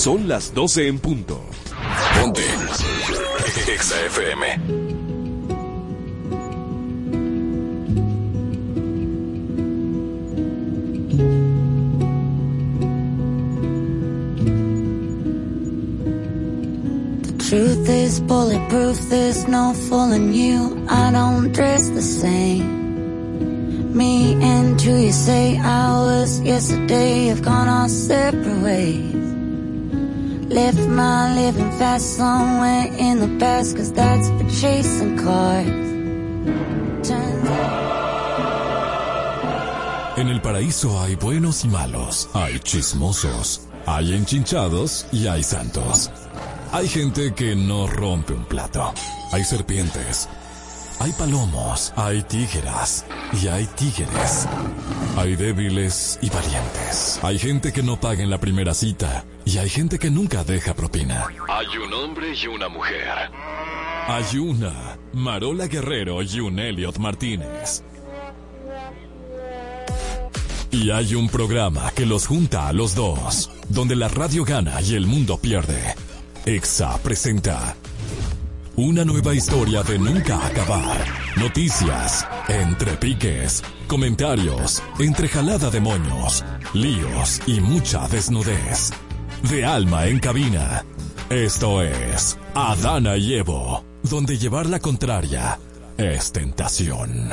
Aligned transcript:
Son 0.00 0.26
las 0.28 0.54
12 0.54 0.88
en 0.88 0.98
punto. 0.98 1.38
Ponte. 2.18 2.40
Exa 3.70 3.96
FM. 4.06 4.46
Truth 17.46 17.88
is 17.90 18.20
bulletproof, 18.20 18.98
there's 19.10 19.46
no 19.48 19.74
fooling 19.74 20.32
you. 20.32 20.86
I 20.88 21.12
don't 21.12 21.52
dress 21.52 21.90
the 21.90 22.00
same. 22.00 23.94
Me 23.94 24.32
and 24.42 24.80
who 24.80 24.96
you 24.96 25.12
say 25.12 25.58
I 25.58 25.90
was 25.90 26.40
yesterday 26.40 27.26
have 27.26 27.42
gone 27.42 27.68
our 27.68 27.90
separate 27.90 28.62
ways. 28.62 29.09
En 40.16 40.28
el 40.28 40.42
paraíso 40.42 41.00
hay 41.00 41.14
buenos 41.14 41.64
y 41.64 41.68
malos, 41.68 42.28
hay 42.34 42.58
chismosos, 42.58 43.62
hay 43.86 44.14
enchinchados 44.14 45.06
y 45.12 45.26
hay 45.28 45.42
santos. 45.42 46.10
Hay 46.72 46.86
gente 46.88 47.34
que 47.34 47.56
no 47.56 47.88
rompe 47.88 48.32
un 48.32 48.44
plato. 48.44 48.92
Hay 49.32 49.42
serpientes. 49.42 50.28
Hay 51.00 51.10
palomos. 51.12 51.92
Hay 51.96 52.22
tígeras. 52.22 53.04
Y 53.32 53.48
hay 53.48 53.66
tigres. 53.66 54.46
Hay 55.16 55.36
débiles 55.36 56.18
y 56.22 56.30
valientes. 56.30 57.18
Hay 57.22 57.38
gente 57.38 57.72
que 57.72 57.82
no 57.82 57.98
paga 58.00 58.22
en 58.22 58.30
la 58.30 58.38
primera 58.38 58.74
cita. 58.74 59.24
Y 59.44 59.58
hay 59.58 59.68
gente 59.68 59.98
que 59.98 60.10
nunca 60.10 60.44
deja 60.44 60.74
propina. 60.74 61.26
Hay 61.48 61.66
un 61.78 61.92
hombre 61.92 62.32
y 62.34 62.46
una 62.46 62.68
mujer. 62.68 63.30
Hay 64.06 64.38
una 64.38 64.98
Marola 65.12 65.66
Guerrero 65.66 66.22
y 66.22 66.40
un 66.40 66.58
Elliot 66.58 66.98
Martínez. 66.98 67.82
Y 70.70 70.90
hay 70.90 71.14
un 71.16 71.28
programa 71.28 71.90
que 71.90 72.06
los 72.06 72.26
junta 72.26 72.68
a 72.68 72.72
los 72.72 72.94
dos, 72.94 73.50
donde 73.68 73.96
la 73.96 74.08
radio 74.08 74.44
gana 74.44 74.80
y 74.80 74.94
el 74.94 75.06
mundo 75.06 75.36
pierde. 75.38 75.94
EXA 76.46 76.96
presenta 76.98 77.76
una 78.76 79.04
nueva 79.04 79.34
historia 79.34 79.82
de 79.82 79.98
nunca 79.98 80.46
acabar. 80.46 81.19
Noticias, 81.36 82.26
entre 82.48 82.96
piques, 82.96 83.62
comentarios, 83.86 84.82
entre 84.98 85.28
jalada 85.28 85.70
de 85.70 85.80
moños, 85.80 86.44
líos 86.74 87.40
y 87.46 87.60
mucha 87.60 88.08
desnudez. 88.08 88.90
De 89.42 89.64
alma 89.64 90.06
en 90.06 90.18
cabina. 90.18 90.84
Esto 91.30 91.82
es 91.82 92.36
Adana 92.54 93.16
y 93.16 93.34
Evo, 93.34 93.84
donde 94.02 94.36
llevar 94.38 94.66
la 94.66 94.80
contraria 94.80 95.58
es 95.96 96.32
tentación. 96.32 97.30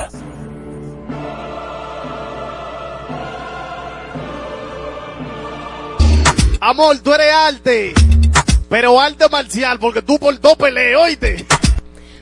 Amor, 6.60 6.98
tú 6.98 7.14
eres 7.14 7.32
arte. 7.32 7.94
Pero 8.68 9.00
arte 9.00 9.28
marcial, 9.30 9.78
porque 9.78 10.02
tú 10.02 10.18
por 10.18 10.38
dos 10.38 10.56
peleas, 10.56 11.00
oíste. 11.00 11.46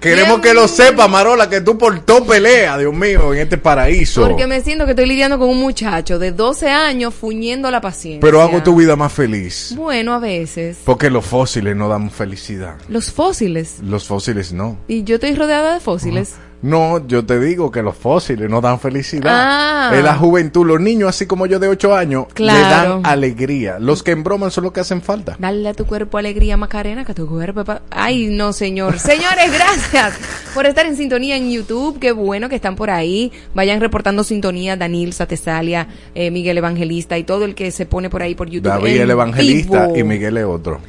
Queremos 0.07 0.41
que 0.41 0.55
lo 0.55 0.69
sepa, 0.69 1.09
Marola, 1.09 1.49
que 1.49 1.61
tú 1.61 1.77
por 1.77 1.99
todo 2.01 2.25
pelea, 2.25 2.79
Dios 2.79 2.95
mío, 2.95 3.35
en 3.35 3.41
este 3.41 3.59
paraíso. 3.59 4.27
Porque 4.27 4.47
me 4.47 4.61
siento 4.61 4.85
que 4.85 4.93
estoy 4.93 5.07
lidiando 5.07 5.39
con 5.39 5.49
un 5.49 5.59
muchacho 5.59 6.19
de 6.19 6.31
12 6.31 6.69
años 6.71 7.13
fuñendo 7.13 7.71
la 7.71 7.81
paciencia. 7.81 8.21
Pero 8.21 8.41
hago 8.41 8.63
tu 8.63 8.77
vida 8.77 8.95
más 8.95 9.13
feliz. 9.13 9.75
Bueno, 9.77 10.15
a 10.15 10.21
veces. 10.21 10.79
Porque 10.85 11.11
los 11.11 11.27
fósiles 11.27 11.75
no 11.75 11.89
dan 11.89 12.11
felicidad. 12.11 12.77
Los 12.89 13.11
fósiles. 13.11 13.81
Los 13.83 14.07
fósiles 14.07 14.53
no. 14.53 14.79
Y 14.87 15.03
yo 15.03 15.17
estoy 15.17 15.35
rodeada 15.35 15.75
de 15.75 15.81
fósiles. 15.81 16.35
No, 16.63 17.07
yo 17.07 17.25
te 17.25 17.39
digo 17.39 17.71
que 17.71 17.83
los 17.83 17.97
fósiles 17.97 18.49
no 18.51 18.61
dan 18.61 18.81
felicidad. 18.81 19.33
Ah. 19.33 19.91
En 19.95 20.03
la 20.05 20.15
juventud, 20.17 20.67
los 20.67 20.81
niños, 20.81 21.11
así 21.11 21.27
como 21.27 21.47
yo 21.47 21.59
de 21.59 21.69
8 21.69 21.95
años, 21.95 22.27
Claro. 22.35 22.59
le 22.59 22.65
dan 22.69 23.07
alegría. 23.07 23.79
Los 23.79 24.03
que 24.03 24.13
embroman 24.13 24.51
son 24.51 24.65
los 24.65 24.73
que 24.73 24.81
hacen 24.81 25.03
falta. 25.03 25.37
Dale 25.39 25.69
a 25.69 25.75
tu 25.75 25.87
cuerpo 25.87 26.19
alegría, 26.19 26.57
Macarena, 26.57 27.05
que 27.05 27.15
tu 27.15 27.29
cuerpo... 27.29 27.63
Ay, 27.91 28.29
no, 28.29 28.53
señor. 28.53 28.99
Señores, 28.99 29.53
gracias 29.53 30.15
por 30.55 30.67
estar 30.67 30.87
en 30.87 30.97
sintonía 30.97 31.37
en 31.37 31.51
YouTube. 31.51 31.99
Qué 32.01 32.13
bueno 32.13 32.49
que 32.49 32.57
están 32.57 32.75
por 32.75 32.91
ahí. 32.91 33.31
Vayan 33.55 33.81
reportando 33.81 34.25
sintonía. 34.25 34.77
Danil, 34.77 35.13
Satesalia, 35.13 35.89
eh, 36.15 36.31
Miguel 36.31 36.59
Evangelista 36.59 37.17
y 37.19 37.25
todo 37.25 37.45
el 37.45 37.55
que 37.55 37.71
se 37.71 37.87
pone 37.87 38.11
por 38.11 38.23
ahí 38.23 38.35
por 38.35 38.49
YouTube. 38.49 38.71
David 38.71 39.01
el 39.01 39.11
evangelista 39.11 39.87
vivo. 39.89 39.99
y 39.99 40.05
Miguel 40.05 40.37
es 40.39 40.45
otro. 40.47 40.81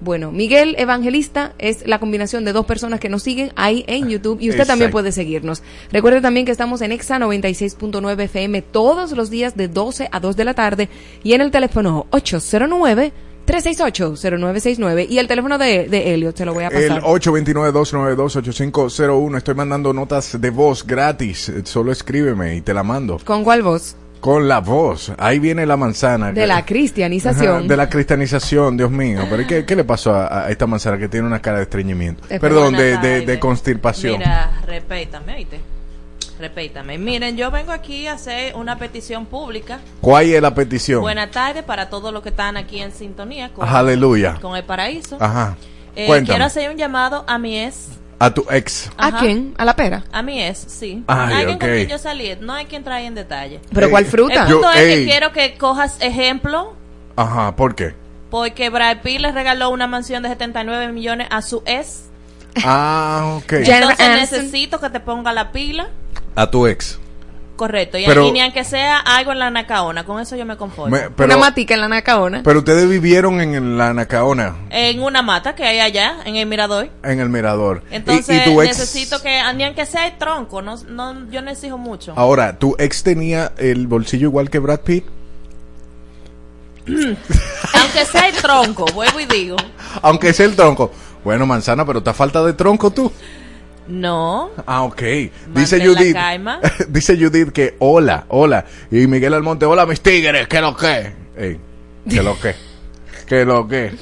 Bueno, 0.00 0.32
Miguel 0.32 0.74
Evangelista 0.78 1.52
es 1.58 1.86
la 1.86 1.98
combinación 1.98 2.44
de 2.44 2.52
dos 2.52 2.64
personas 2.64 3.00
que 3.00 3.10
nos 3.10 3.22
siguen 3.22 3.52
ahí 3.56 3.84
en 3.86 4.08
YouTube 4.08 4.38
y 4.40 4.50
usted 4.50 4.66
también 4.66 4.90
puede 4.90 5.12
seguirnos. 5.12 5.62
Recuerde 5.92 6.20
también 6.20 6.46
que 6.46 6.52
estamos 6.52 6.80
en 6.80 6.92
Exa 6.92 7.18
96.9 7.18 8.20
FM 8.22 8.62
todos 8.62 9.12
los 9.12 9.30
días 9.30 9.56
de 9.56 9.68
12 9.68 10.08
a 10.10 10.20
2 10.20 10.36
de 10.36 10.44
la 10.44 10.54
tarde 10.54 10.88
y 11.22 11.34
en 11.34 11.42
el 11.42 11.50
teléfono 11.50 12.06
809 12.10 13.12
368-0969 13.46 15.06
y 15.08 15.18
el 15.18 15.26
teléfono 15.26 15.58
de, 15.58 15.88
de 15.88 16.14
Elliot, 16.14 16.36
se 16.36 16.44
lo 16.44 16.54
voy 16.54 16.64
a 16.64 16.68
El 16.68 16.88
pasar. 16.88 17.02
829-292-8501. 17.02 19.38
Estoy 19.38 19.54
mandando 19.54 19.92
notas 19.92 20.40
de 20.40 20.50
voz 20.50 20.86
gratis. 20.86 21.52
Solo 21.64 21.90
escríbeme 21.90 22.56
y 22.56 22.60
te 22.60 22.72
la 22.72 22.84
mando. 22.84 23.18
¿Con 23.24 23.42
cuál 23.42 23.62
voz? 23.62 23.96
Con 24.20 24.48
la 24.48 24.60
voz. 24.60 25.12
Ahí 25.18 25.38
viene 25.38 25.64
la 25.64 25.76
manzana. 25.76 26.32
De 26.32 26.46
la 26.46 26.64
cristianización. 26.64 27.56
Ajá, 27.56 27.66
de 27.66 27.76
la 27.76 27.88
cristianización, 27.88 28.76
Dios 28.76 28.90
mío. 28.90 29.26
Pero 29.30 29.46
¿qué, 29.46 29.64
qué 29.64 29.74
le 29.74 29.84
pasó 29.84 30.14
a, 30.14 30.44
a 30.46 30.50
esta 30.50 30.66
manzana 30.66 30.98
que 30.98 31.08
tiene 31.08 31.26
una 31.26 31.40
cara 31.40 31.56
de 31.58 31.64
estreñimiento? 31.64 32.22
Perdón, 32.40 32.74
de, 32.74 33.38
constipación. 33.40 34.18
Mira, 34.18 34.60
repítame, 34.66 35.34
oíste. 35.34 35.60
Repítame. 36.38 36.96
Miren, 36.96 37.36
yo 37.36 37.50
vengo 37.50 37.70
aquí 37.72 38.06
a 38.06 38.14
hacer 38.14 38.54
una 38.56 38.78
petición 38.78 39.26
pública. 39.26 39.80
¿Cuál 40.00 40.26
es 40.26 40.40
la 40.40 40.54
petición? 40.54 41.02
Buenas 41.02 41.30
tardes 41.30 41.62
para 41.64 41.90
todos 41.90 42.12
los 42.12 42.22
que 42.22 42.30
están 42.30 42.56
aquí 42.56 42.80
en 42.80 42.92
sintonía 42.92 43.50
con, 43.52 43.68
Aleluya. 43.68 44.38
con 44.40 44.56
el 44.56 44.64
paraíso. 44.64 45.18
Ajá. 45.20 45.56
Eh, 45.96 46.22
quiero 46.24 46.44
hacer 46.44 46.70
un 46.70 46.76
llamado 46.76 47.24
a 47.26 47.38
mi 47.38 47.58
ex. 47.58 47.88
A 48.20 48.32
tu 48.32 48.44
ex. 48.50 48.88
¿A 48.98 49.18
quién? 49.18 49.54
¿A 49.58 49.64
la 49.64 49.74
pera? 49.74 50.04
A 50.12 50.22
mi 50.22 50.40
ex, 50.42 50.58
sí. 50.68 51.02
Ay, 51.08 51.32
Alguien 51.38 51.58
con 51.58 51.68
ok. 51.70 51.74
quien 51.74 51.88
yo 51.88 51.98
salí. 51.98 52.36
No 52.40 52.52
hay 52.52 52.66
quien 52.66 52.84
trae 52.84 53.06
en 53.06 53.14
detalle. 53.16 53.60
¿Pero 53.72 53.86
Ey, 53.86 53.90
cuál 53.90 54.04
fruta? 54.04 54.34
El 54.46 54.52
punto 54.52 54.72
Yo- 54.74 54.78
es 54.78 54.94
que 54.98 55.04
quiero 55.06 55.32
que 55.32 55.56
cojas 55.56 55.96
ejemplo 56.00 56.74
Ajá, 57.16 57.56
¿por 57.56 57.74
qué? 57.74 57.94
porque 58.30 58.68
Brad 58.70 58.98
Pitt 59.02 59.20
le 59.20 59.32
regaló 59.32 59.70
una 59.70 59.88
mansión 59.88 60.22
de 60.22 60.28
79 60.28 60.92
millones 60.92 61.26
a 61.32 61.42
su 61.42 61.62
ex. 61.66 62.04
Ah, 62.62 63.38
ok. 63.38 63.52
Entonces 63.54 64.08
necesito 64.08 64.78
que 64.80 64.88
te 64.90 65.00
ponga 65.00 65.32
la 65.32 65.50
pila. 65.50 65.88
A 66.36 66.48
tu 66.48 66.66
ex. 66.68 66.99
Correcto. 67.60 67.98
Y, 67.98 68.06
Pero- 68.06 68.26
y 68.26 68.32
ni 68.32 68.40
aunque 68.40 68.64
sea 68.64 68.96
algo 69.00 69.32
en 69.32 69.38
la 69.38 69.50
nacaona. 69.50 70.04
Con 70.04 70.18
eso 70.18 70.34
yo 70.34 70.46
me 70.46 70.56
conformo. 70.56 70.96
Me- 70.96 71.10
pero, 71.10 71.26
Una 71.34 71.44
matica 71.44 71.74
en 71.74 71.82
la 71.82 71.88
nacaona. 71.88 72.40
pero 72.42 72.60
ustedes 72.60 72.88
vivieron 72.88 73.38
en 73.42 73.76
la 73.76 73.92
Nacaona, 73.92 74.56
en 74.70 75.02
una 75.02 75.20
mata 75.20 75.54
que 75.54 75.64
hay 75.64 75.78
allá, 75.78 76.20
en 76.24 76.36
el 76.36 76.46
mirador. 76.46 76.88
en 77.02 77.20
el 77.20 77.28
mirador. 77.28 77.82
Y- 77.90 77.96
Entonces 77.96 78.46
y, 78.46 78.50
tu 78.50 78.62
ex. 78.62 78.78
necesito 78.78 79.20
que, 79.20 79.42
ni 79.56 79.64
aunque 79.64 79.84
sea 79.84 80.06
el 80.06 80.16
tronco, 80.16 80.62
no, 80.62 80.74
no, 80.88 81.30
yo 81.30 81.42
no 81.42 81.50
exijo 81.50 81.76
mucho. 81.76 82.14
Ahora, 82.16 82.58
¿tu 82.58 82.74
ex 82.78 83.02
tenía 83.02 83.52
el 83.58 83.86
bolsillo 83.86 84.28
igual 84.28 84.48
que 84.48 84.58
Brad 84.58 84.80
Pitt? 84.80 85.04
Aunque 86.86 88.04
sea 88.10 88.28
el 88.28 88.34
tronco, 88.36 88.86
vuelvo 88.94 89.20
y 89.20 89.26
digo. 89.26 89.56
Aunque 90.02 90.32
sea 90.32 90.46
el 90.46 90.56
tronco. 90.56 90.90
Bueno, 91.22 91.44
manzana, 91.44 91.84
pero 91.84 92.02
te 92.02 92.12
falta 92.14 92.42
de 92.42 92.54
tronco 92.54 92.90
tú. 92.90 93.12
No. 93.90 94.50
Ah, 94.66 94.84
ok. 94.84 95.02
Dice 95.54 95.84
Judith. 95.84 96.16
dice 96.88 97.16
Judith 97.16 97.50
que 97.50 97.74
hola, 97.80 98.24
hola. 98.28 98.64
Y 98.90 99.06
Miguel 99.06 99.34
Almonte, 99.34 99.66
hola 99.66 99.84
mis 99.84 100.00
tigres, 100.00 100.46
¿qué 100.48 100.60
lo 100.60 100.76
que? 100.76 101.12
Ey, 101.36 101.58
¿qué 102.08 102.22
lo 102.22 102.38
que? 102.38 102.54
¿Qué 103.26 103.44
lo 103.44 103.66
que? 103.66 103.92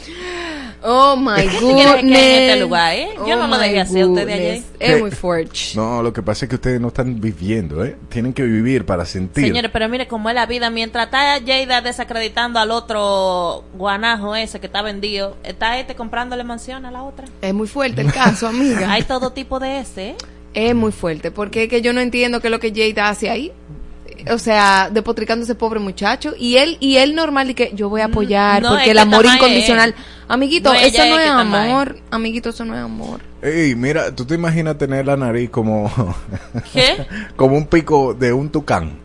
Oh 0.82 1.16
my 1.16 1.42
¿Qué 1.42 1.58
tú 1.58 1.74
quieres 1.74 1.94
que 1.94 2.02
goodness. 2.02 2.18
en 2.18 2.42
este 2.42 2.60
lugar, 2.60 2.94
eh? 2.94 3.08
Yo 3.26 3.36
no 3.36 3.46
lo 3.46 3.58
dejé 3.58 3.80
así 3.80 4.00
a 4.00 4.06
usted 4.06 4.26
de 4.26 4.32
ayer. 4.32 4.54
goodness. 4.54 4.66
Es 4.78 5.00
muy 5.00 5.10
fuerte. 5.10 5.58
No, 5.74 6.02
lo 6.02 6.12
que 6.12 6.22
pasa 6.22 6.44
es 6.44 6.48
que 6.48 6.54
ustedes 6.54 6.80
no 6.80 6.88
están 6.88 7.20
viviendo, 7.20 7.84
¿eh? 7.84 7.96
Tienen 8.08 8.32
que 8.32 8.42
vivir 8.42 8.86
para 8.86 9.04
sentir. 9.04 9.44
Señores, 9.44 9.70
pero 9.72 9.88
mire 9.88 10.06
cómo 10.06 10.28
es 10.28 10.34
la 10.34 10.46
vida. 10.46 10.70
Mientras 10.70 11.06
está 11.06 11.40
Jada 11.44 11.80
desacreditando 11.80 12.58
al 12.58 12.70
otro 12.70 13.64
guanajo 13.74 14.36
ese 14.36 14.60
que 14.60 14.66
está 14.66 14.82
vendido, 14.82 15.36
está 15.42 15.78
este 15.78 15.94
comprándole 15.96 16.44
mansión 16.44 16.86
a 16.86 16.90
la 16.90 17.02
otra. 17.02 17.26
Es 17.42 17.54
muy 17.54 17.66
fuerte 17.66 18.00
el 18.02 18.12
caso, 18.12 18.46
amiga. 18.48 18.92
Hay 18.92 19.02
todo 19.02 19.32
tipo 19.32 19.58
de 19.58 19.80
ese, 19.80 20.10
¿eh? 20.10 20.16
Es 20.54 20.74
muy 20.74 20.92
fuerte, 20.92 21.30
porque 21.30 21.64
es 21.64 21.68
que 21.68 21.82
yo 21.82 21.92
no 21.92 22.00
entiendo 22.00 22.40
qué 22.40 22.48
es 22.48 22.50
lo 22.50 22.58
que 22.58 22.72
Jada 22.72 23.10
hace 23.10 23.30
ahí. 23.30 23.52
O 24.30 24.38
sea, 24.38 24.90
despotricando 24.92 25.42
a 25.42 25.44
ese 25.44 25.54
pobre 25.54 25.80
muchacho. 25.80 26.34
Y 26.38 26.56
él, 26.56 26.76
y 26.80 26.96
él 26.96 27.14
normal, 27.14 27.50
y 27.50 27.54
que 27.54 27.72
yo 27.74 27.88
voy 27.88 28.00
a 28.00 28.06
apoyar, 28.06 28.60
Mm, 28.62 28.64
No, 28.64 28.70
porque 28.70 28.90
el 28.90 28.98
amor 28.98 29.26
incondicional. 29.26 29.94
Amiguito, 30.28 30.72
No, 30.72 30.78
eso 30.78 30.98
no 31.06 31.18
es 31.18 31.24
es 31.24 31.30
amor. 31.30 31.96
Amiguito, 32.10 32.50
eso 32.50 32.64
no 32.64 32.74
es 32.74 32.80
amor. 32.80 33.20
Ey, 33.40 33.74
mira, 33.74 34.14
tú 34.14 34.24
te 34.24 34.34
imaginas 34.34 34.76
tener 34.76 35.06
la 35.06 35.16
nariz 35.16 35.48
como, 35.50 35.90
¿Qué? 36.72 37.06
como 37.36 37.56
un 37.56 37.66
pico 37.66 38.14
de 38.14 38.32
un 38.32 38.50
tucán. 38.50 38.98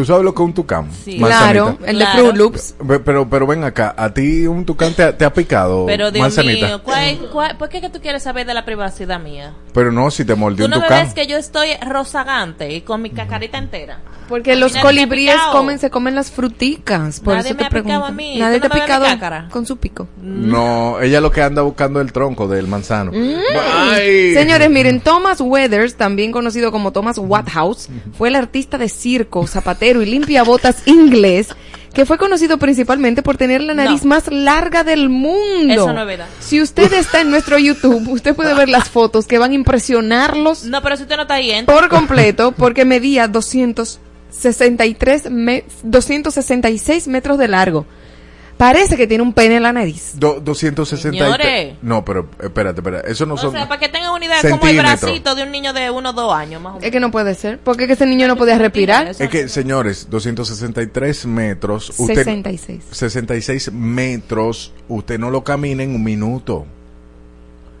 ¿Tú 0.00 0.06
¿Tú 0.06 0.12
sabes 0.12 0.24
lo 0.24 0.34
que 0.34 0.42
es 0.42 0.46
un 0.46 0.54
tucán? 0.54 0.88
Sí. 1.04 1.18
Claro, 1.18 1.76
el 1.84 1.98
de 1.98 2.04
Claro. 2.06 2.20
Fruit 2.20 2.36
Loops. 2.36 2.74
Pero, 3.04 3.28
pero 3.28 3.46
ven 3.46 3.64
acá, 3.64 3.94
¿a 3.98 4.14
ti 4.14 4.46
un 4.46 4.64
tucán 4.64 4.94
te, 4.94 5.02
ha- 5.02 5.16
te 5.16 5.26
ha 5.26 5.32
picado 5.32 5.84
Pero 5.84 6.10
Dios 6.10 6.22
manzanita? 6.22 6.66
mío, 6.68 6.82
¿cuál, 6.82 7.18
cuál, 7.30 7.56
por 7.58 7.68
qué 7.68 7.76
es 7.76 7.82
que 7.82 7.90
tú 7.90 8.00
quieres 8.00 8.22
saber 8.22 8.46
de 8.46 8.54
la 8.54 8.64
privacidad 8.64 9.20
mía? 9.20 9.52
Pero 9.74 9.92
no, 9.92 10.10
si 10.10 10.24
te 10.24 10.34
mordió 10.34 10.60
Tú 10.60 10.64
un 10.64 10.70
no 10.70 10.76
me 10.78 10.82
tucán. 10.84 11.04
ves 11.04 11.12
que 11.14 11.26
yo 11.26 11.36
estoy 11.36 11.68
rozagante 11.86 12.72
y 12.72 12.80
con 12.80 13.02
mi 13.02 13.10
cacarita 13.10 13.58
entera. 13.58 14.00
Porque 14.30 14.54
los 14.54 14.72
me 14.74 14.80
colibríes 14.80 15.36
comen, 15.52 15.78
se 15.80 15.90
comen 15.90 16.14
las 16.14 16.30
fruticas. 16.30 17.18
Por 17.20 17.34
Nadie 17.34 17.48
eso 17.50 17.56
me 17.56 17.58
te 17.58 17.66
ha 17.66 17.82
picado 17.82 18.04
a 18.04 18.10
mí. 18.12 18.38
Nadie 18.38 18.60
¿Tú 18.60 18.62
te 18.62 18.68
no 18.68 18.74
ha 18.74 18.78
me 18.78 18.82
picado 18.84 19.48
con 19.50 19.66
su 19.66 19.76
pico. 19.76 20.06
No, 20.22 21.00
ella 21.00 21.20
lo 21.20 21.32
que 21.32 21.42
anda 21.42 21.62
buscando 21.62 22.00
es 22.00 22.06
el 22.06 22.12
tronco 22.12 22.46
del 22.46 22.68
manzano. 22.68 23.10
Mm. 23.12 24.34
Señores, 24.34 24.70
miren, 24.70 25.00
Thomas 25.00 25.40
Weathers, 25.40 25.96
también 25.96 26.30
conocido 26.30 26.70
como 26.70 26.92
Thomas 26.92 27.18
Wathouse, 27.18 27.88
fue 28.16 28.28
el 28.28 28.36
artista 28.36 28.78
de 28.78 28.88
circo, 28.88 29.48
zapatero 29.48 29.89
y 30.02 30.06
limpiabotas 30.06 30.82
inglés 30.86 31.48
que 31.92 32.06
fue 32.06 32.18
conocido 32.18 32.56
principalmente 32.58 33.20
por 33.20 33.36
tener 33.36 33.60
la 33.62 33.74
nariz 33.74 34.04
No. 34.04 34.10
más 34.10 34.30
larga 34.30 34.84
del 34.84 35.08
mundo. 35.08 35.74
Eso 35.74 35.92
no 35.92 36.02
es 36.02 36.06
verdad. 36.06 36.26
Si 36.38 36.62
usted 36.62 36.92
está 36.92 37.20
en 37.20 37.30
nuestro 37.30 37.58
YouTube, 37.58 38.08
usted 38.10 38.36
puede 38.36 38.54
ver 38.54 38.68
las 38.68 38.88
fotos 38.88 39.26
que 39.26 39.38
van 39.38 39.50
a 39.50 39.54
impresionarlos 39.54 40.62
No, 40.66 40.82
pero 40.82 40.96
si 40.96 41.02
usted 41.02 41.16
no 41.16 41.22
está 41.22 41.34
ahí, 41.34 41.50
entra. 41.50 41.74
por 41.74 41.88
completo 41.88 42.52
porque 42.52 42.84
medía 42.84 43.26
263 43.26 45.30
me- 45.30 45.64
266 45.82 47.08
metros 47.08 47.38
de 47.38 47.48
largo. 47.48 47.86
Parece 48.60 48.94
que 48.98 49.06
tiene 49.06 49.22
un 49.22 49.32
pene 49.32 49.56
en 49.56 49.62
la 49.62 49.72
nariz. 49.72 50.12
Do- 50.16 50.38
260 50.38 51.18
Señores. 51.18 51.76
No, 51.80 52.04
pero 52.04 52.28
espérate, 52.42 52.80
espérate. 52.80 53.10
Eso 53.10 53.24
no 53.24 53.32
O 53.34 53.38
son. 53.38 53.52
sea, 53.52 53.66
para 53.66 53.80
que 53.80 53.88
tengan 53.88 54.12
una 54.12 54.22
idea, 54.26 54.36
como 54.50 54.66
el 54.66 54.76
bracito 54.76 55.34
de 55.34 55.44
un 55.44 55.50
niño 55.50 55.72
de 55.72 55.90
uno 55.90 56.10
o 56.10 56.12
dos 56.12 56.34
años, 56.34 56.60
más 56.60 56.74
o 56.74 56.76
Es 56.76 56.82
menos. 56.82 56.92
que 56.92 57.00
no 57.00 57.10
puede 57.10 57.34
ser, 57.34 57.58
porque 57.58 57.84
es 57.84 57.86
que 57.86 57.92
ese 57.94 58.04
niño 58.04 58.28
no 58.28 58.36
podía 58.36 58.58
respirar. 58.58 59.08
Es 59.08 59.28
que, 59.30 59.48
señores, 59.48 60.08
263 60.10 61.24
metros. 61.24 61.88
Usted, 61.98 62.16
66. 62.16 62.84
66 62.90 63.72
metros. 63.72 64.74
Usted 64.88 65.18
no 65.18 65.30
lo 65.30 65.42
camina 65.42 65.82
en 65.82 65.94
un 65.94 66.04
minuto. 66.04 66.66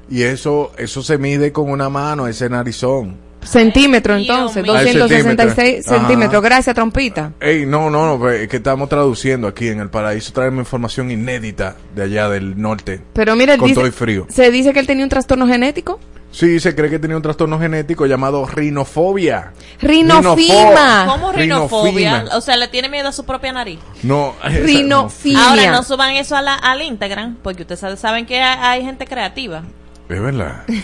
Y 0.08 0.22
eso, 0.22 0.72
eso 0.78 1.02
se 1.02 1.18
mide 1.18 1.52
con 1.52 1.70
una 1.70 1.90
mano, 1.90 2.26
ese 2.26 2.48
narizón. 2.48 3.16
Centímetro, 3.42 4.16
entonces, 4.16 4.62
mío. 4.62 4.74
Ah, 4.74 4.82
266 4.82 5.56
centímetro. 5.84 5.98
centímetros. 5.98 6.42
Gracias, 6.42 6.74
trompita. 6.74 7.32
Ey, 7.40 7.64
no, 7.66 7.88
no, 7.90 8.18
no, 8.18 8.28
es 8.30 8.48
que 8.48 8.58
estamos 8.58 8.88
traduciendo 8.88 9.48
aquí 9.48 9.68
en 9.68 9.80
el 9.80 9.88
paraíso. 9.88 10.32
Traemos 10.32 10.60
información 10.60 11.10
inédita 11.10 11.76
de 11.94 12.02
allá 12.02 12.28
del 12.28 12.60
norte. 12.60 13.00
Pero 13.14 13.36
mira, 13.36 13.56
Con 13.56 13.68
dice, 13.68 13.80
todo 13.80 13.88
y 13.88 13.92
frío. 13.92 14.26
se 14.28 14.50
dice 14.50 14.72
que 14.72 14.80
él 14.80 14.86
tenía 14.86 15.04
un 15.04 15.10
trastorno 15.10 15.46
genético. 15.46 15.98
Sí, 16.32 16.60
se 16.60 16.76
cree 16.76 16.88
que 16.90 17.00
tenía 17.00 17.16
un 17.16 17.22
trastorno 17.24 17.58
genético 17.58 18.06
llamado 18.06 18.46
rinofobia. 18.46 19.52
Rinofima. 19.80 21.04
¿Cómo 21.08 21.32
Rinofobia. 21.32 21.92
rinofobia? 22.20 22.36
O 22.36 22.40
sea, 22.40 22.56
le 22.56 22.68
tiene 22.68 22.88
miedo 22.88 23.08
a 23.08 23.12
su 23.12 23.24
propia 23.24 23.52
nariz. 23.52 23.80
No, 24.04 24.34
Rinofimia. 24.44 25.48
Ahora 25.50 25.70
no 25.72 25.82
suban 25.82 26.14
eso 26.14 26.36
a 26.36 26.42
la, 26.42 26.54
al 26.54 26.82
Instagram, 26.82 27.36
porque 27.42 27.62
ustedes 27.62 27.80
saben- 27.80 27.96
saben 27.96 28.26
que 28.26 28.40
hay, 28.40 28.58
hay 28.80 28.84
gente 28.86 29.06
creativa. 29.06 29.62
Es 30.08 30.20
verdad. 30.20 30.62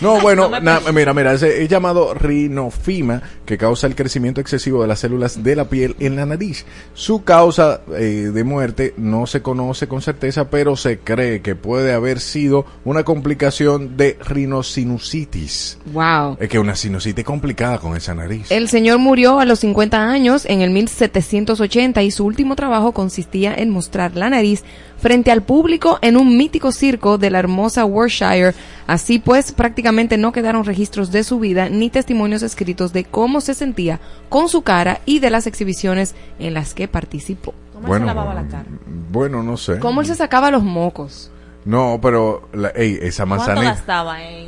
No, 0.00 0.20
bueno, 0.20 0.48
No 0.48 0.60
na- 0.60 0.80
mira, 0.92 1.12
mira, 1.12 1.32
ese 1.32 1.62
es 1.62 1.68
llamado 1.68 2.14
rinofima, 2.14 3.22
que 3.44 3.58
causa 3.58 3.86
el 3.86 3.94
crecimiento 3.96 4.40
excesivo 4.40 4.80
de 4.82 4.88
las 4.88 5.00
células 5.00 5.42
de 5.42 5.56
la 5.56 5.64
piel 5.68 5.96
en 5.98 6.16
la 6.16 6.24
nariz. 6.26 6.64
Su 6.94 7.24
causa 7.24 7.80
eh, 7.96 8.30
de 8.32 8.44
muerte 8.44 8.94
no 8.96 9.26
se 9.26 9.42
conoce 9.42 9.88
con 9.88 10.00
certeza, 10.02 10.50
pero 10.50 10.76
se 10.76 10.98
cree 11.00 11.40
que 11.42 11.54
puede 11.56 11.92
haber 11.92 12.20
sido 12.20 12.64
una 12.84 13.02
complicación 13.04 13.96
de 13.96 14.16
rinosinusitis. 14.24 15.78
Wow. 15.92 16.36
Es 16.40 16.48
que 16.48 16.58
una 16.58 16.76
sinusitis 16.76 17.24
complicada 17.24 17.78
con 17.78 17.96
esa 17.96 18.14
nariz. 18.14 18.50
El 18.50 18.68
señor 18.68 18.98
murió 18.98 19.40
a 19.40 19.44
los 19.44 19.60
50 19.60 20.08
años 20.10 20.44
en 20.46 20.60
el 20.62 20.70
1780 20.70 22.02
y 22.02 22.10
su 22.10 22.24
último 22.24 22.56
trabajo 22.56 22.92
consistía 22.92 23.54
en 23.54 23.70
mostrar 23.70 24.16
la 24.16 24.30
nariz 24.30 24.62
frente 24.98 25.30
al 25.30 25.42
público 25.42 25.98
en 26.02 26.16
un 26.16 26.36
mítico 26.36 26.72
circo 26.72 27.18
de 27.18 27.30
la 27.30 27.38
hermosa 27.38 27.84
Worcestershire. 27.84 28.54
Así 28.86 29.18
pues, 29.18 29.52
prácticamente 29.52 30.16
no 30.18 30.32
quedaron 30.32 30.64
registros 30.64 31.12
de 31.12 31.24
su 31.24 31.38
vida 31.38 31.68
ni 31.68 31.90
testimonios 31.90 32.42
escritos 32.42 32.92
de 32.92 33.04
cómo 33.04 33.40
se 33.40 33.54
sentía 33.54 34.00
con 34.28 34.48
su 34.48 34.62
cara 34.62 35.00
y 35.06 35.18
de 35.20 35.30
las 35.30 35.46
exhibiciones 35.46 36.14
en 36.38 36.54
las 36.54 36.74
que 36.74 36.88
participó. 36.88 37.54
¿Cómo 37.74 37.94
se 37.94 38.00
lavaba 38.00 38.34
la 38.34 38.46
cara? 38.48 38.64
bueno, 39.10 39.42
no 39.42 39.56
sé. 39.56 39.78
¿Cómo 39.78 40.00
él 40.00 40.06
se 40.06 40.14
sacaba 40.14 40.50
los 40.50 40.62
mocos? 40.62 41.30
No, 41.64 41.98
pero, 42.00 42.48
la, 42.52 42.68
ey, 42.70 42.98
esa 43.02 43.26
¿Cuánto 43.26 43.46
manzanita, 43.46 43.74
gastaba 43.74 44.22
en, 44.22 44.47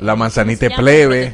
la 0.00 0.16
manzanita 0.16 0.68
plebe, 0.70 1.32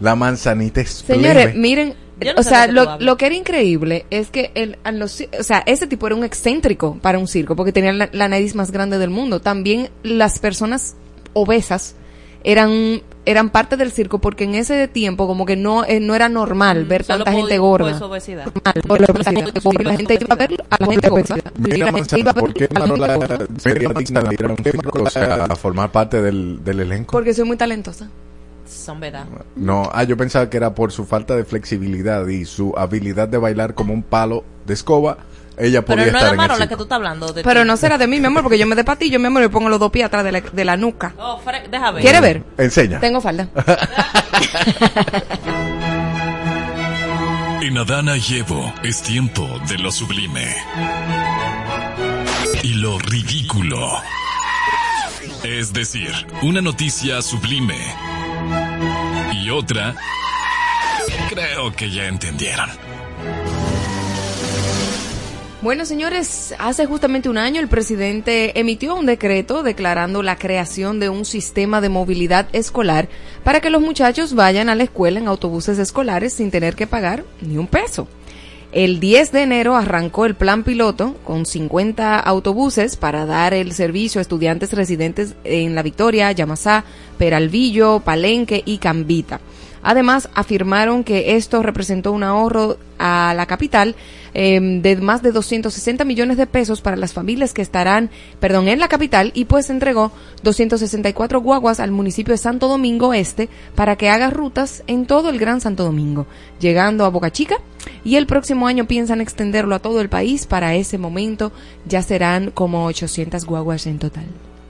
la 0.00 0.14
manzanita 0.14 0.80
es 0.80 0.90
Señores, 1.06 1.46
plebe. 1.46 1.58
miren, 1.58 1.94
no 2.20 2.32
o 2.36 2.42
sea, 2.42 2.66
lo, 2.66 2.98
lo 3.00 3.16
que 3.16 3.26
era 3.26 3.34
increíble 3.34 4.06
es 4.10 4.30
que 4.30 4.52
el, 4.54 4.78
a 4.84 4.92
los 4.92 5.20
o 5.38 5.42
sea, 5.42 5.62
ese 5.66 5.86
tipo 5.86 6.06
era 6.06 6.14
un 6.14 6.24
excéntrico 6.24 6.98
para 7.00 7.18
un 7.18 7.26
circo 7.26 7.56
porque 7.56 7.72
tenía 7.72 7.92
la, 7.92 8.08
la 8.12 8.28
nariz 8.28 8.54
más 8.54 8.70
grande 8.70 8.98
del 8.98 9.10
mundo. 9.10 9.40
También 9.40 9.90
las 10.02 10.38
personas 10.38 10.96
obesas 11.32 11.96
eran 12.44 13.02
eran 13.26 13.48
parte 13.48 13.78
del 13.78 13.90
circo 13.90 14.18
porque 14.18 14.44
en 14.44 14.54
ese 14.54 14.86
tiempo 14.86 15.26
como 15.26 15.46
que 15.46 15.56
no 15.56 15.84
eh, 15.84 15.98
no 15.98 16.14
era 16.14 16.28
normal 16.28 16.84
ver 16.84 17.04
Solo 17.04 17.24
tanta 17.24 17.32
gente 17.38 17.58
por 17.58 17.82
gorda. 17.82 17.98
su 17.98 18.04
obesidad. 18.04 18.44
Normal, 18.44 18.82
por 18.86 19.00
la 19.00 19.06
obesidad, 19.06 19.62
porque 19.62 19.84
la 19.84 19.96
gente 19.96 20.18
iba 20.20 20.34
a 20.34 20.36
ver 20.36 20.64
a 20.68 20.76
la 20.78 20.86
gente. 20.86 21.10
Mira, 21.56 21.90
ver 21.90 22.34
¿por 22.34 22.54
qué 22.54 22.68
un 24.46 24.56
circo, 24.62 25.02
o 25.02 25.10
sea, 25.10 25.44
a 25.44 25.56
formar 25.56 25.90
parte 25.90 26.20
del, 26.20 26.62
del 26.62 26.80
elenco? 26.80 27.12
Porque 27.12 27.32
soy 27.32 27.46
muy 27.46 27.56
talentosa. 27.56 28.10
Son 28.66 29.00
verdad. 29.00 29.26
No, 29.56 29.88
ah, 29.92 30.04
yo 30.04 30.16
pensaba 30.16 30.48
que 30.48 30.56
era 30.56 30.74
por 30.74 30.92
su 30.92 31.04
falta 31.04 31.36
de 31.36 31.44
flexibilidad 31.44 32.26
y 32.26 32.44
su 32.44 32.74
habilidad 32.76 33.28
de 33.28 33.38
bailar 33.38 33.74
como 33.74 33.92
un 33.92 34.02
palo 34.02 34.44
de 34.66 34.74
escoba. 34.74 35.18
Ella 35.56 35.82
Pero 35.82 35.98
podía 36.00 36.12
no 36.12 36.18
es 36.18 36.24
el 36.24 36.36
Marola 36.36 36.66
que 36.68 36.76
tú 36.76 36.82
estás 36.82 36.96
hablando. 36.96 37.32
De 37.32 37.42
Pero 37.44 37.64
no 37.64 37.76
será 37.76 37.96
de 37.98 38.06
mí, 38.06 38.18
mi 38.20 38.26
amor, 38.26 38.42
porque 38.42 38.58
yo 38.58 38.66
me 38.66 38.74
de 38.74 38.84
patillo, 38.84 39.18
mi 39.20 39.26
amor, 39.26 39.42
y 39.44 39.48
pongo 39.48 39.68
los 39.68 39.78
dos 39.78 39.90
pies 39.90 40.06
atrás 40.06 40.24
de 40.24 40.32
la, 40.32 40.40
de 40.40 40.64
la 40.64 40.76
nuca. 40.76 41.14
Oh, 41.18 41.40
Fre- 41.44 41.68
deja 41.68 41.90
ver. 41.92 42.02
¿Quiere 42.02 42.20
ver? 42.20 42.42
Enseña. 42.58 42.98
Tengo 43.00 43.20
falda. 43.20 43.48
En 47.62 47.78
Adana 47.78 48.16
y 48.18 48.36
Evo 48.38 48.72
es 48.82 49.02
tiempo 49.02 49.48
de 49.68 49.78
lo 49.78 49.90
sublime. 49.90 50.54
Y 52.62 52.74
lo 52.74 52.98
ridículo. 52.98 53.90
Es 55.42 55.72
decir, 55.72 56.12
una 56.42 56.60
noticia 56.60 57.22
sublime. 57.22 57.78
Y 59.32 59.48
otra... 59.50 59.94
Creo 61.30 61.72
que 61.74 61.90
ya 61.90 62.04
entendieron. 62.06 62.68
Bueno, 65.64 65.86
señores, 65.86 66.54
hace 66.58 66.84
justamente 66.84 67.30
un 67.30 67.38
año 67.38 67.58
el 67.58 67.68
presidente 67.68 68.60
emitió 68.60 68.94
un 68.94 69.06
decreto 69.06 69.62
declarando 69.62 70.22
la 70.22 70.36
creación 70.36 71.00
de 71.00 71.08
un 71.08 71.24
sistema 71.24 71.80
de 71.80 71.88
movilidad 71.88 72.48
escolar 72.52 73.08
para 73.44 73.62
que 73.62 73.70
los 73.70 73.80
muchachos 73.80 74.34
vayan 74.34 74.68
a 74.68 74.74
la 74.74 74.82
escuela 74.82 75.18
en 75.18 75.26
autobuses 75.26 75.78
escolares 75.78 76.34
sin 76.34 76.50
tener 76.50 76.76
que 76.76 76.86
pagar 76.86 77.24
ni 77.40 77.56
un 77.56 77.66
peso. 77.66 78.08
El 78.72 79.00
10 79.00 79.32
de 79.32 79.42
enero 79.42 79.74
arrancó 79.74 80.26
el 80.26 80.34
plan 80.34 80.64
piloto 80.64 81.14
con 81.24 81.46
50 81.46 82.18
autobuses 82.18 82.98
para 82.98 83.24
dar 83.24 83.54
el 83.54 83.72
servicio 83.72 84.18
a 84.18 84.22
estudiantes 84.22 84.70
residentes 84.74 85.34
en 85.44 85.74
La 85.74 85.82
Victoria, 85.82 86.30
Yamasá, 86.32 86.84
Peralvillo, 87.16 88.00
Palenque 88.00 88.62
y 88.66 88.76
Cambita. 88.76 89.40
Además, 89.84 90.30
afirmaron 90.34 91.04
que 91.04 91.36
esto 91.36 91.62
representó 91.62 92.10
un 92.10 92.22
ahorro 92.22 92.78
a 92.98 93.34
la 93.36 93.44
capital 93.44 93.94
eh, 94.32 94.58
de 94.82 94.96
más 94.96 95.22
de 95.22 95.30
260 95.30 96.04
millones 96.04 96.38
de 96.38 96.46
pesos 96.46 96.80
para 96.80 96.96
las 96.96 97.12
familias 97.12 97.52
que 97.52 97.60
estarán, 97.62 98.10
perdón, 98.40 98.68
en 98.68 98.80
la 98.80 98.88
capital 98.88 99.30
y 99.34 99.44
pues 99.44 99.68
entregó 99.68 100.10
264 100.42 101.40
guaguas 101.40 101.80
al 101.80 101.90
municipio 101.90 102.32
de 102.32 102.38
Santo 102.38 102.66
Domingo 102.66 103.12
Este 103.12 103.50
para 103.74 103.96
que 103.96 104.08
haga 104.08 104.30
rutas 104.30 104.82
en 104.86 105.06
todo 105.06 105.28
el 105.28 105.38
Gran 105.38 105.60
Santo 105.60 105.84
Domingo, 105.84 106.26
llegando 106.58 107.04
a 107.04 107.10
Boca 107.10 107.30
Chica 107.30 107.56
y 108.04 108.16
el 108.16 108.26
próximo 108.26 108.66
año 108.66 108.86
piensan 108.86 109.20
extenderlo 109.20 109.74
a 109.74 109.80
todo 109.80 110.00
el 110.00 110.08
país. 110.08 110.46
Para 110.46 110.74
ese 110.74 110.96
momento 110.96 111.52
ya 111.86 112.02
serán 112.02 112.50
como 112.50 112.86
800 112.86 113.44
guaguas 113.44 113.86
en 113.86 113.98
total. 113.98 114.24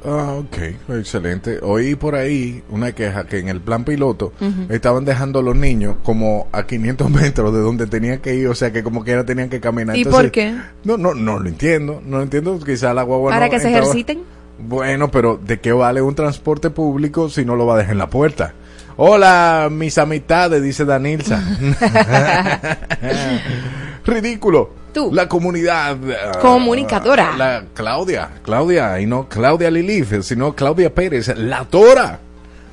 Ah, 0.04 0.34
ok, 0.38 0.94
excelente. 0.96 1.60
Oí 1.62 1.94
por 1.94 2.14
ahí 2.14 2.62
una 2.68 2.92
queja 2.92 3.24
que 3.24 3.38
en 3.38 3.48
el 3.48 3.60
plan 3.60 3.84
piloto 3.84 4.32
estaban 4.68 5.06
dejando 5.06 5.38
a 5.38 5.42
los 5.42 5.56
niños 5.56 5.96
como 6.02 6.46
a 6.52 6.66
500 6.66 7.10
metros 7.10 7.54
de 7.54 7.60
donde 7.60 7.86
tenían 7.86 8.18
que 8.18 8.34
ir, 8.34 8.48
o 8.48 8.54
sea 8.54 8.70
que 8.70 8.82
como 8.82 9.02
quiera 9.02 9.24
tenían 9.24 9.48
que 9.48 9.60
caminar. 9.60 9.96
¿Y 9.96 10.02
Entonces, 10.02 10.22
por 10.22 10.30
qué? 10.30 10.54
No, 10.84 10.98
no, 10.98 11.14
no 11.14 11.38
lo 11.38 11.48
entiendo, 11.48 12.02
no 12.04 12.18
lo 12.18 12.22
entiendo. 12.22 12.58
Quizá 12.60 12.92
la 12.92 13.02
guagua 13.02 13.30
Para 13.30 13.46
no 13.46 13.50
que 13.50 13.60
se 13.60 13.70
ejerciten. 13.70 14.22
Bueno, 14.58 15.10
pero 15.10 15.40
¿de 15.42 15.58
qué 15.58 15.72
vale 15.72 16.02
un 16.02 16.14
transporte 16.14 16.70
público 16.70 17.28
si 17.28 17.44
no 17.44 17.56
lo 17.56 17.66
va 17.66 17.74
a 17.74 17.78
dejar 17.78 17.92
en 17.92 17.98
la 17.98 18.10
puerta? 18.10 18.54
Hola, 18.96 19.68
mis 19.72 19.98
amistades, 19.98 20.62
dice 20.62 20.84
Danilza. 20.84 21.42
Ridículo. 24.04 24.83
Tú. 24.94 25.10
La 25.12 25.28
comunidad. 25.28 25.98
ah, 26.32 26.38
Comunicadora. 26.40 27.36
La 27.36 27.64
Claudia. 27.74 28.30
Claudia, 28.42 28.98
y 29.00 29.06
no 29.06 29.28
Claudia 29.28 29.70
Lilif, 29.70 30.22
sino 30.22 30.54
Claudia 30.54 30.94
Pérez, 30.94 31.36
la 31.36 31.64
Tora. 31.66 32.20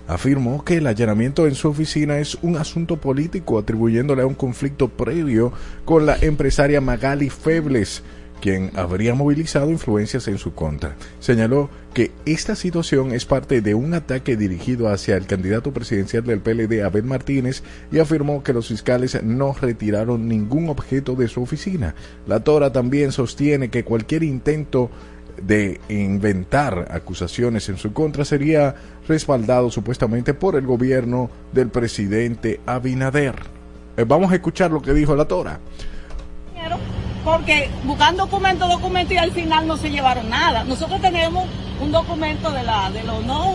afirmó 0.08 0.64
que 0.64 0.78
el 0.78 0.88
allanamiento 0.88 1.48
en 1.48 1.56
su 1.56 1.70
oficina 1.70 2.18
es 2.20 2.38
un 2.42 2.58
asunto 2.58 2.98
político, 2.98 3.58
atribuyéndole 3.58 4.22
a 4.22 4.26
un 4.28 4.34
conflicto 4.36 4.88
previo 4.90 5.52
con 5.86 6.06
la 6.06 6.18
empresaria 6.20 6.80
Magali 6.82 7.30
Febles, 7.30 8.04
quien 8.42 8.72
habría 8.76 9.16
movilizado 9.16 9.70
influencias 9.72 10.28
en 10.28 10.38
su 10.38 10.54
contra. 10.54 10.96
Señaló 11.20 11.70
que 11.94 12.12
esta 12.26 12.56
situación 12.56 13.14
es 13.14 13.26
parte 13.26 13.62
de 13.62 13.76
un 13.76 13.94
ataque 13.94 14.36
dirigido 14.36 14.90
hacia 14.90 15.16
el 15.16 15.28
candidato 15.28 15.72
presidencial 15.72 16.24
del 16.24 16.40
PLD, 16.40 16.84
Abel 16.84 17.04
Martínez, 17.04 17.64
y 17.92 18.00
afirmó 18.00 18.44
que 18.44 18.54
los 18.54 18.68
fiscales 18.68 19.22
no 19.24 19.54
retiraron 19.54 20.28
ningún 20.28 20.70
objeto 20.70 21.16
de 21.16 21.28
su 21.28 21.42
oficina. 21.42 21.96
La 22.28 22.42
Tora 22.42 22.72
también 22.72 23.12
sostiene 23.12 23.70
que 23.70 23.84
cualquier 23.84 24.24
intento 24.24 24.90
de 25.42 25.80
inventar 25.90 26.88
acusaciones 26.92 27.68
en 27.70 27.78
su 27.78 27.94
contra 27.94 28.26
sería 28.26 28.76
respaldado 29.08 29.72
supuestamente 29.72 30.34
por 30.34 30.56
el 30.56 30.66
gobierno 30.66 31.30
del 31.52 31.70
presidente 31.70 32.60
Abinader. 32.66 33.36
Eh, 33.98 34.06
vamos 34.08 34.32
a 34.32 34.36
escuchar 34.36 34.72
lo 34.72 34.82
que 34.82 34.94
dijo 34.94 35.16
la 35.16 35.26
Tora. 35.26 35.60
Porque 37.24 37.70
buscan 37.84 38.18
documento, 38.18 38.68
documento 38.68 39.14
y 39.14 39.18
al 39.18 39.32
final 39.32 39.68
no 39.68 39.78
se 39.78 39.90
llevaron 39.92 40.30
nada. 40.30 40.64
Nosotros 40.64 41.00
tenemos 41.02 41.46
un 41.80 41.92
documento 41.92 42.52
de, 42.52 42.64
la, 42.64 42.90
de, 42.92 43.04
los, 43.04 43.24
no, 43.26 43.54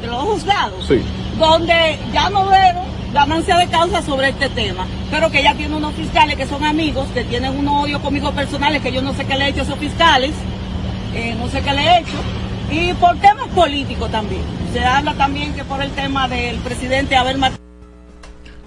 de 0.00 0.06
los 0.06 0.22
juzgados 0.22 0.86
Sí. 0.86 1.00
donde 1.38 1.98
ya 2.12 2.28
no 2.30 2.48
vieron 2.48 2.84
ganancia 3.12 3.56
de 3.56 3.66
causa 3.68 4.02
sobre 4.02 4.30
este 4.30 4.48
tema, 4.50 4.86
pero 5.10 5.30
que 5.30 5.42
ya 5.42 5.54
tiene 5.54 5.76
unos 5.76 5.94
fiscales 5.94 6.36
que 6.36 6.46
son 6.46 6.64
amigos, 6.64 7.08
que 7.14 7.24
tienen 7.24 7.56
unos 7.56 7.84
odios 7.84 8.00
conmigo 8.02 8.32
personales, 8.32 8.82
que 8.82 8.92
yo 8.92 9.00
no 9.00 9.14
sé 9.14 9.24
qué 9.24 9.36
le 9.36 9.46
he 9.46 9.48
hecho 9.50 9.60
a 9.60 9.64
esos 9.64 9.78
fiscales, 9.78 10.32
eh, 11.14 11.34
no 11.38 11.48
sé 11.48 11.62
qué 11.62 11.72
le 11.72 11.82
he 11.82 11.98
hecho, 12.00 12.12
y 12.70 12.92
por 12.94 13.16
temas 13.18 13.46
políticos 13.48 14.10
también. 14.10 14.42
Se 14.72 14.84
habla 14.84 15.14
también 15.14 15.54
que 15.54 15.64
por 15.64 15.80
el 15.82 15.90
tema 15.92 16.28
del 16.28 16.56
presidente 16.58 17.16
Abel 17.16 17.38
Martínez. 17.38 17.62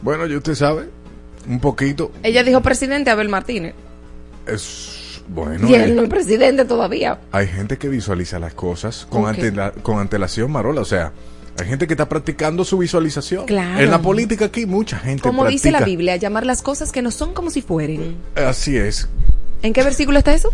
Bueno, 0.01 0.25
ya 0.25 0.37
usted 0.37 0.55
sabe, 0.55 0.89
un 1.47 1.59
poquito 1.59 2.11
Ella 2.23 2.43
dijo 2.43 2.61
presidente 2.61 3.11
Abel 3.11 3.29
Martínez. 3.29 3.75
Es 4.47 5.21
bueno. 5.27 5.67
y 5.69 5.75
él 5.75 5.91
eh, 5.91 5.93
no 5.93 6.01
es 6.03 6.09
presidente 6.09 6.65
todavía. 6.65 7.19
hay 7.31 7.47
gente 7.47 7.77
que 7.77 7.87
visualiza 7.89 8.39
las 8.39 8.53
cosas 8.53 9.05
con, 9.09 9.23
antela- 9.23 9.71
con 9.81 9.99
antelación, 9.99 10.51
Marola. 10.51 10.81
O 10.81 10.85
sea, 10.85 11.11
hay 11.59 11.67
gente 11.67 11.87
que 11.87 11.93
está 11.93 12.07
practicando 12.09 12.63
su 12.65 12.77
visualización. 12.77 13.45
Claro. 13.45 13.79
En 13.79 13.91
la 13.91 14.01
política 14.01 14.45
aquí 14.45 14.65
mucha 14.65 14.97
gente 14.97 15.21
Como 15.23 15.45
dice 15.47 15.71
la. 15.71 15.81
Biblia, 15.81 16.15
llamar 16.15 16.45
las 16.45 16.61
cosas 16.61 16.91
que 16.91 17.01
no 17.01 17.11
son 17.11 17.33
como 17.33 17.49
si 17.51 17.61
fueren. 17.61 18.15
Así 18.35 18.77
es. 18.77 19.07
¿En 19.61 19.73
qué 19.73 19.83
versículo 19.83 20.17
está 20.17 20.33
eso? 20.33 20.51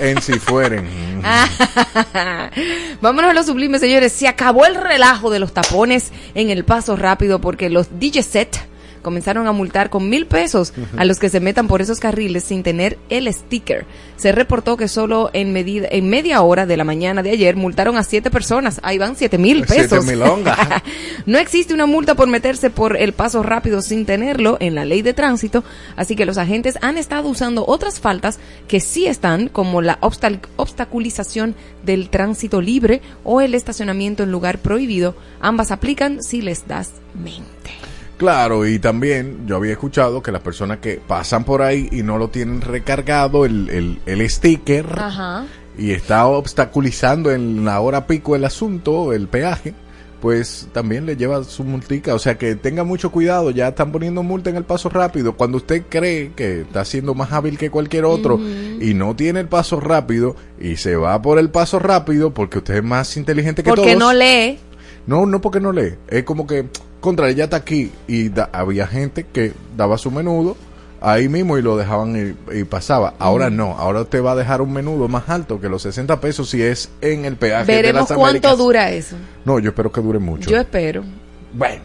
En 0.00 0.20
si 0.22 0.34
fueren. 0.38 0.86
Vámonos 3.00 3.30
a 3.30 3.34
los 3.34 3.46
sublimes, 3.46 3.80
señores. 3.80 4.12
Se 4.12 4.28
acabó 4.28 4.64
el 4.66 4.74
relajo 4.74 5.30
de 5.30 5.38
los 5.38 5.52
tapones 5.52 6.10
en 6.34 6.50
el 6.50 6.64
paso 6.64 6.96
rápido 6.96 7.40
porque 7.40 7.68
los 7.70 7.98
DJ 7.98 8.22
set 8.22 8.56
comenzaron 9.02 9.46
a 9.46 9.52
multar 9.52 9.90
con 9.90 10.08
mil 10.08 10.26
pesos 10.26 10.72
a 10.96 11.04
los 11.04 11.18
que 11.18 11.28
se 11.28 11.40
metan 11.40 11.68
por 11.68 11.82
esos 11.82 12.00
carriles 12.00 12.44
sin 12.44 12.62
tener 12.62 12.98
el 13.08 13.32
sticker. 13.32 13.86
Se 14.16 14.32
reportó 14.32 14.76
que 14.76 14.88
solo 14.88 15.30
en, 15.32 15.52
medida, 15.52 15.88
en 15.90 16.08
media 16.08 16.42
hora 16.42 16.66
de 16.66 16.76
la 16.76 16.84
mañana 16.84 17.22
de 17.22 17.30
ayer 17.30 17.56
multaron 17.56 17.96
a 17.96 18.04
siete 18.04 18.30
personas. 18.30 18.80
Ahí 18.82 18.98
van 18.98 19.16
siete 19.16 19.38
mil 19.38 19.64
pesos. 19.64 20.04
no 21.26 21.38
existe 21.38 21.74
una 21.74 21.86
multa 21.86 22.14
por 22.14 22.28
meterse 22.28 22.70
por 22.70 22.96
el 22.96 23.12
paso 23.12 23.42
rápido 23.42 23.82
sin 23.82 24.06
tenerlo 24.06 24.56
en 24.60 24.74
la 24.74 24.84
ley 24.84 25.02
de 25.02 25.14
tránsito, 25.14 25.64
así 25.96 26.16
que 26.16 26.26
los 26.26 26.38
agentes 26.38 26.78
han 26.80 26.98
estado 26.98 27.28
usando 27.28 27.64
otras 27.66 28.00
faltas 28.00 28.38
que 28.66 28.80
sí 28.80 29.06
están, 29.06 29.48
como 29.48 29.82
la 29.82 29.98
obstaculización 30.00 31.54
del 31.84 32.10
tránsito 32.10 32.60
libre 32.60 33.02
o 33.24 33.40
el 33.40 33.54
estacionamiento 33.54 34.22
en 34.22 34.32
lugar 34.32 34.58
prohibido. 34.58 35.14
Ambas 35.40 35.70
aplican 35.70 36.22
si 36.22 36.42
les 36.42 36.66
das 36.66 36.92
mente. 37.14 37.87
Claro, 38.18 38.66
y 38.66 38.78
también 38.78 39.46
yo 39.46 39.56
había 39.56 39.72
escuchado 39.72 40.22
que 40.22 40.32
las 40.32 40.42
personas 40.42 40.78
que 40.78 41.00
pasan 41.06 41.44
por 41.44 41.62
ahí 41.62 41.88
y 41.92 42.02
no 42.02 42.18
lo 42.18 42.28
tienen 42.28 42.60
recargado, 42.60 43.44
el, 43.46 43.70
el, 43.70 44.00
el 44.06 44.28
sticker, 44.28 44.86
Ajá. 44.98 45.46
y 45.78 45.92
está 45.92 46.26
obstaculizando 46.26 47.30
en 47.30 47.64
la 47.64 47.80
hora 47.80 48.06
pico 48.08 48.34
el 48.34 48.44
asunto, 48.44 49.12
el 49.12 49.28
peaje, 49.28 49.72
pues 50.20 50.66
también 50.72 51.06
le 51.06 51.16
lleva 51.16 51.44
su 51.44 51.62
multica. 51.62 52.12
O 52.12 52.18
sea 52.18 52.36
que 52.36 52.56
tenga 52.56 52.82
mucho 52.82 53.12
cuidado, 53.12 53.52
ya 53.52 53.68
están 53.68 53.92
poniendo 53.92 54.24
multa 54.24 54.50
en 54.50 54.56
el 54.56 54.64
paso 54.64 54.88
rápido. 54.88 55.36
Cuando 55.36 55.58
usted 55.58 55.84
cree 55.88 56.32
que 56.34 56.62
está 56.62 56.84
siendo 56.84 57.14
más 57.14 57.30
hábil 57.30 57.56
que 57.56 57.70
cualquier 57.70 58.04
otro 58.04 58.36
y 58.80 58.94
no 58.94 59.14
tiene 59.14 59.38
el 59.38 59.46
paso 59.46 59.78
rápido 59.78 60.34
y 60.60 60.74
se 60.74 60.96
va 60.96 61.22
por 61.22 61.38
el 61.38 61.50
paso 61.50 61.78
rápido 61.78 62.34
porque 62.34 62.58
usted 62.58 62.74
es 62.78 62.82
más 62.84 63.16
inteligente 63.16 63.62
que 63.62 63.70
Porque 63.70 63.94
todos. 63.94 63.98
no 64.00 64.12
lee. 64.12 64.58
No, 65.06 65.24
no 65.24 65.40
porque 65.40 65.60
no 65.60 65.70
lee. 65.70 65.94
Es 66.08 66.24
como 66.24 66.48
que, 66.48 66.66
contra 67.00 67.28
ella 67.28 67.44
está 67.44 67.56
aquí 67.58 67.92
y 68.06 68.28
da- 68.28 68.48
había 68.52 68.86
gente 68.86 69.24
que 69.24 69.52
daba 69.76 69.98
su 69.98 70.10
menudo 70.10 70.56
ahí 71.00 71.28
mismo 71.28 71.56
y 71.56 71.62
lo 71.62 71.76
dejaban 71.76 72.36
y, 72.50 72.56
y 72.58 72.64
pasaba. 72.64 73.14
Ahora 73.20 73.50
no, 73.50 73.76
ahora 73.78 74.00
usted 74.02 74.22
va 74.24 74.32
a 74.32 74.36
dejar 74.36 74.60
un 74.60 74.72
menudo 74.72 75.06
más 75.08 75.28
alto 75.28 75.60
que 75.60 75.68
los 75.68 75.82
60 75.82 76.20
pesos 76.20 76.50
si 76.50 76.60
es 76.62 76.90
en 77.00 77.24
el 77.24 77.36
peaje 77.36 77.66
de 77.70 77.76
Veremos 77.82 78.10
las 78.10 78.18
cuánto 78.18 78.56
dura 78.56 78.90
eso. 78.90 79.14
No, 79.44 79.58
yo 79.60 79.70
espero 79.70 79.92
que 79.92 80.00
dure 80.00 80.18
mucho. 80.18 80.50
Yo 80.50 80.56
espero. 80.58 81.04
Bueno. 81.52 81.82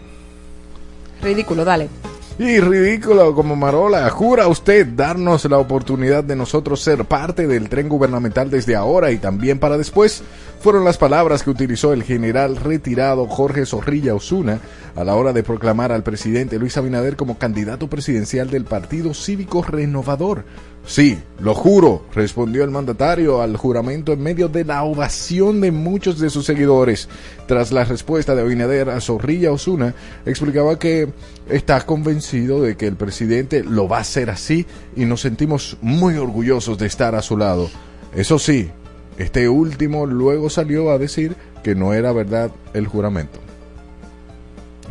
Ridículo, 1.21 1.63
dale. 1.63 1.87
Y 2.39 2.59
ridículo 2.59 3.35
como 3.35 3.55
Marola, 3.55 4.09
jura 4.09 4.47
usted 4.47 4.87
darnos 4.87 5.45
la 5.45 5.59
oportunidad 5.59 6.23
de 6.23 6.35
nosotros 6.35 6.81
ser 6.81 7.05
parte 7.05 7.45
del 7.45 7.69
tren 7.69 7.87
gubernamental 7.87 8.49
desde 8.49 8.75
ahora 8.75 9.11
y 9.11 9.17
también 9.17 9.59
para 9.59 9.77
después. 9.77 10.23
Fueron 10.59 10.83
las 10.83 10.97
palabras 10.97 11.43
que 11.43 11.51
utilizó 11.51 11.93
el 11.93 12.01
general 12.01 12.55
retirado 12.55 13.27
Jorge 13.27 13.67
Zorrilla 13.67 14.15
Osuna 14.15 14.59
a 14.95 15.03
la 15.03 15.15
hora 15.15 15.31
de 15.31 15.43
proclamar 15.43 15.91
al 15.91 16.01
presidente 16.01 16.57
Luis 16.57 16.75
Abinader 16.75 17.17
como 17.17 17.37
candidato 17.37 17.87
presidencial 17.87 18.49
del 18.49 18.65
Partido 18.65 19.13
Cívico 19.13 19.61
Renovador. 19.61 20.43
Sí, 20.85 21.17
lo 21.39 21.55
juro, 21.55 22.03
respondió 22.13 22.63
el 22.63 22.69
mandatario 22.69 23.41
al 23.41 23.55
juramento 23.55 24.11
en 24.11 24.21
medio 24.21 24.49
de 24.49 24.65
la 24.65 24.83
ovación 24.83 25.61
de 25.61 25.71
muchos 25.71 26.19
de 26.19 26.29
sus 26.29 26.45
seguidores. 26.45 27.07
Tras 27.47 27.71
la 27.71 27.85
respuesta 27.85 28.35
de 28.35 28.41
Abinader 28.41 28.89
a 28.89 28.99
Zorrilla 28.99 29.53
Osuna, 29.53 29.95
explicaba 30.25 30.77
que 30.77 31.07
está 31.47 31.85
convencido 31.85 32.61
de 32.61 32.75
que 32.75 32.87
el 32.87 32.97
presidente 32.97 33.63
lo 33.63 33.87
va 33.87 33.99
a 33.99 34.01
hacer 34.01 34.29
así 34.29 34.65
y 34.95 35.05
nos 35.05 35.21
sentimos 35.21 35.77
muy 35.81 36.17
orgullosos 36.17 36.77
de 36.77 36.87
estar 36.87 37.15
a 37.15 37.21
su 37.21 37.37
lado. 37.37 37.69
Eso 38.13 38.37
sí, 38.37 38.69
este 39.17 39.47
último 39.47 40.05
luego 40.05 40.49
salió 40.49 40.91
a 40.91 40.97
decir 40.97 41.35
que 41.63 41.75
no 41.75 41.93
era 41.93 42.11
verdad 42.11 42.51
el 42.73 42.87
juramento. 42.87 43.39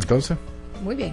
Entonces, 0.01 0.39
Muy 0.83 0.97
bien. 0.97 1.13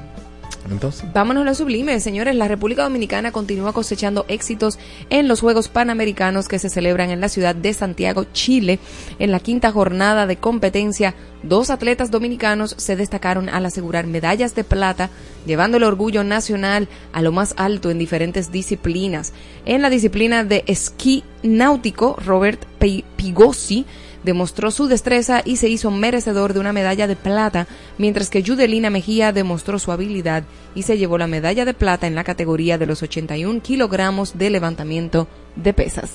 Vámonos 1.14 1.42
a 1.42 1.46
lo 1.46 1.56
sublime, 1.56 2.00
señores. 2.00 2.36
La 2.36 2.48
República 2.48 2.84
Dominicana 2.84 3.32
continúa 3.32 3.74
cosechando 3.74 4.26
éxitos 4.28 4.78
en 5.10 5.28
los 5.28 5.40
Juegos 5.40 5.68
Panamericanos 5.68 6.48
que 6.48 6.60
se 6.60 6.70
celebran 6.70 7.10
en 7.10 7.22
la 7.22 7.30
ciudad 7.30 7.56
de 7.56 7.74
Santiago, 7.74 8.26
Chile. 8.34 8.80
En 9.18 9.32
la 9.32 9.40
quinta 9.40 9.72
jornada 9.72 10.28
de 10.28 10.38
competencia, 10.38 11.16
dos 11.44 11.70
atletas 11.70 12.12
dominicanos 12.12 12.76
se 12.78 12.96
destacaron 12.96 13.50
al 13.50 13.66
asegurar 13.66 14.06
medallas 14.06 14.54
de 14.54 14.64
plata, 14.64 15.10
llevando 15.46 15.78
el 15.78 15.84
orgullo 15.84 16.24
nacional 16.24 16.88
a 17.14 17.22
lo 17.22 17.32
más 17.32 17.54
alto 17.58 17.90
en 17.90 17.98
diferentes 17.98 18.52
disciplinas. 18.52 19.34
En 19.66 19.82
la 19.82 19.90
disciplina 19.90 20.44
de 20.44 20.64
esquí 20.68 21.24
náutico, 21.42 22.18
Robert 22.24 22.64
Pi- 22.80 23.06
Pigosi 23.16 23.86
demostró 24.24 24.72
su 24.72 24.88
destreza 24.88 25.42
y 25.46 25.58
se 25.58 25.70
hizo 25.70 25.92
merecedor 25.92 26.54
de 26.54 26.60
una 26.60 26.74
medalla 26.74 27.08
de 27.08 27.16
plata, 27.16 27.68
mientras 27.98 28.30
que 28.30 28.44
Judelina 28.44 28.90
Mejía 28.90 29.32
demostró 29.32 29.80
su 29.80 29.92
habilidad 29.92 30.44
y 30.76 30.84
se 30.84 30.98
llevó 30.98 31.18
la 31.18 31.28
medalla 31.28 31.66
de 31.66 31.74
plata 31.74 32.08
en 32.08 32.16
la 32.16 32.24
categoría 32.24 32.78
de 32.78 32.86
los 32.86 33.04
81 33.04 33.62
kilogramos 33.62 34.38
de 34.38 34.50
levantamiento 34.50 35.28
de 35.56 35.74
pesas. 35.74 36.10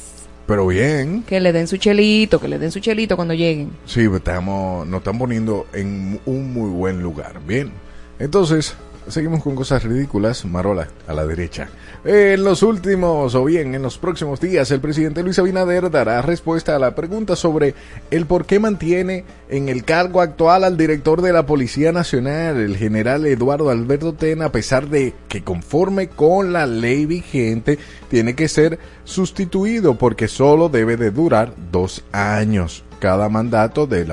Pero 0.46 0.66
bien, 0.66 1.22
Que 1.26 1.40
le 1.40 1.52
den 1.52 1.66
su 1.66 1.78
chelito, 1.78 2.38
que 2.38 2.48
le 2.48 2.58
den 2.58 2.70
su 2.70 2.80
chelito 2.80 3.16
cuando 3.16 3.32
lleguen. 3.32 3.70
Sí, 3.86 4.06
estamos, 4.14 4.86
nos 4.86 4.98
están 4.98 5.18
poniendo 5.18 5.66
en 5.72 6.20
un 6.26 6.52
muy 6.52 6.68
buen 6.70 7.02
lugar. 7.02 7.40
Bien. 7.46 7.72
Entonces, 8.18 8.76
seguimos 9.08 9.42
con 9.42 9.54
cosas 9.54 9.82
ridículas. 9.82 10.44
Marola, 10.44 10.88
a 11.06 11.12
la 11.12 11.26
derecha. 11.26 11.68
En 12.04 12.44
los 12.44 12.62
últimos, 12.62 13.34
o 13.34 13.44
bien 13.44 13.74
en 13.74 13.82
los 13.82 13.98
próximos 13.98 14.40
días, 14.40 14.70
el 14.70 14.80
presidente 14.80 15.22
Luis 15.22 15.38
Abinader 15.38 15.90
dará 15.90 16.22
respuesta 16.22 16.76
a 16.76 16.78
la 16.78 16.94
pregunta 16.94 17.36
sobre 17.36 17.74
el 18.10 18.26
por 18.26 18.46
qué 18.46 18.58
mantiene 18.58 19.24
en 19.48 19.68
el 19.68 19.84
cargo 19.84 20.20
actual 20.20 20.64
al 20.64 20.76
director 20.76 21.22
de 21.22 21.32
la 21.32 21.46
Policía 21.46 21.92
Nacional, 21.92 22.58
el 22.58 22.76
general 22.76 23.26
Eduardo 23.26 23.70
Alberto 23.70 24.12
Tena, 24.12 24.46
a 24.46 24.52
pesar 24.52 24.88
de 24.88 25.14
que 25.28 25.42
conforme 25.42 26.08
con 26.08 26.52
la 26.52 26.66
ley 26.66 27.06
vigente, 27.06 27.78
tiene 28.08 28.34
que 28.34 28.48
ser 28.48 28.78
sustituido 29.04 29.96
porque 29.96 30.28
solo 30.28 30.68
debe 30.68 30.96
de 30.96 31.10
durar 31.10 31.54
dos 31.72 32.04
años 32.12 32.83
cada 32.98 33.28
mandato 33.28 33.86
del 33.86 34.12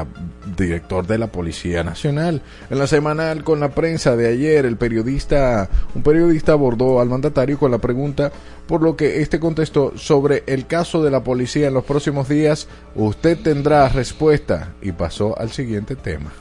director 0.57 1.07
de 1.07 1.17
la 1.17 1.27
Policía 1.27 1.83
Nacional. 1.83 2.41
En 2.69 2.79
la 2.79 2.87
semanal 2.87 3.43
con 3.43 3.59
la 3.59 3.69
prensa 3.69 4.15
de 4.15 4.27
ayer, 4.27 4.65
el 4.65 4.77
periodista, 4.77 5.69
un 5.95 6.03
periodista 6.03 6.53
abordó 6.53 6.99
al 6.99 7.09
mandatario 7.09 7.57
con 7.57 7.71
la 7.71 7.77
pregunta, 7.77 8.31
por 8.67 8.81
lo 8.81 8.95
que 8.95 9.21
este 9.21 9.39
contestó 9.39 9.93
sobre 9.97 10.43
el 10.47 10.67
caso 10.67 11.03
de 11.03 11.11
la 11.11 11.23
policía 11.23 11.67
en 11.67 11.73
los 11.73 11.83
próximos 11.83 12.29
días, 12.29 12.67
usted 12.95 13.37
tendrá 13.37 13.89
respuesta 13.89 14.73
y 14.81 14.91
pasó 14.91 15.37
al 15.37 15.51
siguiente 15.51 15.95
tema. 15.95 16.31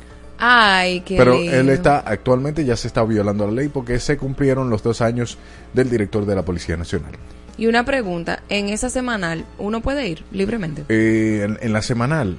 Ay, 0.41 1.01
qué 1.03 1.17
Pero 1.17 1.35
lindo. 1.35 1.53
él 1.57 1.69
está, 1.69 1.99
actualmente 2.01 2.65
ya 2.65 2.77
se 2.77 2.87
está 2.89 3.05
violando 3.05 3.47
la 3.47 3.53
ley 3.53 3.69
porque 3.69 3.99
se 4.01 4.17
cumplieron 4.17 4.71
los 4.71 4.83
dos 4.83 5.01
años 5.01 5.39
del 5.75 5.91
director 5.91 6.25
de 6.27 6.35
la 6.35 6.43
Policía 6.45 6.77
Nacional. 6.77 7.13
Y 7.59 7.67
una 7.67 7.85
pregunta, 7.85 8.43
en 8.49 8.71
esa 8.71 8.89
semanal, 8.89 9.45
¿uno 9.59 9.81
puede 9.83 10.09
ir 10.09 10.25
libremente? 10.33 10.85
Eh, 10.89 11.43
en, 11.45 11.59
en 11.61 11.73
la 11.75 11.83
semanal, 11.83 12.39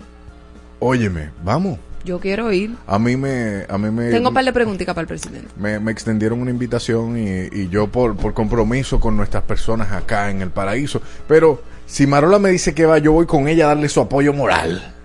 óyeme, 0.80 1.30
vamos. 1.44 1.78
Yo 2.04 2.20
quiero 2.20 2.52
ir. 2.52 2.72
A 2.88 2.98
mí 2.98 3.16
me, 3.16 3.66
a 3.70 3.78
mí 3.78 3.92
me, 3.92 4.10
Tengo 4.10 4.30
un 4.30 4.34
par 4.34 4.44
de 4.44 4.52
preguntitas 4.52 4.96
para 4.96 5.04
el 5.04 5.08
presidente. 5.08 5.48
me, 5.60 5.80
me 5.80 5.92
extendieron 5.92 6.42
una 6.42 6.50
invitación 6.50 7.16
y, 7.16 7.30
y 7.52 7.70
yo 7.70 7.88
por, 7.90 8.18
por 8.18 8.34
compromiso 8.34 9.00
con 9.00 9.16
nuestras 9.16 9.44
personas 9.44 9.92
acá 9.92 10.32
en 10.32 10.42
el 10.42 10.50
paraíso. 10.50 11.00
Pero 11.28 11.62
si 11.86 12.08
Marola 12.08 12.40
me 12.40 12.50
dice 12.50 12.74
que 12.74 12.88
va, 12.88 12.98
yo 12.98 13.12
voy 13.12 13.28
con 13.28 13.48
ella 13.48 13.66
a 13.66 13.68
darle 13.68 13.88
su 13.88 14.02
apoyo 14.02 14.34
moral. 14.34 14.96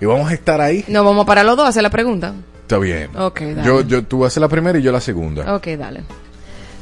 Y 0.00 0.06
vamos 0.06 0.30
a 0.30 0.34
estar 0.34 0.60
ahí. 0.60 0.84
No, 0.88 1.04
vamos 1.04 1.26
para 1.26 1.42
los 1.44 1.56
dos 1.56 1.66
a 1.66 1.68
hacer 1.68 1.82
la 1.82 1.90
pregunta. 1.90 2.34
Está 2.62 2.78
bien. 2.78 3.10
Ok, 3.16 3.40
dale. 3.40 3.64
Yo, 3.64 3.80
yo, 3.82 4.04
tú 4.04 4.24
haces 4.24 4.40
la 4.40 4.48
primera 4.48 4.78
y 4.78 4.82
yo 4.82 4.92
la 4.92 5.00
segunda. 5.00 5.54
Ok, 5.54 5.68
dale. 5.78 6.02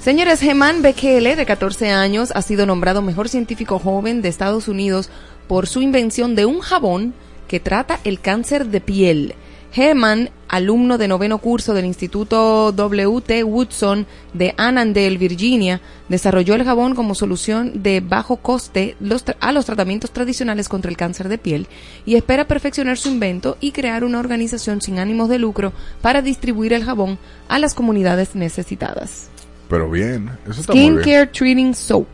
Señores, 0.03 0.41
Germán 0.41 0.83
Bekele, 0.83 1.35
de 1.35 1.47
14 1.47 1.91
años, 1.91 2.31
ha 2.35 2.43
sido 2.43 2.67
nombrado 2.67 3.03
mejor 3.03 3.29
científico 3.29 3.79
joven 3.79 4.23
de 4.23 4.29
Estados 4.29 4.69
Unidos 4.69 5.11
por 5.49 5.67
su 5.67 5.81
invención 5.81 6.35
de 6.35 6.47
un 6.47 6.61
jabón 6.61 7.15
que 7.49 7.61
trata 7.61 8.01
el 8.05 8.21
cáncer 8.21 8.67
de 8.67 8.81
piel. 8.81 9.35
Germán, 9.77 10.31
alumno 10.49 10.97
de 10.97 11.07
noveno 11.07 11.37
curso 11.37 11.75
del 11.75 11.85
Instituto 11.85 12.73
W.T. 12.73 13.45
Woodson 13.45 14.07
de 14.33 14.55
Annandale, 14.57 15.19
Virginia, 15.19 15.83
desarrolló 16.09 16.55
el 16.55 16.65
jabón 16.65 16.95
como 16.95 17.15
solución 17.15 17.83
de 17.83 18.01
bajo 18.01 18.39
coste 18.39 18.97
los 19.01 19.23
a 19.39 19.53
los 19.53 19.67
tratamientos 19.67 20.13
tradicionales 20.13 20.71
contra 20.71 20.91
el 20.91 20.97
cáncer 20.97 21.29
de 21.29 21.37
piel 21.37 21.67
y 22.07 22.15
espera 22.15 22.49
perfeccionar 22.49 22.97
su 22.97 23.11
invento 23.11 23.59
y 23.61 23.73
crear 23.73 24.03
una 24.05 24.19
organización 24.19 24.81
sin 24.81 24.99
ánimos 24.99 25.29
de 25.29 25.39
lucro 25.41 25.75
para 26.01 26.23
distribuir 26.23 26.73
el 26.73 26.83
jabón 26.83 27.19
a 27.47 27.59
las 27.59 27.75
comunidades 27.75 28.35
necesitadas. 28.35 29.29
Pero 29.69 29.91
bien, 29.91 30.31
eso 30.49 30.63
está 30.63 30.73
muy 30.73 30.81
bien. 30.81 31.01
Skincare 31.03 31.27
Treating 31.27 31.75
Soap. 31.75 32.07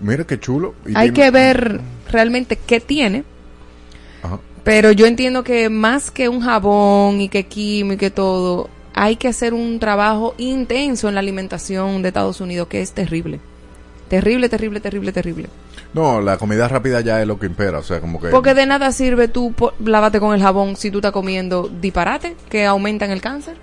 Mira 0.00 0.24
qué 0.24 0.40
chulo. 0.40 0.74
Y 0.86 0.96
Hay 0.96 1.10
tiene- 1.10 1.12
que 1.12 1.30
ver 1.30 1.80
realmente 2.10 2.56
qué 2.56 2.80
tiene. 2.80 3.24
Pero 4.64 4.90
yo 4.92 5.06
entiendo 5.06 5.44
que 5.44 5.68
más 5.68 6.10
que 6.10 6.28
un 6.28 6.40
jabón 6.40 7.20
y 7.20 7.28
que 7.28 7.44
químico 7.44 7.94
y 7.94 7.96
que 7.98 8.10
todo, 8.10 8.70
hay 8.94 9.16
que 9.16 9.28
hacer 9.28 9.54
un 9.54 9.78
trabajo 9.78 10.34
intenso 10.38 11.08
en 11.08 11.14
la 11.14 11.20
alimentación 11.20 12.02
de 12.02 12.08
Estados 12.08 12.40
Unidos 12.40 12.68
que 12.68 12.80
es 12.80 12.92
terrible. 12.92 13.40
Terrible, 14.08 14.48
terrible, 14.48 14.80
terrible, 14.80 15.12
terrible. 15.12 15.48
No, 15.92 16.20
la 16.20 16.38
comida 16.38 16.66
rápida 16.66 17.00
ya 17.00 17.20
es 17.20 17.26
lo 17.26 17.38
que 17.38 17.46
impera, 17.46 17.78
o 17.78 17.82
sea, 17.82 18.00
como 18.00 18.20
que... 18.20 18.28
Porque 18.28 18.54
de 18.54 18.66
nada 18.66 18.90
sirve 18.90 19.28
tú 19.28 19.54
lávate 19.78 20.18
con 20.18 20.34
el 20.34 20.42
jabón 20.42 20.76
si 20.76 20.90
tú 20.90 20.98
estás 20.98 21.12
comiendo 21.12 21.70
disparate 21.80 22.34
que 22.48 22.66
aumentan 22.66 23.10
el 23.10 23.20
cáncer. 23.20 23.56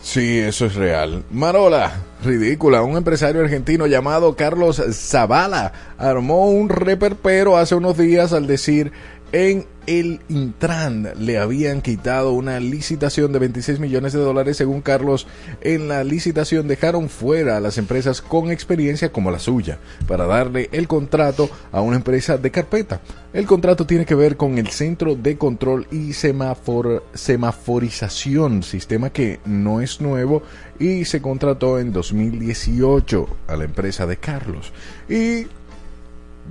Sí, 0.00 0.40
eso 0.40 0.66
es 0.66 0.74
real. 0.74 1.24
Marola, 1.30 1.92
ridícula. 2.24 2.82
Un 2.82 2.96
empresario 2.96 3.40
argentino 3.40 3.86
llamado 3.86 4.34
Carlos 4.34 4.82
Zavala 4.92 5.72
armó 5.96 6.50
un 6.50 6.68
reperpero 6.68 7.56
hace 7.56 7.76
unos 7.76 7.96
días 7.96 8.32
al 8.32 8.48
decir 8.48 8.90
en 9.30 9.66
el 9.86 10.20
Intran 10.28 11.08
le 11.18 11.38
habían 11.38 11.82
quitado 11.82 12.32
una 12.32 12.60
licitación 12.60 13.32
de 13.32 13.38
26 13.40 13.80
millones 13.80 14.12
de 14.12 14.20
dólares. 14.20 14.56
Según 14.56 14.80
Carlos, 14.80 15.26
en 15.60 15.88
la 15.88 16.04
licitación 16.04 16.68
dejaron 16.68 17.08
fuera 17.08 17.56
a 17.56 17.60
las 17.60 17.78
empresas 17.78 18.20
con 18.22 18.50
experiencia 18.50 19.12
como 19.12 19.30
la 19.30 19.38
suya 19.38 19.78
para 20.06 20.26
darle 20.26 20.68
el 20.72 20.88
contrato 20.88 21.50
a 21.72 21.80
una 21.80 21.96
empresa 21.96 22.38
de 22.38 22.50
carpeta. 22.50 23.00
El 23.32 23.46
contrato 23.46 23.86
tiene 23.86 24.04
que 24.04 24.14
ver 24.14 24.36
con 24.36 24.58
el 24.58 24.68
Centro 24.68 25.14
de 25.14 25.38
Control 25.38 25.86
y 25.90 26.10
Semafor- 26.10 27.02
Semaforización, 27.14 28.62
sistema 28.62 29.10
que 29.10 29.40
no 29.46 29.80
es 29.80 30.00
nuevo 30.00 30.42
y 30.78 31.04
se 31.06 31.22
contrató 31.22 31.78
en 31.78 31.92
2018 31.92 33.26
a 33.48 33.56
la 33.56 33.64
empresa 33.64 34.06
de 34.06 34.16
Carlos. 34.18 34.72
Y 35.08 35.46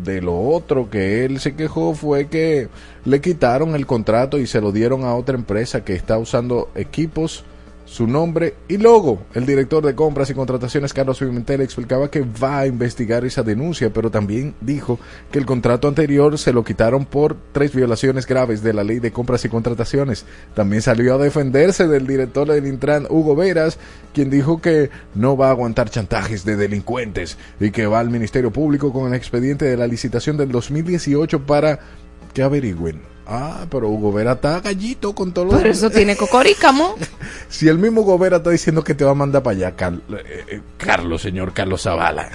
de 0.04 0.22
lo 0.22 0.40
otro 0.40 0.90
que 0.90 1.26
él 1.26 1.40
se 1.40 1.56
quejó 1.56 1.94
fue 1.94 2.28
que 2.28 2.70
le 3.06 3.22
quitaron 3.22 3.76
el 3.76 3.86
contrato 3.86 4.38
y 4.40 4.48
se 4.48 4.62
lo 4.62 4.72
dieron 4.72 5.04
a 5.04 5.16
otra 5.16 5.36
empresa 5.36 5.84
que 5.84 5.94
está 5.94 6.18
usando 6.18 6.70
equipos, 6.76 7.44
su 7.92 8.08
nombre 8.08 8.54
y 8.70 8.78
logo. 8.78 9.22
El 9.34 9.46
director 9.46 9.86
de 9.86 9.96
compras 9.96 10.30
y 10.30 10.34
contrataciones, 10.34 10.94
Carlos 10.94 11.20
Pimentel, 11.20 11.60
explicaba 11.60 12.10
que 12.10 12.22
va 12.22 12.60
a 12.60 12.68
investigar 12.68 13.26
esa 13.26 13.44
denuncia, 13.44 13.92
pero 13.92 14.10
también 14.10 14.56
dijo 14.62 14.98
que 15.30 15.40
el 15.40 15.46
contrato 15.46 15.90
anterior 15.90 16.38
se 16.38 16.54
lo 16.54 16.64
quitaron 16.64 17.04
por 17.04 17.36
tres 17.52 17.76
violaciones 17.76 18.26
graves 18.26 18.64
de 18.64 18.72
la 18.72 18.86
ley 18.86 19.00
de 19.00 19.12
compras 19.12 19.44
y 19.44 19.50
contrataciones. 19.50 20.26
También 20.54 20.82
salió 20.82 21.16
a 21.16 21.18
defenderse 21.18 21.86
del 21.86 22.08
director 22.08 22.48
del 22.48 22.66
Intran, 22.66 23.08
Hugo 23.10 23.36
Veras, 23.36 23.78
quien 24.14 24.30
dijo 24.30 24.62
que 24.62 24.90
no 25.14 25.36
va 25.36 25.48
a 25.48 25.52
aguantar 25.52 25.90
chantajes 25.90 26.46
de 26.46 26.56
delincuentes 26.56 27.38
y 27.60 27.72
que 27.72 27.88
va 27.88 28.00
al 28.00 28.10
Ministerio 28.10 28.52
Público 28.52 28.94
con 28.94 29.10
el 29.10 29.16
expediente 29.16 29.66
de 29.66 29.76
la 29.76 29.88
licitación 29.88 30.38
del 30.38 30.50
2018 30.54 31.46
para 31.46 31.82
que 32.34 32.42
averigüen. 32.42 33.11
Ah, 33.28 33.66
pero 33.70 33.88
Hugo 33.90 34.12
Vera 34.12 34.34
está 34.34 34.60
gallito 34.60 35.14
con 35.14 35.32
todo 35.32 35.46
lo... 35.46 35.52
Por 35.52 35.68
eso 35.68 35.90
tiene 35.90 36.16
cocorícamo. 36.16 36.96
Si 37.50 37.68
el 37.68 37.78
mismo 37.78 38.02
Hugo 38.02 38.18
Vera 38.18 38.38
está 38.38 38.50
diciendo 38.50 38.84
que 38.84 38.94
te 38.96 39.04
va 39.04 39.12
a 39.12 39.16
mandar 39.16 39.44
para 39.44 39.56
allá, 39.58 39.76
Car- 39.76 39.94
eh, 40.10 40.46
eh, 40.50 40.62
Carlos, 40.78 41.22
señor 41.22 41.54
Carlos 41.54 41.82
Zavala. 41.84 42.30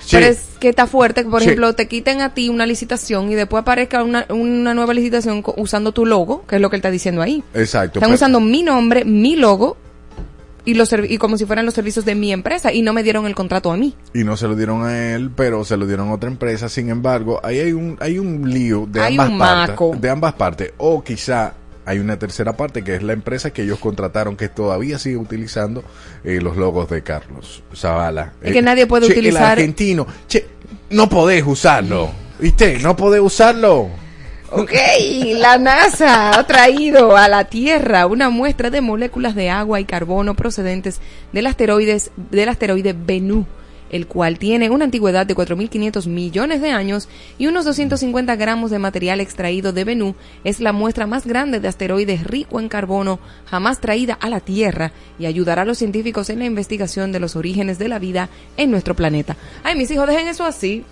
Sí. 0.00 0.16
Pero 0.16 0.26
es 0.26 0.40
que 0.60 0.68
está 0.70 0.86
fuerte 0.86 1.24
que, 1.24 1.28
por 1.30 1.40
Sí. 1.40 1.46
ejemplo, 1.48 1.74
te 1.74 1.88
quiten 1.88 2.20
a 2.22 2.32
ti 2.34 2.48
una 2.48 2.64
licitación 2.66 3.30
y 3.30 3.34
después 3.34 3.60
aparezca 3.62 4.02
una, 4.02 4.26
una 4.30 4.72
nueva 4.74 4.94
licitación 4.94 5.42
usando 5.56 5.92
tu 5.92 6.06
logo, 6.06 6.44
que 6.46 6.56
es 6.56 6.62
lo 6.62 6.70
que 6.70 6.76
él 6.76 6.80
está 6.80 6.90
diciendo 6.90 7.20
ahí. 7.22 7.42
Exacto. 7.54 7.98
Están 7.98 8.08
pero- 8.10 8.14
usando 8.14 8.40
mi 8.40 8.62
nombre, 8.62 9.04
mi 9.04 9.36
logo 9.36 9.76
y, 10.70 10.74
los 10.74 10.92
y 11.08 11.18
como 11.18 11.36
si 11.38 11.46
fueran 11.46 11.64
los 11.64 11.74
servicios 11.74 12.04
de 12.04 12.14
mi 12.14 12.32
empresa 12.32 12.72
y 12.72 12.82
no 12.82 12.92
me 12.92 13.02
dieron 13.02 13.26
el 13.26 13.34
contrato 13.34 13.72
a 13.72 13.76
mí. 13.76 13.94
y 14.14 14.24
no 14.24 14.36
se 14.36 14.46
lo 14.48 14.54
dieron 14.56 14.84
a 14.84 15.14
él, 15.14 15.30
pero 15.34 15.64
se 15.64 15.76
lo 15.76 15.86
dieron 15.86 16.08
a 16.08 16.14
otra 16.14 16.28
empresa. 16.28 16.68
Sin 16.68 16.90
embargo, 16.90 17.40
ahí 17.42 17.58
hay 17.58 17.72
un, 17.72 17.96
hay 18.00 18.18
un 18.18 18.50
lío 18.50 18.86
de 18.88 19.00
Hay 19.00 19.14
ambas 19.14 19.30
un 19.30 19.38
partes. 19.38 20.00
De 20.00 20.10
ambas 20.10 20.32
partes. 20.34 20.72
O 20.78 21.02
quizá 21.02 21.54
hay 21.84 21.98
una 22.00 22.18
tercera 22.18 22.54
parte 22.54 22.84
que 22.84 22.96
es 22.96 23.02
la 23.02 23.14
empresa 23.14 23.50
que 23.50 23.62
ellos 23.62 23.78
contrataron 23.78 24.36
que 24.36 24.48
todavía 24.50 24.98
sigue 24.98 25.16
utilizando 25.16 25.82
eh, 26.22 26.38
los 26.42 26.56
logos 26.58 26.90
de 26.90 27.02
Carlos 27.02 27.62
Zavala. 27.74 28.34
Es 28.42 28.52
que 28.52 28.60
nadie 28.60 28.86
puede 28.86 29.06
che, 29.06 29.12
utilizar- 29.14 29.42
El 29.58 29.64
argentino. 29.64 30.06
Che, 30.28 30.46
no 30.90 31.08
podés 31.08 31.44
usarlo. 31.46 32.10
¿Viste? 32.38 32.78
No 32.80 32.94
podés 32.94 33.20
usarlo. 33.22 33.88
Ok, 34.50 34.72
la 35.36 35.58
NASA 35.58 36.30
ha 36.30 36.46
traído 36.46 37.18
a 37.18 37.28
la 37.28 37.44
Tierra 37.44 38.06
una 38.06 38.30
muestra 38.30 38.70
de 38.70 38.80
moléculas 38.80 39.34
de 39.34 39.50
agua 39.50 39.78
y 39.78 39.84
carbono 39.84 40.34
procedentes 40.34 41.00
del, 41.34 41.46
asteroides, 41.46 42.12
del 42.16 42.48
asteroide 42.48 42.94
Bennu, 42.94 43.44
el 43.90 44.06
cual 44.06 44.38
tiene 44.38 44.70
una 44.70 44.86
antigüedad 44.86 45.26
de 45.26 45.36
4.500 45.36 46.06
millones 46.06 46.62
de 46.62 46.70
años 46.70 47.10
y 47.36 47.46
unos 47.46 47.66
250 47.66 48.36
gramos 48.36 48.70
de 48.70 48.78
material 48.78 49.20
extraído 49.20 49.74
de 49.74 49.84
Bennu. 49.84 50.14
Es 50.44 50.60
la 50.60 50.72
muestra 50.72 51.06
más 51.06 51.26
grande 51.26 51.60
de 51.60 51.68
asteroides 51.68 52.24
rico 52.24 52.58
en 52.58 52.70
carbono 52.70 53.20
jamás 53.44 53.82
traída 53.82 54.14
a 54.18 54.30
la 54.30 54.40
Tierra 54.40 54.92
y 55.18 55.26
ayudará 55.26 55.62
a 55.62 55.66
los 55.66 55.76
científicos 55.76 56.30
en 56.30 56.38
la 56.38 56.46
investigación 56.46 57.12
de 57.12 57.20
los 57.20 57.36
orígenes 57.36 57.78
de 57.78 57.88
la 57.88 57.98
vida 57.98 58.30
en 58.56 58.70
nuestro 58.70 58.96
planeta. 58.96 59.36
Ay, 59.62 59.76
mis 59.76 59.90
hijos, 59.90 60.08
dejen 60.08 60.26
eso 60.26 60.46
así. 60.46 60.86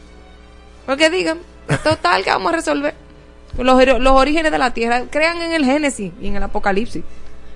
Porque 0.84 1.08
digan, 1.08 1.38
total, 1.82 2.22
que 2.22 2.30
vamos 2.30 2.52
a 2.52 2.56
resolver? 2.56 3.05
Los, 3.58 3.86
los 4.00 4.12
orígenes 4.12 4.52
de 4.52 4.58
la 4.58 4.72
Tierra, 4.74 5.02
crean 5.10 5.40
en 5.42 5.52
el 5.52 5.64
Génesis 5.64 6.12
y 6.20 6.26
en 6.28 6.36
el 6.36 6.42
Apocalipsis, 6.42 7.02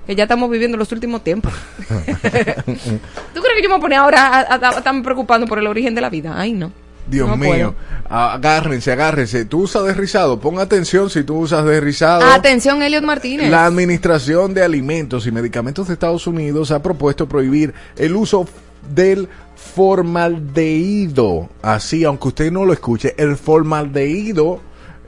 que 0.07 0.15
ya 0.15 0.23
estamos 0.23 0.49
viviendo 0.49 0.77
los 0.77 0.91
últimos 0.91 1.23
tiempos. 1.23 1.53
¿Tú 1.77 3.41
crees 3.41 3.55
que 3.55 3.63
yo 3.63 3.69
me 3.69 3.75
voy 3.75 3.77
a 3.77 3.81
poner 3.81 3.99
ahora 3.99 4.25
a, 4.27 4.39
a- 4.55 4.69
a 4.69 4.77
estarme 4.77 5.03
preocupando 5.03 5.45
por 5.47 5.59
el 5.59 5.67
origen 5.67 5.93
de 5.95 6.01
la 6.01 6.09
vida? 6.09 6.33
Ay, 6.37 6.53
no. 6.53 6.71
Dios 7.07 7.27
No 7.27 7.35
mío. 7.35 7.73
Agárrense, 8.07 8.91
agárrense. 8.91 9.45
Tú 9.45 9.61
usas 9.63 9.83
desrizado. 9.85 10.39
Pon 10.39 10.59
atención 10.59 11.09
si 11.09 11.23
tú 11.23 11.39
usas 11.39 11.65
desrizado. 11.65 12.23
Atención, 12.31 12.81
Elliot 12.83 13.03
Martínez. 13.03 13.49
La 13.49 13.65
Administración 13.65 14.53
de 14.53 14.63
Alimentos 14.63 15.25
y 15.27 15.31
Medicamentos 15.31 15.87
de 15.87 15.93
Estados 15.93 16.27
Unidos 16.27 16.71
ha 16.71 16.81
propuesto 16.81 17.27
prohibir 17.27 17.73
el 17.97 18.15
uso 18.15 18.45
del 18.93 19.27
formaldehído. 19.55 21.49
Así, 21.61 22.03
aunque 22.03 22.27
usted 22.29 22.51
no 22.51 22.65
lo 22.65 22.73
escuche, 22.73 23.13
el 23.17 23.35
formaldehído 23.35 24.59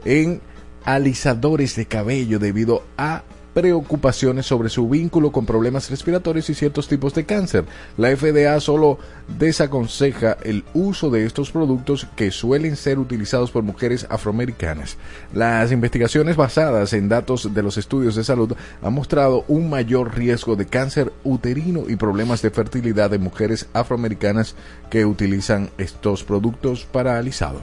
en 0.04 0.42
alisadores 0.86 1.76
de 1.76 1.86
cabello 1.86 2.40
debido 2.40 2.84
a 2.98 3.24
preocupaciones 3.54 4.46
sobre 4.46 4.70
su 4.70 4.90
vínculo 4.90 5.32
con 5.32 5.46
problemas 5.46 5.90
respiratorios 5.90 6.50
y 6.50 6.56
ciertos 6.56 6.88
tipos 6.88 7.14
de 7.14 7.26
cáncer. 7.26 7.66
La 7.98 8.16
FDA 8.16 8.60
solo 8.60 8.98
desaconseja 9.38 10.38
el 10.44 10.64
uso 10.74 11.10
de 11.10 11.26
estos 11.26 11.52
productos 11.52 12.08
que 12.16 12.32
suelen 12.32 12.76
ser 12.76 13.00
utilizados 13.00 13.52
por 13.52 13.64
mujeres 13.64 14.08
afroamericanas. 14.10 14.98
Las 15.34 15.72
investigaciones 15.72 16.36
basadas 16.36 16.94
en 16.94 17.10
datos 17.10 17.54
de 17.54 17.64
los 17.64 17.78
estudios 17.78 18.16
de 18.16 18.24
salud 18.24 18.54
han 18.82 18.94
mostrado 18.94 19.46
un 19.48 19.70
mayor 19.70 20.16
riesgo 20.16 20.56
de 20.56 20.66
cáncer 20.66 21.14
uterino 21.24 21.84
y 21.88 21.96
problemas 21.96 22.42
de 22.42 22.50
fertilidad 22.50 23.12
de 23.12 23.20
mujeres 23.20 23.68
afroamericanas 23.74 24.56
que 24.90 25.06
utilizan 25.06 25.70
estos 25.78 26.24
productos 26.24 26.86
para 26.86 27.18
alisado. 27.18 27.62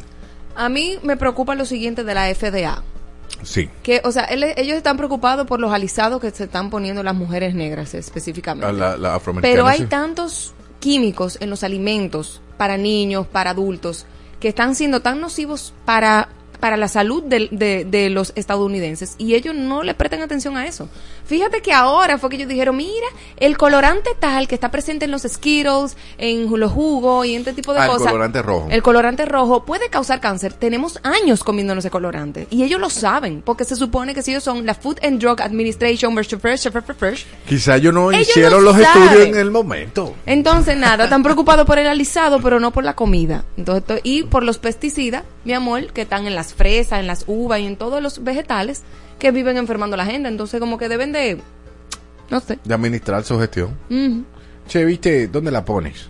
A 0.57 0.69
mí 0.69 0.99
me 1.03 1.17
preocupa 1.17 1.55
lo 1.55 1.65
siguiente 1.65 2.05
de 2.05 2.15
la 2.15 2.35
FDA. 2.35 2.83
Sí. 3.43 3.69
Que, 3.83 4.01
o 4.05 4.13
sea, 4.13 4.25
él- 4.25 4.45
ellos 4.57 4.77
están 4.77 4.97
preocupados 4.97 5.47
por 5.47 5.61
los 5.61 5.73
alisados 5.73 6.21
que 6.21 6.31
se 6.31 6.45
están 6.45 6.71
poniendo 6.71 7.03
las 7.03 7.15
mujeres 7.15 7.55
negras 7.55 7.95
específicamente. 7.95 8.67
A 8.67 8.73
la, 8.73 8.97
la 8.97 9.15
afroamericana. 9.17 9.53
Pero 9.53 9.67
hay 9.67 9.79
sí. 9.81 9.87
tantos 9.87 10.55
químicos 10.81 11.39
en 11.41 11.51
los 11.51 11.63
alimentos 11.65 12.41
para 12.57 12.77
niños, 12.77 13.27
para 13.27 13.51
adultos, 13.51 14.07
que 14.41 14.49
están 14.49 14.75
siendo 14.75 15.01
tan 15.01 15.21
nocivos 15.21 15.75
para, 15.85 16.29
para 16.61 16.77
la 16.77 16.89
salud 16.89 17.23
de, 17.23 17.49
de 17.85 18.11
los 18.11 18.33
estadounidenses 18.37 19.15
y 19.19 19.35
ellos 19.35 19.55
no 19.55 19.83
le 19.83 19.95
prestan 19.95 20.23
atención 20.23 20.57
a 20.57 20.67
eso. 20.67 20.89
Fíjate 21.25 21.63
que 21.63 21.73
ahora 21.73 22.19
fue 22.19 22.29
que 22.31 22.37
ellos 22.37 22.49
dijeron, 22.49 22.77
mira, 22.77 23.07
el 23.39 23.57
colorante 23.57 24.11
tal 24.19 24.47
que 24.49 24.55
está 24.55 24.71
presente 24.71 25.05
en 25.07 25.11
los 25.11 25.23
Skittles, 25.23 25.97
en 26.19 26.49
los 26.59 26.73
jugos 26.73 27.27
y 27.27 27.35
en 27.35 27.41
este 27.41 27.53
tipo 27.53 27.73
de 27.73 27.81
Ah, 27.81 27.85
el 27.87 27.91
cosas. 27.93 28.09
colorante 28.09 28.43
rojo. 28.43 28.69
El 28.71 28.83
colorante 28.83 29.25
rojo 29.25 29.65
puede 29.65 29.89
causar 29.91 30.21
cáncer. 30.21 30.53
Tenemos 30.53 30.99
años 31.03 31.43
comiéndonos 31.45 31.83
ese 31.85 31.91
colorante 31.91 32.47
y 32.51 32.63
ellos 32.65 32.81
lo 32.81 32.91
saben 32.91 33.43
porque 33.43 33.65
se 33.65 33.77
supone 33.77 34.15
que 34.15 34.23
si 34.23 34.33
ellos 34.33 34.45
son 34.45 34.67
la 34.67 34.75
Food 34.75 34.99
and 35.03 35.21
Drug 35.21 35.41
Administration, 35.41 36.15
Quizá 37.47 37.77
ellos 37.77 37.95
no 37.95 38.11
Ellos 38.13 38.29
hicieron 38.29 38.65
lo 38.65 38.73
los 38.73 38.83
saben. 38.83 39.03
estudios 39.03 39.29
en 39.29 39.37
el 39.37 39.51
momento. 39.51 40.15
entonces, 40.27 40.77
nada, 40.77 41.05
están 41.05 41.23
preocupados 41.23 41.67
por 41.67 41.79
el 41.79 41.87
alisado, 41.87 42.41
pero 42.41 42.61
no 42.61 42.71
por 42.73 42.85
la 42.85 42.95
comida. 42.95 43.45
Entonces, 43.57 43.85
to- 43.85 44.01
y 44.03 44.25
por 44.25 44.43
los 44.43 44.59
pesticidas, 44.59 45.25
mi 45.45 45.53
amor, 45.53 45.93
que 45.93 46.03
están 46.03 46.27
en 46.27 46.35
las 46.35 46.50
fresas, 46.55 47.01
en 47.01 47.07
las 47.07 47.25
uvas 47.27 47.61
y 47.61 47.67
en 47.67 47.77
todos 47.77 48.03
los 48.03 48.23
vegetales 48.25 48.83
que 49.19 49.31
viven 49.31 49.57
enfermando 49.57 49.95
a 49.95 49.99
la 49.99 50.07
gente. 50.07 50.29
Entonces, 50.29 50.61
como 50.61 50.79
que 50.79 50.89
deben 50.89 51.13
de, 51.13 51.39
no 52.31 52.41
sé, 52.41 52.59
De 52.65 52.75
administrar 52.75 53.25
su 53.25 53.39
gestión. 53.39 53.77
Che, 54.69 54.85
¿viste? 54.85 55.29
¿Dónde 55.29 55.51
la 55.51 55.65
pones? 55.65 56.09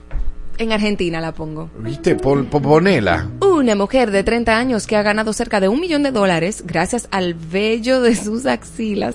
en 0.58 0.72
Argentina 0.72 1.22
la 1.22 1.32
pongo. 1.32 1.70
¿Viste? 1.78 2.16
Pon- 2.16 2.44
ponela. 2.44 3.30
Una 3.40 3.74
mujer 3.74 4.10
de 4.10 4.22
30 4.22 4.58
años 4.58 4.86
que 4.86 4.94
ha 4.94 5.02
ganado 5.02 5.32
cerca 5.32 5.58
de 5.58 5.68
un 5.68 5.80
millón 5.80 6.02
de 6.02 6.10
dólares 6.10 6.64
gracias 6.66 7.08
al 7.10 7.32
vello 7.32 8.02
de 8.02 8.14
sus 8.14 8.44
axilas 8.44 9.14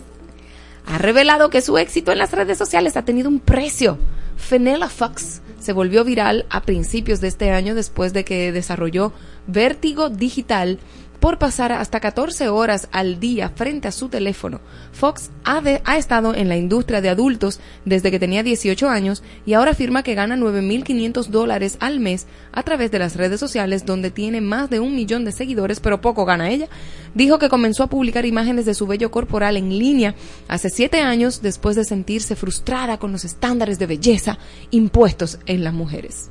ha 0.88 0.98
revelado 0.98 1.52
que 1.52 1.62
su 1.62 1.78
éxito 1.78 2.12
en 2.12 2.18
las 2.18 2.32
redes 2.32 2.58
sociales 2.58 2.98
ha 2.98 3.06
tenido 3.06 3.30
un 3.30 3.40
precio. 3.40 4.00
Fenella 4.38 4.90
Fox 4.90 5.42
se 5.60 5.72
volvió 5.72 6.04
viral 6.04 6.48
a 6.50 6.62
principios 6.64 7.22
de 7.22 7.28
este 7.28 7.52
año 7.52 7.76
después 7.76 8.12
de 8.14 8.24
que 8.26 8.52
desarrolló 8.52 9.14
vértigo 9.46 10.10
digital 10.10 10.80
por 11.20 11.38
pasar 11.40 11.72
hasta 11.72 12.00
14 12.00 12.50
horas 12.50 12.88
al 12.92 13.20
día 13.20 13.50
frente 13.56 13.88
a 13.88 13.92
su 13.92 14.10
teléfono. 14.10 14.60
Fox 14.92 15.32
ha, 15.44 15.62
de- 15.62 15.82
ha 15.86 15.98
estado 15.98 16.34
en 16.36 16.50
la 16.50 16.58
industria 16.58 17.02
de 17.02 17.10
adultos 17.10 17.60
desde 17.86 18.12
que 18.12 18.20
tenía 18.20 18.44
18 18.44 18.90
años 18.90 19.24
y 19.46 19.54
ahora 19.54 19.72
afirma 19.72 20.04
que 20.04 20.16
gana 20.16 20.36
9.500 20.38 21.28
dólares 21.28 21.78
al 21.80 22.00
mes 22.00 22.28
a 22.52 22.64
través 22.64 22.92
de 22.92 23.00
las 23.00 23.16
redes 23.16 23.40
sociales 23.40 23.86
donde 23.86 24.12
tiene 24.12 24.42
más 24.42 24.70
de 24.70 24.80
un 24.80 24.96
millón 24.96 25.26
de 25.26 25.32
seguidores, 25.32 25.80
pero 25.80 26.02
poco 26.02 26.26
gana 26.26 26.50
ella. 26.50 26.68
Dijo 27.14 27.40
que 27.40 27.50
comenzó 27.50 27.84
a 27.84 27.88
publicar 27.88 28.26
imágenes 28.26 28.66
de 28.66 28.74
su 28.74 28.86
vello 28.88 29.10
corporal 29.12 29.58
en 29.58 29.70
línea 29.70 30.16
hace 30.48 30.70
siete 30.70 31.02
años 31.02 31.42
después 31.42 31.76
de 31.76 31.86
sentirse 31.86 32.36
frustrada 32.36 32.98
con 33.00 33.12
los 33.12 33.26
estándares 33.26 33.80
de 33.80 33.86
belleza 33.88 34.38
impuestos 34.72 35.40
en 35.46 35.64
las 35.64 35.74
mujeres. 35.74 36.30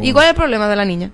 ¿Y 0.00 0.12
cuál 0.12 0.26
es 0.26 0.30
el 0.30 0.36
problema 0.36 0.68
de 0.68 0.76
la 0.76 0.84
niña? 0.84 1.10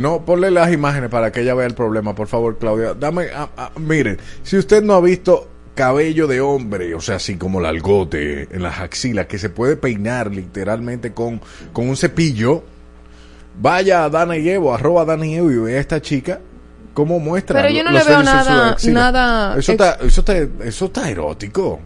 No, 0.00 0.24
ponle 0.24 0.50
las 0.50 0.72
imágenes 0.72 1.10
para 1.10 1.32
que 1.32 1.40
ella 1.40 1.54
vea 1.54 1.66
el 1.66 1.74
problema, 1.74 2.14
por 2.14 2.28
favor, 2.28 2.58
Claudia. 2.58 2.94
Dame, 2.94 3.26
ah, 3.34 3.48
ah, 3.56 3.70
miren, 3.78 4.18
si 4.42 4.56
usted 4.58 4.82
no 4.82 4.94
ha 4.94 5.00
visto 5.00 5.48
cabello 5.74 6.26
de 6.26 6.40
hombre, 6.40 6.94
o 6.94 7.00
sea, 7.00 7.16
así 7.16 7.36
como 7.36 7.60
largote 7.60 8.48
en 8.54 8.62
las 8.62 8.80
axilas, 8.80 9.26
que 9.26 9.38
se 9.38 9.48
puede 9.50 9.76
peinar 9.76 10.30
literalmente 10.34 11.12
con, 11.12 11.40
con 11.72 11.88
un 11.88 11.96
cepillo, 11.96 12.62
vaya 13.60 14.04
a 14.04 14.10
Dana 14.10 14.36
y 14.36 14.48
Evo, 14.48 14.74
arroba 14.74 15.04
Dana 15.04 15.26
y 15.26 15.34
Evo 15.34 15.50
y 15.50 15.56
ve 15.56 15.76
a 15.76 15.80
esta 15.80 16.00
chica 16.02 16.40
cómo 16.94 17.18
muestra. 17.18 17.60
Pero 17.62 17.72
yo 17.74 17.82
no 17.84 17.90
le 17.92 18.02
veo 18.04 18.22
nada- 18.22 18.76
nada 18.88 19.56
Eso 19.58 19.72
está, 19.72 19.98
eso 20.02 20.20
está, 20.20 20.36
eso 20.64 20.84
está 20.86 21.08
erótico. 21.10 21.80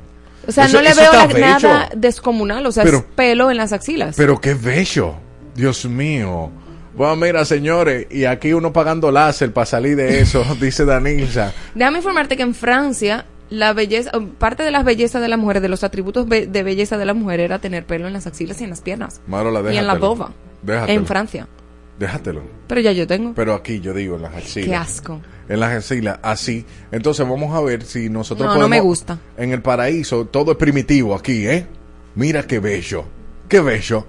O 0.47 0.53
sea, 0.53 0.67
Eso- 0.67 0.77
no 0.79 0.83
le 0.83 0.95
veo 0.95 1.13
la- 1.13 1.27
nada 1.59 1.91
descomunal, 1.97 2.67
o 2.67 2.73
sea, 2.73 2.85
Pero- 2.85 2.99
es 2.99 3.05
pelo 3.17 3.51
en 3.51 3.57
las 3.57 3.73
axilas. 3.73 4.15
Pero 4.17 4.41
qué 4.41 4.55
bello. 4.55 5.15
Dios 5.55 5.85
mío. 5.87 6.51
Bueno, 6.97 7.17
mira, 7.17 7.45
señores, 7.45 8.07
y 8.11 8.25
aquí 8.25 8.53
uno 8.53 8.73
pagando 8.73 9.11
láser 9.11 9.53
para 9.53 9.67
salir 9.67 9.97
de 9.97 10.21
eso, 10.21 10.45
dice 10.61 10.85
Danilza. 10.85 11.53
Déjame 11.75 11.99
informarte 11.99 12.37
que 12.37 12.43
en 12.45 12.55
Francia 12.55 13.27
la 13.51 13.73
belleza, 13.73 14.11
parte 14.39 14.63
de 14.63 14.71
las 14.71 14.85
bellezas 14.85 15.21
de 15.21 15.29
las 15.29 15.39
mujeres, 15.39 15.61
de 15.63 15.69
los 15.69 15.85
atributos 15.85 16.27
be- 16.29 16.47
de 16.47 16.63
belleza 16.63 16.97
de 16.97 17.05
la 17.05 17.15
mujer 17.15 17.41
era 17.41 17.59
tener 17.59 17.85
pelo 17.85 18.07
en 18.07 18.13
las 18.13 18.27
axilas 18.27 18.61
y 18.61 18.65
en 18.65 18.71
las 18.71 18.81
piernas. 18.81 19.21
Marola, 19.27 19.61
y 19.73 19.77
en 19.77 19.87
la 19.87 19.95
boba. 19.95 20.33
Déjatelo. 20.63 21.01
En 21.01 21.07
Francia. 21.07 21.49
Déjatelo. 21.99 22.43
Pero 22.67 22.81
ya 22.81 22.93
yo 22.93 23.07
tengo. 23.07 23.35
Pero 23.35 23.55
aquí 23.55 23.81
yo 23.81 23.93
digo 23.93 24.17
en 24.17 24.23
las 24.23 24.35
axilas. 24.35 24.69
Qué 24.69 24.75
asco. 24.75 25.21
En 25.49 25.61
las 25.61 25.73
axilas, 25.73 26.19
así. 26.23 26.65
Entonces 26.91 27.29
vamos 27.29 27.55
a 27.55 27.61
ver 27.61 27.85
si 27.85 28.09
nosotros 28.09 28.55
No, 28.55 28.61
no 28.61 28.69
me 28.69 28.81
gusta. 28.81 29.19
En 29.37 29.53
el 29.53 29.61
paraíso 29.63 30.25
todo 30.25 30.53
es 30.53 30.57
primitivo 30.57 31.15
aquí, 31.15 31.47
¿eh? 31.47 31.67
Mira 32.15 32.45
qué 32.47 32.59
bello. 32.61 33.05
Qué 33.49 33.61
bello. 33.61 34.07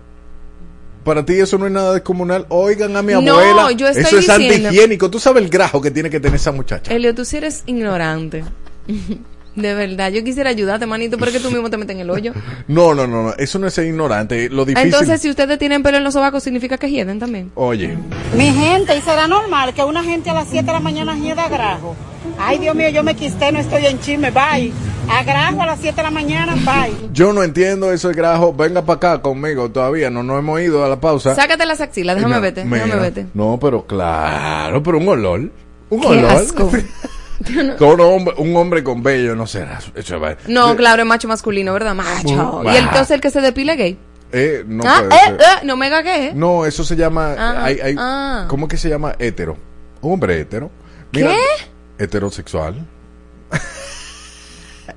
Para 1.06 1.24
ti 1.24 1.34
eso 1.40 1.58
no 1.58 1.68
es 1.68 1.72
nada 1.72 1.94
descomunal. 1.94 2.46
Oigan 2.50 2.98
a 2.98 3.02
mi 3.02 3.14
No, 3.14 3.20
abuela. 3.38 3.72
yo 3.72 3.88
estoy 3.88 4.04
eso 4.04 4.18
es 4.18 4.28
diciendo- 4.28 4.68
antihigiénico. 4.68 5.10
Tú 5.10 5.20
sabes 5.20 5.44
el 5.44 5.50
grajo 5.50 5.80
que 5.80 5.92
tiene 5.92 6.10
que 6.10 6.20
tener 6.20 6.36
esa 6.36 6.52
muchacha. 6.52 6.92
Elio, 6.92 7.14
tú 7.16 7.24
sí 7.24 7.38
eres 7.38 7.64
ignorante. 7.68 8.44
De 9.56 9.74
verdad, 9.74 10.12
yo 10.12 10.22
quisiera 10.22 10.50
ayudarte, 10.50 10.86
manito, 10.86 11.18
pero 11.18 11.32
es 11.32 11.38
que 11.38 11.42
tú 11.42 11.50
mismo 11.50 11.70
te 11.70 11.78
metes 11.78 11.96
en 11.96 12.02
el 12.02 12.10
hoyo. 12.10 12.34
No, 12.68 12.94
no, 12.94 13.08
no, 13.08 13.24
no. 13.24 13.34
Eso 13.38 13.58
no 13.58 13.68
es 13.68 13.74
ser 13.74 13.86
ignorante. 13.86 14.50
Lo 14.50 14.66
difícil... 14.66 14.88
Entonces, 14.92 15.22
si 15.22 15.30
ustedes 15.30 15.58
tienen 15.58 15.82
pelo 15.82 15.98
en 15.98 16.04
los 16.04 16.14
sobacos, 16.14 16.44
significa 16.44 16.78
que 16.78 16.90
hieden 16.90 17.20
también. 17.20 17.52
Oye, 17.56 17.96
Mi 18.36 18.52
gente, 18.52 18.98
¿y 18.98 19.02
será 19.02 19.28
normal 19.28 19.74
que 19.74 19.82
una 19.84 20.04
gente 20.04 20.30
a 20.30 20.34
las 20.34 20.50
7 20.50 20.66
de 20.66 20.74
la 20.74 20.80
mañana 20.82 21.16
hieda 21.18 21.48
grajo? 21.48 21.96
Ay, 22.38 22.58
Dios 22.58 22.76
mío, 22.76 22.90
yo 22.90 23.02
me 23.04 23.16
quisté, 23.16 23.52
no 23.54 23.60
estoy 23.60 23.86
en 23.86 23.98
chisme, 24.02 24.32
bye. 24.32 24.74
A 25.10 25.24
grajo 25.24 25.62
a 25.62 25.66
las 25.66 25.80
7 25.80 25.96
de 25.96 26.04
la 26.04 26.12
mañana, 26.12 26.56
bye. 26.56 27.10
yo 27.14 27.32
no 27.32 27.44
entiendo 27.44 27.92
eso 27.92 28.10
de 28.10 28.16
grajo. 28.16 28.54
Venga 28.54 28.82
para 28.84 28.98
acá 28.98 29.22
conmigo 29.22 29.70
todavía. 29.72 30.10
No, 30.10 30.24
no 30.24 30.38
hemos 30.38 30.60
ido 30.62 30.84
a 30.84 30.90
la 30.90 31.00
pausa. 31.00 31.36
Sácate 31.36 31.66
las 31.66 31.80
axilas, 31.80 32.16
déjame 32.16 32.36
Mira, 32.36 32.42
vete, 32.42 32.66
mira. 32.66 32.84
déjame 32.86 33.02
vete. 33.02 33.26
No, 33.34 33.58
pero 33.62 33.86
claro, 33.86 34.82
pero 34.84 34.98
un 34.98 35.08
olor. 35.08 35.40
Un 35.90 36.02
Qué 36.02 36.08
olor. 36.08 36.26
asco. 36.32 36.72
Con 37.78 38.00
un, 38.00 38.02
hombre, 38.02 38.34
un 38.38 38.56
hombre 38.56 38.84
con 38.84 39.04
vello 39.04 39.36
no 39.36 39.46
será. 39.46 39.80
Eso 39.94 40.20
va- 40.20 40.38
No, 40.48 40.76
claro, 40.76 41.04
es 41.04 41.08
macho 41.08 41.28
masculino, 41.28 41.74
¿verdad? 41.74 41.94
Macho. 41.94 42.62
Mm, 42.64 42.68
Y 42.70 42.78
entonces 42.78 43.12
el 43.12 43.22
que 43.22 43.30
se 43.30 43.42
depile 43.42 43.76
gay. 43.76 44.00
Eh, 44.32 44.64
no 44.66 44.84
ah, 44.88 45.04
puede 45.08 45.16
eh, 45.16 45.20
ser. 45.26 45.34
eh, 45.42 45.66
no 45.66 45.78
me 45.78 45.90
gagué. 45.90 46.32
No, 46.34 46.66
eso 46.66 46.84
se 46.84 46.96
llama. 46.96 47.34
Ajá, 47.34 47.66
hay, 47.66 47.80
hay- 47.80 47.96
ah. 48.00 48.46
¿Cómo 48.48 48.68
que 48.68 48.78
se 48.78 48.90
llama? 48.90 49.16
Hétero. 49.20 49.58
Un 50.02 50.14
hombre 50.14 50.40
hétero. 50.40 50.72
¿Qué? 51.12 51.30
Heterosexual. 52.00 52.88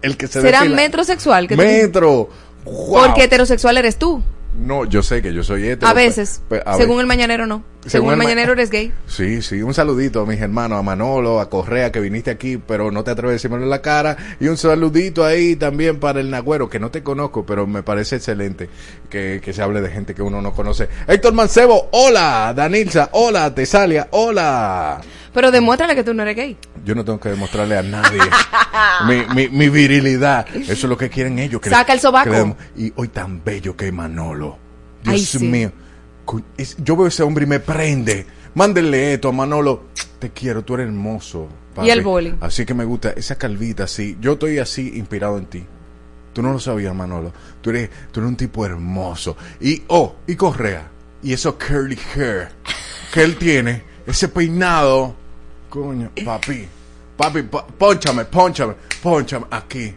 El 0.02 0.16
que 0.16 0.26
se 0.26 0.40
Será 0.40 0.64
metrosexual. 0.64 1.48
Que 1.48 1.56
Metro. 1.56 2.28
Wow. 2.64 3.06
Porque 3.06 3.24
heterosexual 3.24 3.78
eres 3.78 3.96
tú. 3.96 4.22
No, 4.58 4.84
yo 4.84 5.02
sé 5.02 5.22
que 5.22 5.32
yo 5.32 5.42
soy 5.44 5.68
hétero. 5.68 5.88
A 5.88 5.94
veces. 5.94 6.40
pe- 6.48 6.58
pe- 6.58 6.62
a 6.68 6.74
según 6.76 7.00
el 7.00 7.06
mañanero, 7.06 7.46
no. 7.46 7.62
Según 7.86 8.08
el 8.08 8.14
el 8.14 8.18
ma- 8.18 8.24
mañanero 8.24 8.52
eres 8.52 8.70
gay. 8.70 8.92
Sí, 9.06 9.40
sí, 9.40 9.62
un 9.62 9.72
saludito 9.72 10.20
a 10.22 10.26
mis 10.26 10.40
hermanos, 10.40 10.78
a 10.78 10.82
Manolo, 10.82 11.40
a 11.40 11.48
Correa, 11.48 11.92
que 11.92 12.00
viniste 12.00 12.30
aquí, 12.30 12.56
pero 12.58 12.90
no 12.90 13.04
te 13.04 13.12
atreves 13.12 13.30
a 13.30 13.32
decírmelo 13.34 13.62
en 13.64 13.70
la 13.70 13.80
cara. 13.80 14.16
Y 14.40 14.48
un 14.48 14.56
saludito 14.56 15.24
ahí 15.24 15.54
también 15.56 15.98
para 16.00 16.20
el 16.20 16.28
Nagüero, 16.28 16.68
que 16.68 16.80
no 16.80 16.90
te 16.90 17.02
conozco, 17.02 17.46
pero 17.46 17.66
me 17.66 17.82
parece 17.82 18.16
excelente 18.16 18.68
que, 19.08 19.40
que 19.42 19.52
se 19.52 19.62
hable 19.62 19.80
de 19.80 19.90
gente 19.90 20.14
que 20.14 20.22
uno 20.22 20.42
no 20.42 20.52
conoce. 20.52 20.88
Héctor 21.06 21.32
Mancebo, 21.34 21.88
hola. 21.92 22.52
Danilza, 22.54 23.10
hola. 23.12 23.54
Tesalia, 23.54 24.08
hola. 24.10 25.00
Pero 25.32 25.50
demuéstrale 25.52 25.94
que 25.94 26.02
tú 26.02 26.12
no 26.14 26.22
eres 26.24 26.34
gay. 26.36 26.56
Yo 26.84 26.94
no 26.96 27.04
tengo 27.04 27.20
que 27.20 27.28
demostrarle 27.28 27.78
a 27.78 27.82
nadie 27.82 28.20
mi, 29.06 29.22
mi, 29.34 29.48
mi 29.48 29.68
virilidad. 29.68 30.46
Eso 30.54 30.72
es 30.72 30.82
lo 30.84 30.96
que 30.98 31.08
quieren 31.08 31.38
ellos. 31.38 31.60
que 31.60 31.70
Saca 31.70 31.92
el 31.92 32.00
sobaco. 32.00 32.24
que 32.24 32.30
le 32.30 32.38
demos- 32.38 32.56
y 32.76 32.92
hoy 32.96 33.08
tan 33.08 33.42
bello 33.44 33.76
que 33.76 33.90
Manolo. 33.92 34.58
Dios 35.04 35.14
Ay, 35.14 35.20
sí. 35.24 35.38
mío. 35.46 35.70
Yo 36.78 36.96
veo 36.96 37.06
a 37.06 37.08
ese 37.08 37.22
hombre 37.22 37.44
y 37.44 37.48
me 37.48 37.60
prende. 37.60 38.26
Mándenle 38.54 39.14
esto 39.14 39.28
a 39.28 39.32
Manolo. 39.32 39.84
Te 40.18 40.30
quiero, 40.30 40.62
tú 40.62 40.74
eres 40.74 40.86
hermoso. 40.88 41.48
Y 41.82 41.90
el 41.90 42.02
boli. 42.02 42.34
Así 42.40 42.66
que 42.66 42.74
me 42.74 42.84
gusta 42.84 43.10
esa 43.10 43.36
calvita 43.36 43.84
así. 43.84 44.16
Yo 44.20 44.32
estoy 44.32 44.58
así 44.58 44.92
inspirado 44.96 45.38
en 45.38 45.46
ti. 45.46 45.64
Tú 46.32 46.42
no 46.42 46.52
lo 46.52 46.58
sabías, 46.58 46.94
Manolo. 46.94 47.32
Tú 47.60 47.70
eres, 47.70 47.88
tú 48.10 48.20
eres 48.20 48.28
un 48.30 48.36
tipo 48.36 48.66
hermoso. 48.66 49.36
Y, 49.60 49.82
oh, 49.88 50.16
y 50.26 50.34
Correa. 50.34 50.88
Y 51.22 51.32
eso 51.32 51.56
curly 51.58 51.98
hair 52.16 52.48
que 53.12 53.22
él 53.22 53.36
tiene. 53.36 53.82
Ese 54.06 54.28
peinado. 54.28 55.14
Coño, 55.68 56.10
papi. 56.24 56.66
Papi, 57.16 57.42
po- 57.42 57.66
ponchame, 57.66 58.24
ponchame, 58.24 58.74
ponchame. 59.02 59.46
Aquí. 59.50 59.94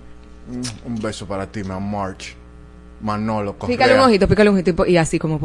Un 0.86 0.96
beso 1.02 1.26
para 1.28 1.46
ti, 1.52 1.63
mi 1.63 1.72
amor. 1.72 2.15
Manolo, 3.02 3.58
Correa. 3.58 3.76
Pícale 3.76 3.94
un 3.96 4.02
ojito, 4.02 4.28
pícale 4.28 4.50
un 4.50 4.56
ojito. 4.58 4.86
y 4.86 4.98
así 4.98 5.17
como 5.17 5.39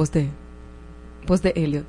poste. 1.26 1.50
Poste 1.50 1.62
Elliot. 1.64 1.84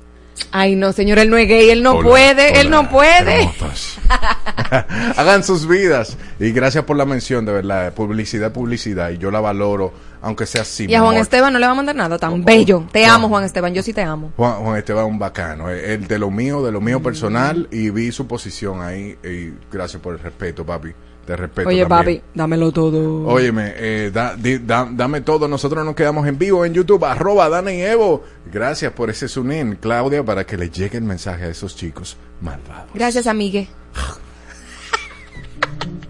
Ay, 0.52 0.76
no, 0.76 0.92
señor, 0.92 1.18
él 1.18 1.30
no 1.30 1.36
es 1.36 1.48
gay. 1.48 1.68
Él 1.70 1.82
no 1.82 1.94
Hola, 1.94 2.08
puede. 2.08 2.60
él 2.60 2.68
hola, 2.68 2.82
no 2.82 2.90
puede. 2.90 3.50
Hagan 5.16 5.42
sus 5.42 5.66
vidas. 5.66 6.16
Y 6.38 6.52
gracias 6.52 6.84
por 6.84 6.96
la 6.96 7.04
mención, 7.04 7.44
de 7.44 7.52
verdad. 7.52 7.92
Publicidad, 7.92 8.52
publicidad. 8.52 9.10
Y 9.10 9.18
yo 9.18 9.30
la 9.30 9.40
valoro, 9.40 9.92
aunque 10.22 10.46
sea 10.46 10.62
así. 10.62 10.86
Y 10.88 10.94
a 10.94 11.00
Juan 11.00 11.16
Esteban 11.16 11.52
no 11.52 11.58
le 11.58 11.66
va 11.66 11.72
a 11.72 11.74
mandar 11.74 11.96
nada 11.96 12.18
tan 12.18 12.44
bello. 12.44 12.84
Te 12.92 13.04
amo, 13.04 13.28
Juan 13.28 13.44
Esteban. 13.44 13.74
Yo 13.74 13.82
sí 13.82 13.92
te 13.92 14.02
amo. 14.02 14.32
Juan, 14.36 14.54
Juan 14.62 14.76
Esteban 14.78 15.06
un 15.06 15.18
bacano. 15.18 15.70
eh, 15.70 15.94
El 15.94 16.06
de 16.06 16.18
lo 16.18 16.30
mío, 16.30 16.62
de 16.64 16.70
lo 16.72 16.80
mío 16.80 17.02
personal. 17.02 17.68
Y 17.72 17.90
vi 17.90 18.12
su 18.12 18.26
posición 18.26 18.80
ahí. 18.82 19.16
Y 19.24 19.54
gracias 19.72 20.00
por 20.00 20.14
el 20.14 20.20
respeto, 20.20 20.64
papi. 20.64 20.90
Te 21.28 21.36
respeto. 21.36 21.68
Oye, 21.68 21.84
también. 21.84 22.20
papi, 22.22 22.30
dámelo 22.34 22.72
todo. 22.72 23.26
Óyeme, 23.26 23.74
eh, 23.76 24.10
da- 24.10 24.34
di- 24.34 24.60
da- 24.60 24.88
dame 24.90 25.20
todo. 25.20 25.46
Nosotros 25.46 25.84
nos 25.84 25.94
quedamos 25.94 26.26
en 26.26 26.38
vivo 26.38 26.64
en 26.64 26.72
YouTube, 26.72 27.04
arroba 27.04 27.50
Dana 27.50 27.70
y 27.70 27.82
Evo. 27.82 28.24
Gracias 28.50 28.94
por 28.94 29.10
ese 29.10 29.28
sunin, 29.28 29.76
Claudia, 29.78 30.24
para 30.24 30.46
que 30.46 30.56
le 30.56 30.70
llegue 30.70 30.96
el 30.96 31.04
mensaje 31.04 31.44
a 31.44 31.48
esos 31.48 31.76
chicos 31.76 32.16
malvados. 32.40 32.88
Gracias, 32.94 33.26
amigue. 33.26 33.68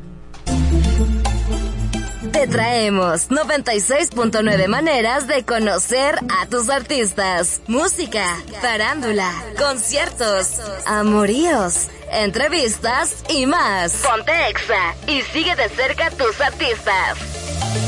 Te 2.38 2.46
traemos 2.46 3.30
96.9 3.30 4.68
maneras 4.68 5.26
de 5.26 5.44
conocer 5.44 6.20
a 6.40 6.46
tus 6.46 6.70
artistas. 6.70 7.60
Música, 7.66 8.36
farándula, 8.62 9.28
conciertos, 9.58 10.60
amoríos, 10.86 11.88
entrevistas 12.12 13.24
y 13.28 13.46
más. 13.46 13.92
Ponte 14.08 14.30
Exa 14.50 14.94
y 15.08 15.22
sigue 15.22 15.56
de 15.56 15.68
cerca 15.68 16.06
a 16.06 16.10
tus 16.12 16.40
artistas. 16.40 17.87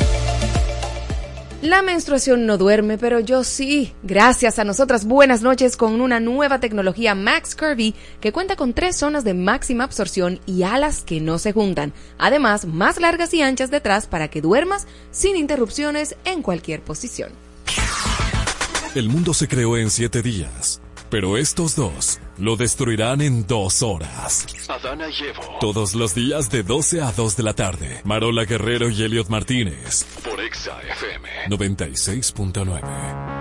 La 1.63 1.83
menstruación 1.83 2.47
no 2.47 2.57
duerme, 2.57 2.97
pero 2.97 3.21
yo 3.21 3.45
sí. 3.45 3.93
Gracias 4.03 4.59
a 4.59 4.65
nosotras, 4.65 5.05
buenas 5.05 5.43
noches 5.43 5.77
con 5.77 6.01
una 6.01 6.19
nueva 6.19 6.59
tecnología 6.59 7.15
Max 7.15 7.55
Curvy 7.55 7.95
que 8.19 8.33
cuenta 8.33 8.57
con 8.57 8.73
tres 8.73 8.97
zonas 8.97 9.25
de 9.25 9.35
máxima 9.35 9.85
absorción 9.85 10.41
y 10.47 10.63
alas 10.63 11.03
que 11.03 11.21
no 11.21 11.39
se 11.39 11.53
juntan. 11.53 11.93
Además, 12.17 12.65
más 12.65 12.99
largas 12.99 13.35
y 13.35 13.43
anchas 13.43 13.71
detrás 13.71 14.07
para 14.07 14.29
que 14.29 14.41
duermas 14.41 14.87
sin 15.11 15.37
interrupciones 15.37 16.17
en 16.25 16.41
cualquier 16.41 16.81
posición. 16.81 17.31
El 18.95 19.11
mundo 19.11 19.35
se 19.35 19.47
creó 19.47 19.77
en 19.77 19.91
siete 19.91 20.23
días, 20.23 20.81
pero 21.11 21.37
estos 21.37 21.77
dos 21.77 22.21
lo 22.39 22.57
destruirán 22.57 23.21
en 23.21 23.47
dos 23.47 23.83
horas. 23.83 24.47
Adana 24.69 25.09
y 25.09 25.25
Evo. 25.25 25.59
Todos 25.61 25.95
los 25.95 26.15
días 26.15 26.49
de 26.51 26.63
12 26.63 27.03
a 27.03 27.13
2 27.13 27.37
de 27.37 27.43
la 27.43 27.55
tarde. 27.55 28.01
Marola 28.05 28.45
Guerrero 28.45 28.89
y 28.89 29.03
Elliot 29.03 29.29
Martínez. 29.29 30.05
Por 30.25 30.41
Exa 30.41 30.81
FM. 30.83 31.29
96.9. 31.49 33.41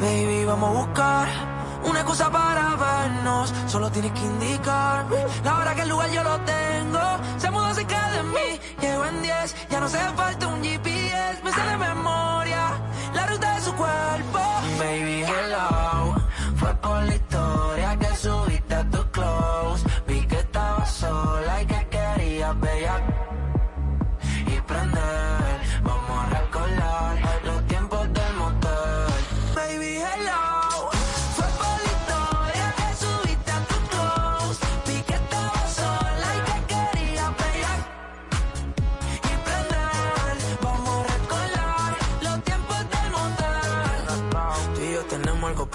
Baby, 0.00 0.44
vamos 0.44 0.70
a 0.70 0.72
buscar 0.72 1.53
una 1.84 2.00
excusa 2.00 2.30
para 2.30 2.76
vernos. 2.76 3.52
Solo 3.66 3.90
tienes 3.90 4.12
que 4.12 4.20
indicar 4.20 5.06
la 5.44 5.58
hora 5.58 5.74
que 5.74 5.82
el 5.82 5.88
lugar 5.88 6.10
yo 6.10 6.22
lo 6.22 6.40
tengo. 6.40 7.00
Se 7.38 7.50
mudó 7.50 7.74
cerca 7.74 8.10
de 8.10 8.22
mí, 8.22 8.60
llego 8.80 9.04
en 9.06 9.22
10. 9.22 9.56
Ya 9.70 9.80
no 9.80 9.86
hace 9.86 9.98
falta 10.16 10.46
un 10.46 10.62
GPS, 10.62 11.42
me 11.42 11.52
sale 11.52 11.76
memoria 11.76 12.72
la 13.14 13.26
ruta 13.26 13.54
de 13.54 13.60
su 13.60 13.72
cuerpo. 13.74 14.38
Baby, 14.78 15.24
hello. 15.24 16.14
Fue 16.56 16.74
por 16.76 17.02
la 17.02 17.14
historia 17.14 17.96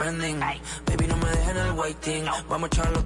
Baby, 0.10 1.06
no 1.06 1.18
me 1.18 1.30
dejes 1.30 1.50
en 1.50 1.58
el 1.58 1.72
waiting. 1.74 2.26
Vamos 2.50 2.64
a 2.64 2.76
echarlo 2.76 3.04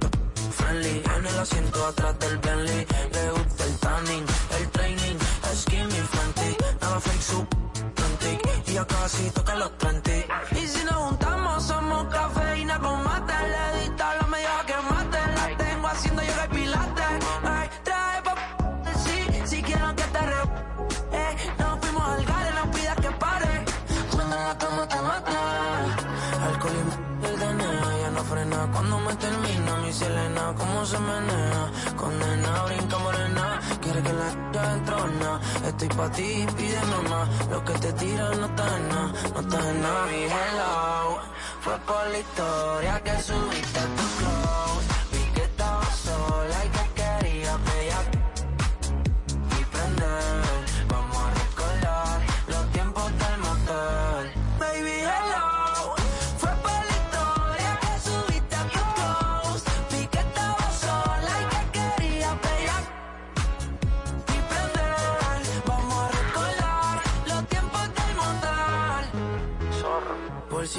friendly. 0.56 1.02
En 1.18 1.26
el 1.26 1.38
asiento 1.38 1.86
atrás 1.86 2.18
del 2.18 2.38
Bentley. 2.38 2.86
Le 3.12 3.30
gusta 3.30 3.64
el 3.64 3.78
tanning, 3.78 4.24
el 4.58 4.70
training. 4.70 5.18
Skinny 5.54 6.00
frantic. 6.12 6.80
Nada 6.80 7.00
fake, 7.00 7.22
su 7.22 7.46
frantic. 7.94 8.68
Y 8.68 8.72
ya 8.72 8.86
casi 8.86 9.30
toca 9.32 9.54
los 9.54 9.76
30. 9.76 10.10
Y 10.52 10.66
si 10.66 10.82
nos 10.84 10.94
juntamos, 10.94 11.62
somos 11.62 12.06
cafeína 12.08 12.78
con 12.78 13.04
mate. 13.04 13.34
Mi 30.44 30.54
Selena, 30.54 30.54
cómo 30.56 30.86
se 30.86 30.98
menea. 30.98 31.70
Condena, 31.96 32.64
brinca 32.64 32.98
morena, 32.98 33.60
quiere 33.80 34.02
que 34.02 34.12
la 34.12 34.72
entrona. 34.72 35.40
Estoy 35.66 35.88
pa' 35.88 36.10
ti, 36.10 36.46
pide 36.56 36.80
mamá. 36.86 37.28
Lo 37.50 37.64
que 37.64 37.72
te 37.74 37.92
tiran 37.92 38.40
no 38.40 38.46
está 38.46 38.76
en 38.76 38.88
nada, 38.88 39.12
no 39.34 39.40
está 39.40 39.70
en 39.70 39.82
nada. 39.82 40.06
Mi 40.06 40.24
hello, 40.24 41.18
fue 41.60 41.78
por 41.86 42.06
la 42.10 42.18
historia 42.18 43.02
que 43.02 43.22
subiste 43.22 43.80
tu 43.80 44.23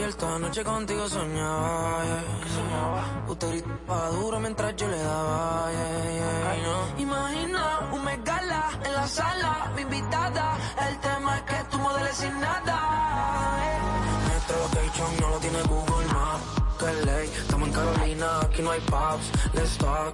Por 0.05 0.13
cierto, 0.13 0.35
anoche 0.35 0.63
contigo 0.63 1.09
soñaba, 1.09 2.03
yeah. 2.03 3.25
Usted 3.27 3.49
gritaba 3.49 4.09
duro 4.11 4.39
mientras 4.39 4.75
yo 4.75 4.87
le 4.87 4.99
daba, 4.99 5.71
yeah, 5.71 6.55
yeah. 6.61 6.99
Imagina 6.99 7.89
un 7.91 8.03
megala 8.03 8.69
en 8.85 8.93
la 8.93 9.07
sala, 9.07 9.71
mi 9.75 9.81
invitada. 9.81 10.57
El 10.87 10.99
tema 10.99 11.37
es 11.37 11.41
que 11.41 11.63
tú 11.71 11.79
modeles 11.79 12.15
sin 12.17 12.39
nada. 12.39 12.77
eh. 13.63 13.79
Nuestro 14.27 14.57
location 14.59 15.09
no 15.21 15.29
lo 15.29 15.37
tiene 15.39 15.61
Google 15.63 16.05
Maps. 16.13 16.43
Que 16.77 17.05
ley, 17.07 17.27
estamos 17.35 17.67
en 17.67 17.73
Carolina, 17.73 18.39
aquí 18.41 18.61
no 18.61 18.69
hay 18.69 18.81
pubs. 18.81 19.31
Let's 19.55 19.75
talk. 19.79 20.13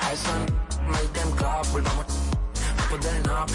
Hay 0.00 0.16
sun, 0.16 0.46
make 0.86 1.08
them 1.12 1.30
clap, 1.32 1.66
volvamos 1.72 2.06
después 2.78 3.04
del 3.04 3.22
nap. 3.24 3.50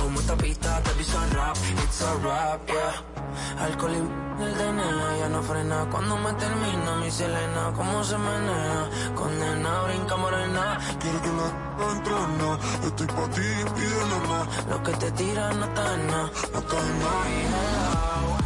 Como 0.00 0.20
esta 0.20 0.36
pista 0.36 0.80
te 0.82 0.90
piso 0.90 1.18
rap, 1.32 1.56
it's 1.84 2.02
a 2.02 2.14
rap, 2.16 2.66
yeah. 2.68 3.64
Alcohol 3.64 3.92
y 3.92 4.42
el 4.42 4.54
DNA 4.54 5.18
ya 5.18 5.28
no 5.28 5.42
frena 5.42 5.86
cuando 5.90 6.16
me 6.16 6.32
termina 6.34 6.96
mi 6.96 7.10
Selena, 7.10 7.72
cómo 7.74 8.04
se 8.04 8.16
menea. 8.16 8.88
Condena, 9.14 9.82
brinca 9.82 10.16
morena, 10.16 10.78
quiero 11.00 11.22
que 11.22 11.28
la 11.28 11.92
entrena. 11.92 12.58
Estoy 12.86 13.06
pa' 13.06 13.28
ti, 13.30 13.48
pide 13.74 14.00
nada 14.10 14.46
Lo 14.70 14.82
que 14.82 14.92
te 14.92 15.10
tiran 15.12 15.58
no 15.58 15.66
está 15.66 15.94
en 15.94 16.06
nada, 16.06 16.30
no 16.52 16.58
está 16.58 16.78
en 16.78 17.50
nada. 17.50 18.37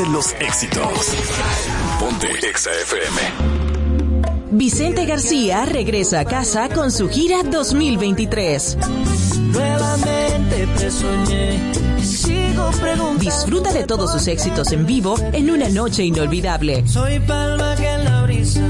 De 0.00 0.06
los 0.08 0.32
éxitos. 0.40 1.14
Ponte 1.98 2.28
Exa 2.48 2.70
FM. 2.70 3.20
Vicente 4.52 5.04
García 5.04 5.66
regresa 5.66 6.20
a 6.20 6.24
casa 6.24 6.68
con 6.70 6.90
su 6.90 7.08
gira 7.08 7.42
2023. 7.42 8.78
Nuevamente 9.52 10.68
te 10.78 10.90
soñé 10.90 11.72
y 11.98 12.04
sigo 12.04 12.70
preguntando. 12.80 13.24
Disfruta 13.24 13.72
de 13.72 13.84
todos 13.84 14.12
sus 14.12 14.26
éxitos 14.28 14.72
en 14.72 14.86
vivo 14.86 15.16
en 15.32 15.50
una 15.50 15.68
noche 15.68 16.04
inolvidable. 16.04 16.86
Soy 16.86 17.20
palma 17.20 17.74
que 17.76 17.88
en 17.88 18.04
la 18.04 18.22
brisa 18.22 18.62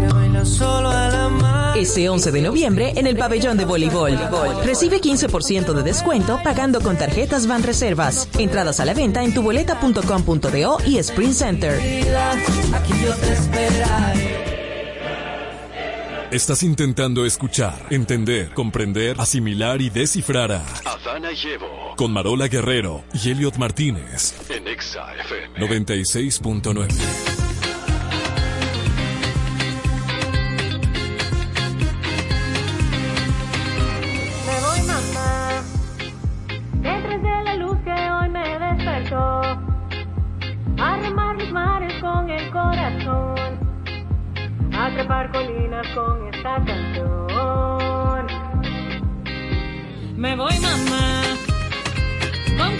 que 0.00 0.12
baila 0.12 0.44
solo 0.44 0.90
a 0.90 1.08
la 1.08 1.28
Ese 1.76 2.08
11 2.08 2.30
de 2.30 2.40
noviembre 2.42 2.92
en 2.96 3.06
el 3.06 3.16
pabellón 3.16 3.56
de 3.56 3.64
voleibol. 3.64 4.16
Recibe 4.64 5.00
15% 5.00 5.72
de 5.72 5.82
descuento 5.82 6.38
pagando 6.44 6.80
con 6.80 6.96
tarjetas 6.96 7.46
Van 7.46 7.62
Reservas. 7.62 8.28
Entradas 8.38 8.78
a 8.80 8.84
la 8.84 8.94
venta 8.94 9.24
en 9.24 9.34
tuboleta.com.do 9.34 10.78
y 10.86 10.98
Sprint 10.98 11.34
Center. 11.34 11.78
Aquí 12.74 12.92
yo 13.04 13.12
te 13.14 13.32
esperaré. 13.32 14.44
Estás 16.30 16.62
intentando 16.64 17.24
escuchar, 17.26 17.74
entender, 17.90 18.52
comprender, 18.54 19.20
asimilar 19.20 19.80
y 19.80 19.90
descifrar 19.90 20.50
a 20.52 20.64
Adana 20.84 21.30
y 21.32 21.46
Evo. 21.48 21.94
con 21.96 22.12
Marola 22.12 22.48
Guerrero 22.48 23.04
y 23.12 23.30
Elliot 23.30 23.56
Martínez. 23.56 24.34
En 24.48 24.66
Exa 24.66 25.14
FM. 25.14 25.58
96.9. 25.60 27.33
a 44.84 44.90
trepar 44.90 45.32
colinas 45.32 45.86
con 45.94 46.28
esta 46.28 46.62
canción. 46.62 48.26
Me 50.14 50.36
voy 50.36 50.58
mamá, 50.60 51.22
con 52.58 52.76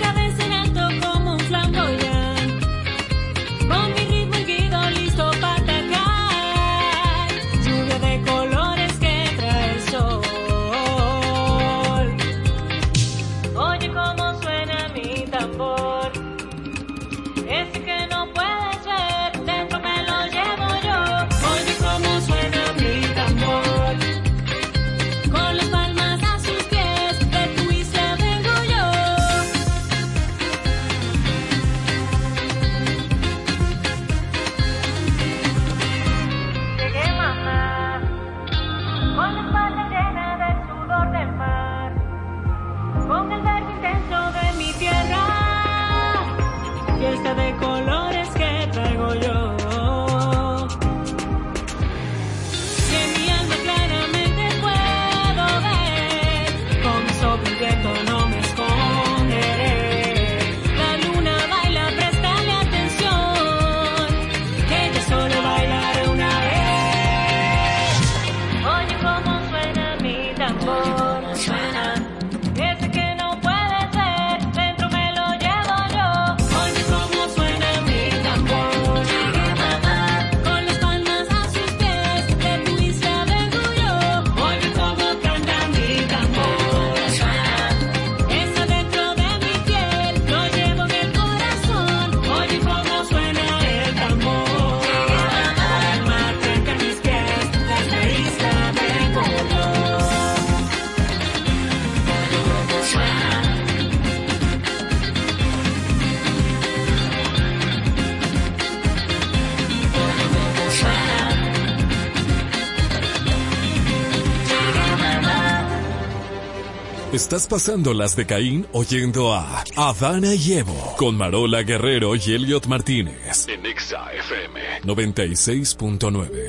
pasando 117.54 117.94
las 117.94 118.16
de 118.16 118.26
Caín 118.26 118.66
oyendo 118.72 119.32
a 119.32 119.62
Adana 119.76 120.34
y 120.34 120.54
Evo 120.54 120.96
con 120.98 121.16
Marola 121.16 121.62
Guerrero 121.62 122.16
y 122.16 122.34
Elliot 122.34 122.66
Martínez. 122.66 123.46
En 123.46 123.64
Exa 123.64 124.12
FM. 124.12 124.60
96.9. 124.82 126.43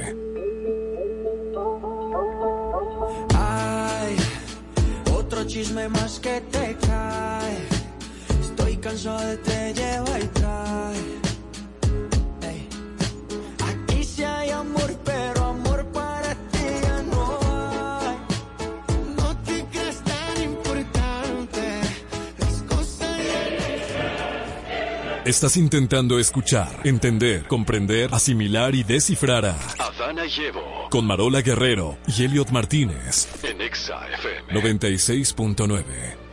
Estás 25.35 25.57
intentando 25.57 26.17
escuchar, 26.17 26.79
entender, 26.85 27.45
comprender, 27.45 28.09
asimilar 28.13 28.73
y 28.73 28.83
descifrar 28.83 29.45
a 29.45 29.57
Adana 29.77 30.25
y 30.25 30.45
Evo. 30.45 30.87
con 30.89 31.05
Marola 31.05 31.41
Guerrero 31.41 31.97
y 32.07 32.23
Elliot 32.23 32.51
Martínez. 32.51 33.27
En 33.43 33.59
Exa 33.59 34.07
FM. 34.13 34.53
96.9. 34.53 36.24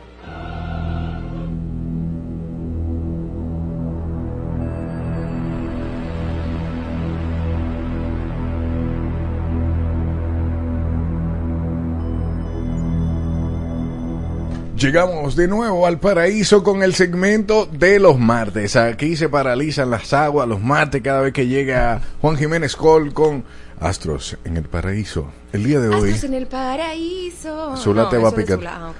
Llegamos 14.83 15.37
de 15.37 15.47
nuevo 15.47 15.87
al 15.87 15.97
paraíso 15.97 16.61
con 16.61 16.83
el 16.83 16.93
segmento 16.93 17.65
de 17.67 18.01
los 18.01 18.19
martes. 18.19 18.75
Aquí 18.75 19.15
se 19.15 19.29
paralizan 19.29 19.89
las 19.89 20.11
aguas 20.11 20.45
los 20.45 20.59
martes 20.59 21.01
cada 21.01 21.21
vez 21.21 21.31
que 21.31 21.47
llega 21.47 22.01
Juan 22.19 22.35
Jiménez 22.35 22.75
Col 22.75 23.13
con 23.13 23.45
Astros 23.79 24.37
en 24.43 24.57
el 24.57 24.65
paraíso. 24.65 25.31
El 25.53 25.63
día 25.63 25.79
de 25.79 25.87
hoy, 25.87 26.11
Astros 26.11 26.25
en 26.25 26.33
el 26.33 26.47
paraíso. 26.47 27.77
Zula 27.77 28.03
No, 28.03 28.09
te 28.09 28.17
va 28.17 28.27
a 28.27 28.35
picar. 28.35 28.59
Ah, 28.67 28.91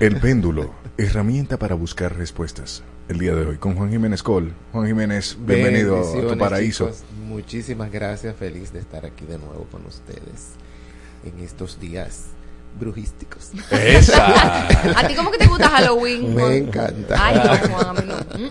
el 0.00 0.20
péndulo, 0.20 0.70
herramienta 0.98 1.58
para 1.58 1.74
buscar 1.76 2.14
respuestas. 2.14 2.82
El 3.08 3.20
día 3.20 3.34
de 3.34 3.46
hoy 3.46 3.56
con 3.56 3.76
Juan 3.76 3.90
Jiménez 3.90 4.22
Col. 4.22 4.52
Juan 4.72 4.86
Jiménez, 4.86 5.34
bienvenido 5.40 5.96
a 5.98 6.30
tu 6.30 6.36
paraíso. 6.36 6.90
chicos. 6.90 7.04
Muchísimas 7.26 7.90
gracias, 7.90 8.36
feliz 8.36 8.70
de 8.70 8.80
estar 8.80 9.06
aquí 9.06 9.24
de 9.24 9.38
nuevo 9.38 9.66
con 9.72 9.86
ustedes 9.86 10.50
en 11.24 11.42
estos 11.42 11.80
días 11.80 12.26
brujísticos. 12.78 13.50
¿A 14.96 15.06
ti 15.06 15.14
cómo 15.14 15.30
que 15.30 15.38
te 15.38 15.46
gusta 15.46 15.68
Halloween? 15.68 16.34
Me 16.34 16.42
Juan? 16.42 16.52
encanta. 16.54 17.16
Ay, 17.18 17.34
no, 17.36 17.68
Juan, 17.74 17.88
a 17.88 18.00
mí 18.00 18.06
no. 18.06 18.48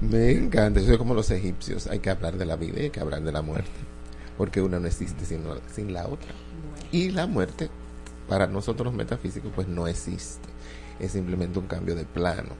Me 0.08 0.32
encanta. 0.32 0.80
Yo 0.80 0.86
soy 0.86 0.98
como 0.98 1.14
los 1.14 1.30
egipcios. 1.30 1.86
Hay 1.86 2.00
que 2.00 2.10
hablar 2.10 2.36
de 2.36 2.46
la 2.46 2.56
vida 2.56 2.80
y 2.80 2.84
hay 2.84 2.90
que 2.90 3.00
hablar 3.00 3.22
de 3.22 3.32
la 3.32 3.42
muerte. 3.42 3.70
Porque 4.36 4.60
una 4.62 4.80
no 4.80 4.86
existe 4.86 5.24
sin, 5.24 5.42
sin 5.72 5.92
la 5.92 6.06
otra. 6.06 6.30
Y 6.92 7.10
la 7.10 7.26
muerte, 7.26 7.70
para 8.28 8.46
nosotros 8.46 8.86
los 8.86 8.94
metafísicos, 8.94 9.52
pues 9.54 9.68
no 9.68 9.86
existe. 9.86 10.48
Es 10.98 11.12
simplemente 11.12 11.58
un 11.58 11.66
cambio 11.66 11.94
de 11.94 12.04
plano. 12.04 12.50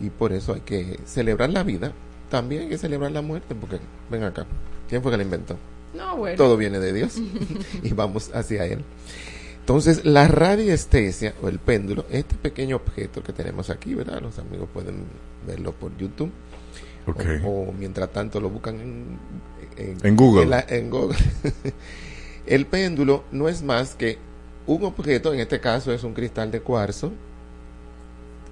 Y 0.00 0.10
por 0.10 0.32
eso 0.32 0.54
hay 0.54 0.60
que 0.60 0.98
celebrar 1.04 1.50
la 1.50 1.62
vida, 1.62 1.92
también 2.30 2.62
hay 2.62 2.68
que 2.68 2.78
celebrar 2.78 3.12
la 3.12 3.22
muerte, 3.22 3.54
porque 3.54 3.78
ven 4.10 4.24
acá, 4.24 4.46
¿quién 4.88 5.02
fue 5.02 5.10
que 5.12 5.16
la 5.16 5.22
inventó? 5.22 5.56
No, 5.94 6.16
bueno. 6.16 6.36
Todo 6.36 6.56
viene 6.56 6.78
de 6.80 6.92
Dios 6.92 7.16
y 7.82 7.92
vamos 7.92 8.30
hacia 8.34 8.64
Él. 8.64 8.84
Entonces, 9.62 10.04
la 10.04 10.26
radiestesia 10.28 11.34
o 11.40 11.48
el 11.48 11.58
péndulo, 11.60 12.04
este 12.10 12.34
pequeño 12.34 12.76
objeto 12.76 13.22
que 13.22 13.32
tenemos 13.32 13.70
aquí, 13.70 13.94
¿verdad? 13.94 14.20
Los 14.20 14.38
amigos 14.38 14.68
pueden 14.72 15.04
verlo 15.46 15.72
por 15.72 15.96
YouTube. 15.96 16.30
Ok. 17.06 17.20
O, 17.44 17.68
o 17.68 17.72
mientras 17.72 18.10
tanto 18.12 18.40
lo 18.40 18.50
buscan 18.50 18.80
en, 18.80 19.18
En 20.02 20.16
Google. 20.16 20.46
la- 20.46 20.64
en 20.68 20.90
Google. 20.90 21.16
el 22.46 22.66
péndulo 22.66 23.24
no 23.32 23.48
es 23.48 23.62
más 23.62 23.94
que 23.94 24.18
un 24.66 24.84
objeto, 24.84 25.32
en 25.32 25.40
este 25.40 25.60
caso 25.60 25.92
es 25.92 26.02
un 26.04 26.12
cristal 26.14 26.50
de 26.50 26.60
cuarzo, 26.60 27.12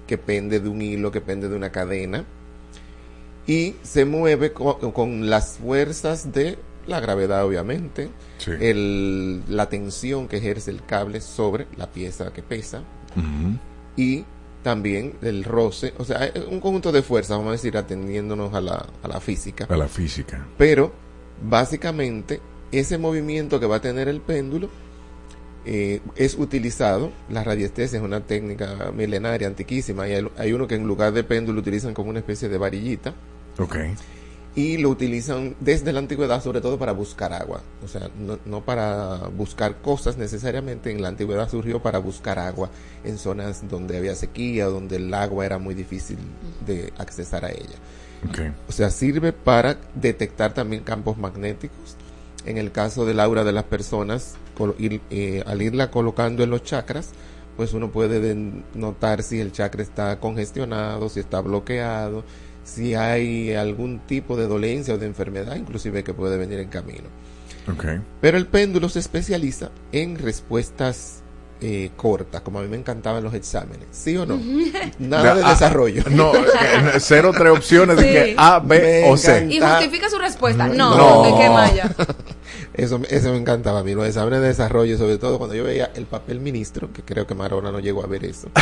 que 0.07 0.17
pende 0.17 0.59
de 0.59 0.69
un 0.69 0.81
hilo, 0.81 1.11
que 1.11 1.21
pende 1.21 1.47
de 1.49 1.55
una 1.55 1.71
cadena, 1.71 2.25
y 3.47 3.75
se 3.83 4.05
mueve 4.05 4.51
co- 4.53 4.79
con, 4.93 5.29
las 5.29 5.57
fuerzas 5.57 6.31
de 6.33 6.57
la 6.87 6.99
gravedad, 6.99 7.45
obviamente, 7.45 8.09
Sí. 8.37 8.51
el- 8.59 9.43
la 9.47 9.69
tensión 9.69 10.27
que 10.27 10.37
ejerce 10.37 10.71
el 10.71 10.83
cable 10.85 11.21
sobre 11.21 11.67
la 11.77 11.91
pieza 11.91 12.31
que 12.33 12.41
pesa, 12.43 12.81
y 13.95 14.23
también 14.63 15.13
el 15.21 15.43
roce, 15.43 15.93
o 15.97 16.05
sea, 16.05 16.31
un 16.49 16.59
conjunto 16.59 16.91
de 16.91 17.01
fuerzas, 17.01 17.37
vamos 17.37 17.49
a 17.49 17.51
decir, 17.53 17.75
atendiéndonos 17.77 18.53
a 18.53 18.61
la, 18.61 18.85
a 19.03 19.07
la 19.07 19.19
física. 19.19 19.65
A 19.69 19.75
la 19.75 19.87
física. 19.87 20.45
Pero, 20.57 20.91
básicamente, 21.43 22.39
ese 22.71 22.97
movimiento 22.97 23.59
que 23.59 23.65
va 23.65 23.77
a 23.77 23.81
tener 23.81 24.07
el 24.07 24.21
péndulo 24.21 24.69
eh, 25.65 25.99
es 26.15 26.35
utilizado, 26.39 27.11
la 27.29 27.43
radiestesia 27.43 27.99
es 27.99 28.03
una 28.03 28.21
técnica 28.21 28.91
milenaria, 28.95 29.47
antiquísima, 29.47 30.07
y 30.07 30.13
hay, 30.13 30.27
hay 30.37 30.53
uno 30.53 30.67
que 30.67 30.73
en 30.75 30.87
lugar 30.87 31.13
de 31.13 31.23
péndulo 31.23 31.59
utilizan 31.59 31.93
como 31.93 32.09
una 32.09 32.17
especie 32.19 32.49
de 32.49 32.57
varillita, 32.57 33.13
Ok. 33.59 33.75
Y 34.55 34.77
lo 34.77 34.89
utilizan 34.89 35.55
desde 35.61 35.93
la 35.93 35.99
antigüedad 35.99 36.43
sobre 36.43 36.59
todo 36.59 36.77
para 36.77 36.91
buscar 36.91 37.31
agua, 37.31 37.61
o 37.83 37.87
sea, 37.87 38.09
no, 38.19 38.37
no 38.45 38.61
para 38.65 39.15
buscar 39.35 39.77
cosas 39.81 40.17
necesariamente, 40.17 40.91
en 40.91 41.01
la 41.01 41.07
antigüedad 41.07 41.49
surgió 41.49 41.81
para 41.81 41.99
buscar 41.99 42.37
agua 42.37 42.69
en 43.05 43.17
zonas 43.17 43.69
donde 43.69 43.97
había 43.97 44.13
sequía, 44.15 44.65
donde 44.65 44.97
el 44.97 45.13
agua 45.13 45.45
era 45.45 45.57
muy 45.57 45.73
difícil 45.73 46.17
de 46.65 46.91
accesar 46.97 47.45
a 47.45 47.49
ella. 47.51 47.77
O 48.67 48.71
sea, 48.71 48.89
sirve 48.89 49.31
para 49.33 49.77
detectar 49.95 50.53
también 50.53 50.83
campos 50.83 51.17
magnéticos. 51.17 51.95
En 52.45 52.57
el 52.57 52.71
caso 52.71 53.05
del 53.05 53.19
aura 53.19 53.43
de 53.43 53.51
las 53.51 53.63
personas, 53.63 54.35
ir- 54.79 55.01
eh, 55.11 55.43
al 55.47 55.61
irla 55.61 55.89
colocando 55.91 56.43
en 56.43 56.49
los 56.49 56.63
chakras, 56.63 57.09
pues 57.57 57.73
uno 57.73 57.91
puede 57.91 58.35
notar 58.73 59.23
si 59.23 59.39
el 59.39 59.51
chakra 59.51 59.81
está 59.83 60.19
congestionado, 60.19 61.09
si 61.09 61.19
está 61.19 61.39
bloqueado, 61.41 62.23
si 62.63 62.95
hay 62.95 63.53
algún 63.53 63.99
tipo 63.99 64.35
de 64.37 64.47
dolencia 64.47 64.93
o 64.93 64.97
de 64.97 65.07
enfermedad, 65.07 65.55
inclusive 65.55 66.03
que 66.03 66.13
puede 66.13 66.37
venir 66.37 66.59
en 66.59 66.69
camino. 66.69 67.09
Pero 68.19 68.37
el 68.37 68.47
péndulo 68.47 68.89
se 68.89 68.99
especializa 68.99 69.69
en 69.91 70.17
respuestas 70.17 71.19
eh, 71.61 71.91
cortas, 71.95 72.41
como 72.41 72.57
a 72.59 72.63
mí 72.63 72.67
me 72.67 72.75
encantaban 72.77 73.23
los 73.23 73.33
exámenes. 73.35 73.87
¿Sí 73.91 74.17
o 74.17 74.25
no? 74.25 74.39
Nada 74.99 75.35
de 75.35 75.43
Ah, 75.43 75.49
desarrollo. 75.51 76.03
No, 76.09 76.33
eh, 76.35 76.41
cero 76.99 77.31
tres 77.37 77.51
opciones 77.51 77.97
de 77.97 78.03
Sí. 78.03 78.09
que 78.09 78.35
A, 78.37 78.59
B 78.59 78.79
Me 79.03 79.11
o 79.11 79.15
C. 79.15 79.45
Y 79.49 79.59
justifica 79.59 80.09
su 80.09 80.17
respuesta. 80.17 80.67
No, 80.67 80.97
No. 80.97 81.23
¿de 81.23 81.41
qué 81.43 81.49
malla? 81.49 81.95
Eso, 82.73 82.99
eso 83.09 83.31
me 83.31 83.37
encantaba 83.37 83.79
a 83.79 83.83
mí, 83.83 83.93
los 83.93 84.07
exámenes 84.07 84.41
de 84.41 84.47
desarrollo, 84.47 84.97
sobre 84.97 85.17
todo 85.17 85.37
cuando 85.37 85.55
yo 85.55 85.63
veía 85.63 85.91
el 85.95 86.05
papel 86.05 86.39
ministro, 86.39 86.91
que 86.93 87.01
creo 87.03 87.27
que 87.27 87.35
Marona 87.35 87.71
no 87.71 87.79
llegó 87.79 88.03
a 88.03 88.07
ver 88.07 88.25
eso. 88.25 88.47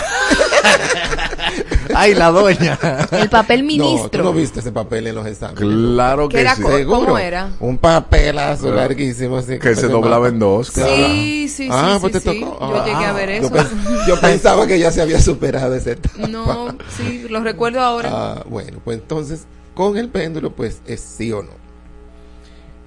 Ay, 1.95 2.13
la 2.15 2.29
doña. 2.31 2.77
El 3.11 3.29
papel 3.29 3.61
No, 3.63 3.67
tú 3.67 3.73
ministro. 3.89 4.23
no 4.23 4.33
viste 4.33 4.59
ese 4.59 4.71
papel 4.71 5.07
en 5.07 5.15
los 5.15 5.25
exámenes. 5.25 5.59
Claro 5.59 6.29
¿Qué 6.29 6.35
que 6.35 6.41
era 6.41 6.55
sí. 6.55 6.63
¿Seguro? 6.63 6.99
¿Cómo 7.05 7.17
era? 7.17 7.51
Un 7.59 7.77
papelazo 7.77 8.63
Claro. 8.63 8.77
larguísimo 8.77 9.37
así. 9.37 9.57
Que 9.59 9.75
se 9.75 9.87
doblaba 9.87 10.27
en 10.27 10.39
dos, 10.39 10.71
claro. 10.71 10.91
Sí, 10.95 11.47
sí, 11.49 11.63
sí, 11.63 11.69
Ah, 11.71 11.93
sí, 11.95 11.99
pues 12.01 12.13
te 12.13 12.19
sí. 12.19 12.39
tocó. 12.41 12.59
Yo 12.59 12.85
llegué 12.85 13.05
a 13.05 13.09
Ah, 13.09 13.13
ver 13.13 13.29
yo 13.41 13.47
eso. 13.47 13.55
pens- 13.55 14.07
Yo, 14.07 14.15
pensaba 14.21 14.67
que 14.67 14.79
ya 14.79 14.91
se 14.91 15.01
había 15.01 15.19
superado 15.21 15.73
ese 15.75 15.93
etapa. 15.93 16.27
No, 16.27 16.75
sí, 16.97 17.25
lo 17.29 17.41
recuerdo 17.43 17.81
ahora. 17.81 18.09
Ah, 18.11 18.43
bueno, 18.47 18.79
pues 18.83 18.99
entonces, 18.99 19.45
con 19.73 19.97
el 19.97 20.09
péndulo, 20.09 20.51
pues 20.51 20.81
es 20.85 20.99
sí 21.01 21.31
o 21.31 21.41
no. 21.41 21.51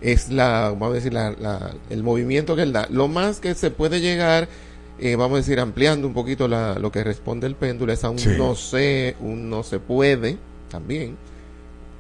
Es 0.03 0.31
la, 0.31 0.71
vamos 0.71 0.91
a 0.91 0.95
decir, 0.95 1.13
la, 1.15 1.31
la- 1.39 1.75
el 1.91 2.03
movimiento 2.03 2.57
que 2.57 2.63
él 2.63 2.73
da. 2.73 2.87
Lo 2.91 3.07
más 3.09 3.39
que 3.41 3.55
se 3.55 3.71
puede 3.71 4.01
llegar, 4.01 4.49
eh, 4.99 5.15
vamos 5.17 5.37
a 5.37 5.39
decir, 5.39 5.61
ampliando 5.61 6.07
un 6.09 6.13
poquito 6.15 6.49
la- 6.49 6.75
lo 6.79 6.91
que 6.91 7.05
responde 7.05 7.47
el 7.47 7.55
péndulo, 7.55 7.93
es 7.93 8.03
a 8.05 8.11
un 8.11 8.19
Sí. 8.19 8.31
no 8.37 8.55
sé, 8.57 9.17
un 9.21 9.49
no 9.49 9.63
se 9.63 9.79
puede, 9.79 10.39
también. 10.71 11.17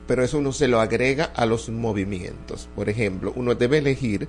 Pero 0.08 0.24
eso 0.24 0.38
uno 0.38 0.52
se 0.52 0.66
lo 0.68 0.80
agrega 0.80 1.26
a 1.36 1.46
los 1.46 1.68
movimientos. 1.68 2.68
Por 2.74 2.88
ejemplo, 2.88 3.32
uno 3.36 3.54
debe 3.54 3.78
elegir 3.78 4.26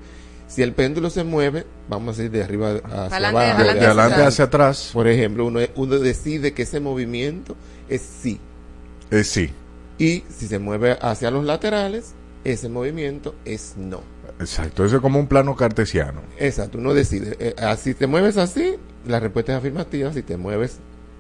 si 0.48 0.62
el 0.62 0.74
péndulo 0.74 1.10
se 1.10 1.24
mueve, 1.24 1.66
vamos 1.90 2.14
a 2.14 2.18
decir, 2.22 2.32
de 2.32 2.44
arriba 2.44 2.74
hacia 2.76 3.06
Adelante, 3.06 3.26
abajo. 3.28 3.34
De, 3.40 3.52
adelante 3.54 3.80
de 3.80 3.86
adelante 3.88 4.14
atrás. 4.14 4.28
hacia 4.28 4.46
atrás. 4.46 4.90
Por 4.94 5.08
ejemplo, 5.08 5.46
uno, 5.48 5.60
uno 5.76 5.98
decide 5.98 6.54
que 6.54 6.62
ese 6.62 6.80
movimiento 6.80 7.56
es 7.90 8.02
sí. 8.22 8.40
Eh, 9.10 9.24
sí. 9.24 9.50
Y 9.98 10.24
si 10.30 10.48
se 10.48 10.60
mueve 10.60 10.98
hacia 11.02 11.32
los 11.32 11.44
laterales, 11.44 12.14
ese 12.44 12.70
movimiento 12.70 13.36
es 13.46 13.76
no. 13.78 14.02
Exacto. 14.40 14.86
Eso 14.86 14.96
es 14.98 15.02
como 15.02 15.20
un 15.20 15.28
plano 15.28 15.56
cartesiano. 15.56 16.22
Exacto, 16.40 16.78
uno 16.78 16.94
decide. 16.94 17.36
Eh, 17.40 17.56
ah, 17.60 17.76
si 17.78 17.94
te 17.94 18.08
mueves 18.08 18.38
así, 18.38 18.76
la 19.08 19.20
respuesta 19.20 19.54
es 19.54 19.58
afirmativa. 19.60 20.12
Si 20.14 20.22
te 20.24 20.38
mueves 20.38 20.80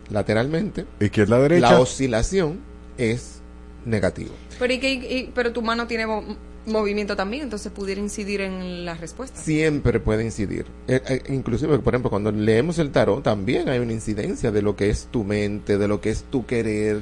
lateralmente, 0.09 0.85
Izquierda, 0.99 1.39
derecha. 1.39 1.71
la 1.71 1.79
oscilación 1.79 2.59
es 2.97 3.39
negativa. 3.85 4.31
Pero, 4.59 4.73
¿y 4.73 4.79
qué- 4.79 4.93
y- 4.93 5.31
pero 5.33 5.51
tu 5.53 5.61
mano 5.61 5.87
tiene 5.87 6.05
mo- 6.07 6.23
movimiento 6.65 7.15
también, 7.15 7.43
entonces 7.43 7.71
pudiera 7.71 7.99
incidir 7.99 8.41
en 8.41 8.85
la 8.85 8.93
respuesta. 8.95 9.39
Siempre 9.39 9.99
puede 9.99 10.23
incidir. 10.23 10.65
Eh, 10.87 11.01
eh, 11.07 11.21
inclusive, 11.29 11.77
por 11.79 11.93
ejemplo, 11.93 12.09
cuando 12.09 12.31
leemos 12.31 12.79
el 12.79 12.91
tarot, 12.91 13.21
también 13.23 13.67
hay 13.69 13.79
una 13.79 13.91
incidencia 13.93 14.51
de 14.51 14.61
lo 14.61 14.75
que 14.75 14.89
es 14.89 15.07
tu 15.11 15.23
mente, 15.23 15.77
de 15.77 15.87
lo 15.87 15.99
que 16.01 16.09
es 16.09 16.23
tu 16.23 16.45
querer. 16.45 16.99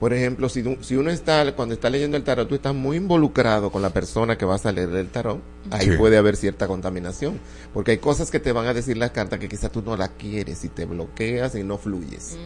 Por 0.00 0.12
ejemplo, 0.12 0.48
si, 0.48 0.62
tú- 0.62 0.76
si 0.80 0.96
uno 0.96 1.10
está, 1.10 1.54
cuando 1.54 1.72
está 1.74 1.88
leyendo 1.88 2.16
el 2.16 2.24
tarot, 2.24 2.48
tú 2.48 2.54
estás 2.56 2.74
muy 2.74 2.96
involucrado 2.96 3.70
con 3.70 3.80
la 3.80 3.90
persona 3.90 4.36
que 4.36 4.44
vas 4.44 4.66
a 4.66 4.72
leer 4.72 4.90
el 4.90 5.08
tarot, 5.08 5.40
ahí 5.70 5.86
Sí. 5.90 5.96
puede 5.96 6.16
haber 6.18 6.36
cierta 6.36 6.66
contaminación. 6.66 7.38
Porque 7.72 7.92
hay 7.92 7.98
cosas 7.98 8.30
que 8.30 8.40
te 8.40 8.52
van 8.52 8.66
a 8.66 8.74
decir 8.74 8.96
las 8.96 9.12
cartas 9.12 9.38
que 9.38 9.48
quizás 9.48 9.70
tú 9.72 9.82
no 9.82 9.96
las 9.96 10.10
quieres 10.10 10.64
y 10.64 10.68
te 10.68 10.84
bloqueas 10.84 11.54
y 11.54 11.62
no 11.62 11.78
fluyes. 11.78 12.36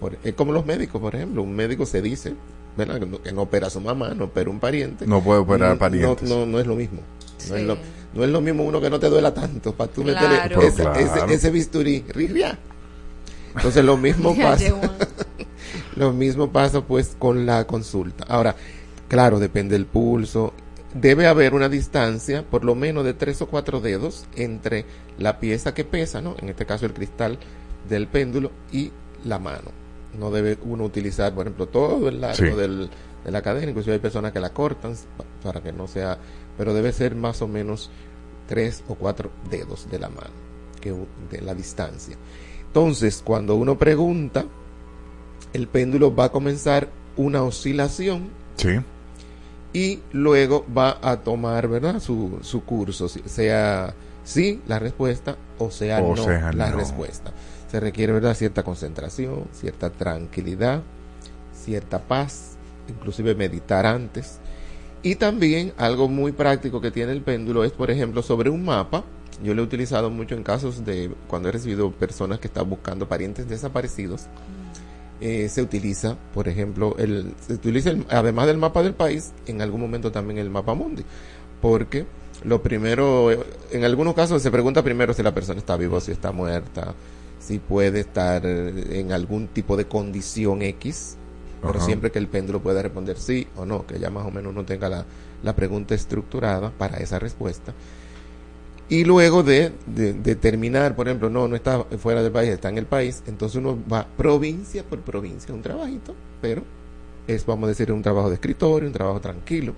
Por- 0.00 0.18
es 0.22 0.34
como 0.34 0.52
los 0.52 0.66
médicos, 0.66 1.00
por 1.00 1.14
ejemplo. 1.14 1.42
Un 1.42 1.56
médico 1.56 1.86
se 1.86 2.02
dice, 2.02 2.34
¿verdad? 2.76 3.00
Que 3.00 3.06
no, 3.06 3.22
que 3.22 3.32
no 3.32 3.42
opera 3.42 3.66
a 3.68 3.70
su 3.70 3.80
mamá, 3.80 4.10
no 4.14 4.24
opera 4.26 4.50
un 4.50 4.60
pariente. 4.60 5.06
No 5.06 5.22
puede 5.22 5.40
operar 5.40 5.76
Mm, 5.76 5.78
parientes. 5.78 6.28
No, 6.28 6.40
no, 6.40 6.46
no 6.46 6.60
es 6.60 6.66
lo 6.66 6.76
mismo. 6.76 7.00
No, 7.48 7.56
es 7.56 7.62
lo, 7.64 7.78
no 8.14 8.22
es 8.24 8.30
lo 8.30 8.40
mismo 8.40 8.62
uno 8.64 8.80
que 8.80 8.90
no 8.90 9.00
te 9.00 9.08
duela 9.08 9.32
tanto 9.34 9.74
para 9.74 9.90
tú 9.90 10.02
Claro. 10.04 10.28
meterle 10.28 10.66
ese, 10.66 10.82
claro. 10.82 11.00
ese, 11.00 11.34
ese 11.34 11.50
bisturí. 11.50 12.04
Entonces 13.56 13.84
lo 13.84 13.96
mismo 13.96 14.36
pasa. 14.40 14.64
lo 15.96 16.12
mismo 16.12 16.50
pasa 16.50 16.80
pues 16.82 17.16
con 17.18 17.46
la 17.46 17.66
consulta. 17.66 18.24
Ahora, 18.28 18.54
claro, 19.08 19.38
depende 19.38 19.74
del 19.74 19.86
pulso. 19.86 20.52
Debe 20.94 21.26
haber 21.26 21.54
una 21.54 21.68
distancia, 21.68 22.44
por 22.48 22.64
lo 22.64 22.74
menos 22.74 23.04
de 23.04 23.14
tres 23.14 23.40
o 23.42 23.46
cuatro 23.46 23.80
dedos, 23.80 24.26
entre 24.36 24.84
la 25.18 25.38
pieza 25.40 25.72
que 25.74 25.84
pesa, 25.84 26.20
¿no? 26.20 26.34
En 26.38 26.48
este 26.50 26.66
caso 26.66 26.84
el 26.86 26.92
cristal 26.92 27.38
del 27.88 28.06
péndulo 28.08 28.50
y 28.72 28.90
la 29.24 29.38
mano. 29.38 29.70
No 30.18 30.30
debe 30.30 30.58
uno 30.64 30.84
utilizar, 30.84 31.34
por 31.34 31.46
ejemplo, 31.46 31.66
todo 31.68 32.08
el 32.08 32.20
largo 32.20 32.36
Sí. 32.36 32.44
del, 32.56 32.90
de 33.24 33.30
la 33.30 33.40
cadena. 33.40 33.70
Inclusive 33.70 33.94
hay 33.94 34.00
personas 34.00 34.32
que 34.32 34.40
la 34.40 34.52
cortan 34.52 34.94
pa- 35.16 35.24
para 35.42 35.62
que 35.62 35.72
no 35.72 35.86
sea, 35.88 36.18
pero 36.58 36.74
debe 36.74 36.92
ser 36.92 37.14
más 37.14 37.40
o 37.40 37.48
menos 37.48 37.90
tres 38.46 38.84
o 38.88 38.94
cuatro 38.94 39.30
dedos 39.50 39.88
de 39.90 39.98
la 39.98 40.10
mano, 40.10 40.30
que 40.82 40.92
de 41.30 41.40
la 41.40 41.54
distancia. 41.54 42.16
Entonces, 42.66 43.22
cuando 43.24 43.54
uno 43.54 43.78
pregunta, 43.78 44.44
el 45.52 45.66
péndulo 45.68 46.14
va 46.14 46.24
a 46.24 46.28
comenzar 46.32 46.88
una 47.16 47.42
oscilación 47.42 48.30
Sí. 48.56 48.78
y 49.72 50.00
luego 50.12 50.64
va 50.76 50.98
a 51.02 51.18
tomar, 51.18 51.68
¿verdad? 51.68 52.00
Su, 52.00 52.38
su 52.42 52.64
curso, 52.64 53.08
sea 53.08 53.94
sí 54.24 54.60
la 54.68 54.78
respuesta 54.78 55.36
o 55.58 55.70
sea 55.70 56.00
O 56.00 56.14
no 56.16 56.24
sea 56.24 56.52
la 56.52 56.70
no. 56.70 56.76
respuesta. 56.76 57.32
Se 57.70 57.80
requiere, 57.80 58.12
¿verdad? 58.12 58.34
Cierta 58.34 58.62
concentración, 58.62 59.44
cierta 59.52 59.90
tranquilidad, 59.90 60.82
cierta 61.54 61.98
paz, 62.00 62.56
inclusive 62.88 63.34
meditar 63.34 63.86
antes. 63.86 64.38
Y 65.02 65.14
también 65.16 65.72
algo 65.78 66.08
muy 66.08 66.32
práctico 66.32 66.80
que 66.80 66.90
tiene 66.90 67.12
el 67.12 67.22
péndulo 67.22 67.64
es, 67.64 67.72
por 67.72 67.90
ejemplo, 67.90 68.22
sobre 68.22 68.50
un 68.50 68.64
mapa. 68.64 69.04
Yo 69.42 69.54
lo 69.54 69.62
he 69.62 69.64
utilizado 69.64 70.10
mucho 70.10 70.34
en 70.34 70.42
casos 70.44 70.84
de 70.84 71.10
cuando 71.26 71.48
he 71.48 71.52
recibido 71.52 71.90
personas 71.90 72.38
que 72.38 72.46
están 72.46 72.68
buscando 72.68 73.08
parientes 73.08 73.48
desaparecidos. 73.48 74.26
Eh, 75.24 75.48
se 75.48 75.62
utiliza, 75.62 76.16
por 76.34 76.48
ejemplo, 76.48 76.96
el, 76.98 77.32
se 77.46 77.52
utiliza 77.54 77.90
el- 77.90 78.04
además 78.10 78.48
del 78.48 78.56
mapa 78.58 78.82
del 78.82 78.92
país, 78.94 79.30
en 79.46 79.62
algún 79.62 79.80
momento 79.80 80.10
también 80.10 80.38
el 80.38 80.50
mapa 80.50 80.74
mundi. 80.74 81.04
Porque 81.60 82.06
lo 82.42 82.60
primero, 82.60 83.30
eh, 83.30 83.38
en 83.70 83.84
algunos 83.84 84.14
casos 84.14 84.42
se 84.42 84.50
pregunta 84.50 84.82
primero 84.82 85.14
si 85.14 85.22
la 85.22 85.32
persona 85.32 85.60
está 85.60 85.76
viva 85.76 85.98
o 85.98 86.00
si 86.00 86.10
está 86.10 86.32
muerta, 86.32 86.94
si 87.38 87.60
puede 87.60 88.00
estar 88.00 88.42
eh, 88.44 88.98
en 88.98 89.12
algún 89.12 89.46
tipo 89.46 89.76
de 89.76 89.84
condición 89.86 90.60
X, 90.62 91.16
pero 91.60 91.74
Ajá. 91.76 91.86
siempre 91.86 92.10
que 92.10 92.18
el 92.18 92.26
péndulo 92.26 92.58
pueda 92.60 92.82
responder 92.82 93.16
sí 93.16 93.46
o 93.56 93.64
no, 93.64 93.86
que 93.86 94.00
ya 94.00 94.10
más 94.10 94.26
o 94.26 94.32
menos 94.32 94.50
uno 94.52 94.64
tenga 94.64 94.88
la, 94.88 95.04
la 95.44 95.54
pregunta 95.54 95.94
estructurada 95.94 96.70
para 96.76 96.96
esa 96.96 97.20
respuesta. 97.20 97.72
Y 98.88 99.04
luego 99.04 99.42
de, 99.42 99.72
de 99.86 100.12
determinar, 100.12 100.94
por 100.94 101.08
ejemplo, 101.08 101.30
no, 101.30 101.48
no 101.48 101.56
está 101.56 101.82
fuera 101.98 102.22
del 102.22 102.32
país, 102.32 102.50
está 102.50 102.68
en 102.68 102.78
el 102.78 102.86
país, 102.86 103.22
entonces 103.26 103.56
uno 103.56 103.78
va 103.90 104.06
provincia 104.06 104.84
por 104.84 105.00
provincia, 105.00 105.54
un 105.54 105.62
trabajito, 105.62 106.14
pero 106.42 106.62
es, 107.26 107.46
vamos 107.46 107.64
a 107.64 107.68
decir, 107.68 107.90
un 107.90 108.02
trabajo 108.02 108.28
de 108.28 108.34
escritorio, 108.34 108.86
un 108.86 108.92
trabajo 108.92 109.20
tranquilo, 109.20 109.74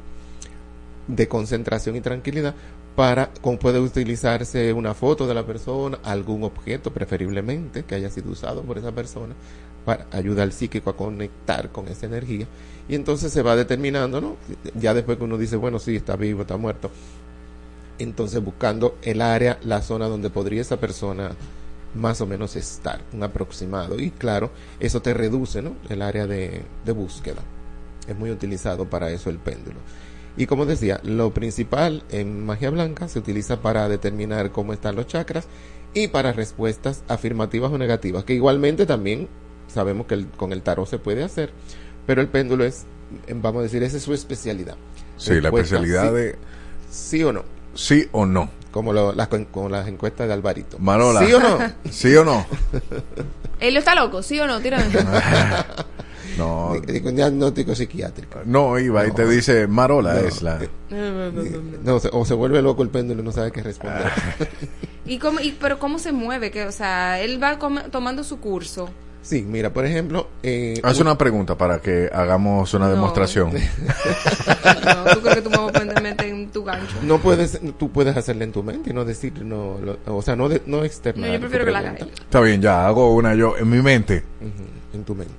de 1.06 1.28
concentración 1.28 1.94
y 1.96 2.00
tranquilidad, 2.00 2.54
para, 2.96 3.30
como 3.40 3.58
puede 3.58 3.80
utilizarse 3.80 4.72
una 4.72 4.94
foto 4.94 5.26
de 5.26 5.34
la 5.34 5.44
persona, 5.44 5.98
algún 6.02 6.44
objeto 6.44 6.92
preferiblemente 6.92 7.84
que 7.84 7.94
haya 7.94 8.08
sido 8.08 8.30
usado 8.30 8.62
por 8.62 8.78
esa 8.78 8.92
persona, 8.92 9.34
para 9.84 10.06
ayudar 10.12 10.44
al 10.44 10.52
psíquico 10.52 10.90
a 10.90 10.96
conectar 10.96 11.70
con 11.70 11.88
esa 11.88 12.06
energía. 12.06 12.46
Y 12.88 12.94
entonces 12.94 13.32
se 13.32 13.42
va 13.42 13.56
determinando, 13.56 14.20
¿no? 14.20 14.36
Ya 14.74 14.94
después 14.94 15.18
que 15.18 15.24
uno 15.24 15.38
dice, 15.38 15.56
bueno, 15.56 15.78
sí, 15.78 15.96
está 15.96 16.16
vivo, 16.16 16.42
está 16.42 16.56
muerto, 16.56 16.90
entonces 17.98 18.42
buscando 18.42 18.96
el 19.02 19.22
área, 19.22 19.58
la 19.62 19.82
zona 19.82 20.08
donde 20.08 20.30
podría 20.30 20.60
esa 20.62 20.78
persona 20.78 21.32
más 21.94 22.20
o 22.20 22.26
menos 22.26 22.56
estar, 22.56 23.00
un 23.12 23.22
aproximado. 23.22 24.00
Y 24.00 24.10
claro, 24.10 24.50
eso 24.80 25.00
te 25.00 25.14
reduce 25.14 25.62
¿no? 25.62 25.76
el 25.88 26.02
área 26.02 26.26
de, 26.26 26.62
de 26.84 26.92
búsqueda. 26.92 27.42
Es 28.08 28.16
muy 28.16 28.30
utilizado 28.30 28.84
para 28.90 29.10
eso 29.10 29.30
el 29.30 29.38
péndulo. 29.38 29.76
Y 30.36 30.46
como 30.46 30.66
decía, 30.66 31.00
lo 31.04 31.32
principal 31.32 32.02
en 32.10 32.44
magia 32.44 32.70
blanca 32.70 33.06
se 33.08 33.20
utiliza 33.20 33.62
para 33.62 33.88
determinar 33.88 34.50
cómo 34.50 34.72
están 34.72 34.96
los 34.96 35.06
chakras 35.06 35.46
y 35.94 36.08
para 36.08 36.32
respuestas 36.32 37.04
afirmativas 37.06 37.70
o 37.70 37.78
negativas, 37.78 38.24
que 38.24 38.34
igualmente 38.34 38.84
también 38.84 39.28
sabemos 39.68 40.06
que 40.08 40.14
el- 40.14 40.26
con 40.28 40.52
el 40.52 40.62
tarot 40.62 40.88
se 40.88 40.98
puede 40.98 41.22
hacer, 41.22 41.50
pero 42.04 42.20
el 42.20 42.26
péndulo 42.26 42.64
es, 42.64 42.84
vamos 43.32 43.60
a 43.60 43.62
decir, 43.62 43.84
esa 43.84 43.96
es 43.98 44.02
su 44.02 44.12
especialidad. 44.12 44.74
Sí, 45.16 45.40
la 45.40 45.50
especialidad 45.50 46.08
sí- 46.08 46.14
de 46.16 46.34
sí 46.90 47.22
o 47.22 47.32
no. 47.32 47.44
Sí 47.74 48.08
o 48.12 48.26
no. 48.26 48.50
Como 48.70 48.92
lo- 48.92 49.12
las, 49.12 49.28
con- 49.28 49.44
como 49.46 49.68
las 49.68 49.86
encuestas 49.86 50.26
de 50.26 50.34
Alvarito. 50.34 50.78
Marola. 50.80 51.24
¿Sí 51.24 51.32
o 51.32 51.40
no? 51.40 51.58
¿Sí 51.90 52.16
o 52.16 52.24
no? 52.24 52.44
¿Él 53.60 53.76
está 53.76 53.94
loco? 53.94 54.22
¿Sí 54.22 54.38
o 54.40 54.46
no? 54.46 54.60
Tírame. 54.60 54.86
No. 56.38 56.74
Digo, 56.86 57.10
un 57.10 57.14
diagnóstico 57.16 57.76
psiquiátrico. 57.76 58.40
No, 58.44 58.76
iba 58.78 59.06
y 59.06 59.12
te 59.12 59.24
dice 59.28 59.68
Marola 59.68 60.14
No. 60.14 60.20
es 60.26 60.42
la. 60.42 60.58
No, 61.84 62.00
se- 62.00 62.08
o 62.12 62.24
se 62.24 62.34
vuelve 62.34 62.60
loco 62.60 62.82
el 62.82 62.88
péndulo 62.88 63.20
y 63.22 63.24
no 63.24 63.30
sabe 63.30 63.52
qué 63.52 63.62
responder. 63.62 64.10
¿Y 65.06 65.18
cómo, 65.18 65.38
y, 65.38 65.52
pero 65.52 65.78
cómo 65.78 66.00
se 66.00 66.10
mueve? 66.10 66.50
Que, 66.50 66.64
o 66.64 66.72
sea, 66.72 67.20
él 67.20 67.40
va 67.40 67.58
com- 67.60 67.88
tomando 67.92 68.24
su 68.24 68.40
curso. 68.40 68.88
Sí, 69.24 69.40
mira, 69.42 69.72
por 69.72 69.86
ejemplo... 69.86 70.28
Eh, 70.42 70.78
Haz 70.82 71.00
una 71.00 71.16
pregunta 71.16 71.56
para 71.56 71.80
que 71.80 72.10
hagamos 72.12 72.74
una 72.74 72.86
No. 72.88 72.92
demostración. 72.92 73.52
No, 74.84 75.14
¿Tú 75.14 75.20
crees 75.22 75.36
que 75.36 75.42
tú 75.42 75.50
me 75.50 75.56
vas 75.56 75.74
a 75.76 76.00
meter 76.00 76.26
en 76.26 76.50
tu 76.50 76.62
gancho? 76.62 76.94
No 77.02 77.18
puedes, 77.18 77.58
tú 77.78 77.90
puedes 77.90 78.14
hacerle 78.16 78.44
en 78.44 78.52
tu 78.52 78.62
mente 78.62 78.90
y 78.90 78.92
no 78.92 79.04
decir, 79.06 79.42
no, 79.42 79.78
lo- 79.78 79.98
o 80.14 80.20
sea, 80.22 80.36
no, 80.36 80.48
de- 80.50 80.62
no 80.66 80.84
externar. 80.84 81.26
No, 81.28 81.34
yo 81.34 81.40
prefiero 81.40 81.64
que 81.64 81.70
la 81.70 81.78
haga. 81.78 81.92
Está 81.94 82.40
bien, 82.40 82.60
ya 82.60 82.86
hago 82.86 83.14
una 83.14 83.34
yo 83.34 83.56
en 83.56 83.68
mi 83.70 83.80
mente. 83.80 84.22
En 84.92 85.04
tu 85.04 85.14
mente. 85.14 85.34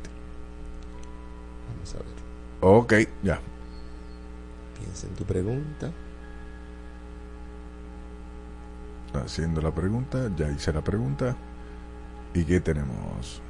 Vamos 1.76 1.94
a 1.94 1.98
ver. 2.00 2.08
Ok, 2.62 2.94
ya. 3.24 3.40
Piensa 4.80 5.06
en 5.08 5.14
tu 5.14 5.24
pregunta. 5.26 5.92
Haciendo 9.14 9.62
la 9.62 9.72
pregunta, 9.72 10.30
ya 10.36 10.50
hice 10.50 10.74
la 10.74 10.82
pregunta. 10.84 11.36
¿Y 12.34 12.44
qué 12.44 12.60
tenemos? 12.60 13.42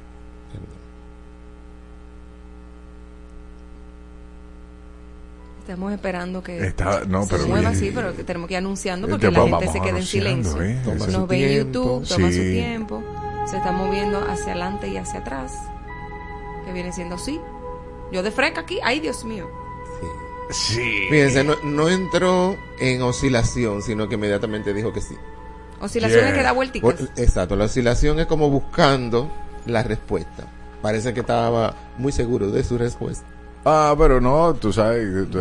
Estamos 5.66 5.92
esperando 5.92 6.42
que 6.44 6.64
Está- 6.64 7.02
no, 7.08 7.24
se 7.24 7.30
pero 7.30 7.48
mueva 7.48 7.70
bien. 7.70 7.72
así, 7.72 7.90
pero 7.92 8.12
tenemos 8.12 8.46
que 8.46 8.54
ir 8.54 8.58
anunciando 8.58 9.08
Eh, 9.08 9.10
porque 9.10 9.26
te 9.26 9.32
la 9.32 9.42
gente 9.48 9.68
se 9.72 9.80
queda 9.80 9.98
en 9.98 10.04
silencio. 10.06 10.62
¿eh? 10.62 10.78
Toma 10.84 10.96
Nos 10.96 11.12
su 11.12 11.26
ve 11.26 11.36
en 11.36 11.48
tiempo. 11.48 11.72
YouTube, 11.80 12.08
toma 12.08 12.26
su 12.28 12.34
Sí. 12.34 12.52
tiempo, 12.52 13.02
se 13.50 13.56
está 13.56 13.72
moviendo 13.72 14.18
hacia 14.20 14.44
adelante 14.52 14.86
y 14.88 14.96
hacia 14.96 15.20
atrás, 15.20 15.52
que 16.64 16.72
viene 16.72 16.92
siendo 16.92 17.16
así. 17.16 17.40
Yo 18.12 18.22
de 18.22 18.30
freca 18.30 18.60
aquí, 18.60 18.78
ay 18.84 19.00
Dios 19.00 19.24
mío. 19.24 19.48
Sí. 20.50 21.06
Fíjense, 21.10 21.42
no, 21.42 21.56
no 21.64 21.88
entró 21.88 22.56
en 22.78 23.02
oscilación, 23.02 23.82
sino 23.82 24.08
que 24.08 24.14
inmediatamente 24.14 24.72
dijo 24.72 24.92
que 24.92 25.00
sí. 25.00 25.16
Oscilaciones 25.80 26.32
que 26.32 26.42
da 26.44 26.52
vuelticas. 26.52 26.94
Exacto, 27.16 27.56
la 27.56 27.64
oscilación 27.64 28.20
es 28.20 28.26
como 28.26 28.48
buscando 28.50 29.28
la 29.66 29.82
respuesta. 29.82 30.44
Parece 30.80 31.12
que 31.12 31.20
estaba 31.20 31.74
muy 31.98 32.12
seguro 32.12 32.52
de 32.52 32.62
su 32.62 32.78
respuesta. 32.78 33.26
Ah, 33.68 33.94
pero 33.98 34.20
no, 34.20 34.54
tú 34.54 34.72
sabes. 34.72 35.28
tú- 35.28 35.40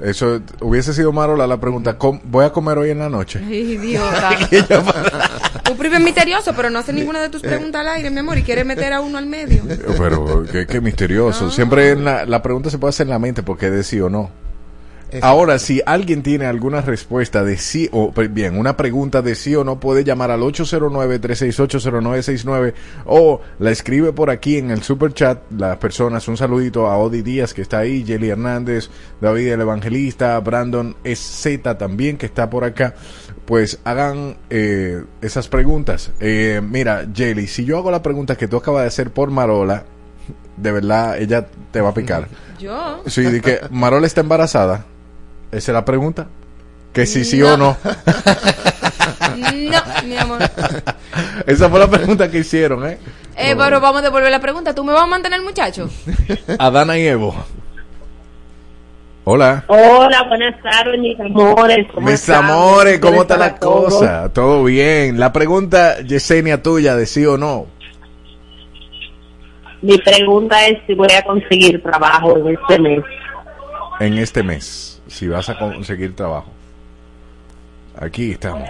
Eso 0.00 0.40
hubiese 0.60 0.92
sido 0.94 1.12
Marola 1.12 1.46
la 1.46 1.58
pregunta. 1.60 1.96
¿cómo- 1.98 2.20
¿Voy 2.24 2.44
a 2.44 2.50
comer 2.52 2.78
hoy 2.78 2.90
en 2.90 2.98
la 3.00 3.08
noche? 3.08 3.40
Idiota. 3.42 4.30
Un 5.70 5.76
primer 5.78 6.00
misterioso, 6.00 6.52
pero 6.54 6.70
no 6.70 6.78
hace 6.78 6.92
ninguna 6.92 7.20
de 7.20 7.28
tus 7.30 7.42
preguntas 7.42 7.80
al 7.80 7.88
aire, 7.88 8.10
mi 8.10 8.18
amor, 8.20 8.38
y 8.38 8.42
quiere 8.42 8.64
meter 8.64 8.92
a 8.92 9.00
uno 9.00 9.18
al 9.18 9.26
medio. 9.26 9.62
Pero 9.98 10.44
qué, 10.50 10.66
qué 10.66 10.80
misterioso. 10.80 11.50
Siempre 11.52 11.90
en 11.90 12.04
la, 12.04 12.26
la 12.26 12.42
pregunta 12.42 12.70
se 12.70 12.78
puede 12.78 12.90
hacer 12.90 13.06
en 13.06 13.10
la 13.10 13.18
mente 13.18 13.42
porque 13.42 13.70
de 13.70 13.82
sí 13.84 14.00
o 14.00 14.08
no. 14.08 14.30
Ahora, 15.22 15.58
si 15.58 15.82
alguien 15.84 16.22
tiene 16.22 16.46
alguna 16.46 16.80
respuesta 16.80 17.42
de 17.44 17.56
sí 17.56 17.88
o 17.92 18.12
bien, 18.30 18.56
una 18.58 18.76
pregunta 18.76 19.22
de 19.22 19.34
sí 19.34 19.54
o 19.54 19.64
no, 19.64 19.80
puede 19.80 20.04
llamar 20.04 20.30
al 20.30 20.40
809-368-0969 20.40 22.74
o 23.06 23.40
la 23.58 23.70
escribe 23.70 24.12
por 24.12 24.28
aquí 24.30 24.58
en 24.58 24.70
el 24.70 24.82
super 24.82 25.12
chat. 25.12 25.40
Las 25.56 25.78
personas, 25.78 26.28
un 26.28 26.36
saludito 26.36 26.86
a 26.88 26.98
Odi 26.98 27.22
Díaz 27.22 27.54
que 27.54 27.62
está 27.62 27.78
ahí, 27.78 28.04
Jelly 28.04 28.30
Hernández, 28.30 28.90
David 29.20 29.52
el 29.52 29.60
Evangelista, 29.60 30.38
Brandon 30.40 30.96
Z 31.14 31.78
también 31.78 32.16
que 32.16 32.26
está 32.26 32.50
por 32.50 32.64
acá. 32.64 32.94
Pues 33.44 33.78
hagan 33.84 34.36
eh, 34.50 35.04
esas 35.20 35.48
preguntas. 35.48 36.10
Eh, 36.20 36.60
mira, 36.62 37.06
Jelly, 37.12 37.46
si 37.46 37.64
yo 37.64 37.78
hago 37.78 37.90
la 37.90 38.02
pregunta 38.02 38.36
que 38.36 38.48
tú 38.48 38.56
acabas 38.56 38.82
de 38.82 38.88
hacer 38.88 39.10
por 39.10 39.30
Marola, 39.30 39.84
de 40.56 40.72
verdad 40.72 41.18
ella 41.18 41.46
te 41.70 41.80
va 41.80 41.90
a 41.90 41.94
picar. 41.94 42.28
Yo. 42.58 43.02
Sí, 43.06 43.22
de 43.22 43.40
que 43.40 43.60
Marola 43.70 44.06
está 44.06 44.20
embarazada. 44.20 44.86
Esa 45.56 45.72
es 45.72 45.74
la 45.74 45.84
pregunta. 45.84 46.26
Que 46.92 47.06
si 47.06 47.24
sí 47.24 47.42
o 47.42 47.56
no. 47.56 47.76
No, 49.36 49.80
mi 50.06 50.16
amor. 50.16 50.38
Esa 51.46 51.68
fue 51.68 51.80
la 51.80 51.88
pregunta 51.88 52.30
que 52.30 52.38
hicieron, 52.38 52.86
¿eh? 52.86 52.98
Eh, 53.36 53.54
pero 53.58 53.80
vamos 53.80 54.00
a 54.00 54.02
devolver 54.04 54.30
la 54.30 54.40
pregunta. 54.40 54.74
¿Tú 54.74 54.84
me 54.84 54.92
vas 54.92 55.02
a 55.02 55.06
mantener, 55.06 55.42
muchacho? 55.42 55.88
Adana 56.58 56.96
y 56.98 57.06
Evo. 57.06 57.34
Hola. 59.24 59.64
Hola, 59.66 60.22
buenas 60.28 60.60
tardes, 60.62 61.00
mis 61.00 61.18
amores. 61.18 61.86
¿cómo 61.92 62.06
Mis 62.06 62.20
están? 62.20 62.44
amores, 62.44 62.98
¿cómo 63.00 63.22
está 63.22 63.36
la 63.36 63.54
todos. 63.56 63.94
cosa? 63.94 64.32
¿Todo 64.32 64.62
bien? 64.64 65.18
La 65.18 65.32
pregunta, 65.32 66.00
Yesenia, 66.02 66.62
tuya, 66.62 66.94
de 66.94 67.06
sí 67.06 67.24
o 67.26 67.36
no. 67.38 67.66
Mi 69.82 69.98
pregunta 69.98 70.66
es 70.66 70.78
si 70.86 70.94
voy 70.94 71.10
a 71.12 71.22
conseguir 71.22 71.82
trabajo 71.82 72.36
en 72.36 72.48
este 72.54 72.78
mes. 72.78 73.00
En 74.00 74.18
este 74.18 74.42
mes, 74.42 74.93
si 75.14 75.28
vas 75.28 75.48
a 75.48 75.56
conseguir 75.56 76.16
trabajo. 76.16 76.50
Aquí 77.96 78.32
estamos. 78.32 78.68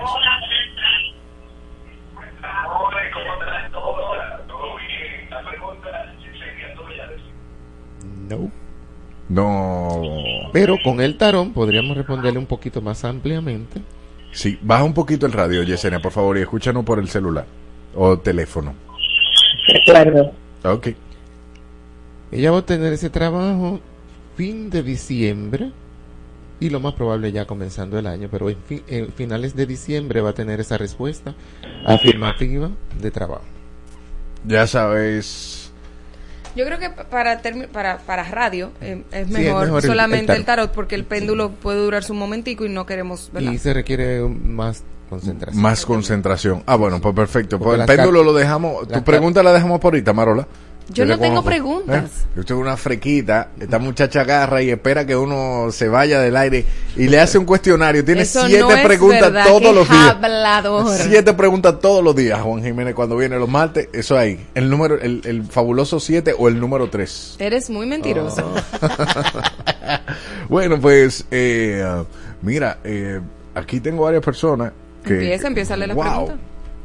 No. 8.29 8.51
No. 9.31 10.03
Pero 10.53 10.77
con 10.85 11.01
el 11.01 11.17
tarón 11.17 11.55
podríamos 11.55 11.97
responderle 11.97 12.39
un 12.39 12.47
poquito 12.47 12.83
más 12.83 13.05
ampliamente. 13.07 13.81
Sí, 14.33 14.59
baja 14.61 14.85
un 14.85 14.93
poquito 14.93 15.25
el 15.25 15.33
radio, 15.33 15.63
Yesenia, 15.63 16.01
por 16.01 16.13
favor, 16.13 16.37
y 16.37 16.43
escúchanos 16.43 16.85
por 16.85 16.99
el 16.99 17.09
celular 17.09 17.47
o 17.95 18.19
teléfono. 18.19 18.75
Recuerdo. 19.67 20.33
Ok. 20.65 20.89
Ella 22.33 22.51
va 22.51 22.59
a 22.59 22.67
tener 22.67 22.93
ese 22.93 23.09
trabajo 23.09 23.81
fin 24.37 24.69
de 24.69 24.83
diciembre 24.83 25.73
y 26.65 26.71
lo 26.71 26.81
más 26.81 26.95
probable 26.95 27.31
ya 27.33 27.47
comenzando 27.47 27.99
el 27.99 28.07
año, 28.07 28.29
pero 28.31 28.49
en, 28.51 28.57
fin- 28.67 28.83
en 28.89 29.13
finales 29.13 29.55
de 29.55 29.67
diciembre 29.67 30.21
va 30.21 30.31
a 30.31 30.35
tener 30.35 30.61
esa 30.61 30.77
respuesta 30.79 31.35
afirmativa 31.87 32.71
de 33.01 33.11
trabajo. 33.11 33.43
Ya 34.47 34.67
sabes. 34.67 35.71
Yo 36.57 36.65
creo 36.65 36.79
que 36.79 36.91
pa- 36.91 37.05
para 37.05 37.41
para, 37.73 37.99
para 37.99 38.25
radio 38.25 38.71
eh, 38.81 39.03
es, 39.11 39.27
Sí, 39.29 39.35
es 39.35 39.39
mejor 39.41 39.67
el- 39.77 39.83
solamente 39.83 40.33
el 40.33 40.39
el, 40.39 40.45
tarot 40.45 40.73
porque 40.73 40.95
el 40.95 41.05
péndulo 41.05 41.51
puede 41.51 41.79
durar 41.83 42.05
su 42.05 42.15
momentico 42.15 42.65
y 42.65 42.69
no 42.69 42.87
queremos... 42.87 43.31
¿verdad? 43.33 43.53
Y 43.53 43.59
se 43.59 43.75
requiere 43.75 44.21
más 44.21 44.85
concentración. 45.11 45.63
Más 45.63 45.85
concentración. 45.85 46.63
Ah, 46.67 46.77
bueno, 46.77 47.01
pues 47.01 47.15
perfecto. 47.15 47.59
Porque 47.59 47.79
Pues 47.79 47.91
el 47.91 47.97
péndulo 47.97 48.23
lo 48.23 48.33
dejamos. 48.33 48.87
Tu 48.89 49.03
pregunta 49.03 49.43
la 49.43 49.53
dejamos 49.53 49.81
por 49.81 49.95
ahorita, 49.95 50.13
Marola. 50.13 50.47
Yo 50.91 51.07
no 51.07 51.17
te 51.19 51.23
tengo 51.23 51.43
preguntas. 51.43 52.05
¿Eh? 52.05 52.27
Yo 52.37 52.45
tengo 52.45 52.61
una 52.61 52.77
frequita, 52.77 53.49
esta 53.59 53.79
muchacha 53.79 54.21
agarra 54.21 54.61
y 54.61 54.69
espera 54.71 55.07
que 55.07 55.17
uno 55.17 55.69
se 55.73 55.89
vaya 55.89 56.21
del 56.21 56.37
aire 56.37 56.67
y 56.97 57.09
le 57.09 57.21
hace 57.21 57.39
un 57.39 57.47
cuestionario. 57.47 58.05
Tiene 58.05 58.23
Eso 58.23 58.45
siete 58.47 58.61
no 58.63 58.71
es 58.71 58.85
preguntas 58.85 59.23
verdad, 59.23 59.47
todos 59.47 59.75
los 59.75 59.89
días. 59.89 60.11
hablador. 60.11 60.93
Siete 60.95 61.33
preguntas 61.33 61.81
todos 61.81 62.05
los 62.05 62.15
días, 62.15 62.41
Juan 62.43 62.63
Jiménez, 62.63 62.95
cuando 62.95 63.17
viene 63.17 63.39
los 63.39 63.49
martes. 63.49 63.89
Eso 63.95 64.19
ahí. 64.19 64.47
El 64.55 64.69
número, 64.69 65.01
el, 65.01 65.23
el 65.25 65.45
fabuloso 65.45 65.99
7 66.01 66.35
o 66.39 66.49
el 66.49 66.61
número 66.61 66.91
3. 66.91 67.37
Eres 67.39 67.71
muy 67.71 67.87
mentiroso. 67.87 68.53
Bueno, 70.49 70.79
pues, 70.81 71.25
eh, 71.31 71.85
mira, 72.43 72.79
eh, 72.85 73.21
aquí 73.55 73.81
tengo 73.81 74.05
varias 74.05 74.23
personas 74.23 74.73
que... 75.05 75.15
Empieza, 75.15 75.47
empieza 75.49 75.75
a 75.75 75.77
leer 75.79 75.89
las 75.89 75.97
Wow. 75.97 76.05
preguntas. 76.05 76.37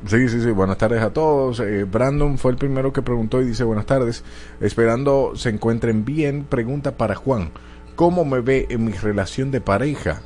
Sí, 0.06 0.30
sí, 0.30 0.42
sí. 0.42 0.52
Buenas 0.52 0.78
tardes 0.78 1.02
a 1.02 1.12
todos. 1.12 1.60
Eh, 1.60 1.84
Brandon 1.84 2.38
fue 2.38 2.52
el 2.52 2.58
primero 2.58 2.94
que 2.94 3.02
preguntó 3.02 3.42
y 3.42 3.46
dice 3.46 3.64
buenas 3.64 3.86
tardes. 3.86 4.24
Esperando 4.62 5.34
se 5.36 5.50
encuentren 5.50 6.06
bien. 6.06 6.46
Pregunta 6.46 6.96
para 6.98 7.16
Juan. 7.16 7.52
¿Cómo 7.96 8.24
me 8.24 8.40
ve 8.40 8.68
en 8.70 8.86
mi 8.86 8.94
relación 8.94 9.52
de 9.52 9.62
pareja? 9.62 10.22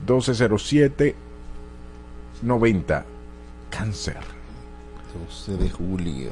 1207 0.00 1.16
90. 2.42 3.04
Cáncer. 3.70 4.18
12 5.28 5.56
de 5.56 5.70
julio. 5.70 6.30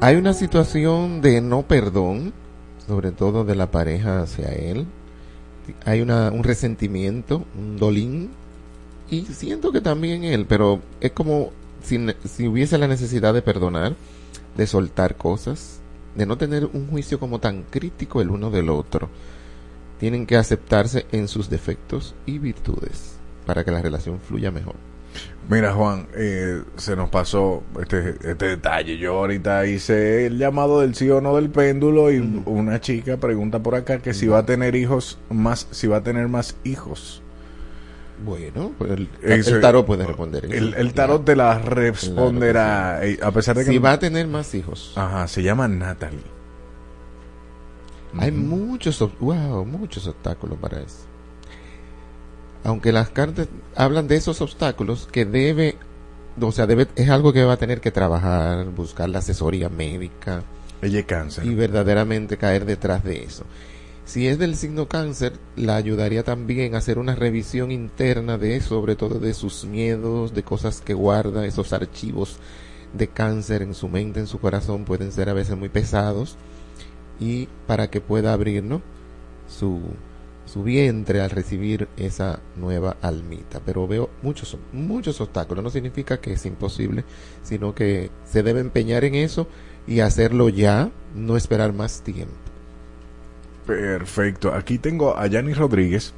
Hay 0.00 0.16
una 0.16 0.34
situación 0.34 1.20
de 1.22 1.40
no 1.40 1.62
perdón, 1.62 2.32
sobre 2.86 3.10
todo 3.10 3.44
de 3.44 3.54
la 3.54 3.70
pareja 3.70 4.20
hacia 4.20 4.48
él. 4.48 4.86
Hay 5.86 6.02
una, 6.02 6.30
un 6.30 6.44
resentimiento, 6.44 7.44
un 7.58 7.78
dolín. 7.78 8.30
Y 9.14 9.26
siento 9.26 9.70
que 9.70 9.80
también 9.80 10.24
él, 10.24 10.44
pero 10.44 10.80
es 11.00 11.12
como 11.12 11.52
si, 11.84 12.04
si 12.24 12.48
hubiese 12.48 12.78
la 12.78 12.88
necesidad 12.88 13.32
de 13.32 13.42
perdonar, 13.42 13.94
de 14.56 14.66
soltar 14.66 15.16
cosas, 15.16 15.78
de 16.16 16.26
no 16.26 16.36
tener 16.36 16.64
un 16.72 16.88
juicio 16.88 17.20
como 17.20 17.38
tan 17.38 17.62
crítico 17.62 18.20
el 18.20 18.30
uno 18.30 18.50
del 18.50 18.70
otro. 18.70 19.08
Tienen 20.00 20.26
que 20.26 20.36
aceptarse 20.36 21.06
en 21.12 21.28
sus 21.28 21.48
defectos 21.48 22.16
y 22.26 22.38
virtudes 22.38 23.14
para 23.46 23.64
que 23.64 23.70
la 23.70 23.82
relación 23.82 24.18
fluya 24.18 24.50
mejor. 24.50 24.74
Mira, 25.48 25.72
Juan, 25.72 26.08
eh, 26.16 26.62
se 26.76 26.96
nos 26.96 27.08
pasó 27.08 27.62
este, 27.80 28.16
este 28.28 28.48
detalle. 28.48 28.98
Yo 28.98 29.18
ahorita 29.18 29.64
hice 29.66 30.26
el 30.26 30.38
llamado 30.38 30.80
del 30.80 30.96
sí 30.96 31.08
o 31.08 31.20
no 31.20 31.36
del 31.36 31.50
péndulo 31.50 32.10
y 32.10 32.18
una 32.46 32.80
chica 32.80 33.18
pregunta 33.18 33.60
por 33.62 33.76
acá 33.76 33.98
que 33.98 34.12
si 34.12 34.26
va 34.26 34.38
a 34.38 34.46
tener 34.46 34.74
hijos 34.74 35.20
más, 35.30 35.68
si 35.70 35.86
va 35.86 35.98
a 35.98 36.02
tener 36.02 36.26
más 36.26 36.56
hijos. 36.64 37.22
Bueno, 38.22 38.72
pues 38.78 38.90
el, 39.22 39.60
tarot 39.60 39.84
puede 39.84 40.06
responder. 40.06 40.44
eso. 40.44 40.54
El, 40.54 40.74
el 40.74 40.94
tarot 40.94 41.24
te 41.24 41.34
la 41.34 41.58
responderá, 41.58 43.00
a 43.22 43.30
pesar 43.32 43.56
de 43.56 43.64
que 43.64 43.72
Si 43.72 43.78
va 43.78 43.92
a 43.92 43.98
tener 43.98 44.28
más 44.28 44.54
hijos. 44.54 44.92
Ajá, 44.96 45.26
se 45.26 45.42
llama 45.42 45.66
Natalie. 45.66 46.34
Hay 48.16 48.30
muchos, 48.30 49.00
wow, 49.18 49.64
muchos 49.64 50.06
obstáculos 50.06 50.58
para 50.58 50.78
eso. 50.80 51.06
Aunque 52.62 52.92
las 52.92 53.10
cartas 53.10 53.48
hablan 53.74 54.08
de 54.08 54.16
esos 54.16 54.40
obstáculos 54.40 55.08
que 55.10 55.24
debe, 55.24 55.76
o 56.40 56.52
sea, 56.52 56.66
debe, 56.66 56.86
es 56.96 57.10
algo 57.10 57.32
que 57.32 57.44
va 57.44 57.54
a 57.54 57.56
tener 57.56 57.80
que 57.80 57.90
trabajar, 57.90 58.66
buscar 58.66 59.08
la 59.08 59.18
asesoría 59.18 59.68
médica. 59.68 60.42
Ella 60.80 61.04
cáncer. 61.04 61.44
Y 61.44 61.54
verdaderamente 61.54 62.36
caer 62.36 62.64
detrás 62.64 63.02
de 63.04 63.24
eso. 63.24 63.44
Si 64.04 64.28
es 64.28 64.38
del 64.38 64.54
signo 64.54 64.86
cáncer, 64.86 65.38
la 65.56 65.76
ayudaría 65.76 66.24
también 66.24 66.74
a 66.74 66.78
hacer 66.78 66.98
una 66.98 67.14
revisión 67.14 67.70
interna 67.70 68.36
de, 68.36 68.60
sobre 68.60 68.96
todo 68.96 69.18
de 69.18 69.32
sus 69.32 69.64
miedos, 69.64 70.34
de 70.34 70.42
cosas 70.42 70.82
que 70.82 70.92
guarda, 70.92 71.46
esos 71.46 71.72
archivos 71.72 72.36
de 72.92 73.08
cáncer 73.08 73.62
en 73.62 73.74
su 73.74 73.88
mente, 73.88 74.20
en 74.20 74.26
su 74.26 74.38
corazón, 74.38 74.84
pueden 74.84 75.10
ser 75.10 75.30
a 75.30 75.32
veces 75.32 75.56
muy 75.56 75.70
pesados 75.70 76.36
y 77.18 77.48
para 77.66 77.88
que 77.88 78.02
pueda 78.02 78.34
abrir 78.34 78.62
¿no? 78.62 78.82
su, 79.48 79.80
su 80.44 80.62
vientre 80.62 81.22
al 81.22 81.30
recibir 81.30 81.88
esa 81.96 82.40
nueva 82.56 82.98
almita. 83.00 83.60
Pero 83.64 83.88
veo 83.88 84.10
muchos, 84.20 84.58
muchos 84.72 85.20
obstáculos. 85.22 85.64
No 85.64 85.70
significa 85.70 86.20
que 86.20 86.34
es 86.34 86.44
imposible, 86.44 87.04
sino 87.42 87.74
que 87.74 88.10
se 88.26 88.42
debe 88.42 88.60
empeñar 88.60 89.04
en 89.04 89.14
eso 89.14 89.48
y 89.86 90.00
hacerlo 90.00 90.50
ya, 90.50 90.90
no 91.14 91.38
esperar 91.38 91.72
más 91.72 92.02
tiempo. 92.02 92.53
Perfecto. 93.66 94.52
Aquí 94.52 94.78
tengo 94.78 95.16
a 95.16 95.26
Yanni 95.26 95.54
Rodríguez. 95.54 96.12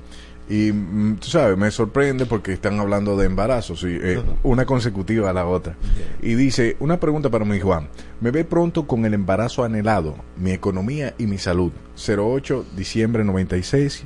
Y 0.48 0.72
mm, 0.72 1.16
tú 1.16 1.28
sabes, 1.28 1.58
me 1.58 1.70
sorprende 1.70 2.24
porque 2.26 2.52
están 2.52 2.78
hablando 2.78 3.16
de 3.16 3.26
embarazos, 3.26 3.82
y, 3.82 3.98
eh, 4.00 4.22
una 4.44 4.64
consecutiva 4.64 5.30
a 5.30 5.32
la 5.32 5.46
otra. 5.46 5.76
Y 6.22 6.34
dice, 6.34 6.76
una 6.78 7.00
pregunta 7.00 7.30
para 7.30 7.44
mi 7.44 7.58
Juan. 7.58 7.88
Me 8.20 8.30
ve 8.30 8.44
pronto 8.44 8.86
con 8.86 9.04
el 9.04 9.14
embarazo 9.14 9.64
anhelado, 9.64 10.14
mi 10.36 10.52
economía 10.52 11.14
y 11.18 11.26
mi 11.26 11.38
salud. 11.38 11.72
08 11.96 12.64
diciembre 12.76 13.24
96, 13.24 14.04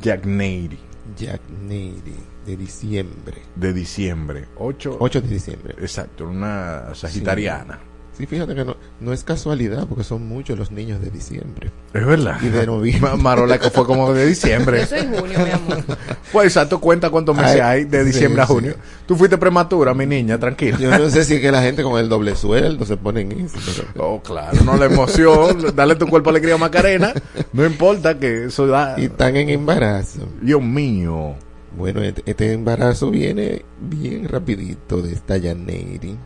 Jack 0.00 0.24
Neiry. 0.24 0.78
Jack 1.16 1.40
Neiry, 1.62 2.16
de 2.46 2.56
diciembre. 2.56 3.42
De 3.54 3.72
diciembre. 3.72 4.46
8, 4.56 4.96
8 4.98 5.20
de 5.20 5.28
diciembre. 5.28 5.74
Exacto, 5.78 6.26
una 6.26 6.94
sagitariana. 6.94 7.78
Sí, 8.16 8.24
fíjate 8.26 8.54
que 8.54 8.64
no, 8.64 8.76
no 9.00 9.12
es 9.12 9.24
casualidad 9.24 9.86
porque 9.86 10.02
son 10.02 10.26
muchos 10.26 10.58
los 10.58 10.70
niños 10.70 11.00
de 11.02 11.10
diciembre. 11.10 11.70
Es 11.92 12.06
verdad. 12.06 12.38
Y 12.42 12.48
de 12.48 12.66
noviembre. 12.66 13.10
Ma- 13.10 13.16
Marola 13.16 13.58
que 13.58 13.68
fue 13.70 13.84
como 13.84 14.12
de 14.14 14.24
diciembre. 14.26 14.80
Yo 14.80 14.86
soy 14.86 15.00
junio, 15.00 15.38
mi 15.44 15.50
amor. 15.50 15.84
Pues 16.32 16.46
exacto, 16.46 16.80
cuenta 16.80 17.10
cuántos 17.10 17.36
meses 17.36 17.56
Ay, 17.56 17.60
hay 17.60 17.84
de 17.84 18.00
sí, 18.00 18.06
diciembre 18.06 18.42
a 18.42 18.46
sí. 18.46 18.52
junio. 18.54 18.74
Tú 19.06 19.16
fuiste 19.16 19.36
prematura, 19.36 19.92
mi 19.92 20.06
niña, 20.06 20.38
tranquila. 20.38 20.78
Yo 20.78 20.96
no 20.98 21.10
sé 21.10 21.24
si 21.24 21.34
es 21.34 21.40
que 21.40 21.52
la 21.52 21.60
gente 21.62 21.82
con 21.82 21.98
el 22.00 22.08
doble 22.08 22.34
sueldo 22.36 22.86
se 22.86 22.96
pone 22.96 23.20
en 23.20 23.32
eso. 23.32 23.58
pero- 23.92 24.06
Oh, 24.06 24.22
claro, 24.22 24.62
no 24.64 24.76
la 24.78 24.86
emoción, 24.86 25.74
dale 25.76 25.94
tu 25.96 26.06
cuerpo 26.06 26.30
alegría 26.30 26.54
a 26.54 26.58
Macarena, 26.58 27.12
no 27.52 27.66
importa 27.66 28.18
que 28.18 28.46
eso 28.46 28.66
da. 28.66 28.94
Y 28.98 29.04
están 29.06 29.36
en 29.36 29.50
embarazo. 29.50 30.20
Dios 30.40 30.62
mío. 30.62 31.34
Bueno, 31.76 32.00
este, 32.02 32.22
este 32.24 32.52
embarazo 32.54 33.10
viene 33.10 33.62
bien 33.78 34.26
rapidito 34.26 35.02
de 35.02 35.12
esta 35.12 35.38
Janeiri. 35.38 36.16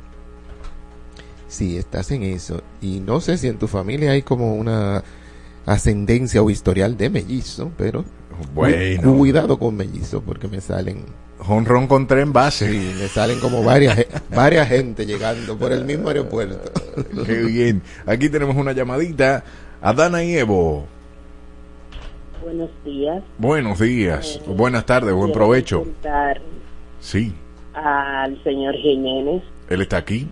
Sí, 1.50 1.76
estás 1.76 2.10
en 2.12 2.22
eso. 2.22 2.62
Y 2.80 3.00
no 3.00 3.20
sé 3.20 3.36
si 3.36 3.48
en 3.48 3.58
tu 3.58 3.66
familia 3.66 4.12
hay 4.12 4.22
como 4.22 4.54
una 4.54 5.02
ascendencia 5.66 6.42
o 6.42 6.48
historial 6.48 6.96
de 6.96 7.10
mellizo, 7.10 7.70
pero 7.76 8.04
Bueno. 8.54 9.02
cu- 9.02 9.18
cuidado 9.18 9.58
con 9.58 9.76
mellizo 9.76 10.22
porque 10.22 10.46
me 10.48 10.60
salen 10.60 11.04
Honrón 11.46 11.86
con 11.88 12.06
tren 12.06 12.32
base. 12.32 12.70
sí, 12.70 12.94
me 13.00 13.08
salen 13.08 13.40
como 13.40 13.64
varias 13.64 13.98
varias 14.34 14.68
gente 14.68 15.06
llegando 15.06 15.58
por 15.58 15.72
el 15.72 15.84
mismo 15.84 16.08
aeropuerto. 16.08 16.70
Qué 17.26 17.42
bien. 17.42 17.82
Aquí 18.06 18.28
tenemos 18.28 18.56
una 18.56 18.72
llamadita 18.72 19.42
a 19.82 19.92
Dana 19.92 20.22
y 20.22 20.36
Evo. 20.36 20.86
Buenos 22.44 22.70
días. 22.84 23.22
Buenos 23.38 23.78
días, 23.80 24.36
Eh, 24.46 24.50
buenas 24.54 24.86
tardes, 24.86 25.12
buen 25.14 25.32
provecho. 25.32 25.84
Sí, 27.00 27.34
al 27.74 28.42
señor 28.44 28.74
Jiménez, 28.76 29.42
él 29.68 29.80
está 29.82 29.96
aquí. 29.98 30.28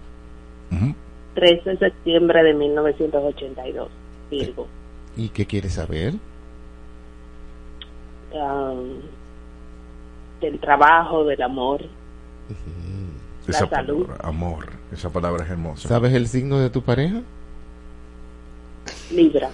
Ujú. 0.70 0.94
13 1.38 1.70
de 1.70 1.78
septiembre 1.78 2.42
de 2.42 2.52
1982, 2.52 3.88
Virgo. 4.28 4.66
¿Y 5.16 5.28
qué 5.28 5.46
quieres 5.46 5.74
saber? 5.74 6.14
Am, 8.34 9.00
del 10.40 10.58
trabajo, 10.58 11.24
del 11.24 11.40
amor, 11.42 11.82
La 13.46 13.54
Esa 13.54 13.68
salud. 13.68 14.04
palabra, 14.06 14.28
amor, 14.28 14.66
esa 14.92 15.10
palabra 15.10 15.44
es 15.44 15.50
hermosa. 15.50 15.88
¿Sabes 15.88 16.12
el 16.12 16.26
signo 16.26 16.58
de 16.58 16.70
tu 16.70 16.82
pareja? 16.82 17.22
Libra. 19.12 19.50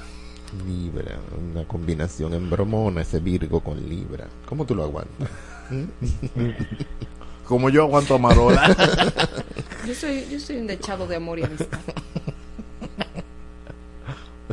Libra, 0.66 1.18
una 1.52 1.64
combinación 1.64 2.32
en 2.32 2.48
bromona, 2.48 3.02
ese 3.02 3.20
Virgo 3.20 3.60
con 3.60 3.76
Libra. 3.88 4.26
¿Cómo 4.48 4.64
tú 4.64 4.74
lo 4.74 4.84
aguantas? 4.84 5.28
Como 7.46 7.68
yo 7.70 7.82
aguanto 7.82 8.14
a 8.14 8.18
Marola. 8.18 8.76
Yo 9.86 9.94
soy, 9.94 10.26
yo 10.30 10.40
soy 10.40 10.56
un 10.56 10.66
dechado 10.66 11.06
de 11.06 11.16
amor 11.16 11.38
y 11.38 11.42
amistad. 11.42 11.78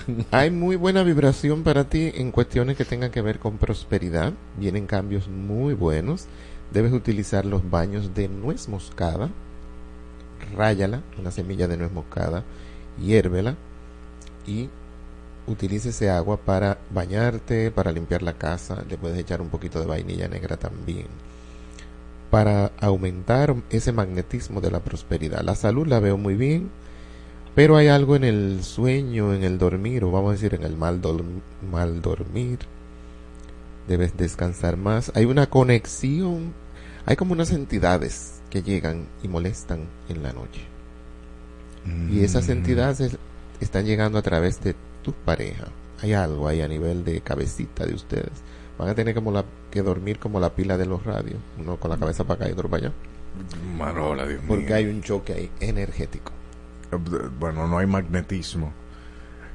Hay 0.31 0.51
muy 0.51 0.75
buena 0.75 1.03
vibración 1.03 1.63
para 1.63 1.85
ti 1.85 2.11
en 2.15 2.31
cuestiones 2.31 2.75
que 2.75 2.83
tengan 2.83 3.11
que 3.11 3.21
ver 3.21 3.39
con 3.39 3.57
prosperidad. 3.57 4.33
Vienen 4.57 4.87
cambios 4.87 5.29
muy 5.29 5.73
buenos. 5.73 6.27
Debes 6.73 6.91
utilizar 6.91 7.45
los 7.45 7.69
baños 7.69 8.13
de 8.13 8.27
nuez 8.27 8.67
moscada. 8.67 9.29
Ráyala, 10.53 11.01
una 11.17 11.31
semilla 11.31 11.69
de 11.69 11.77
nuez 11.77 11.93
moscada. 11.93 12.43
Hiérvela. 12.99 13.55
Y 14.45 14.69
utilice 15.47 15.89
ese 15.89 16.09
agua 16.09 16.37
para 16.37 16.77
bañarte, 16.89 17.71
para 17.71 17.91
limpiar 17.91 18.21
la 18.21 18.33
casa. 18.33 18.83
Le 18.89 18.97
puedes 18.97 19.17
echar 19.17 19.41
un 19.41 19.49
poquito 19.49 19.79
de 19.79 19.85
vainilla 19.85 20.27
negra 20.27 20.57
también. 20.57 21.07
Para 22.31 22.71
aumentar 22.79 23.55
ese 23.69 23.91
magnetismo 23.91 24.61
de 24.61 24.71
la 24.71 24.79
prosperidad. 24.79 25.41
La 25.43 25.53
salud 25.55 25.85
la 25.85 25.99
veo 25.99 26.17
muy 26.17 26.33
bien. 26.35 26.69
Pero 27.53 27.75
hay 27.75 27.89
algo 27.89 28.15
en 28.15 28.23
el 28.23 28.63
sueño, 28.63 29.33
en 29.33 29.43
el 29.43 29.57
dormir, 29.57 30.05
o 30.05 30.11
vamos 30.11 30.29
a 30.29 30.33
decir 30.33 30.55
en 30.55 30.63
el 30.63 30.77
mal, 30.77 31.01
dorm- 31.01 31.41
mal 31.69 32.01
dormir. 32.01 32.59
Debes 33.89 34.15
descansar 34.15 34.77
más. 34.77 35.11
Hay 35.15 35.25
una 35.25 35.47
conexión, 35.47 36.53
hay 37.05 37.17
como 37.17 37.33
unas 37.33 37.51
entidades 37.51 38.41
que 38.49 38.63
llegan 38.63 39.07
y 39.21 39.27
molestan 39.27 39.81
en 40.07 40.23
la 40.23 40.31
noche. 40.31 40.61
Y 42.09 42.23
esas 42.23 42.47
Mm. 42.47 42.51
entidades 42.51 43.17
están 43.59 43.85
llegando 43.85 44.17
a 44.17 44.21
través 44.21 44.61
de 44.61 44.75
tu 45.03 45.11
pareja. 45.11 45.65
Hay 46.01 46.13
algo 46.13 46.47
ahí 46.47 46.61
a 46.61 46.67
nivel 46.67 47.03
de 47.03 47.19
cabecita 47.21 47.85
de 47.85 47.95
ustedes. 47.95 48.31
Van 48.77 48.87
a 48.87 48.95
tener 48.95 49.13
como 49.15 49.31
la, 49.31 49.43
que 49.71 49.81
dormir 49.81 50.19
como 50.19 50.39
la 50.39 50.51
pila 50.51 50.77
de 50.77 50.85
los 50.85 51.03
radios. 51.03 51.39
Uno 51.59 51.77
con 51.77 51.89
la 51.89 51.97
cabeza 51.97 52.23
para 52.25 52.41
acá 52.43 52.49
y 52.49 52.53
otro 52.53 52.69
para 52.69 52.87
allá. 52.87 52.93
Marola, 53.77 54.27
Dios 54.27 54.41
Porque 54.47 54.65
mío. 54.65 54.75
hay 54.75 54.85
un 54.87 55.01
choque 55.01 55.33
ahí 55.33 55.51
energético. 55.59 56.31
Bueno, 57.39 57.67
no 57.67 57.77
hay 57.79 57.87
magnetismo. 57.87 58.73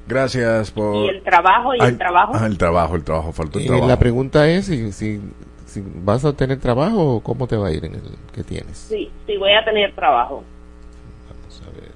Gracias 0.09 0.71
por... 0.71 0.95
Y 1.07 1.09
el 1.09 1.23
trabajo, 1.23 1.75
y 1.75 1.79
Ay, 1.81 1.91
el 1.91 1.99
trabajo. 1.99 2.33
ah, 2.35 2.47
el 2.47 2.57
trabajo, 2.59 2.97
el 2.97 3.05
trabajo, 3.05 3.33
faltó 3.33 3.59
el 3.59 3.67
trabajo. 3.67 3.89
la 3.89 3.99
pregunta 3.99 4.49
es 4.49 4.67
si, 4.67 4.93
si, 4.93 5.21
si 5.67 5.83
vas 6.03 6.25
a 6.25 6.33
tener 6.33 6.59
trabajo 6.61 7.17
o 7.17 7.21
cómo 7.21 7.47
te 7.47 7.57
va 7.57 7.69
a 7.69 7.73
ir 7.73 7.85
en 7.85 7.97
el 7.97 8.03
que 8.33 8.43
tienes. 8.45 8.79
Sí, 8.79 9.11
sí, 9.27 9.37
voy 9.37 9.53
a 9.53 9.65
tener 9.65 9.95
trabajo. 9.95 10.45
Vamos 11.29 11.63
a 11.67 11.71
ver. 11.81 11.91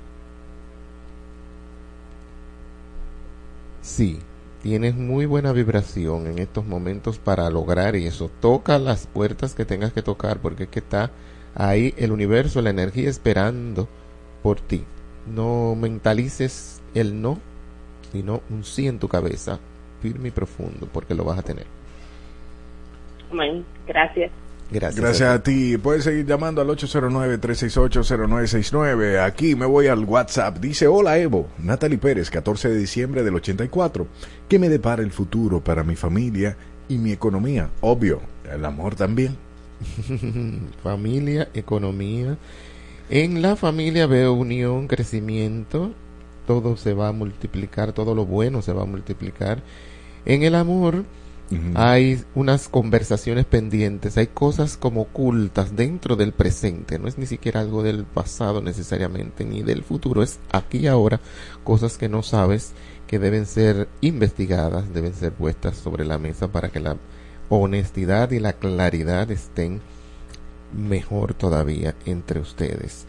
Sí, 3.80 4.18
tienes 4.62 4.94
muy 4.94 5.26
buena 5.26 5.52
vibración 5.52 6.26
en 6.26 6.38
estos 6.38 6.66
momentos 6.66 7.18
para 7.18 7.48
lograr 7.50 7.96
eso. 7.96 8.30
Toca 8.40 8.78
las 8.78 9.06
puertas 9.06 9.54
que 9.54 9.64
tengas 9.64 9.92
que 9.92 10.02
tocar 10.02 10.38
porque 10.38 10.64
es 10.64 10.68
que 10.68 10.80
está 10.80 11.10
ahí 11.54 11.94
el 11.96 12.12
universo, 12.12 12.62
la 12.62 12.70
energía 12.70 13.08
esperando 13.08 13.88
por 14.42 14.60
ti. 14.60 14.84
No 15.26 15.74
mentalices 15.74 16.80
el 16.94 17.20
no, 17.20 17.38
sino 18.12 18.42
un 18.50 18.64
sí 18.64 18.86
en 18.88 18.98
tu 18.98 19.08
cabeza, 19.08 19.58
firme 20.00 20.28
y 20.28 20.32
profundo, 20.32 20.88
porque 20.92 21.14
lo 21.14 21.24
vas 21.24 21.38
a 21.38 21.42
tener. 21.42 21.66
Amén. 23.30 23.64
Gracias. 23.86 24.30
Gracias. 24.70 25.00
Gracias 25.00 25.28
a 25.28 25.42
ti. 25.42 25.76
Puedes 25.78 26.04
seguir 26.04 26.26
llamando 26.26 26.60
al 26.60 26.68
809-368-0969. 26.68 29.24
Aquí 29.24 29.56
me 29.56 29.66
voy 29.66 29.88
al 29.88 30.04
WhatsApp. 30.04 30.58
Dice, 30.58 30.86
hola 30.86 31.18
Evo, 31.18 31.48
Natalie 31.58 31.98
Pérez, 31.98 32.30
14 32.30 32.68
de 32.68 32.78
diciembre 32.78 33.24
del 33.24 33.34
84. 33.34 34.06
¿Qué 34.48 34.60
me 34.60 34.68
depara 34.68 35.02
el 35.02 35.10
futuro 35.10 35.64
para 35.64 35.82
mi 35.82 35.96
familia 35.96 36.56
y 36.88 36.98
mi 36.98 37.10
economía? 37.10 37.70
Obvio, 37.80 38.20
el 38.50 38.64
amor 38.64 38.94
también. 38.94 39.36
familia, 40.82 41.48
economía. 41.52 42.38
En 43.08 43.42
la 43.42 43.56
familia 43.56 44.06
veo 44.06 44.34
unión, 44.34 44.86
crecimiento. 44.86 45.90
Todo 46.46 46.76
se 46.76 46.94
va 46.94 47.08
a 47.08 47.12
multiplicar, 47.12 47.92
todo 47.92 48.14
lo 48.14 48.24
bueno 48.24 48.62
se 48.62 48.72
va 48.72 48.82
a 48.82 48.86
multiplicar. 48.86 49.64
En 50.26 50.44
el 50.44 50.54
amor 50.54 51.06
hay 51.74 52.22
unas 52.34 52.68
conversaciones 52.68 53.44
pendientes, 53.44 54.16
hay 54.16 54.28
cosas 54.28 54.76
como 54.76 55.02
ocultas 55.02 55.74
dentro 55.74 56.14
del 56.14 56.32
presente. 56.32 56.98
No 56.98 57.08
es 57.08 57.18
ni 57.18 57.26
siquiera 57.26 57.60
algo 57.60 57.82
del 57.82 58.04
pasado 58.04 58.62
necesariamente, 58.62 59.44
ni 59.44 59.62
del 59.62 59.82
futuro. 59.82 60.22
Es 60.22 60.38
aquí 60.52 60.78
y 60.78 60.86
ahora 60.86 61.20
cosas 61.64 61.98
que 61.98 62.08
no 62.08 62.22
sabes 62.22 62.72
que 63.08 63.18
deben 63.18 63.46
ser 63.46 63.88
investigadas, 64.00 64.94
deben 64.94 65.14
ser 65.14 65.32
puestas 65.32 65.76
sobre 65.76 66.04
la 66.04 66.18
mesa 66.18 66.48
para 66.48 66.68
que 66.68 66.78
la 66.78 66.96
honestidad 67.48 68.30
y 68.30 68.38
la 68.38 68.52
claridad 68.52 69.30
estén 69.32 69.80
mejor 70.72 71.34
todavía 71.34 71.96
entre 72.06 72.38
ustedes. 72.38 73.06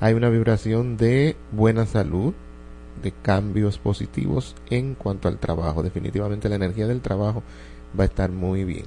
Hay 0.00 0.14
una 0.14 0.28
vibración 0.28 0.96
de 0.96 1.36
buena 1.52 1.86
salud, 1.86 2.34
de 3.02 3.12
cambios 3.12 3.78
positivos 3.78 4.56
en 4.70 4.94
cuanto 4.94 5.28
al 5.28 5.38
trabajo. 5.38 5.82
Definitivamente 5.82 6.48
la 6.48 6.56
energía 6.56 6.86
del 6.86 7.00
trabajo 7.00 7.42
va 7.98 8.04
a 8.04 8.06
estar 8.06 8.30
muy 8.30 8.64
bien. 8.64 8.84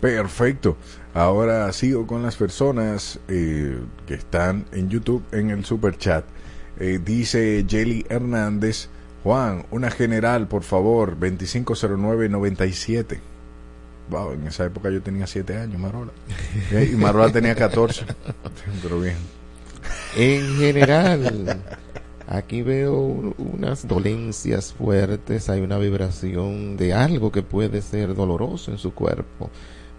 Perfecto. 0.00 0.76
Ahora 1.14 1.72
sigo 1.72 2.06
con 2.06 2.22
las 2.22 2.36
personas 2.36 3.18
eh, 3.28 3.78
que 4.06 4.14
están 4.14 4.66
en 4.72 4.90
YouTube 4.90 5.22
en 5.32 5.50
el 5.50 5.64
super 5.64 5.96
chat. 5.96 6.24
Eh, 6.78 7.00
dice 7.02 7.64
Jelly 7.68 8.04
Hernández, 8.08 8.88
Juan, 9.22 9.64
una 9.70 9.90
general, 9.90 10.48
por 10.48 10.62
favor, 10.62 11.18
250997. 11.18 13.20
Wow, 14.10 14.32
en 14.32 14.46
esa 14.46 14.66
época 14.66 14.90
yo 14.90 15.00
tenía 15.00 15.26
7 15.26 15.56
años, 15.56 15.80
Marola. 15.80 16.12
Y 16.70 16.94
Marola 16.96 17.32
tenía 17.32 17.54
14. 17.54 18.04
Pero 18.82 19.00
bien. 19.00 19.16
En 20.16 20.58
general, 20.58 21.62
aquí 22.26 22.62
veo 22.62 22.98
un- 22.98 23.34
unas 23.38 23.86
dolencias 23.86 24.72
fuertes, 24.72 25.48
hay 25.48 25.60
una 25.60 25.78
vibración 25.78 26.76
de 26.76 26.94
algo 26.94 27.30
que 27.32 27.42
puede 27.42 27.82
ser 27.82 28.14
doloroso 28.14 28.70
en 28.70 28.78
su 28.78 28.94
cuerpo. 28.94 29.50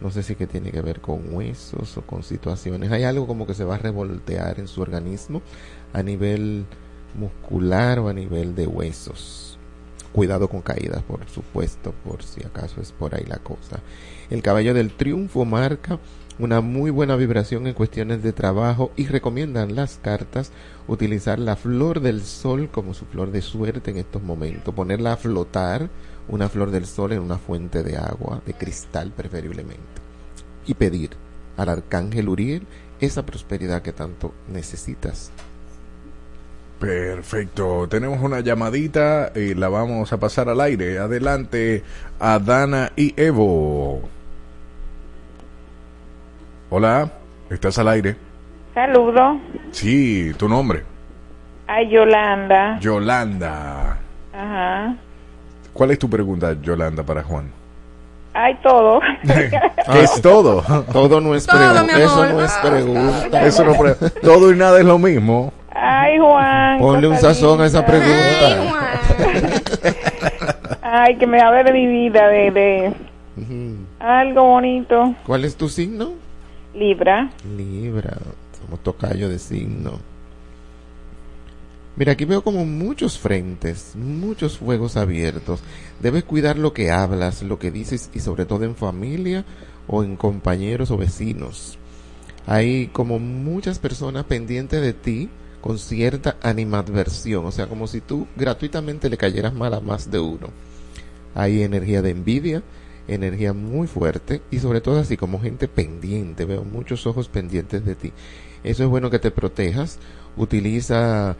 No 0.01 0.11
sé 0.11 0.23
si 0.23 0.35
que 0.35 0.45
tiene 0.47 0.71
que 0.71 0.81
ver 0.81 0.99
con 0.99 1.33
huesos 1.33 1.97
o 1.97 2.01
con 2.01 2.21
situaciones. 2.23 2.91
Hay 2.91 3.03
algo 3.03 3.27
como 3.27 3.47
que 3.47 3.53
se 3.53 3.63
va 3.63 3.75
a 3.75 3.79
revoltear 3.79 4.59
en 4.59 4.67
su 4.67 4.81
organismo 4.81 5.41
a 5.93 6.03
nivel 6.03 6.65
muscular 7.17 7.99
o 7.99 8.09
a 8.09 8.13
nivel 8.13 8.55
de 8.55 8.67
huesos. 8.67 9.57
Cuidado 10.11 10.47
con 10.47 10.61
caídas, 10.61 11.01
por 11.03 11.27
supuesto, 11.29 11.93
por 12.03 12.23
si 12.23 12.41
acaso 12.45 12.81
es 12.81 12.91
por 12.91 13.15
ahí 13.15 13.25
la 13.25 13.37
cosa. 13.39 13.79
El 14.29 14.41
caballo 14.41 14.73
del 14.73 14.91
triunfo 14.93 15.43
marca 15.45 15.99
una 16.37 16.61
muy 16.61 16.91
buena 16.91 17.15
vibración 17.15 17.67
en 17.67 17.73
cuestiones 17.73 18.21
de 18.21 18.33
trabajo 18.33 18.91
y 18.95 19.07
recomiendan 19.07 19.75
las 19.75 19.99
cartas 20.01 20.51
utilizar 20.87 21.39
la 21.39 21.55
flor 21.55 22.01
del 22.01 22.23
sol 22.23 22.69
como 22.71 22.93
su 22.93 23.05
flor 23.05 23.31
de 23.31 23.41
suerte 23.41 23.91
en 23.91 23.97
estos 23.97 24.21
momentos, 24.21 24.73
ponerla 24.73 25.13
a 25.13 25.17
flotar, 25.17 25.89
una 26.27 26.49
flor 26.49 26.71
del 26.71 26.85
sol 26.85 27.13
en 27.13 27.19
una 27.19 27.37
fuente 27.37 27.83
de 27.83 27.97
agua, 27.97 28.41
de 28.45 28.53
cristal 28.53 29.11
preferiblemente, 29.15 29.83
y 30.65 30.73
pedir 30.73 31.11
al 31.57 31.69
arcángel 31.69 32.29
Uriel 32.29 32.63
esa 32.99 33.25
prosperidad 33.25 33.81
que 33.81 33.93
tanto 33.93 34.33
necesitas. 34.51 35.31
Perfecto. 36.79 37.87
Tenemos 37.87 38.21
una 38.21 38.41
llamadita 38.41 39.31
y 39.33 39.53
la 39.53 39.69
vamos 39.69 40.11
a 40.11 40.19
pasar 40.19 40.49
al 40.49 40.59
aire. 40.59 40.99
Adelante, 40.99 41.83
Adana 42.19 42.91
y 42.97 43.13
Evo. 43.19 44.14
Hola, 46.69 47.09
¿estás 47.49 47.77
al 47.77 47.87
aire? 47.89 48.15
Saludo. 48.73 49.37
Sí, 49.71 50.31
tu 50.37 50.49
nombre. 50.49 50.83
Ay, 51.67 51.89
Yolanda. 51.89 52.79
Yolanda. 52.79 53.97
Ajá. 54.33 54.95
¿Cuál 55.73 55.91
es 55.91 55.99
tu 55.99 56.09
pregunta, 56.09 56.55
Yolanda, 56.61 57.03
para 57.03 57.23
Juan? 57.23 57.51
Ay, 58.33 58.57
todo. 58.61 58.99
¿Qué 59.23 60.01
es 60.01 60.21
todo? 60.21 60.61
Todo 60.91 61.21
no 61.21 61.35
es 61.35 61.45
Todo, 61.45 61.57
pregunta. 61.57 61.99
Eso 61.99 62.25
no 62.29 62.41
es 62.43 62.51
pregunta. 62.53 63.45
Eso 63.45 63.63
no 63.63 63.73
pre- 63.73 64.09
todo 64.21 64.51
y 64.51 64.55
nada 64.57 64.79
es 64.79 64.85
lo 64.85 64.97
mismo. 64.99 65.53
Ay, 65.71 66.17
Juan. 66.19 66.79
Ponle 66.79 67.07
un 67.07 67.17
sazón 67.17 67.61
a 67.61 67.65
esa 67.65 67.85
pregunta. 67.85 68.73
Ay, 70.81 71.15
que 71.17 71.27
me 71.27 71.41
hable 71.41 71.63
de 71.63 71.71
mi 71.73 71.87
vida, 71.87 72.27
de, 72.27 72.51
de 72.51 72.93
algo 73.99 74.43
bonito. 74.43 75.13
¿Cuál 75.25 75.45
es 75.45 75.55
tu 75.55 75.67
signo? 75.69 76.11
Libra. 76.75 77.31
Libra, 77.57 78.17
somos 78.59 78.83
tocayo 78.83 79.29
de 79.29 79.39
signo. 79.39 79.99
Mira, 81.95 82.11
aquí 82.11 82.25
veo 82.25 82.43
como 82.43 82.65
muchos 82.65 83.17
frentes, 83.17 83.93
muchos 83.95 84.57
fuegos 84.57 84.97
abiertos. 84.97 85.61
Debes 86.01 86.25
cuidar 86.25 86.57
lo 86.57 86.73
que 86.73 86.91
hablas, 86.91 87.41
lo 87.41 87.57
que 87.57 87.71
dices 87.71 88.09
y 88.13 88.19
sobre 88.19 88.45
todo 88.45 88.65
en 88.65 88.75
familia 88.75 89.45
o 89.87 90.03
en 90.03 90.17
compañeros 90.17 90.91
o 90.91 90.97
vecinos. 90.97 91.77
Hay 92.45 92.87
como 92.87 93.19
muchas 93.19 93.79
personas 93.79 94.25
pendientes 94.25 94.81
de 94.81 94.93
ti 94.93 95.29
con 95.61 95.79
cierta 95.79 96.35
animadversión, 96.43 97.45
o 97.45 97.51
sea, 97.51 97.67
como 97.67 97.87
si 97.87 98.01
tú 98.01 98.27
gratuitamente 98.35 99.09
le 99.09 99.17
cayeras 99.17 99.53
mal 99.53 99.73
a 99.73 99.79
más 99.79 100.11
de 100.11 100.19
uno. 100.19 100.49
Hay 101.33 101.63
energía 101.63 102.01
de 102.01 102.11
envidia, 102.11 102.61
energía 103.07 103.53
muy 103.53 103.87
fuerte 103.87 104.41
y 104.51 104.59
sobre 104.59 104.81
todo 104.81 104.99
así 104.99 105.17
como 105.17 105.39
gente 105.39 105.67
pendiente, 105.67 106.45
veo 106.45 106.63
muchos 106.63 107.05
ojos 107.07 107.27
pendientes 107.27 107.85
de 107.85 107.95
ti. 107.95 108.13
Eso 108.63 108.83
es 108.83 108.89
bueno 108.89 109.09
que 109.09 109.19
te 109.19 109.31
protejas, 109.31 109.99
utiliza 110.37 111.35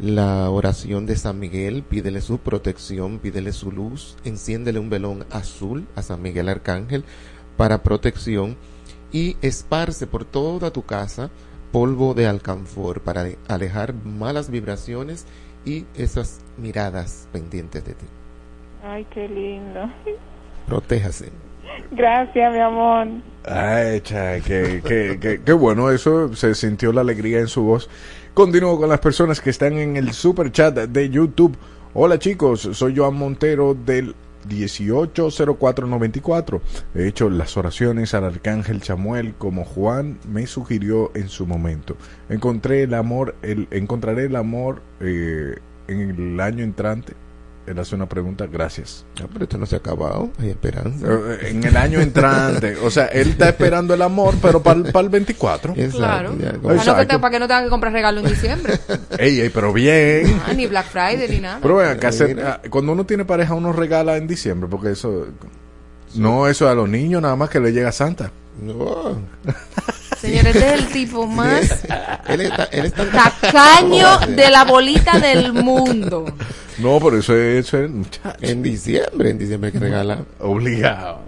la 0.00 0.50
oración 0.50 1.06
de 1.06 1.16
San 1.16 1.38
Miguel, 1.38 1.84
pídele 1.84 2.20
su 2.20 2.38
protección, 2.38 3.20
pídele 3.20 3.52
su 3.52 3.70
luz, 3.70 4.16
enciéndele 4.24 4.80
un 4.80 4.90
velón 4.90 5.24
azul 5.30 5.86
a 5.94 6.02
San 6.02 6.20
Miguel 6.20 6.48
Arcángel 6.48 7.04
para 7.56 7.82
protección 7.82 8.56
y 9.12 9.36
esparce 9.42 10.06
por 10.08 10.24
toda 10.24 10.72
tu 10.72 10.82
casa 10.82 11.30
polvo 11.70 12.14
de 12.14 12.26
alcanfor 12.26 13.00
para 13.00 13.26
alejar 13.48 13.94
malas 13.94 14.50
vibraciones 14.50 15.26
y 15.64 15.86
esas 15.96 16.44
miradas 16.56 17.28
pendientes 17.32 17.84
de 17.84 17.94
ti. 17.94 18.06
Ay, 18.82 19.04
qué 19.12 19.28
lindo. 19.28 19.90
Protéjase. 20.66 21.30
Gracias, 21.90 22.52
mi 22.52 22.60
amor. 22.60 23.08
Ay, 23.44 24.00
cha, 24.00 24.40
qué, 24.40 24.82
qué, 24.84 25.18
qué, 25.20 25.40
qué 25.44 25.52
bueno 25.52 25.90
eso, 25.90 26.34
se 26.34 26.54
sintió 26.54 26.92
la 26.92 27.02
alegría 27.02 27.40
en 27.40 27.48
su 27.48 27.62
voz. 27.62 27.90
Continúo 28.32 28.78
con 28.78 28.88
las 28.88 29.00
personas 29.00 29.40
que 29.40 29.50
están 29.50 29.74
en 29.74 29.96
el 29.96 30.12
super 30.12 30.50
chat 30.50 30.74
de 30.74 31.10
YouTube. 31.10 31.56
Hola 31.92 32.18
chicos, 32.18 32.68
soy 32.72 32.96
Joan 32.96 33.14
Montero 33.14 33.74
del 33.74 34.14
180494. 34.48 36.60
He 36.94 37.06
hecho 37.06 37.30
las 37.30 37.56
oraciones 37.56 38.14
al 38.14 38.24
arcángel 38.24 38.80
Chamuel 38.80 39.34
como 39.34 39.64
Juan 39.64 40.18
me 40.28 40.46
sugirió 40.46 41.12
en 41.14 41.28
su 41.28 41.46
momento. 41.46 41.96
Encontré 42.28 42.82
el 42.82 42.94
amor, 42.94 43.36
el, 43.42 43.68
encontraré 43.70 44.24
el 44.24 44.36
amor, 44.36 44.82
eh, 45.00 45.56
en 45.88 46.00
el 46.00 46.40
año 46.40 46.64
entrante? 46.64 47.14
Él 47.66 47.78
hace 47.78 47.94
una 47.94 48.06
pregunta, 48.06 48.46
gracias. 48.46 49.06
Ah, 49.22 49.26
pero 49.32 49.44
esto 49.44 49.56
no 49.56 49.64
se 49.64 49.74
ha 49.74 49.78
acabado, 49.78 50.28
hay 50.38 50.50
esperanza. 50.50 51.06
Eh, 51.08 51.48
En 51.50 51.64
el 51.64 51.74
año 51.78 51.98
entrante, 52.00 52.76
o 52.76 52.90
sea, 52.90 53.06
él 53.06 53.30
está 53.30 53.48
esperando 53.48 53.94
el 53.94 54.02
amor, 54.02 54.34
pero 54.42 54.62
para 54.62 54.80
el 55.00 55.08
24. 55.08 55.72
Claro. 55.90 56.36
ya, 56.38 56.52
Para, 56.52 56.58
no 56.58 56.68
que 56.68 56.74
Exacto. 56.76 57.06
te- 57.06 57.18
para 57.18 57.30
que 57.30 57.38
no 57.38 57.46
tengan 57.48 57.64
que 57.64 57.70
comprar 57.70 57.92
regalo 57.94 58.20
en 58.20 58.26
diciembre. 58.26 58.78
Ey, 59.18 59.40
ey, 59.40 59.48
pero 59.48 59.72
bien. 59.72 60.42
Ah, 60.46 60.52
ni 60.52 60.66
Black 60.66 60.88
Friday 60.88 61.26
ni 61.30 61.40
nada. 61.40 61.58
Pero 61.62 61.76
vean, 61.76 61.98
que 61.98 62.06
hacer- 62.06 62.60
cuando 62.68 62.92
uno 62.92 63.06
tiene 63.06 63.24
pareja, 63.24 63.54
uno 63.54 63.72
regala 63.72 64.18
en 64.18 64.26
diciembre, 64.26 64.68
porque 64.70 64.90
eso. 64.90 65.26
No, 66.14 66.46
eso 66.46 66.68
a 66.68 66.74
los 66.74 66.88
niños 66.88 67.22
nada 67.22 67.34
más 67.34 67.48
que 67.48 67.60
le 67.60 67.72
llega 67.72 67.90
Santa. 67.92 68.30
No. 68.60 69.16
Señores, 70.20 70.54
este 70.54 70.74
es 70.74 70.80
el 70.80 70.86
tipo 70.88 71.26
más 71.26 71.84
Él 72.28 72.40
está, 72.42 72.64
él 72.64 72.86
está 72.86 73.04
tacaño 73.10 74.18
de 74.28 74.50
la 74.50 74.64
bolita 74.64 75.18
del 75.18 75.52
mundo. 75.52 76.24
No, 76.78 76.98
pero 77.00 77.18
eso 77.18 77.36
es. 77.36 77.66
Eso 77.66 77.78
es. 77.78 77.90
En 78.40 78.62
diciembre, 78.62 79.30
en 79.30 79.38
diciembre 79.38 79.72
que 79.72 79.78
regalar. 79.78 80.24
Obligado. 80.40 81.20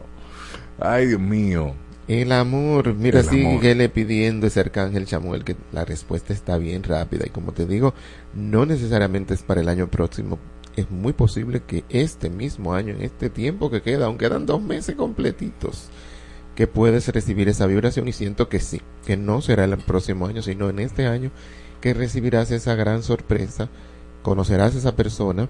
Ay, 0.79 1.07
Dios 1.07 1.21
mío. 1.21 1.75
El 2.09 2.31
amor, 2.31 2.95
mira, 2.95 3.21
El 3.21 3.29
amor. 3.29 3.41
síguele 3.41 3.89
pidiendo 3.89 4.47
ese 4.47 4.61
arcángel 4.61 5.07
Chamuel 5.07 5.43
que 5.43 5.57
la 5.73 5.85
respuesta 5.85 6.33
está 6.33 6.57
bien 6.57 6.85
rápida 6.85 7.25
y 7.27 7.31
como 7.31 7.53
te 7.53 7.67
digo, 7.67 7.95
no 8.33 8.65
necesariamente 8.65 9.35
es 9.35 9.43
para 9.43 9.61
el 9.61 9.69
año 9.69 9.89
próximo. 9.91 10.39
Es 10.77 10.89
muy 10.91 11.15
posible 11.15 11.63
que 11.67 11.85
este 11.89 12.31
mismo 12.31 12.75
año, 12.75 12.95
en 12.95 13.03
este 13.03 13.29
tiempo 13.31 13.71
que 13.71 13.83
queda, 13.83 14.07
aún 14.07 14.19
quedan 14.19 14.47
dos 14.47 14.63
meses 14.63 14.95
completitos, 14.95 15.89
que 16.55 16.67
puedes 16.69 17.09
recibir 17.09 17.49
esa 17.49 17.67
vibración 17.67 18.07
y 18.07 18.13
siento 18.13 18.49
que 18.49 18.61
sí, 18.61 18.81
que 19.05 19.17
no 19.17 19.41
será 19.41 19.65
el 19.65 19.77
próximo 19.79 20.27
año, 20.27 20.43
sino 20.43 20.69
en 20.71 20.79
este 20.79 21.07
año 21.07 21.31
que 21.81 21.93
recibirás 21.93 22.51
esa 22.53 22.75
gran 22.77 23.03
sorpresa, 23.03 23.69
conocerás 24.27 24.75
a 24.75 24.79
esa 24.79 24.97
persona, 24.97 25.49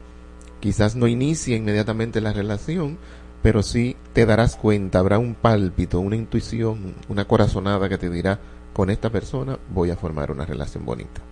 quizás 0.61 0.97
no 0.97 1.07
inicie 1.07 1.57
inmediatamente 1.57 2.21
la 2.21 2.35
relación, 2.35 2.99
pero 3.41 3.63
sí 3.63 3.97
te 4.13 4.27
darás 4.27 4.57
cuenta, 4.57 4.99
habrá 4.99 5.19
un 5.19 5.35
pálpito, 5.35 5.99
una 5.99 6.17
intuición, 6.17 6.95
una 7.09 7.25
corazonada 7.25 7.89
que 7.89 7.97
te 7.97 8.11
dirá, 8.11 8.39
con 8.75 8.91
esta 8.91 9.09
persona 9.09 9.59
voy 9.71 9.89
a 9.89 9.97
formar 9.97 10.31
una 10.31 10.45
relación 10.45 10.85
bonita. 10.85 11.23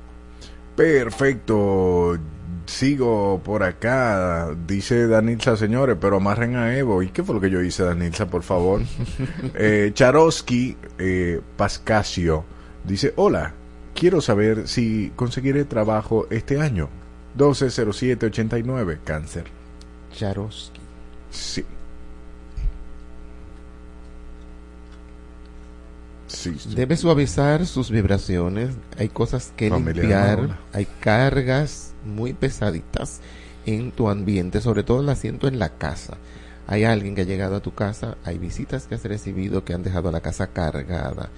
Perfecto. 0.74 2.18
Sigo 2.64 3.42
por 3.44 3.62
acá. 3.62 4.56
Dice 4.66 5.06
Danilza, 5.06 5.58
señores, 5.58 5.98
pero 6.00 6.16
amarren 6.16 6.56
a 6.56 6.74
Evo. 6.74 7.02
¿Y 7.02 7.10
qué 7.10 7.22
fue 7.22 7.34
lo 7.34 7.42
que 7.42 7.50
yo 7.50 7.60
hice, 7.60 7.82
Danilza, 7.82 8.24
por 8.24 8.42
favor? 8.42 8.80
eh, 9.54 9.90
Charosky 9.92 10.78
eh, 10.96 11.42
Pascasio 11.58 12.46
dice: 12.84 13.12
Hola, 13.16 13.52
quiero 13.94 14.22
saber 14.22 14.66
si 14.66 15.12
conseguiré 15.14 15.66
trabajo 15.66 16.26
este 16.30 16.58
año. 16.58 16.88
120789, 17.36 18.98
cáncer. 19.04 19.44
Charosky. 20.12 20.80
Sí. 21.30 21.64
Sí, 26.26 26.56
sí. 26.58 26.74
Debe 26.74 26.96
suavizar 26.96 27.64
sus 27.66 27.90
vibraciones, 27.90 28.70
hay 28.98 29.08
cosas 29.08 29.52
que 29.56 29.68
Familia 29.70 30.02
limpiar, 30.02 30.58
hay 30.72 30.86
cargas 31.00 31.92
muy 32.04 32.32
pesaditas 32.32 33.20
en 33.66 33.92
tu 33.92 34.08
ambiente, 34.08 34.60
sobre 34.60 34.82
todo 34.82 35.00
el 35.00 35.08
asiento 35.08 35.46
en 35.48 35.58
la 35.58 35.70
casa. 35.70 36.16
Hay 36.66 36.84
alguien 36.84 37.14
que 37.14 37.20
ha 37.22 37.26
llegado 37.26 37.56
a 37.56 37.60
tu 37.60 37.74
casa, 37.74 38.16
hay 38.24 38.38
visitas 38.38 38.86
que 38.86 38.94
has 38.94 39.04
recibido 39.04 39.64
que 39.64 39.74
han 39.74 39.82
dejado 39.82 40.10
la 40.10 40.20
casa 40.20 40.48
cargada. 40.48 41.28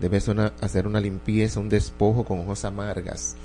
Debes 0.00 0.26
una- 0.28 0.52
hacer 0.60 0.86
una 0.86 1.00
limpieza, 1.00 1.60
un 1.60 1.68
despojo 1.68 2.24
con 2.24 2.40
hojas 2.40 2.64
amargas. 2.64 3.36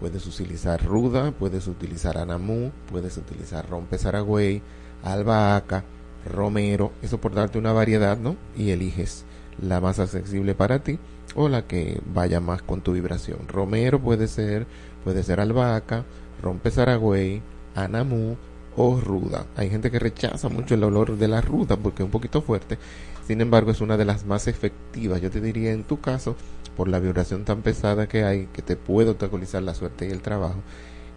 Puedes 0.00 0.26
utilizar 0.26 0.84
ruda, 0.84 1.32
puedes 1.32 1.66
utilizar 1.66 2.18
anamú, 2.18 2.70
puedes 2.90 3.16
utilizar 3.16 3.68
rompe 3.68 3.98
saragüey, 3.98 4.62
albahaca, 5.02 5.84
romero, 6.26 6.92
eso 7.02 7.18
por 7.18 7.34
darte 7.34 7.58
una 7.58 7.72
variedad, 7.72 8.18
¿no? 8.18 8.36
Y 8.56 8.70
eliges 8.70 9.24
la 9.60 9.80
más 9.80 9.98
accesible 9.98 10.54
para 10.54 10.80
ti 10.80 10.98
o 11.34 11.48
la 11.48 11.66
que 11.66 12.00
vaya 12.12 12.40
más 12.40 12.62
con 12.62 12.82
tu 12.82 12.92
vibración. 12.92 13.48
Romero 13.48 14.00
puede 14.00 14.28
ser, 14.28 14.66
puede 15.04 15.22
ser 15.22 15.40
albahaca, 15.40 16.04
rompe 16.42 16.70
saragüey, 16.70 17.42
anamú 17.74 18.36
o 18.76 19.00
ruda. 19.00 19.46
Hay 19.56 19.70
gente 19.70 19.90
que 19.90 19.98
rechaza 19.98 20.48
mucho 20.48 20.74
el 20.74 20.84
olor 20.84 21.16
de 21.16 21.28
la 21.28 21.40
ruda 21.40 21.76
porque 21.76 22.02
es 22.02 22.04
un 22.04 22.10
poquito 22.10 22.42
fuerte. 22.42 22.78
Sin 23.26 23.40
embargo, 23.40 23.70
es 23.70 23.80
una 23.80 23.96
de 23.96 24.04
las 24.04 24.24
más 24.24 24.46
efectivas. 24.46 25.20
Yo 25.20 25.30
te 25.30 25.40
diría 25.40 25.72
en 25.72 25.84
tu 25.84 26.00
caso, 26.00 26.36
por 26.76 26.88
la 26.88 26.98
vibración 26.98 27.44
tan 27.44 27.62
pesada 27.62 28.06
que 28.06 28.24
hay, 28.24 28.46
que 28.52 28.62
te 28.62 28.76
puede 28.76 29.10
obstaculizar 29.10 29.62
la 29.62 29.74
suerte 29.74 30.06
y 30.06 30.10
el 30.10 30.20
trabajo, 30.20 30.60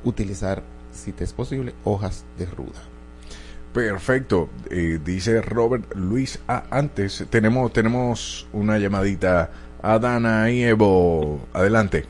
utilizar, 0.03 0.63
si 0.91 1.11
te 1.11 1.23
es 1.23 1.33
posible, 1.33 1.73
hojas 1.83 2.25
de 2.37 2.45
ruda. 2.45 2.79
Perfecto, 3.73 4.49
eh, 4.71 4.99
dice 5.03 5.41
Robert 5.41 5.93
Luis. 5.95 6.41
Ah, 6.47 6.63
antes 6.71 7.27
tenemos 7.29 7.71
tenemos 7.71 8.47
una 8.51 8.79
llamadita 8.79 9.51
a 9.83 9.99
Dana 9.99 10.49
y 10.49 10.63
Evo. 10.63 11.39
Adelante. 11.53 12.05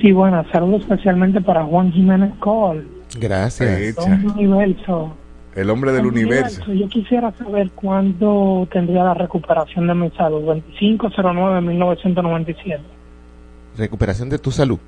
Sí, 0.00 0.12
bueno, 0.12 0.44
saludos 0.52 0.82
especialmente 0.82 1.40
para 1.40 1.64
Juan 1.64 1.92
Jiménez 1.92 2.32
Cole, 2.38 2.86
Gracias. 3.18 3.94
Don 3.96 4.30
Universo. 4.30 5.14
El 5.56 5.70
hombre 5.70 5.90
del 5.92 6.06
universo. 6.06 6.70
Yo 6.72 6.88
quisiera 6.88 7.32
saber 7.32 7.70
cuándo 7.70 8.68
tendría 8.70 9.02
la 9.04 9.14
recuperación 9.14 9.86
de 9.88 9.94
mi 9.94 10.10
salud. 10.10 10.42
2509-1997. 10.78 12.78
Recuperación 13.78 14.28
de 14.28 14.38
tu 14.38 14.50
salud. 14.52 14.78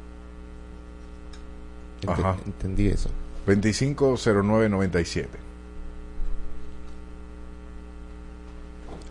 Ent- 2.02 2.10
Ajá. 2.12 2.36
Entendí 2.46 2.86
eso. 2.88 3.08
250997. 3.46 5.28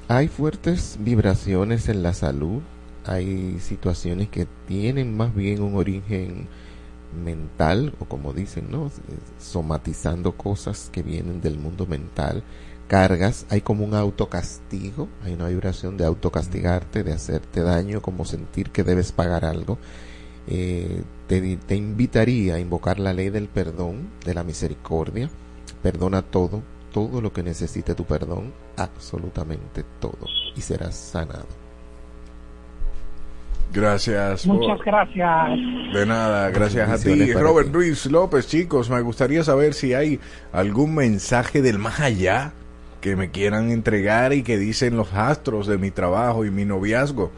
Hay 0.10 0.30
fuertes 0.30 0.98
vibraciones 1.02 1.90
en 1.90 2.02
la 2.02 2.14
salud, 2.14 2.62
hay 3.06 3.58
situaciones 3.60 4.30
que 4.30 4.48
tienen 4.68 5.18
más 5.18 5.36
bien 5.36 5.62
un 5.62 5.76
origen 5.76 6.48
mental, 7.14 7.94
o 8.00 8.06
como 8.06 8.34
dicen, 8.34 8.72
¿no? 8.72 8.92
Somatizando 9.40 10.34
cosas 10.38 10.90
que 10.92 11.04
vienen 11.04 11.42
del 11.42 11.58
mundo 11.58 11.86
mental, 11.86 12.44
cargas, 12.88 13.46
hay 13.50 13.62
como 13.62 13.84
un 13.86 13.94
autocastigo, 13.94 15.08
hay 15.24 15.34
una 15.34 15.48
vibración 15.48 15.98
de 15.98 16.06
autocastigarte, 16.06 17.04
de 17.04 17.14
hacerte 17.14 17.62
daño, 17.62 18.02
como 18.02 18.26
sentir 18.26 18.72
que 18.72 18.84
debes 18.84 19.12
pagar 19.12 19.46
algo. 19.46 19.78
Eh, 20.48 21.04
te, 21.28 21.58
te 21.58 21.76
invitaría 21.76 22.56
a 22.56 22.60
invocar 22.60 23.00
la 23.00 23.14
ley 23.14 23.30
del 23.30 23.50
perdón, 23.50 24.10
de 24.26 24.34
la 24.34 24.44
misericordia, 24.44 25.30
perdona 25.84 26.22
todo, 26.22 26.64
todo 26.94 27.22
lo 27.22 27.34
que 27.34 27.44
necesite 27.44 27.96
tu 27.96 28.06
perdón, 28.06 28.54
absolutamente 28.78 29.84
todo, 30.00 30.26
y 30.56 30.62
serás 30.62 30.96
sanado. 30.96 31.67
Gracias. 33.74 34.46
por- 34.46 34.56
Muchas 34.58 34.80
gracias. 34.86 35.50
De 35.94 36.06
nada, 36.06 36.50
gracias 36.52 36.90
a 36.90 36.98
ti. 36.98 37.34
Robert 37.34 37.68
ti. 37.68 37.74
Luis 37.74 38.06
López, 38.08 38.48
chicos, 38.48 38.90
me 38.90 39.02
gustaría 39.02 39.44
saber 39.44 39.74
si 39.74 39.94
hay 39.94 40.20
algún 40.52 40.96
mensaje 40.96 41.62
del 41.62 41.78
más 41.80 42.00
allá 42.00 42.54
que 43.02 43.16
me 43.16 43.30
quieran 43.30 43.70
entregar 43.70 44.34
y 44.34 44.42
que 44.44 44.58
dicen 44.58 44.98
los 44.98 45.14
astros 45.14 45.68
de 45.68 45.78
mi 45.78 45.92
trabajo 45.92 46.46
y 46.46 46.52
mi 46.52 46.66
noviazgo. 46.66 47.32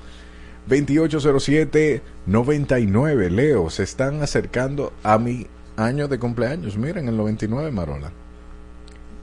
2807-99, 2.28 3.30
Leo, 3.30 3.70
se 3.70 3.84
están 3.84 4.22
acercando 4.22 4.94
a 5.04 5.18
mi 5.18 5.48
año 5.78 6.08
de 6.08 6.20
cumpleaños. 6.20 6.78
Miren, 6.78 7.08
el 7.08 7.18
99, 7.18 7.72
Marola. 7.72 8.12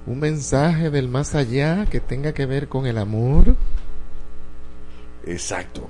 Un 0.07 0.21
mensaje 0.21 0.91
del 0.91 1.09
más 1.09 1.35
allá 1.35 1.87
que 1.87 2.01
tenga 2.01 2.33
que 2.33 2.47
ver 2.47 2.69
con 2.69 2.87
el 2.87 2.99
amor. 2.99 3.57
Exacto. 5.25 5.89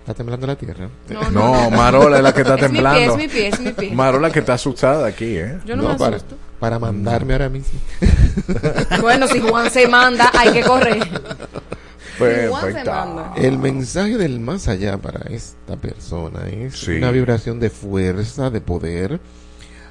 ¿Está 0.00 0.14
temblando 0.14 0.46
la 0.46 0.56
tierra? 0.56 0.88
No, 1.30 1.70
Marola 1.70 2.16
es 2.18 2.22
la 2.22 2.32
que 2.34 2.40
está 2.42 2.54
Es 2.58 2.62
mi 2.62 2.68
pie, 2.68 2.82
temblando. 2.82 3.12
es 3.12 3.16
mi 3.18 3.28
pie, 3.28 3.48
es 3.48 3.60
mi 3.60 3.72
pie. 3.72 3.90
Marola 3.94 4.30
que 4.30 4.38
está 4.40 4.54
asustada 4.54 5.06
aquí, 5.06 5.36
¿eh? 5.36 5.58
Yo 5.66 5.76
no, 5.76 5.88
me 5.90 5.94
para, 5.96 6.16
asusto. 6.16 6.36
para 6.58 6.78
mandarme 6.78 7.34
ahora 7.34 7.48
mismo. 7.48 7.78
Bueno, 9.00 9.26
si 9.28 9.40
Juan 9.40 9.70
se 9.70 9.86
manda, 9.88 10.30
hay 10.36 10.52
que 10.52 10.62
correr. 10.62 10.98
Perfecta. 12.18 13.04
manda. 13.06 13.32
El 13.36 13.58
mensaje 13.58 14.16
del 14.18 14.40
más 14.40 14.68
allá 14.68 14.98
para 14.98 15.20
esta 15.32 15.76
persona 15.76 16.40
es 16.48 16.78
Sí. 16.78 16.92
una 16.92 17.10
vibración 17.10 17.60
de 17.60 17.70
fuerza, 17.70 18.50
de 18.50 18.60
poder. 18.60 19.20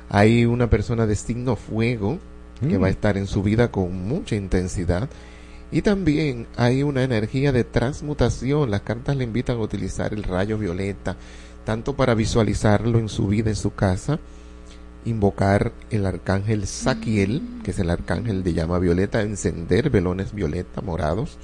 Hay 0.10 0.46
una 0.46 0.70
persona 0.70 1.06
de 1.08 1.16
signo 1.16 1.56
fuego 1.56 2.20
que 2.60 2.78
Mm. 2.78 2.84
va 2.84 2.88
a 2.88 2.90
estar 2.90 3.18
en 3.18 3.26
su 3.28 3.42
vida 3.42 3.70
con 3.72 4.08
mucha 4.08 4.36
intensidad. 4.36 5.08
Y 5.72 5.82
también 5.84 6.48
hay 6.58 6.84
una 6.84 7.04
energía 7.04 7.52
de 7.52 7.64
transmutación. 7.64 8.72
Las 8.72 8.82
cartas 8.82 9.16
le 9.16 9.24
invitan 9.24 9.58
a 9.58 9.62
utilizar 9.62 10.14
el 10.14 10.24
rayo 10.24 10.58
violeta, 10.58 11.16
tanto 11.64 11.96
para 11.96 12.16
visualizarlo 12.16 12.98
en 12.98 13.10
su 13.10 13.28
vida, 13.28 13.50
en 13.50 13.56
su 13.56 13.74
casa, 13.76 14.20
invocar 15.06 15.72
el 15.92 16.06
arcángel 16.06 16.66
Saquiel, 16.66 17.44
que 17.64 17.72
es 17.72 17.80
el 17.80 17.92
arcángel 17.92 18.44
de 18.44 18.54
llama 18.54 18.80
violeta, 18.80 19.22
encender 19.22 19.90
velones 19.90 20.34
violeta 20.34 20.82
morados 20.82 21.38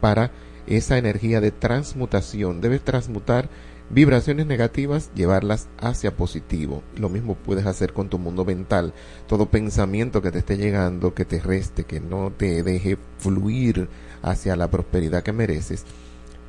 para 0.00 0.30
esa 0.66 0.96
energía 0.96 1.40
de 1.40 1.50
transmutación. 1.50 2.60
Debes 2.60 2.82
transmutar 2.82 3.48
vibraciones 3.90 4.46
negativas, 4.46 5.10
llevarlas 5.14 5.68
hacia 5.78 6.16
positivo. 6.16 6.82
Lo 6.96 7.08
mismo 7.08 7.34
puedes 7.34 7.66
hacer 7.66 7.92
con 7.92 8.08
tu 8.08 8.18
mundo 8.18 8.44
mental. 8.44 8.92
Todo 9.26 9.50
pensamiento 9.50 10.22
que 10.22 10.30
te 10.30 10.38
esté 10.38 10.56
llegando, 10.56 11.14
que 11.14 11.24
te 11.24 11.40
reste, 11.40 11.84
que 11.84 12.00
no 12.00 12.32
te 12.36 12.62
deje 12.62 12.98
fluir 13.18 13.88
hacia 14.22 14.56
la 14.56 14.70
prosperidad 14.70 15.22
que 15.22 15.32
mereces, 15.32 15.84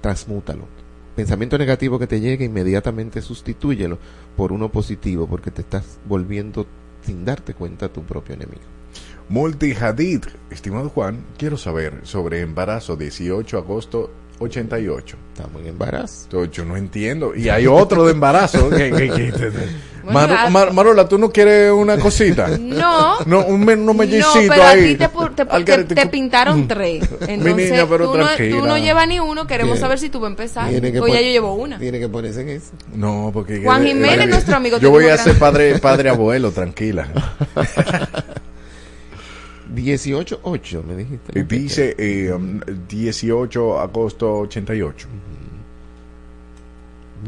transmútalo. 0.02 0.66
Pensamiento 1.16 1.58
negativo 1.58 2.00
que 2.00 2.08
te 2.08 2.22
llegue, 2.22 2.46
inmediatamente 2.46 3.22
sustitúyelo 3.22 4.00
por 4.38 4.52
uno 4.52 4.72
positivo, 4.72 5.28
porque 5.28 5.52
te 5.52 5.62
estás 5.62 6.00
volviendo 6.08 6.66
sin 7.04 7.26
darte 7.26 7.54
cuenta 7.54 7.90
tu 7.90 8.04
propio 8.04 8.36
enemigo. 8.36 8.62
Multihadid, 9.28 10.24
estimado 10.50 10.90
Juan, 10.90 11.24
quiero 11.38 11.58
saber 11.58 12.00
sobre 12.04 12.42
embarazo 12.42 12.96
18 12.96 13.58
de 13.58 13.62
agosto 13.62 14.12
88. 14.40 15.18
Estamos 15.34 15.62
en 15.62 15.68
embarazo. 15.68 16.28
Yo, 16.32 16.46
yo 16.46 16.66
no 16.66 16.76
entiendo. 16.78 17.36
Y 17.36 17.50
hay 17.50 17.68
otro 17.68 18.06
de 18.06 18.12
embarazo. 18.14 18.70
que- 18.70 18.92
que- 18.92 19.10
que- 19.10 19.52
Bueno, 20.02 20.30
Mar- 20.34 20.50
Mar- 20.50 20.74
Marola, 20.74 21.08
¿tú 21.08 21.20
no 21.20 21.30
quieres 21.30 21.72
una 21.72 21.98
cosita? 22.00 22.48
No. 22.60 23.20
No, 23.28 23.46
un, 23.46 23.62
unos 23.70 23.96
No, 23.96 24.04
pero 24.48 24.64
a 24.64 24.70
ahí. 24.70 24.96
ti 24.98 25.94
te, 25.94 26.08
pintaron 26.08 26.68
tres. 26.68 27.04
Entonces, 27.28 27.72
niña, 27.72 27.86
pero 27.88 28.12
tú, 28.12 28.18
no, 28.18 28.26
tú 28.36 28.66
no 28.66 28.78
llevas 28.80 29.08
ni 29.08 29.20
uno, 29.20 29.46
queremos 29.46 29.74
Tiene- 29.74 29.82
saber 29.82 30.00
si 30.00 30.10
tú 30.10 30.20
vas 30.20 30.30
a 30.30 30.32
empezar. 30.32 30.70
Pues 30.72 30.82
ya 30.94 31.00
pon- 31.00 31.10
yo 31.12 31.16
llevo 31.20 31.54
una. 31.54 31.78
Tiene 31.78 32.00
que 32.00 32.10
ponerse 32.10 32.42
en 32.42 32.50
eso. 32.50 32.72
No, 32.96 33.30
porque... 33.32 33.62
Juan 33.62 33.86
Jiménez, 33.86 34.28
nuestro 34.30 34.56
amigo, 34.56 34.80
Yo 34.80 34.90
voy 34.90 35.06
a 35.10 35.18
ser 35.18 35.38
padre, 35.38 35.78
padre 35.78 36.10
abuelo, 36.10 36.50
tranquila. 36.52 37.08
18-8, 39.76 40.84
me 40.84 40.96
dijiste. 40.96 41.44
Dice 41.44 41.96
eh, 41.98 42.34
um, 42.34 42.60
18 42.88 43.80
agosto 43.80 44.40
88. 44.40 45.08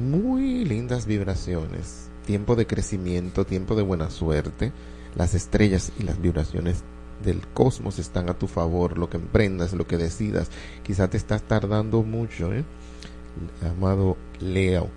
Muy 0.01 0.65
lindas 0.65 1.05
vibraciones. 1.05 2.09
Tiempo 2.25 2.55
de 2.55 2.65
crecimiento, 2.65 3.45
tiempo 3.45 3.75
de 3.75 3.83
buena 3.83 4.09
suerte. 4.09 4.71
Las 5.15 5.33
estrellas 5.35 5.91
y 5.99 6.03
las 6.03 6.21
vibraciones 6.21 6.83
del 7.23 7.45
cosmos 7.47 7.99
están 7.99 8.29
a 8.29 8.33
tu 8.33 8.47
favor. 8.47 8.97
Lo 8.97 9.09
que 9.09 9.17
emprendas, 9.17 9.73
lo 9.73 9.85
que 9.85 9.97
decidas. 9.97 10.49
Quizá 10.83 11.09
te 11.09 11.17
estás 11.17 11.41
tardando 11.43 12.03
mucho, 12.03 12.53
¿eh? 12.53 12.63
Amado 13.69 14.17
Leo. 14.39 14.89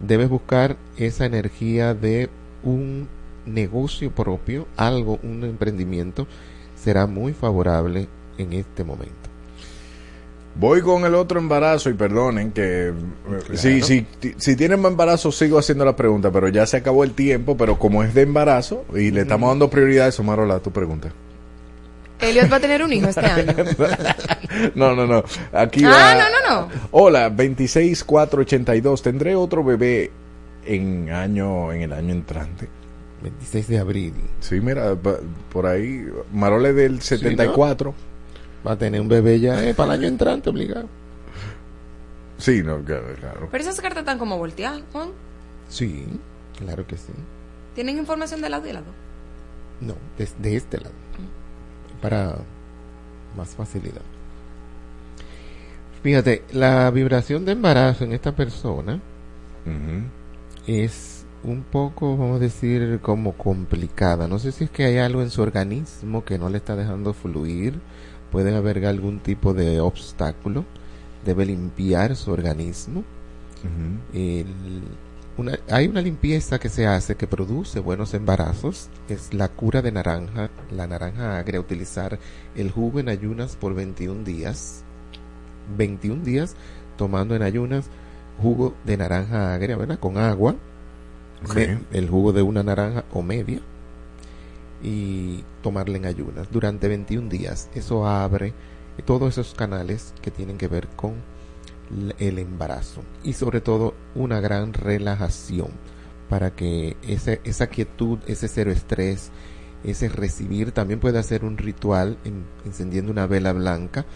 Debes 0.00 0.28
buscar 0.28 0.76
esa 0.96 1.26
energía 1.26 1.94
de 1.94 2.28
un 2.62 3.08
negocio 3.46 4.10
propio, 4.10 4.66
algo, 4.76 5.18
un 5.22 5.44
emprendimiento. 5.44 6.26
Será 6.82 7.06
muy 7.06 7.32
favorable 7.32 8.08
en 8.38 8.52
este 8.52 8.82
momento. 8.84 9.14
Voy 10.54 10.82
con 10.82 11.04
el 11.06 11.14
otro 11.14 11.38
embarazo 11.40 11.88
y 11.88 11.94
perdonen 11.94 12.50
que 12.52 12.88
eh, 12.88 12.92
si, 13.54 13.80
si, 13.80 14.06
si 14.36 14.54
tienen 14.56 14.84
embarazo 14.84 15.32
sigo 15.32 15.58
haciendo 15.58 15.84
la 15.84 15.96
pregunta, 15.96 16.30
pero 16.30 16.48
ya 16.48 16.66
se 16.66 16.76
acabó 16.76 17.04
el 17.04 17.12
tiempo, 17.12 17.56
pero 17.56 17.78
como 17.78 18.02
es 18.02 18.12
de 18.12 18.22
embarazo 18.22 18.84
y 18.94 19.10
le 19.10 19.22
estamos 19.22 19.48
dando 19.48 19.70
prioridad 19.70 20.06
a 20.06 20.08
eso, 20.10 20.22
Marola, 20.22 20.58
tu 20.58 20.70
pregunta. 20.70 21.08
Elliot 22.20 22.52
va 22.52 22.56
a 22.56 22.60
tener 22.60 22.82
un 22.84 22.92
hijo 22.92 23.08
este 23.08 23.20
año. 23.26 23.54
No, 24.74 24.94
no, 24.94 25.06
no. 25.06 25.24
Aquí 25.52 25.82
Ah, 25.84 25.88
va- 25.90 26.14
no, 26.14 26.24
no, 26.30 26.60
no. 26.66 26.68
Hola, 26.90 27.30
26482. 27.30 29.02
Tendré 29.02 29.34
otro 29.34 29.64
bebé 29.64 30.10
en 30.66 31.10
año 31.10 31.72
en 31.72 31.82
el 31.82 31.92
año 31.94 32.12
entrante. 32.12 32.68
26 33.22 33.68
de 33.68 33.78
abril. 33.78 34.14
Sí, 34.40 34.60
mira, 34.60 34.96
por 35.52 35.66
ahí 35.66 36.06
Marola 36.32 36.70
es 36.70 36.76
del 36.76 37.00
74. 37.00 37.94
Va 38.66 38.72
a 38.72 38.78
tener 38.78 39.00
un 39.00 39.08
bebé 39.08 39.40
ya 39.40 39.62
eh, 39.64 39.74
para 39.74 39.94
el 39.94 40.00
año 40.00 40.08
entrante, 40.08 40.50
obligado. 40.50 40.88
Sí, 42.38 42.62
no, 42.62 42.82
claro. 42.82 43.06
claro. 43.18 43.48
Pero 43.50 43.62
esas 43.62 43.80
cartas 43.80 44.00
están 44.00 44.18
como 44.18 44.38
volteadas, 44.38 44.82
Juan. 44.92 45.10
Sí, 45.68 46.06
claro 46.58 46.86
que 46.86 46.96
sí. 46.96 47.12
¿Tienen 47.74 47.98
información 47.98 48.40
de 48.40 48.50
lado 48.50 48.68
y 48.68 48.72
lado? 48.72 48.86
No, 49.80 49.94
desde 50.18 50.56
este 50.56 50.78
lado. 50.78 50.94
Para 52.00 52.36
más 53.36 53.50
facilidad. 53.50 54.02
Fíjate, 56.02 56.42
la 56.52 56.90
vibración 56.90 57.44
de 57.44 57.52
embarazo 57.52 58.04
en 58.04 58.12
esta 58.12 58.34
persona 58.34 59.00
es 60.66 61.11
un 61.44 61.62
poco, 61.62 62.16
vamos 62.16 62.36
a 62.36 62.40
decir, 62.40 63.00
como 63.02 63.32
complicada. 63.32 64.28
No 64.28 64.38
sé 64.38 64.52
si 64.52 64.64
es 64.64 64.70
que 64.70 64.84
hay 64.84 64.98
algo 64.98 65.22
en 65.22 65.30
su 65.30 65.42
organismo 65.42 66.24
que 66.24 66.38
no 66.38 66.48
le 66.48 66.58
está 66.58 66.76
dejando 66.76 67.12
fluir. 67.14 67.80
Puede 68.30 68.54
haber 68.56 68.84
algún 68.86 69.20
tipo 69.20 69.52
de 69.54 69.80
obstáculo. 69.80 70.64
Debe 71.24 71.46
limpiar 71.46 72.16
su 72.16 72.30
organismo. 72.32 73.04
El- 74.12 74.82
una- 75.38 75.58
hay 75.70 75.86
una 75.88 76.02
limpieza 76.02 76.58
que 76.58 76.68
se 76.68 76.86
hace 76.86 77.14
que 77.14 77.26
produce 77.26 77.80
buenos 77.80 78.12
embarazos. 78.14 78.88
Es 79.08 79.32
la 79.32 79.48
cura 79.48 79.80
de 79.82 79.92
naranja, 79.92 80.50
la 80.70 80.86
naranja 80.86 81.38
agria, 81.38 81.60
utilizar 81.60 82.18
el 82.54 82.70
jugo 82.70 83.00
en 83.00 83.08
ayunas 83.08 83.56
por 83.56 83.74
21 83.74 84.24
días. 84.24 84.84
21 85.76 86.24
días 86.24 86.54
tomando 86.96 87.34
en 87.34 87.42
ayunas 87.42 87.86
jugo 88.40 88.74
de 88.84 88.96
naranja 88.96 89.54
agria, 89.54 89.76
¿verdad? 89.76 89.98
Con 89.98 90.18
agua. 90.18 90.56
El 91.92 92.08
jugo 92.08 92.32
de 92.32 92.42
una 92.42 92.62
naranja 92.62 93.04
o 93.12 93.22
media. 93.22 93.60
Y 94.82 95.44
tomarla 95.62 95.96
en 95.96 96.06
ayunas 96.06 96.50
durante 96.50 96.88
21 96.88 97.28
días. 97.28 97.68
Eso 97.74 98.06
abre 98.06 98.52
todos 99.06 99.38
esos 99.38 99.54
canales 99.54 100.12
que 100.22 100.30
tienen 100.30 100.58
que 100.58 100.68
ver 100.68 100.88
con 100.88 101.14
el 102.18 102.38
embarazo 102.38 103.02
y 103.22 103.34
sobre 103.34 103.60
todo 103.60 103.94
una 104.14 104.40
gran 104.40 104.72
relajación 104.72 105.68
para 106.28 106.50
que 106.54 106.96
ese, 107.06 107.40
esa 107.44 107.66
quietud, 107.66 108.18
ese 108.26 108.48
cero 108.48 108.70
estrés, 108.70 109.30
ese 109.84 110.08
recibir, 110.08 110.72
también 110.72 111.00
puede 111.00 111.18
hacer 111.18 111.44
un 111.44 111.58
ritual 111.58 112.16
en- 112.24 112.44
encendiendo 112.64 113.12
una 113.12 113.26
vela 113.26 113.52
blanca, 113.52 114.06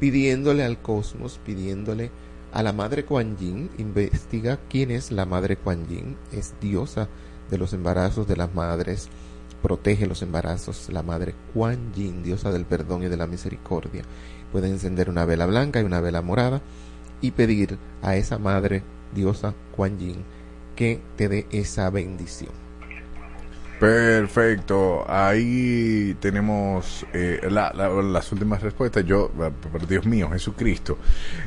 pidiéndole 0.00 0.64
al 0.64 0.80
cosmos, 0.80 1.38
pidiéndole 1.44 2.10
a 2.52 2.62
la 2.62 2.72
madre 2.72 3.04
Kuan 3.04 3.36
Yin, 3.38 3.70
investiga 3.78 4.58
quién 4.68 4.90
es 4.90 5.10
la 5.10 5.24
madre 5.24 5.56
Kuan 5.56 5.86
Yin, 5.88 6.16
es 6.32 6.54
diosa 6.60 7.08
de 7.50 7.58
los 7.58 7.72
embarazos 7.72 8.28
de 8.28 8.36
las 8.36 8.54
madres, 8.54 9.08
protege 9.62 10.06
los 10.06 10.22
embarazos, 10.22 10.88
la 10.90 11.02
madre 11.02 11.34
Kuan 11.54 11.92
Yin, 11.94 12.22
diosa 12.22 12.52
del 12.52 12.66
perdón 12.66 13.04
y 13.04 13.08
de 13.08 13.16
la 13.16 13.26
misericordia. 13.26 14.02
Puede 14.52 14.68
encender 14.68 15.08
una 15.08 15.24
vela 15.24 15.46
blanca 15.46 15.80
y 15.80 15.84
una 15.84 16.00
vela 16.00 16.20
morada 16.20 16.60
y 17.22 17.30
pedir 17.30 17.78
a 18.02 18.16
esa 18.16 18.38
madre 18.38 18.82
diosa 19.14 19.54
Kuan 19.74 19.98
Yin 19.98 20.22
que 20.76 21.00
te 21.16 21.28
dé 21.28 21.46
esa 21.50 21.88
bendición. 21.88 22.61
Perfecto, 23.82 25.04
ahí 25.10 26.16
tenemos 26.20 27.04
eh, 27.12 27.40
la- 27.50 27.72
la- 27.74 27.88
las 27.88 28.30
últimas 28.30 28.62
respuestas. 28.62 29.04
Yo, 29.04 29.32
ah, 29.40 29.50
por 29.50 29.88
Dios 29.88 30.06
mío, 30.06 30.30
Jesucristo. 30.30 30.98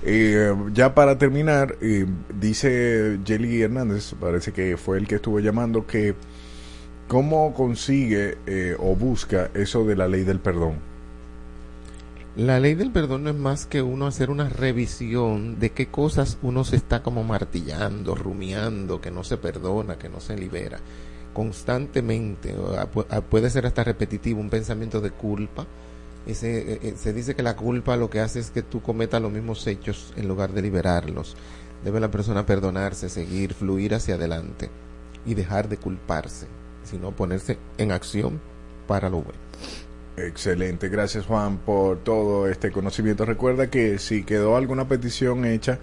Eh, 0.03 0.53
ya 0.73 0.93
para 0.93 1.17
terminar, 1.17 1.77
eh, 1.79 2.05
dice 2.37 3.19
Jelly 3.25 3.61
Hernández, 3.61 4.15
parece 4.19 4.51
que 4.51 4.75
fue 4.75 4.97
el 4.97 5.07
que 5.07 5.15
estuvo 5.15 5.39
llamando, 5.39 5.87
que 5.87 6.13
cómo 7.07 7.53
consigue 7.53 8.37
eh, 8.47 8.75
o 8.79 8.97
busca 8.97 9.49
eso 9.53 9.85
de 9.85 9.95
la 9.95 10.09
ley 10.09 10.25
del 10.25 10.41
perdón. 10.41 10.73
La 12.35 12.59
ley 12.59 12.75
del 12.75 12.91
perdón 12.91 13.23
no 13.23 13.29
es 13.29 13.35
más 13.37 13.65
que 13.65 13.81
uno 13.81 14.07
hacer 14.07 14.29
una 14.29 14.49
revisión 14.49 15.57
de 15.57 15.69
qué 15.69 15.87
cosas 15.87 16.37
uno 16.41 16.65
se 16.65 16.75
está 16.75 17.01
como 17.01 17.23
martillando, 17.23 18.13
rumiando, 18.13 18.99
que 18.99 19.09
no 19.09 19.23
se 19.23 19.37
perdona, 19.37 19.97
que 19.97 20.09
no 20.09 20.19
se 20.19 20.35
libera 20.35 20.79
constantemente. 21.35 22.55
Puede 23.29 23.49
ser 23.49 23.65
hasta 23.67 23.83
repetitivo 23.83 24.39
un 24.39 24.49
pensamiento 24.49 25.01
de 25.01 25.11
culpa. 25.11 25.67
Ese, 26.25 26.73
eh, 26.73 26.79
eh, 26.81 26.93
se 26.97 27.11
dice 27.11 27.35
que 27.35 27.43
la 27.43 27.57
culpa 27.57 27.97
lo 27.97 28.09
que 28.09 28.21
hace 28.21 28.39
es 28.39 28.49
que 28.49 28.63
tú 28.63 28.81
cometas 28.81 29.21
los 29.21 29.31
mismos 29.31 29.67
hechos 29.67 30.13
en 30.15 30.29
lugar 30.29 30.53
de 30.53 30.61
liberarlos. 30.61 31.35
Debe 31.83 31.99
la 31.99 32.09
persona 32.09 32.45
perdonarse, 32.45 33.09
seguir, 33.09 33.53
fluir 33.53 33.93
hacia 33.93 34.15
adelante 34.15 34.69
y 35.25 35.33
dejar 35.33 35.67
de 35.67 35.77
culparse, 35.77 36.47
sino 36.83 37.11
ponerse 37.11 37.59
en 37.77 37.91
acción 37.91 38.39
para 38.87 39.09
lo 39.09 39.17
bueno. 39.17 39.39
Excelente, 40.17 40.87
gracias 40.87 41.25
Juan 41.25 41.57
por 41.57 41.97
todo 41.97 42.47
este 42.47 42.71
conocimiento. 42.71 43.25
Recuerda 43.25 43.69
que 43.69 43.99
si 43.99 44.23
quedó 44.23 44.55
alguna 44.55 44.87
petición 44.87 45.43
hecha, 45.43 45.79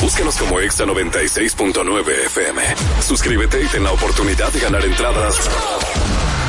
Búscanos 0.00 0.36
como 0.36 0.60
Exa 0.60 0.84
96.9 0.84 2.08
FM. 2.26 2.62
Suscríbete 3.06 3.62
y 3.62 3.66
ten 3.66 3.84
la 3.84 3.92
oportunidad 3.92 4.52
de 4.52 4.60
ganar 4.60 4.84
entradas 4.84 5.36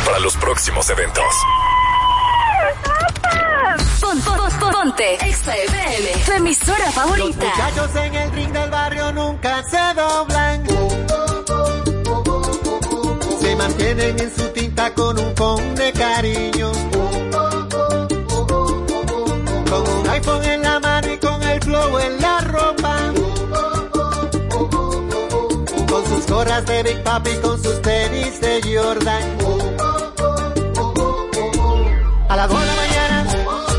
para 0.05 0.19
los 0.19 0.35
próximos 0.37 0.89
eventos. 0.89 1.23
Pon- 4.01 4.19
pon- 4.21 4.37
pon- 4.59 4.71
ponte 4.71 5.15
Exa 5.27 5.55
FM, 5.55 6.09
tu 6.25 6.31
emisora 6.33 6.91
favorita. 6.91 7.45
Los 7.45 7.57
muchachos 7.57 7.95
en 7.95 8.15
el 8.15 8.31
ring 8.31 8.51
del 8.51 8.69
barrio 8.69 9.11
nunca 9.13 9.63
se 9.63 9.93
doblan. 9.99 10.63
Se 13.39 13.55
mantienen 13.55 14.19
en 14.19 14.35
su 14.35 14.47
tinta 14.49 14.93
con 14.93 15.17
un 15.19 15.33
con 15.35 15.75
de 15.75 15.91
cariño. 15.93 16.71
En 21.97 22.21
la 22.21 22.41
ropa. 22.41 22.97
Con 25.89 26.05
sus 26.05 26.27
gorras 26.27 26.65
de 26.65 26.83
Big 26.83 27.03
Papi, 27.03 27.31
con 27.41 27.61
sus 27.63 27.81
tenis 27.81 28.39
de 28.41 28.61
Jordan. 28.61 29.37
A 32.29 32.35
las 32.35 32.49
2 32.49 32.59
de 32.59 32.65
la 32.65 32.75
mañana, 32.75 33.25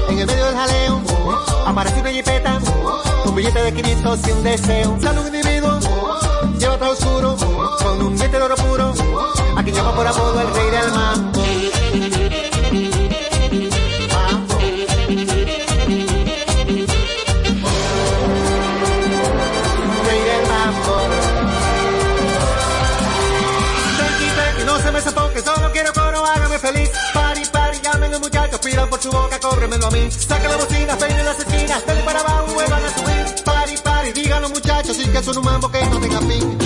en 0.08 0.18
el 0.18 0.26
medio 0.26 0.44
del 0.46 0.54
jaleo, 0.56 1.00
aparece 1.66 2.00
una 2.00 2.11
jipeta, 2.11 2.58
un 3.26 3.34
billete 3.34 3.62
de 3.62 3.72
500 3.74 4.20
y 4.26 4.30
un 4.32 4.42
deseo. 4.42 4.98
Sale 5.00 5.20
un 5.20 5.26
individuo, 5.26 5.78
lleva 6.58 6.78
todo 6.78 6.90
oscuro, 6.90 7.36
con 7.82 8.02
un 8.02 8.16
diente 8.16 8.38
de 8.38 8.42
oro 8.42 8.56
puro, 8.56 8.92
a 9.56 9.62
quien 9.62 9.76
llama 9.76 9.94
por 9.94 10.06
apodo 10.06 10.40
el 10.40 10.54
rey 10.54 10.70
del. 10.70 10.90
Mambo. 10.92 11.39
Llamen 28.01 28.20
pidan 28.62 28.88
por 28.88 29.01
su 29.01 29.11
boca, 29.11 29.38
cóbremelo 29.40 29.86
a 29.86 29.90
mí. 29.90 30.11
Saca 30.11 30.48
la 30.48 30.57
bocina, 30.57 30.96
peinen 30.96 31.24
las 31.24 31.38
esquinas, 31.38 31.86
denle 31.86 32.03
para 32.03 32.20
abajo, 32.20 32.55
vuelvan 32.55 32.84
a 32.84 32.88
subir. 32.90 33.44
Pari, 33.44 33.76
pari, 33.82 34.12
digan 34.12 34.42
los 34.42 34.51
muchachos, 34.51 34.98
y 34.98 35.09
que 35.09 35.22
son 35.22 35.38
un 35.38 35.44
mambo 35.44 35.70
que 35.70 35.84
no 35.86 36.01
tenga 36.01 36.20
fin. 36.20 36.59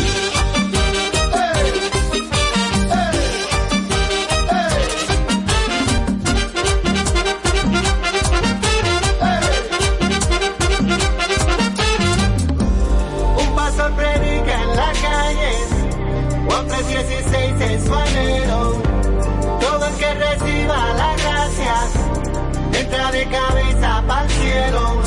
De 22.94 23.26
cabeza 23.26 24.04
para 24.06 24.22
el 24.24 24.30
cielo. 24.30 25.02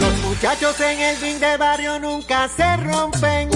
Los 0.00 0.16
muchachos 0.24 0.80
en 0.80 1.00
el 1.00 1.20
ring 1.20 1.38
de 1.38 1.56
barrio 1.56 1.98
nunca 1.98 2.48
se 2.48 2.76
rompen. 2.76 3.50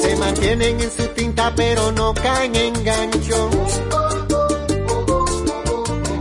Se 0.00 0.16
mantienen 0.16 0.80
en 0.80 0.90
su 0.92 1.06
tinta 1.08 1.52
pero 1.56 1.90
no 1.92 2.14
caen 2.14 2.54
en 2.54 2.84
gancho. 2.84 3.50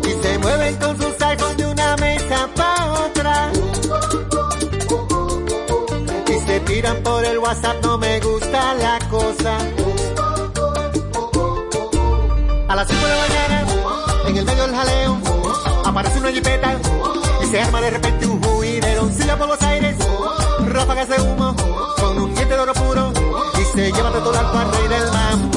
Y 0.03 0.23
se 0.23 0.37
mueven 0.39 0.75
con 0.77 0.97
sus 0.97 1.21
iPhones 1.21 1.57
de 1.57 1.65
una 1.67 1.95
mesa 1.97 2.49
pa' 2.55 2.91
otra. 3.05 3.51
Y 6.27 6.47
se 6.47 6.59
tiran 6.61 6.97
por 7.03 7.23
el 7.23 7.37
WhatsApp, 7.37 7.83
no 7.83 7.97
me 7.99 8.19
gusta 8.19 8.73
la 8.75 9.02
A 12.67 12.75
las 12.75 12.87
5 12.87 13.01
de 13.03 13.09
la 13.09 13.17
mañana, 13.17 13.65
en 14.27 14.37
el 14.37 14.45
medio 14.45 14.61
del 14.61 14.75
jaleo, 14.75 15.17
aparece 15.85 16.19
una 16.19 16.31
jipeta 16.31 16.79
y 17.41 17.47
se 17.47 17.61
arma 17.61 17.81
de 17.81 17.89
repente 17.89 18.27
un 18.27 18.41
juidero. 18.43 19.09
Silla 19.09 19.37
por 19.37 19.47
los 19.47 19.61
aires, 19.63 19.97
ráfagas 20.67 21.09
de 21.09 21.21
humo, 21.21 21.55
con 21.99 22.19
un 22.19 22.35
diente 22.35 22.53
de 22.53 22.59
oro 22.59 22.73
puro 22.73 23.11
y 23.59 23.63
se 23.75 23.91
lleva 23.91 24.11
de 24.11 24.19
todo 24.19 24.37
al 24.37 24.71
rey 24.71 24.87
del. 24.87 25.11
Mambo. 25.11 25.52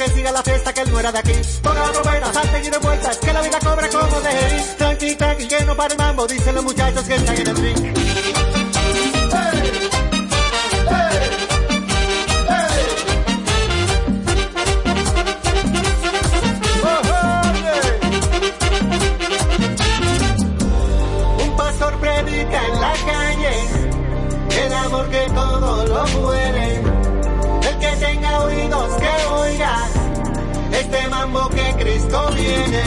Que 0.00 0.10
siga 0.12 0.32
la 0.32 0.42
fiesta, 0.42 0.72
que 0.72 0.80
él 0.80 0.90
no 0.90 0.98
era 0.98 1.12
de 1.12 1.18
aquí. 1.18 1.32
Ponga 1.62 1.92
trompeta, 1.92 2.32
salte 2.32 2.66
y 2.66 2.70
de 2.70 2.78
vueltas, 2.78 3.18
que 3.18 3.32
la 3.32 3.42
vida 3.42 3.58
cobra 3.60 3.88
como 3.88 4.20
de. 4.20 4.64
Tranqui, 4.78 5.14
tranqui, 5.16 5.48
que 5.48 5.64
no 5.64 5.76
para 5.76 5.92
el 5.92 5.98
mambo, 5.98 6.26
dicen 6.26 6.54
los 6.54 6.64
muchachos 6.64 7.04
que 7.04 7.14
están 7.16 7.36
en 7.36 7.46
el 7.48 7.54
drink. 7.54 7.99
Cristo 32.10 32.30
viene. 32.34 32.82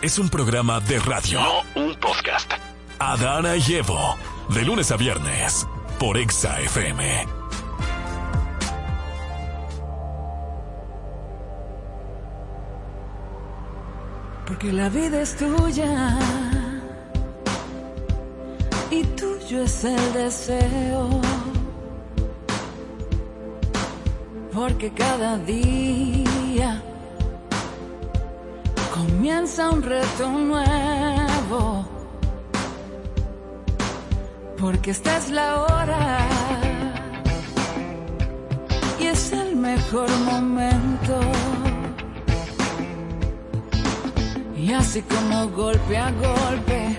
Es 0.00 0.18
un 0.18 0.30
programa 0.30 0.80
de 0.80 0.98
radio, 1.00 1.40
no 1.40 1.82
un 1.82 1.94
podcast. 1.96 2.50
Adana 2.98 3.56
y 3.56 3.74
Evo, 3.74 4.16
de 4.48 4.64
lunes 4.64 4.90
a 4.90 4.96
viernes, 4.96 5.66
por 5.98 6.16
Exa 6.16 6.60
FM. 6.60 7.37
Porque 14.60 14.72
la 14.72 14.88
vida 14.88 15.20
es 15.20 15.36
tuya 15.36 16.18
y 18.90 19.04
tuyo 19.04 19.62
es 19.62 19.84
el 19.84 20.12
deseo. 20.12 21.20
Porque 24.52 24.90
cada 24.90 25.38
día 25.38 26.82
comienza 28.92 29.70
un 29.70 29.80
reto 29.80 30.28
nuevo. 30.28 31.86
Porque 34.58 34.90
esta 34.90 35.18
es 35.18 35.30
la 35.30 35.62
hora 35.62 36.18
y 38.98 39.06
es 39.06 39.32
el 39.32 39.54
mejor 39.54 40.10
momento. 40.24 41.20
Y 44.68 44.72
así 44.74 45.00
como 45.00 45.48
golpe 45.48 45.96
a 45.96 46.10
golpe, 46.10 46.98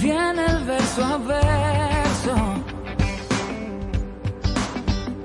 viene 0.00 0.46
el 0.46 0.62
verso 0.62 1.04
a 1.04 1.16
verso. 1.18 2.36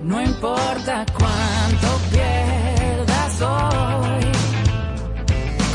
No 0.02 0.20
importa 0.20 1.06
cuánto 1.16 1.88
pierdas 2.10 3.42
hoy, 3.42 4.32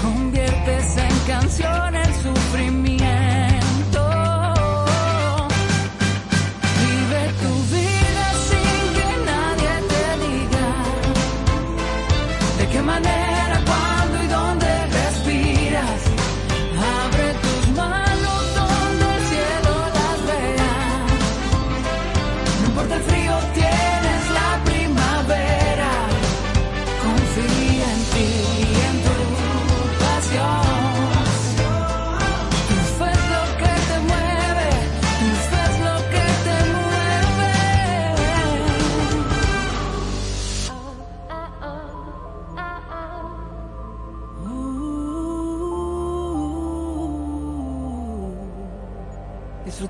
conviertes 0.02 0.97
en 0.97 1.19
canción 1.28 1.64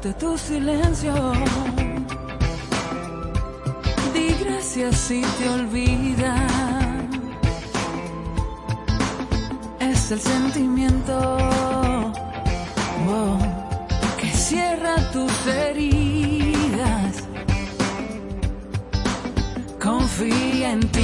disfrute 0.05 0.13
tu 0.15 0.37
silencio. 0.37 1.15
Di 4.13 4.35
gracias 4.45 4.97
si 4.97 5.23
te 5.39 5.49
olvida. 5.49 6.35
Es 9.81 10.11
el 10.11 10.21
sentimiento 10.21 11.39
oh, 13.09 13.39
que 14.19 14.31
cierra 14.31 14.97
tus 15.13 15.47
heridas. 15.47 17.25
Confía 19.83 20.73
en 20.73 20.81
ti, 20.81 21.04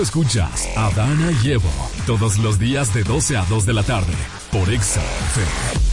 escuchas 0.00 0.66
a 0.76 0.90
Dana 0.90 1.30
y 1.44 1.52
Evo 1.52 1.68
todos 2.06 2.38
los 2.38 2.58
días 2.58 2.94
de 2.94 3.04
12 3.04 3.36
a 3.36 3.44
2 3.44 3.66
de 3.66 3.72
la 3.74 3.82
tarde 3.82 4.12
por 4.50 4.70
Exa 4.70 5.00
FM 5.00 5.90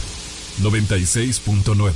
96.9. 0.62 1.92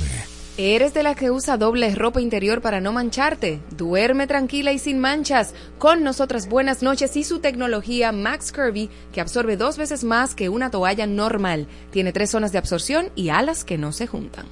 ¿Eres 0.57 0.93
de 0.93 1.01
la 1.01 1.15
que 1.15 1.31
usa 1.31 1.57
doble 1.57 1.93
ropa 1.95 2.21
interior 2.21 2.61
para 2.61 2.79
no 2.79 2.93
mancharte? 2.93 3.59
Duerme 3.75 4.27
tranquila 4.27 4.71
y 4.71 4.77
sin 4.77 4.99
manchas. 4.99 5.55
Con 5.79 6.03
nosotras 6.03 6.47
buenas 6.47 6.83
noches 6.83 7.17
y 7.17 7.23
su 7.23 7.39
tecnología 7.39 8.11
Max 8.11 8.51
Kirby, 8.51 8.91
que 9.11 9.19
absorbe 9.19 9.57
dos 9.57 9.77
veces 9.77 10.03
más 10.03 10.35
que 10.35 10.49
una 10.49 10.69
toalla 10.69 11.07
normal. 11.07 11.67
Tiene 11.89 12.13
tres 12.13 12.29
zonas 12.29 12.51
de 12.51 12.59
absorción 12.59 13.09
y 13.15 13.29
alas 13.29 13.65
que 13.65 13.79
no 13.79 13.91
se 13.91 14.05
juntan. 14.05 14.45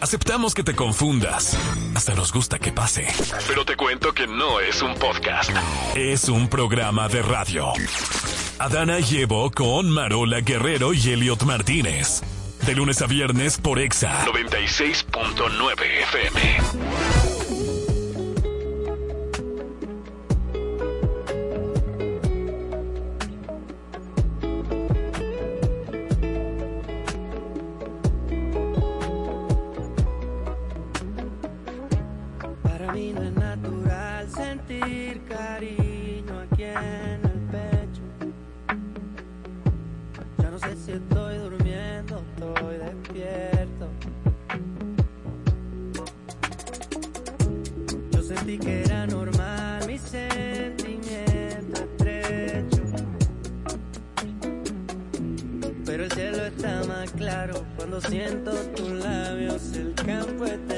Aceptamos 0.00 0.54
que 0.54 0.62
te 0.62 0.74
confundas. 0.74 1.58
Hasta 1.94 2.14
nos 2.14 2.32
gusta 2.32 2.58
que 2.58 2.72
pase. 2.72 3.06
Pero 3.46 3.64
te 3.64 3.76
cuento 3.76 4.12
que 4.12 4.26
no 4.26 4.58
es 4.60 4.80
un 4.80 4.94
podcast. 4.94 5.50
Es 5.94 6.28
un 6.28 6.48
programa 6.48 7.08
de 7.08 7.20
radio. 7.22 7.72
Adana 8.58 9.00
y 9.00 9.18
Evo 9.18 9.50
con 9.50 9.90
Marola 9.90 10.40
Guerrero 10.40 10.94
y 10.94 11.10
Elliot 11.10 11.42
Martínez. 11.42 12.22
De 12.66 12.74
lunes 12.74 13.00
a 13.02 13.06
viernes 13.06 13.58
por 13.58 13.78
Exa 13.78 14.24
96.9 14.26 15.82
FM. 16.02 17.39
Siento 58.08 58.52
tus 58.74 58.90
labios, 58.90 59.72
el 59.74 59.94
campo 59.94 60.44
está 60.44 60.74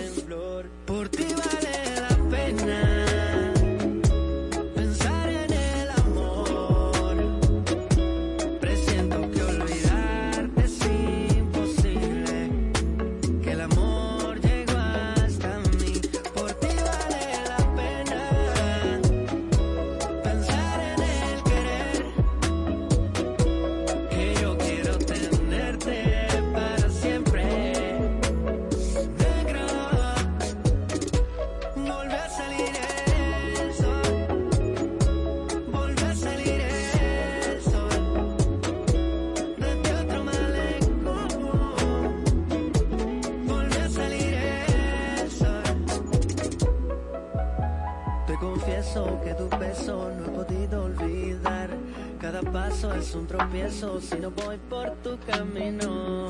es 52.98 53.14
un 53.14 53.26
tropiezo 53.26 54.00
si 54.00 54.16
no 54.16 54.30
voy 54.30 54.56
por 54.68 54.90
tu 55.02 55.18
camino. 55.26 56.26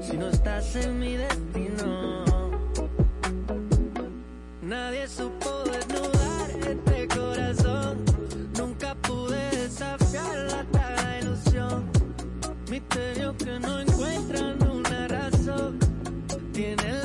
Si 0.00 0.16
no 0.16 0.28
estás 0.28 0.76
en 0.76 0.98
mi 0.98 1.16
destino. 1.16 2.24
Nadie 4.62 5.08
supo 5.08 5.64
desnudar 5.64 6.50
este 6.68 7.08
corazón. 7.08 8.04
Nunca 8.58 8.94
pude 8.96 9.50
desafiar 9.50 10.36
la 10.50 10.64
taga 10.64 11.18
ilusión. 11.20 11.90
Misterio 12.70 13.36
que 13.36 13.58
no 13.58 13.80
encuentran 13.80 14.62
una 14.62 15.08
razón. 15.08 15.78
Tiene 16.52 17.01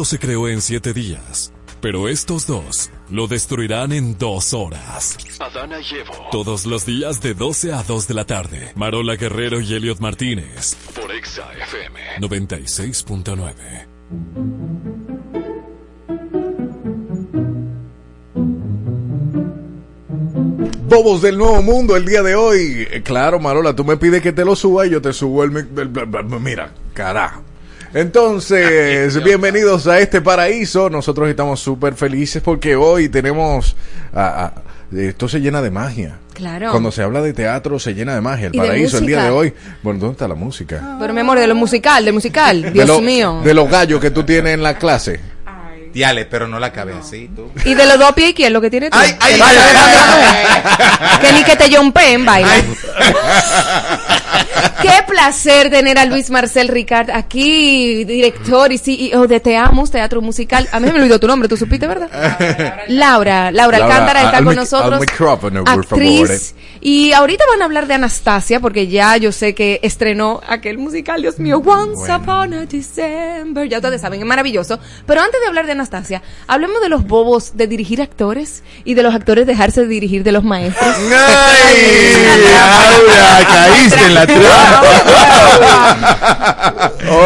mundo 0.00 0.08
se 0.08 0.18
creó 0.18 0.48
en 0.48 0.62
siete 0.62 0.94
días, 0.94 1.52
pero 1.82 2.08
estos 2.08 2.46
dos 2.46 2.88
lo 3.10 3.26
destruirán 3.26 3.92
en 3.92 4.16
dos 4.16 4.54
horas. 4.54 5.18
Adana 5.38 5.78
y 5.78 5.94
Evo. 5.94 6.14
Todos 6.32 6.64
los 6.64 6.86
días 6.86 7.20
de 7.20 7.34
12 7.34 7.74
a 7.74 7.82
2 7.82 8.08
de 8.08 8.14
la 8.14 8.24
tarde. 8.24 8.72
Marola 8.76 9.16
Guerrero 9.16 9.60
y 9.60 9.74
Elliot 9.74 10.00
Martínez. 10.00 10.74
Por 10.98 11.12
Exa 11.14 11.52
FM. 11.52 12.00
96.9. 12.18 14.70
Bobos 20.88 21.22
del 21.22 21.38
Nuevo 21.38 21.62
Mundo 21.62 21.96
el 21.96 22.04
día 22.04 22.22
de 22.22 22.34
hoy. 22.34 22.86
Eh, 22.90 23.02
Claro, 23.02 23.38
Marola, 23.38 23.74
tú 23.74 23.84
me 23.84 23.96
pides 23.96 24.22
que 24.22 24.32
te 24.32 24.44
lo 24.44 24.56
suba 24.56 24.86
y 24.86 24.90
yo 24.90 25.00
te 25.00 25.12
subo 25.12 25.44
el... 25.44 25.50
mic- 25.52 25.78
el- 25.78 25.96
el- 25.96 26.32
el- 26.32 26.40
Mira, 26.40 26.72
carajo. 26.94 27.42
Entonces, 27.92 29.22
bienvenidos 29.24 29.86
a 29.88 29.98
este 29.98 30.20
paraíso. 30.20 30.88
Nosotros 30.88 31.28
estamos 31.28 31.58
súper 31.60 31.94
felices 31.94 32.40
porque 32.42 32.76
hoy 32.76 33.08
tenemos... 33.08 33.74
ah, 34.14 34.52
esto 34.96 35.28
se 35.28 35.40
llena 35.40 35.60
de 35.62 35.70
magia. 35.70 36.18
Claro. 36.34 36.70
Cuando 36.70 36.90
se 36.92 37.02
habla 37.02 37.20
de 37.20 37.32
teatro 37.32 37.78
se 37.78 37.92
llena 37.94 38.14
de 38.14 38.20
magia. 38.20 38.46
El 38.46 38.52
paraíso 38.52 38.98
el 38.98 39.06
día 39.06 39.24
de 39.24 39.30
hoy. 39.30 39.52
Bueno, 39.82 39.98
¿dónde 40.00 40.12
está 40.12 40.28
la 40.28 40.34
música? 40.34 40.96
Pero 41.00 41.12
mi 41.12 41.20
amor, 41.20 41.38
de 41.38 41.46
lo 41.46 41.54
musical, 41.54 42.04
de 42.04 42.12
musical. 42.12 42.62
De 42.62 42.70
Dios 42.70 42.86
lo- 42.88 43.00
mío. 43.00 43.40
De 43.44 43.54
los 43.54 43.68
gallos 43.68 44.00
que 44.00 44.10
tú 44.10 44.22
tienes 44.24 44.54
en 44.54 44.62
la 44.62 44.76
clase. 44.78 45.20
Diale, 45.92 46.24
pero 46.26 46.46
no 46.46 46.60
la 46.60 46.68
acabé 46.68 46.94
así, 46.94 47.28
tú. 47.34 47.50
Y 47.64 47.74
de 47.74 47.84
los 47.84 47.98
dos 47.98 48.12
pies 48.12 48.28
izquierdos 48.28 48.52
lo 48.54 48.60
que 48.60 48.70
tiene 48.70 48.90
tú. 48.90 48.96
Ay, 48.98 49.12
ay, 49.20 49.40
ay. 49.42 50.46
Que 51.20 51.32
ni 51.32 51.42
que 51.42 51.56
te 51.56 51.76
jumpen, 51.76 52.24
baila. 52.24 52.48
Qué 54.82 55.04
placer 55.06 55.70
tener 55.70 55.98
a 55.98 56.04
Luis 56.04 56.30
Marcel 56.30 56.68
Ricard 56.68 57.10
aquí, 57.10 58.04
director 58.04 58.72
y 58.72 58.78
CEO 58.78 59.26
de 59.26 59.40
Te 59.40 59.56
Amos, 59.56 59.90
Teatro 59.90 60.20
Musical. 60.20 60.68
A 60.72 60.80
mí 60.80 60.90
me 60.90 61.00
olvidó 61.00 61.18
tu 61.18 61.26
nombre, 61.26 61.48
¿tú 61.48 61.56
supiste, 61.56 61.86
verdad? 61.86 62.08
Laura, 62.88 63.50
Laura 63.50 63.78
Laura, 63.78 63.94
Alcántara 63.94 64.22
está 64.24 64.38
al 64.38 64.44
con 64.44 64.56
nosotros. 64.56 65.02
al 65.66 65.80
actriz. 65.80 66.54
Y 66.80 67.12
ahorita 67.12 67.44
van 67.50 67.60
a 67.60 67.66
hablar 67.66 67.86
de 67.86 67.94
Anastasia, 67.94 68.58
porque 68.60 68.86
ya 68.88 69.16
yo 69.18 69.32
sé 69.32 69.54
que 69.54 69.80
estrenó 69.82 70.40
aquel 70.48 70.78
musical, 70.78 71.20
Dios 71.20 71.38
mío, 71.38 71.62
Once 71.64 72.10
Upon 72.10 72.54
a 72.54 72.64
December. 72.64 73.68
Ya 73.68 73.78
ustedes 73.78 74.00
saben, 74.00 74.20
es 74.20 74.26
maravilloso. 74.26 74.78
Pero 75.06 75.20
antes 75.20 75.40
de 75.40 75.46
hablar 75.46 75.66
de 75.66 75.72
Anastasia, 75.72 76.22
hablemos 76.46 76.80
de 76.80 76.88
los 76.88 77.06
bobos 77.06 77.56
de 77.56 77.66
dirigir 77.66 78.00
actores 78.00 78.62
y 78.84 78.94
de 78.94 79.02
los 79.02 79.14
actores 79.14 79.46
dejarse 79.46 79.82
de 79.82 79.88
dirigir 79.88 80.22
de 80.24 80.32
los 80.32 80.42
maestros. 80.42 80.96
Laura, 82.50 83.46
caíste 83.46 84.06
en 84.06 84.14
la. 84.14 84.29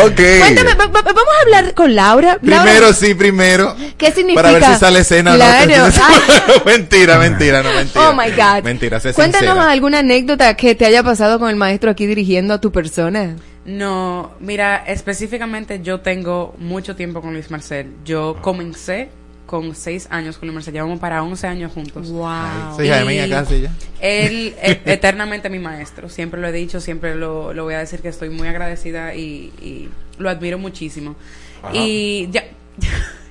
Ok. 0.04 0.20
Cuéntame, 0.40 0.74
va- 0.74 0.86
va- 0.86 1.02
vamos 1.02 1.34
a 1.38 1.42
hablar 1.42 1.74
con 1.74 1.94
Laura. 1.94 2.38
Laura, 2.42 2.62
Primero 2.64 2.92
sí, 2.92 3.14
primero. 3.14 3.74
¿Qué 3.96 4.10
significa? 4.12 4.42
Para 4.42 4.52
ver 4.52 4.64
si 4.64 4.74
sale 4.78 5.00
escena. 5.00 5.34
Claro. 5.34 5.70
No, 5.76 5.84
Ay. 6.08 6.60
mentira, 6.66 7.18
mentira, 7.18 7.62
no, 7.62 7.72
mentira. 7.72 8.10
Oh 8.10 8.14
my 8.14 8.30
God. 8.30 8.62
Mentira, 8.64 9.00
sé 9.00 9.12
Cuéntanos 9.12 9.50
sincera. 9.54 9.70
alguna 9.70 9.98
anécdota 10.00 10.54
que 10.54 10.74
te 10.74 10.86
haya 10.86 11.02
pasado 11.02 11.38
con 11.38 11.50
el 11.50 11.56
maestro 11.56 11.90
aquí 11.90 12.06
dirigiendo 12.06 12.54
a 12.54 12.60
tu 12.60 12.72
persona. 12.72 13.36
No, 13.64 14.32
mira, 14.40 14.84
específicamente 14.86 15.80
yo 15.82 16.00
tengo 16.00 16.54
mucho 16.58 16.96
tiempo 16.96 17.22
con 17.22 17.32
Luis 17.32 17.50
Marcel. 17.50 17.92
Yo 18.04 18.36
comencé 18.42 19.08
con 19.46 19.74
seis 19.74 20.06
años 20.10 20.38
con 20.38 20.52
Marcel, 20.54 20.74
llevamos 20.74 20.98
para 20.98 21.22
11 21.22 21.46
años 21.46 21.72
juntos. 21.72 22.10
Wow. 22.10 22.76
Sí, 22.76 22.84
hija 22.84 22.98
de 22.98 23.04
mía, 23.04 23.28
casi 23.28 23.62
ya. 23.62 23.72
Él 24.00 24.54
es 24.60 24.78
eternamente 24.86 25.50
mi 25.50 25.58
maestro, 25.58 26.08
siempre 26.08 26.40
lo 26.40 26.48
he 26.48 26.52
dicho, 26.52 26.80
siempre 26.80 27.14
lo, 27.14 27.52
lo 27.52 27.64
voy 27.64 27.74
a 27.74 27.78
decir 27.78 28.00
que 28.00 28.08
estoy 28.08 28.30
muy 28.30 28.48
agradecida 28.48 29.14
y, 29.14 29.52
y 29.60 29.88
lo 30.18 30.30
admiro 30.30 30.58
muchísimo. 30.58 31.16
Ajá. 31.62 31.72
Y 31.74 32.28
ya, 32.30 32.44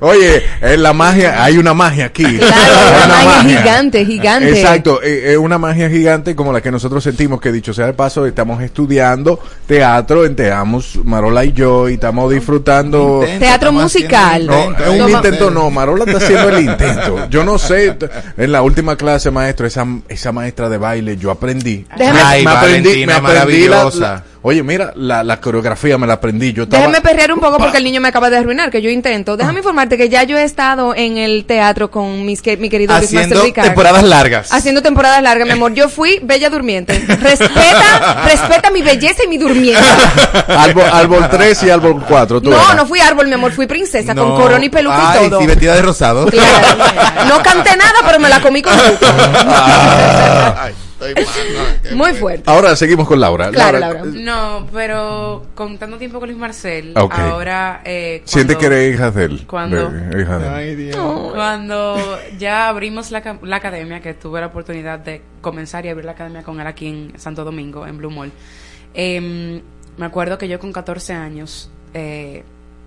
Oye, 0.00 0.42
en 0.60 0.82
la 0.82 0.92
magia, 0.92 1.42
hay 1.42 1.56
una 1.58 1.74
magia 1.74 2.06
aquí. 2.06 2.24
Claro, 2.24 2.54
Hay 2.54 3.06
una 3.06 3.24
magia 3.24 3.58
gigante, 3.62 4.04
gigante. 4.04 4.50
Exacto, 4.60 5.00
eh, 5.02 5.32
es 5.32 5.36
una 5.38 5.58
magia 5.58 5.88
gigante 5.88 6.34
como 6.36 6.52
la 6.52 6.60
que 6.60 6.70
nosotros 6.70 7.02
sentimos 7.02 7.40
que 7.40 7.50
dicho 7.52 7.72
sea 7.72 7.86
de 7.86 7.92
paso, 7.94 8.26
estamos 8.26 8.62
estudiando 8.62 9.40
teatro, 9.66 10.24
enteamos 10.24 10.96
Marola 11.04 11.44
y 11.44 11.52
yo 11.52 11.88
y 11.88 11.94
estamos 11.94 12.32
disfrutando 12.32 13.24
Teatro 13.38 13.72
musical. 13.72 14.46
No, 14.46 14.72
es 14.76 14.88
un 14.88 15.10
intento 15.10 15.50
no, 15.50 15.70
Marola 15.70 16.04
está 16.04 16.18
haciendo 16.18 16.48
el 16.50 16.64
intento. 16.64 17.28
Yo 17.30 17.44
no 17.44 17.58
sé, 17.58 17.96
en 18.36 18.52
la 18.52 18.62
última 18.62 18.96
clase, 18.96 19.30
maestro, 19.30 19.66
esa, 19.66 19.86
esa 20.08 20.32
maestra 20.32 20.68
de 20.68 20.78
baile, 20.78 21.16
yo 21.16 21.30
aprendí. 21.30 21.86
Déjame- 21.96 22.20
Ay, 22.24 22.44
Valentina, 22.44 23.14
la- 23.14 23.20
maravillosa. 23.20 23.98
la- 24.00 24.24
oye, 24.42 24.62
mira, 24.62 24.92
la, 24.96 25.22
la 25.24 25.40
coreografía 25.40 25.96
me 25.98 26.06
la 26.06 26.14
aprendí. 26.14 26.52
Yo 26.52 26.64
estaba, 26.64 26.82
Déjame 26.86 27.00
perrear 27.00 27.32
un 27.32 27.40
poco 27.40 27.58
porque 27.58 27.78
el 27.78 27.84
niño 27.84 28.00
me 28.00 28.08
acaba 28.08 28.28
de 28.30 28.36
arruinar, 28.38 28.70
que 28.70 28.82
yo 28.82 28.90
intento. 29.04 29.36
Déjame 29.36 29.58
informarte 29.58 29.98
que 29.98 30.08
ya 30.08 30.22
yo 30.22 30.38
he 30.38 30.44
estado 30.44 30.94
en 30.94 31.18
el 31.18 31.44
teatro 31.44 31.90
con 31.90 32.24
mis, 32.24 32.40
que, 32.40 32.56
mi 32.56 32.70
querido 32.70 32.94
Luis 32.94 33.04
Haciendo 33.08 33.28
Master 33.34 33.44
Ricard. 33.44 33.66
temporadas 33.66 34.02
largas. 34.02 34.50
Haciendo 34.52 34.80
temporadas 34.80 35.22
largas, 35.22 35.46
mi 35.46 35.52
amor. 35.52 35.74
Yo 35.74 35.90
fui 35.90 36.20
bella 36.22 36.48
durmiente. 36.48 36.98
Respeta, 37.20 38.22
respeta 38.24 38.70
mi 38.70 38.80
belleza 38.82 39.24
y 39.24 39.28
mi 39.28 39.36
durmiente. 39.36 39.82
árbol, 40.48 40.84
árbol 40.90 41.28
3 41.30 41.62
y 41.64 41.70
árbol 41.70 42.02
4. 42.08 42.40
Tú 42.40 42.48
No, 42.50 42.56
eras. 42.56 42.76
no 42.76 42.86
fui 42.86 43.00
árbol, 43.00 43.26
mi 43.28 43.34
amor, 43.34 43.52
fui 43.52 43.66
princesa 43.66 44.14
con 44.14 44.34
corona 44.36 44.64
y 44.64 44.70
peluca 44.70 45.12
Ay, 45.12 45.26
y 45.26 45.30
todo. 45.30 45.40
sí, 45.40 45.46
vestida 45.46 45.74
de 45.74 45.82
rosado. 45.82 46.24
No 46.24 47.42
canté 47.42 47.76
nada, 47.76 47.98
pero 48.06 48.18
me 48.18 48.28
la 48.30 48.40
comí 48.40 48.62
con 48.62 48.72
estoy 51.12 51.54
mal, 51.56 51.80
Muy 51.96 52.14
fuerte. 52.14 52.50
Ahora 52.50 52.74
seguimos 52.76 53.06
con 53.08 53.20
Laura. 53.20 53.50
Claro, 53.50 53.78
Laura. 53.78 54.02
no, 54.04 54.66
pero 54.72 55.46
con 55.54 55.78
tanto 55.78 55.98
tiempo 55.98 56.18
con 56.20 56.28
Luis 56.28 56.38
Marcel, 56.38 56.92
ahora... 56.96 57.82
Eh, 57.84 58.22
Siente 58.24 58.54
cuando- 58.54 58.60
que 58.70 58.74
eres 58.74 58.94
hija 58.94 59.10
de 59.10 59.24
él. 59.24 59.46
¿Cuándo? 59.46 59.88
De- 59.90 60.22
hija 60.22 60.38
de 60.38 60.46
él. 60.46 60.52
Ay, 60.54 60.74
Dios. 60.76 61.32
Cuando 61.34 62.18
ya 62.38 62.68
abrimos 62.68 63.10
la, 63.10 63.38
la 63.42 63.56
academia, 63.56 64.00
que 64.00 64.14
tuve 64.14 64.40
la 64.40 64.46
oportunidad 64.46 64.98
de 64.98 65.22
comenzar 65.40 65.84
y 65.86 65.88
abrir 65.88 66.04
la 66.06 66.12
academia 66.12 66.42
con 66.42 66.60
él 66.60 66.66
aquí 66.66 66.86
en 66.88 67.12
Santo 67.18 67.44
Domingo, 67.44 67.86
en 67.86 67.98
Blue 67.98 68.10
Mall, 68.10 68.32
em, 68.94 69.60
me 69.96 70.06
acuerdo 70.06 70.38
que 70.38 70.48
yo 70.48 70.58
con 70.58 70.72
14 70.72 71.12
años 71.12 71.70
eh, 71.94 72.42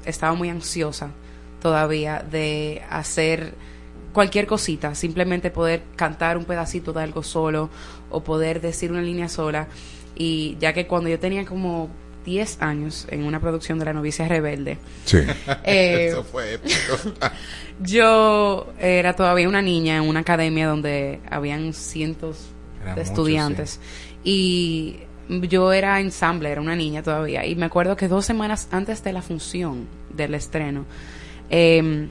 estaba 0.06 0.34
muy 0.34 0.50
ansiosa 0.50 1.10
todavía 1.62 2.24
de 2.30 2.82
hacer 2.90 3.54
cualquier 4.14 4.48
cosita, 4.48 4.96
simplemente 4.96 5.52
poder 5.52 5.84
cantar 5.96 6.38
un 6.38 6.46
pedacito 6.46 6.92
de 6.94 7.04
algo 7.04 7.24
solo 7.24 7.70
o 8.10 8.24
poder 8.24 8.62
decir 8.62 8.92
una 8.92 9.02
línea 9.02 9.30
sola. 9.30 9.68
Y 10.16 10.58
ya 10.60 10.74
que 10.74 10.88
cuando 10.88 11.10
yo 11.10 11.20
tenía 11.20 11.46
como 11.46 11.90
10 12.26 12.62
años 12.62 13.08
en 13.10 13.24
una 13.24 13.40
producción 13.40 13.80
de 13.80 13.86
La 13.86 13.94
novicia 13.94 14.28
rebelde, 14.28 14.78
Sí. 15.06 15.20
eh, 15.64 16.08
Eso 16.12 16.24
fue 16.24 16.56
épico. 16.56 16.98
yo 17.80 18.68
era 18.80 19.16
todavía 19.16 19.48
una 19.48 19.62
niña 19.62 19.98
en 19.98 20.04
una 20.04 20.20
academia 20.20 20.68
donde 20.68 21.22
habían 21.30 21.74
cientos 21.74 22.48
Eran 22.82 22.96
de 22.96 23.02
muchos, 23.02 23.12
estudiantes 23.12 23.80
y 24.24 24.98
yo 25.30 25.72
era 25.72 26.00
ensamble, 26.02 26.50
era 26.52 26.60
una 26.62 26.76
niña 26.76 27.02
todavía 27.02 27.46
y 27.46 27.56
me 27.56 27.66
acuerdo 27.66 27.96
que 27.96 28.08
dos 28.08 28.26
semanas 28.26 28.68
antes 28.72 29.04
de 29.04 29.14
la 29.14 29.22
función 29.22 29.88
del 30.14 30.36
estreno 30.36 30.86
eh, 31.50 32.08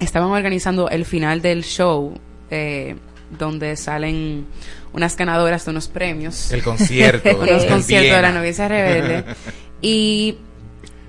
estaban 0.00 0.30
organizando 0.30 0.88
el 0.88 1.04
final 1.04 1.42
del 1.42 1.62
show 1.64 2.14
eh, 2.50 2.96
donde 3.30 3.76
salen 3.76 4.46
unas 4.92 5.16
ganadoras 5.16 5.64
de 5.64 5.70
unos 5.72 5.88
premios 5.88 6.50
El 6.52 6.62
concierto. 6.62 7.28
unos 7.40 7.64
conciertos 7.66 8.16
de 8.16 8.22
la 8.22 8.32
novicia 8.32 8.68
rebelde 8.68 9.24
y 9.82 10.38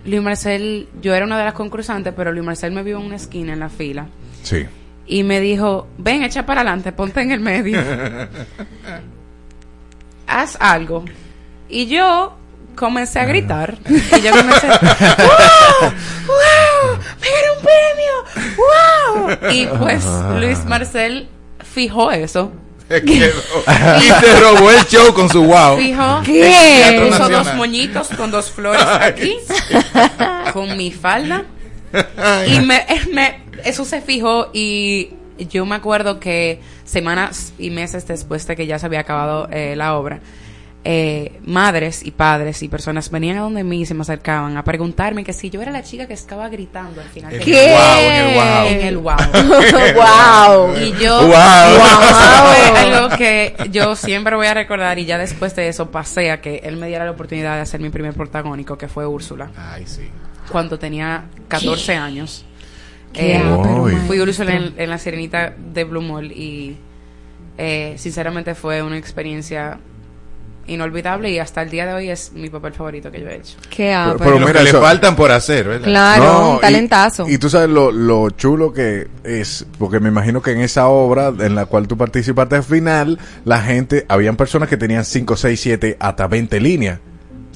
Luis 0.05 0.21
Marcel, 0.21 0.87
yo 1.01 1.13
era 1.15 1.25
una 1.25 1.37
de 1.37 1.43
las 1.45 1.53
concursantes, 1.53 2.13
pero 2.15 2.31
Luis 2.31 2.45
Marcel 2.45 2.71
me 2.71 2.83
vio 2.83 2.99
en 2.99 3.05
una 3.05 3.15
esquina 3.17 3.53
en 3.53 3.59
la 3.59 3.69
fila 3.69 4.07
Sí. 4.43 4.65
y 5.07 5.23
me 5.23 5.39
dijo, 5.41 5.87
ven, 5.97 6.23
echa 6.23 6.45
para 6.45 6.61
adelante, 6.61 6.91
ponte 6.91 7.21
en 7.21 7.31
el 7.31 7.39
medio, 7.41 7.79
haz 10.27 10.57
algo. 10.59 11.05
Y 11.67 11.87
yo 11.87 12.35
comencé 12.75 13.19
a 13.19 13.25
gritar. 13.25 13.77
Y 13.87 14.21
yo 14.21 14.31
comencé, 14.31 14.67
¡Wow! 14.67 15.91
¡Wow! 16.27 16.97
¡Me 17.21 17.27
gané 17.27 17.49
un 17.57 17.63
premio! 17.65 18.15
¡Wow! 18.57 19.29
Y 19.51 19.65
pues 19.77 20.03
Luis 20.39 20.63
Marcel 20.65 21.27
fijó 21.73 22.11
eso. 22.11 22.51
Y 22.89 23.19
se 23.19 24.39
robó 24.39 24.71
el 24.71 24.83
show 24.87 25.13
con 25.13 25.29
su 25.29 25.43
wow. 25.43 25.77
Fijo. 25.77 26.21
¿Qué? 26.25 27.07
Puso 27.09 27.29
dos 27.29 27.53
moñitos 27.55 28.07
con 28.17 28.31
dos 28.31 28.49
flores 28.49 28.81
aquí, 29.01 29.35
con 30.53 30.75
mi 30.75 30.91
falda. 30.91 31.43
Y 32.47 32.59
me, 32.61 32.85
me- 33.13 33.41
eso 33.63 33.83
se 33.85 34.01
fijó 34.01 34.49
y 34.53 35.09
yo 35.37 35.65
me 35.65 35.75
acuerdo 35.75 36.19
que 36.19 36.61
semanas 36.85 37.53
y 37.57 37.69
meses 37.71 38.07
después 38.07 38.45
de 38.47 38.55
que 38.55 38.65
ya 38.67 38.77
se 38.79 38.85
había 38.85 38.99
acabado 39.01 39.47
eh, 39.51 39.75
la 39.75 39.95
obra, 39.95 40.19
eh, 40.85 41.39
madres 41.45 42.05
y 42.05 42.11
padres 42.11 42.63
y 42.63 42.69
personas 42.69 43.11
venían 43.11 43.37
a 43.37 43.41
donde 43.41 43.63
mí 43.65 43.81
y 43.81 43.85
se 43.85 43.93
me 43.93 44.01
acercaban 44.01 44.55
a 44.55 44.63
preguntarme 44.63 45.25
que 45.25 45.33
si 45.33 45.49
yo 45.49 45.61
era 45.61 45.71
la 45.71 45.83
chica 45.83 46.07
que 46.07 46.13
estaba 46.13 46.47
gritando 46.47 47.01
al 47.01 47.09
final. 47.09 47.37
¿Qué? 47.39 47.75
wow, 47.75 47.99
en 47.99 48.15
el 48.15 48.33
wow. 48.33 48.67
En 48.67 48.81
el 48.87 48.97
wow. 48.97 49.15
wow. 49.95 50.77
Y 50.81 50.93
yo, 51.03 51.27
Wow. 51.27 51.33
fue 51.33 52.79
algo 52.79 53.17
que 53.17 53.55
yo 53.71 53.95
siempre 53.95 54.35
voy 54.35 54.47
a 54.47 54.53
recordar 54.53 54.97
y 54.99 55.05
ya 55.05 55.17
después 55.17 55.55
de 55.55 55.67
eso 55.67 55.91
pasé 55.91 56.31
a 56.31 56.39
que 56.41 56.61
él 56.63 56.77
me 56.77 56.87
diera 56.87 57.03
la 57.05 57.11
oportunidad 57.11 57.55
de 57.55 57.61
hacer 57.61 57.81
mi 57.81 57.89
primer 57.89 58.13
protagónico, 58.13 58.77
que 58.77 58.87
fue 58.87 59.05
Úrsula. 59.05 59.51
Ay, 59.57 59.83
sí. 59.85 60.03
cuando 60.51 60.79
tenía 60.79 61.25
14 61.49 61.95
años. 61.95 62.45
Qué 63.11 63.35
Eh, 63.35 63.97
fui. 64.07 64.19
Úrsula 64.19 64.53
en, 64.55 64.73
en 64.77 64.89
la 64.89 64.97
Sirenita 64.97 65.53
de 65.57 65.83
Blue 65.83 66.01
Mall 66.01 66.31
y 66.31 66.77
eh, 67.57 67.95
sinceramente 67.97 68.55
fue 68.55 68.81
una 68.83 68.97
experiencia 68.97 69.79
inolvidable 70.69 71.29
y 71.31 71.39
hasta 71.39 71.61
el 71.61 71.69
día 71.69 71.85
de 71.85 71.93
hoy 71.93 72.09
es 72.09 72.31
mi 72.33 72.49
papel 72.49 72.73
favorito 72.73 73.11
que 73.11 73.21
yo 73.21 73.27
he 73.27 73.35
hecho. 73.37 73.57
Qué 73.69 73.95
Pero, 74.17 74.39
lo 74.39 74.45
que 74.47 74.63
le 74.63 74.73
faltan 74.73 75.15
por 75.15 75.31
hacer, 75.31 75.67
¿verdad? 75.67 75.87
Claro, 75.87 76.23
No, 76.23 76.49
un 76.51 76.57
y- 76.57 76.59
talentazo. 76.61 77.27
Y, 77.27 77.37
tú 77.37 77.49
sabes 77.49 77.69
lo, 77.69 77.91
lo 77.91 78.29
chulo 78.31 78.71
que 78.73 79.07
es, 79.23 79.65
porque 79.77 79.99
me 79.99 80.09
imagino 80.09 80.41
que 80.41 80.51
en 80.51 80.61
esa 80.61 80.87
obra 80.87 81.33
en 81.39 81.55
la 81.55 81.65
cual 81.65 81.87
tú 81.87 81.97
participaste 81.97 82.55
al 82.57 82.63
final, 82.63 83.19
la 83.45 83.59
gente, 83.61 84.05
habían 84.07 84.35
personas 84.35 84.69
que 84.69 84.77
tenían 84.77 85.03
5, 85.05 85.35
6, 85.35 85.59
7, 85.59 85.97
hasta 85.99 86.27
20 86.27 86.59
líneas. 86.59 86.99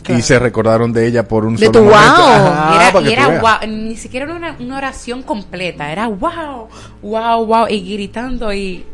Y 0.10 0.22
se 0.22 0.38
recordaron 0.38 0.91
de 0.91 1.07
ella 1.07 1.27
por 1.30 1.45
un 1.45 1.56
De 1.56 1.68
solo 1.68 1.80
tu 1.80 1.85
momento. 1.85 2.22
wow. 2.22 2.26
Ajá, 2.27 3.02
y 3.02 3.14
era, 3.14 3.35
y 3.35 3.40
guau, 3.40 3.68
ni 3.68 3.95
siquiera 3.95 4.26
era 4.26 4.35
una, 4.35 4.57
una 4.60 4.77
oración 4.77 5.23
completa, 5.23 5.94
era 5.94 6.07
wow, 6.07 6.68
wow, 7.02 7.45
wow, 7.45 7.68
y 7.69 7.94
gritando 7.94 8.52
y... 8.53 8.85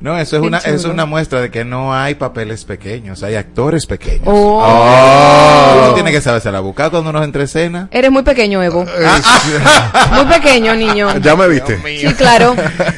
No, 0.00 0.16
eso 0.16 0.36
es 0.36 0.42
Qué 0.42 0.46
una, 0.48 0.58
eso 0.58 0.74
es 0.76 0.84
una 0.84 1.06
muestra 1.06 1.40
de 1.40 1.50
que 1.50 1.64
no 1.64 1.92
hay 1.92 2.14
papeles 2.14 2.64
pequeños, 2.64 3.22
hay 3.24 3.34
actores 3.34 3.84
pequeños. 3.86 4.22
Oh. 4.26 5.80
Uno 5.84 5.94
tiene 5.94 6.12
que 6.12 6.20
saberse 6.20 6.52
la 6.52 6.60
buscar 6.60 6.90
cuando 6.90 7.10
uno 7.10 7.22
entra 7.24 7.42
en 7.42 7.44
escena. 7.46 7.88
Eres 7.90 8.10
muy 8.10 8.22
pequeño, 8.22 8.62
Evo. 8.62 8.84
Ah, 9.04 10.12
Muy 10.22 10.24
pequeño, 10.26 10.74
niño. 10.76 11.18
¿Ya 11.22 11.34
me 11.34 11.48
viste? 11.48 11.80
Sí, 12.00 12.14
claro. 12.14 12.54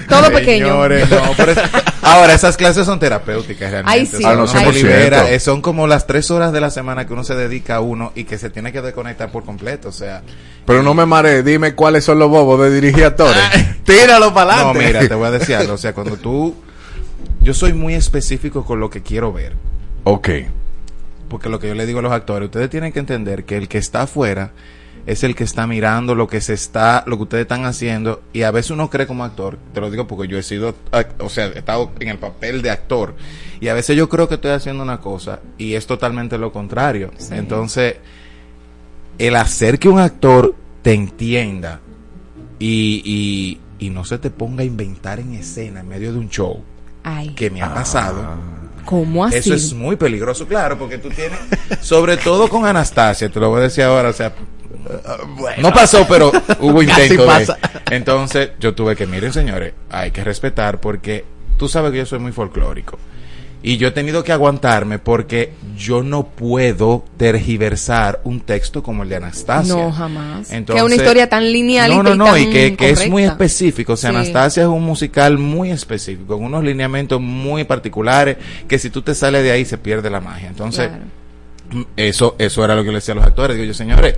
Todo 0.09 0.31
pequeño. 0.31 0.67
Señores, 0.67 1.09
no, 1.11 1.23
pero 1.39 1.53
es- 1.53 1.59
ahora 2.03 2.35
esas 2.35 2.57
clases 2.59 2.85
son 2.85 2.99
terapéuticas 2.99 3.71
realmente. 3.71 3.99
Ay, 4.01 4.07
sí. 4.07 4.17
O 4.17 4.21
sea, 4.21 4.31
Ah, 4.31 4.35
no, 4.35 4.43
uno 4.43 4.49
se 4.53 4.59
100%. 4.59 4.73
libera, 4.73 5.31
eh, 5.31 5.41
son 5.41 5.63
como 5.63 5.87
las 5.87 6.07
tres 6.07 6.31
horas 6.31 6.53
de 6.53 6.61
la 6.61 6.71
semana 6.71 7.07
que 7.07 7.13
uno 7.15 7.25
se 7.25 7.35
dedica 7.35 7.77
a 7.77 7.81
uno 7.81 8.13
y 8.15 8.25
que 8.25 8.37
se 8.37 8.51
tiene 8.51 8.73
que 8.73 8.83
desconectar 8.83 9.31
por 9.31 9.45
completo, 9.45 9.89
o 9.89 9.93
sea. 9.93 10.23
Pero 10.67 10.83
no 10.83 10.93
me 10.95 11.07
marees, 11.07 11.45
dime 11.45 11.75
cuáles 11.75 12.05
son 12.05 12.19
los 12.19 12.29
bobos 12.29 12.61
de 12.61 12.71
dirigir 12.71 13.05
actores. 13.07 13.43
Tíralo 13.85 14.35
para 14.35 14.53
No, 14.57 14.71
adelante. 14.71 14.87
mira, 14.87 15.09
te 15.09 15.15
voy 15.15 15.29
a 15.29 15.31
decir 15.31 15.57
algo, 15.57 15.73
o 15.75 15.79
sea, 15.79 15.95
cuando 15.95 16.17
tú 16.17 16.55
yo 17.43 17.55
soy 17.55 17.73
muy 17.73 17.95
específico 17.95 18.65
con 18.65 18.81
lo 18.81 18.91
que 18.91 19.03
quiero 19.03 19.33
ver. 19.33 19.55
Ok. 20.05 20.29
Porque 21.29 21.49
lo 21.49 21.59
que 21.59 21.69
yo 21.69 21.75
le 21.75 21.87
digo 21.87 22.01
a 22.01 22.03
los 22.03 22.13
actores, 22.13 22.47
ustedes 22.47 22.71
tienen 22.71 22.93
que 22.93 22.99
entender 22.99 23.45
que 23.45 23.57
el 23.57 23.69
que 23.69 23.79
está 23.79 24.03
afuera 24.03 24.53
es 25.07 25.25
el 25.25 25.35
que 25.35 25.45
está 25.45 25.67
mirando 25.67 26.15
lo 26.15 26.29
que 26.29 26.41
se 26.41 26.53
está, 26.53 27.05
lo 27.07 27.17
que 27.17 27.23
ustedes 27.25 27.43
están 27.43 27.65
haciendo, 27.65 28.23
y 28.33 28.43
a 28.43 28.51
veces 28.51 28.73
uno 28.73 28.91
cree 28.91 29.07
como 29.07 29.25
actor, 29.25 29.59
te 29.73 29.81
lo 29.81 29.91
digo 29.91 30.07
porque 30.07 30.29
yo 30.29 30.39
he 30.39 30.43
sido, 30.43 30.75
o 31.19 31.29
sea, 31.29 31.47
he 31.47 31.59
estado 31.59 31.91
en 32.01 32.09
el 32.09 32.19
papel 32.19 32.63
de 32.63 32.71
actor, 32.71 33.15
y 33.61 33.69
a 33.69 33.75
veces 33.75 33.97
yo 33.97 34.09
creo 34.09 34.29
que 34.29 34.35
estoy 34.35 34.51
haciendo 34.51 34.83
una 34.83 35.01
cosa, 35.01 35.41
y 35.59 35.75
es 35.75 35.87
totalmente 35.87 36.39
lo 36.39 36.53
contrario. 36.53 37.11
Entonces, 37.31 37.97
el 39.19 39.37
hacer 39.37 39.79
que 39.79 39.89
un 39.89 39.99
actor 39.99 40.55
te 40.83 40.93
entienda 40.93 41.81
y, 42.59 43.03
y, 43.05 43.61
y 43.85 43.91
no 43.91 44.05
se 44.05 44.19
te 44.19 44.31
ponga 44.31 44.63
a 44.63 44.67
inventar 44.67 45.21
en 45.21 45.35
escena 45.35 45.81
en 45.81 45.89
medio 45.89 46.13
de 46.13 46.19
un 46.19 46.29
show, 46.29 46.63
Ay, 47.05 47.31
que 47.31 47.51
me 47.51 47.63
ha 47.63 47.73
pasado. 47.75 48.51
¿cómo 48.85 49.25
así? 49.25 49.37
Eso 49.37 49.55
es 49.55 49.73
muy 49.73 49.95
peligroso, 49.97 50.47
claro, 50.49 50.77
porque 50.79 50.99
tú 50.99 51.11
tienes, 51.11 51.39
sobre 51.81 52.17
todo 52.17 52.49
con 52.49 52.67
Anastasia, 52.67 53.29
te 53.29 53.39
lo 53.39 53.49
voy 53.51 53.61
a 53.61 53.65
decir 53.65 53.85
ahora, 53.85 54.09
o 54.09 54.13
sea, 54.13 54.33
no 55.59 55.73
pasó, 55.73 56.07
pero 56.09 56.33
hubo 56.61 56.83
intento. 56.83 57.25
de- 57.27 57.55
entonces, 57.91 58.51
yo 58.59 58.75
tuve 58.75 58.97
que, 58.97 59.07
miren, 59.07 59.33
señores, 59.33 59.75
hay 59.91 60.11
que 60.11 60.25
respetar 60.25 60.81
porque 60.81 61.25
tú 61.57 61.69
sabes 61.69 61.93
que 61.93 61.99
yo 61.99 62.07
soy 62.07 62.19
muy 62.19 62.33
folclórico. 62.33 62.99
Y 63.63 63.77
yo 63.77 63.89
he 63.89 63.91
tenido 63.91 64.25
que 64.25 64.33
aguantarme 64.33 64.99
porque 64.99 65.53
yo 65.77 66.03
no 66.03 66.25
puedo 66.29 67.05
tergiversar 67.19 68.21
un 68.25 68.41
texto 68.41 68.83
como 68.83 69.03
el 69.03 69.09
de 69.11 69.17
Anastasia. 69.17 69.75
No, 69.75 69.93
jamás. 69.93 70.51
Entonces- 70.51 70.81
que 70.83 70.87
una 70.87 70.95
historia 70.95 71.29
tan 71.29 71.53
lineal 71.53 71.91
no, 71.91 72.03
no, 72.03 72.15
y 72.15 72.17
no, 72.17 72.39
y 72.39 72.47
que, 72.51 72.77
que 72.77 72.91
es 72.91 73.09
muy 73.11 73.25
específico. 73.25 73.93
O 73.93 73.97
sea, 73.97 74.11
Sí. 74.11 74.17
Anastasia 74.17 74.63
es 74.63 74.69
un 74.69 74.83
musical 74.85 75.37
muy 75.37 75.71
específico, 75.71 76.37
con 76.37 76.47
unos 76.47 76.65
lineamientos 76.65 77.21
muy 77.21 77.65
particulares, 77.65 78.39
que 78.67 78.79
si 78.79 78.89
tú 78.89 79.03
te 79.03 79.15
sales 79.15 79.43
de 79.43 79.51
ahí 79.51 79.65
se 79.67 79.77
pierde 79.79 80.09
la 80.09 80.21
magia. 80.21 80.49
Entonces, 80.49 80.89
Claro. 80.89 81.87
eso, 81.97 82.37
eso 82.39 82.65
era 82.65 82.75
lo 82.75 82.83
que 82.83 82.89
le 82.89 82.95
decía 82.97 83.13
a 83.13 83.17
los 83.17 83.27
actores. 83.27 83.57
Digo 83.57 83.67
yo, 83.67 83.75
señores, 83.75 84.15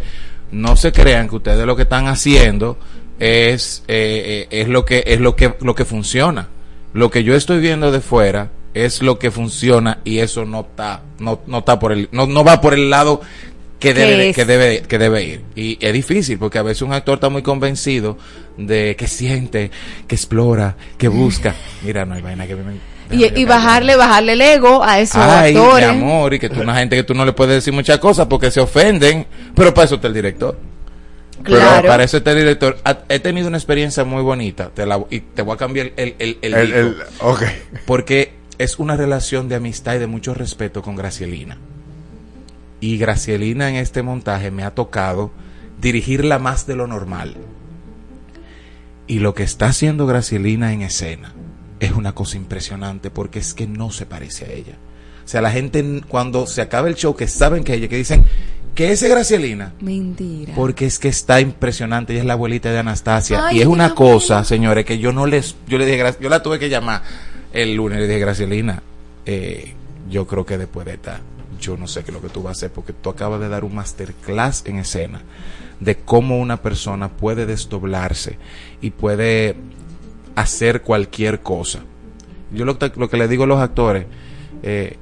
no 0.53 0.77
se 0.77 0.93
crean 0.93 1.29
que 1.29 1.37
ustedes 1.37 1.67
lo 1.67 1.75
que 1.75 1.83
están 1.83 2.07
haciendo 2.07 2.79
es, 3.19 3.83
eh, 3.89 4.47
eh, 4.51 4.61
es 4.63 4.69
lo 4.69 4.85
que, 4.85 5.03
es 5.07 5.21
lo 5.21 5.35
que, 5.35 5.55
lo 5.63 5.75
que 5.75 5.85
funciona. 5.85 6.49
Lo 6.93 7.11
que 7.11 7.25
yo 7.25 7.35
estoy 7.35 7.61
viendo 7.61 7.91
de 7.91 8.01
fuera 8.01 8.51
es 8.75 9.03
lo 9.03 9.19
que 9.19 9.31
funciona 9.31 9.99
y 10.05 10.19
eso 10.19 10.45
no 10.45 10.61
está, 10.61 11.03
no, 11.19 11.41
no 11.47 11.59
está 11.59 11.79
por 11.79 11.93
el, 11.93 12.09
no, 12.13 12.27
no 12.27 12.45
va 12.45 12.61
por 12.61 12.75
el 12.75 12.91
lado 12.91 13.21
que 13.79 13.93
¿Qué 13.93 13.95
debe, 13.95 14.33
que 14.33 14.45
debe, 14.45 14.83
que 14.83 14.99
debe 14.99 15.25
ir. 15.25 15.45
Y 15.57 15.79
es 15.81 15.93
difícil 15.93 16.39
porque 16.39 16.59
a 16.59 16.63
veces 16.63 16.83
un 16.83 16.93
actor 16.93 17.15
está 17.15 17.29
muy 17.29 17.43
convencido 17.43 18.17
de 18.57 18.95
que 18.97 19.09
siente, 19.09 19.71
que 20.07 20.15
explora, 20.15 20.77
que 20.99 21.09
busca. 21.09 21.55
Mira, 21.83 22.05
no 22.05 22.15
hay 22.15 22.23
vaina 22.23 22.47
que 22.47 22.55
me, 22.55 22.63
Y, 23.11 23.41
y 23.41 23.45
bajarle, 23.45 23.97
bajarle 23.97 24.35
el 24.35 24.41
ego 24.41 24.85
a 24.85 25.01
esos 25.01 25.17
Ay, 25.21 25.57
actores. 25.57 25.89
mi 25.93 26.01
amor, 26.01 26.33
y 26.33 26.39
que 26.39 26.49
tú 26.49 26.61
una 26.61 26.77
gente 26.77 26.95
que 26.95 27.03
tú 27.03 27.13
no 27.13 27.25
le 27.25 27.33
puedes 27.33 27.57
decir 27.57 27.73
muchas 27.73 27.99
cosas 27.99 28.27
porque 28.27 28.51
se 28.53 28.61
ofenden, 28.61 29.27
pero 29.55 29.75
para 29.75 29.87
eso 29.87 29.97
está 29.97 30.07
el 30.07 30.15
director. 30.15 30.57
Claro. 31.43 31.71
Pero 31.77 31.89
para 31.89 32.05
eso 32.05 32.19
está 32.19 32.33
el 32.33 32.39
director. 32.39 32.79
Ha- 32.85 33.01
He 33.09 33.19
tenido 33.19 33.49
una 33.49 33.57
experiencia 33.57 34.05
muy 34.05 34.23
bonita 34.23 34.71
te 34.75 34.87
la- 34.87 35.05
y 35.11 35.21
te 35.21 35.43
voy 35.43 35.55
a 35.55 35.57
cambiar 35.57 35.93
el, 35.97 36.15
el, 36.19 36.39
el, 36.43 36.55
El-. 36.55 36.97
Porque 37.87 38.35
es 38.59 38.79
una 38.79 38.97
relación 38.97 39.49
de 39.49 39.57
amistad 39.57 39.95
y 39.95 39.99
de 39.99 40.07
mucho 40.07 40.35
respeto 40.35 40.83
con 40.83 40.95
Gracielina. 40.95 41.59
Y 42.81 42.99
Gracielina 42.99 43.69
en 43.71 43.77
este 43.77 44.03
montaje 44.03 44.51
me 44.51 44.63
ha 44.65 44.73
tocado 44.75 45.31
dirigirla 45.81 46.39
más 46.39 46.67
de 46.67 46.77
lo 46.77 46.87
normal. 46.87 47.37
Y 49.07 49.19
lo 49.19 49.35
que 49.35 49.43
está 49.43 49.67
haciendo 49.67 50.07
Gracielina 50.07 50.73
en 50.73 50.83
escena 50.83 51.33
es 51.81 51.93
una 51.93 52.15
cosa 52.15 52.37
impresionante 52.37 53.11
porque 53.11 53.41
es 53.41 53.55
que 53.55 53.67
no 53.67 53.91
se 53.91 54.07
parece 54.07 54.45
a 54.47 54.53
ella. 54.53 54.75
O 55.25 55.29
sea, 55.29 55.41
la 55.43 55.51
gente 55.51 56.03
cuando 56.09 56.47
se 56.47 56.63
acaba 56.63 56.89
el 56.89 56.95
show 56.95 57.15
que 57.17 57.27
saben 57.29 57.65
que 57.65 57.75
ella, 57.75 57.89
que 57.89 57.97
dicen 57.97 58.25
que 58.75 58.91
ese 58.93 59.07
es 59.07 59.13
Gracielina. 59.13 59.73
Mentira. 59.81 60.55
Porque 60.55 60.87
es 60.87 60.99
que 60.99 61.09
está 61.09 61.41
impresionante. 61.41 62.13
Ella 62.13 62.23
es 62.23 62.27
la 62.27 62.33
abuelita 62.35 62.71
de 62.73 62.79
Anastasia. 62.79 63.47
Ay, 63.47 63.59
y 63.59 63.61
es 63.61 63.67
una 63.67 63.95
cosa, 63.95 64.45
señores, 64.45 64.85
que 64.85 64.99
yo 64.99 65.13
no 65.13 65.27
les. 65.27 65.57
Yo 65.69 65.79
le 65.79 65.87
dije, 65.87 66.03
yo 66.21 66.29
la 66.29 66.43
tuve 66.43 66.59
que 66.59 66.69
llamar 66.69 67.03
el 67.53 67.75
lunes. 67.75 67.99
Le 67.99 68.07
dije, 68.09 68.19
Gracielina, 68.21 68.83
eh, 69.27 69.75
yo 70.11 70.27
creo 70.27 70.47
que 70.47 70.57
después 70.59 70.87
de 70.87 70.95
esta, 70.95 71.21
yo 71.61 71.77
no 71.77 71.87
sé 71.87 72.03
qué 72.03 72.11
es 72.11 72.15
lo 72.15 72.23
que 72.23 72.29
tú 72.29 72.43
vas 72.43 72.51
a 72.51 72.53
hacer. 72.59 72.71
Porque 72.73 72.93
tú 72.93 73.11
acabas 73.11 73.41
de 73.41 73.49
dar 73.49 73.65
un 73.65 73.75
masterclass 73.75 74.65
en 74.67 74.79
escena 74.79 75.21
de 75.81 75.97
cómo 75.97 76.39
una 76.39 76.63
persona 76.63 77.09
puede 77.09 77.45
desdoblarse 77.45 78.39
y 78.81 78.91
puede 78.91 79.57
hacer 80.35 80.83
cualquier 80.83 81.41
cosa. 81.41 81.81
Yo 82.53 82.65
lo, 82.65 82.79
que- 82.79 82.93
lo 82.97 83.11
que 83.11 83.17
le 83.17 83.29
digo 83.29 83.45
a 83.45 83.47
los 83.47 83.61
actores, 83.61 84.07
eh, 84.63 84.97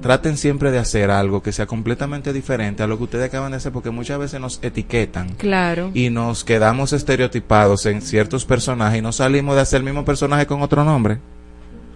traten 0.00 0.36
siempre 0.36 0.70
de 0.70 0.78
hacer 0.78 1.10
algo 1.10 1.42
que 1.42 1.52
sea 1.52 1.66
completamente 1.66 2.32
diferente 2.32 2.82
a 2.82 2.86
lo 2.86 2.98
que 2.98 3.04
ustedes 3.04 3.26
acaban 3.28 3.50
de 3.52 3.56
hacer, 3.56 3.72
porque 3.72 3.90
muchas 3.90 4.18
veces 4.18 4.40
nos 4.40 4.58
etiquetan 4.62 5.30
Claro. 5.34 5.90
y 5.94 6.10
nos 6.10 6.44
quedamos 6.44 6.92
estereotipados 6.92 7.86
en 7.86 8.02
ciertos 8.02 8.44
personajes 8.44 8.98
y 8.98 9.02
no 9.02 9.12
salimos 9.12 9.54
de 9.54 9.62
hacer 9.62 9.78
el 9.78 9.84
mismo 9.84 10.04
personaje 10.04 10.46
con 10.46 10.62
otro 10.62 10.84
nombre. 10.84 11.18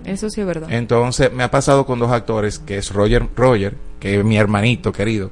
Eso 0.04 0.30
sí 0.30 0.40
es 0.40 0.46
verdad. 0.46 0.72
Entonces 0.72 1.30
me 1.32 1.42
ha 1.42 1.50
pasado 1.50 1.84
con 1.84 1.98
dos 1.98 2.10
actores, 2.10 2.58
que 2.58 2.78
es 2.78 2.90
Roger, 2.92 3.26
Roger, 3.36 3.74
que 4.00 4.18
es 4.18 4.24
mi 4.24 4.38
hermanito 4.38 4.92
querido, 4.92 5.30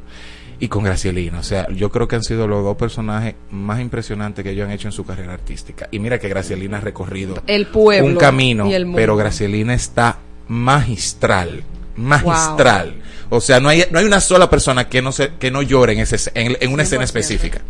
y 0.60 0.68
con 0.68 0.84
Gracielina. 0.84 1.38
O 1.38 1.42
sea, 1.42 1.66
yo 1.70 1.90
creo 1.90 2.06
que 2.06 2.16
han 2.16 2.22
sido 2.22 2.46
los 2.46 2.62
dos 2.62 2.76
personajes 2.76 3.34
más 3.50 3.80
impresionantes 3.80 4.42
que 4.42 4.50
ellos 4.50 4.66
han 4.66 4.72
hecho 4.72 4.88
en 4.88 4.92
su 4.92 5.06
carrera 5.06 5.32
artística. 5.32 5.88
Y 5.90 6.00
mira 6.00 6.18
que 6.18 6.28
Gracielina 6.28 6.76
ha 6.76 6.80
recorrido 6.80 7.42
El 7.46 7.66
pueblo 7.68 8.06
un 8.06 8.16
camino, 8.16 8.66
y 8.66 8.74
el 8.74 8.92
pero 8.94 9.16
Gracielina 9.16 9.72
está 9.72 10.18
magistral, 10.48 11.62
magistral. 11.98 12.94
O 13.30 13.40
sea, 13.40 13.60
no 13.60 13.68
hay, 13.68 13.84
no 13.90 13.98
hay 13.98 14.04
una 14.06 14.20
sola 14.20 14.48
persona 14.48 14.88
que 14.88 15.02
no 15.02 15.12
se, 15.12 15.32
que 15.38 15.50
no 15.50 15.60
llore 15.62 15.92
en, 15.92 16.00
ese, 16.00 16.30
en, 16.34 16.56
en 16.60 16.72
una 16.72 16.82
escena 16.84 17.04
específica. 17.04 17.60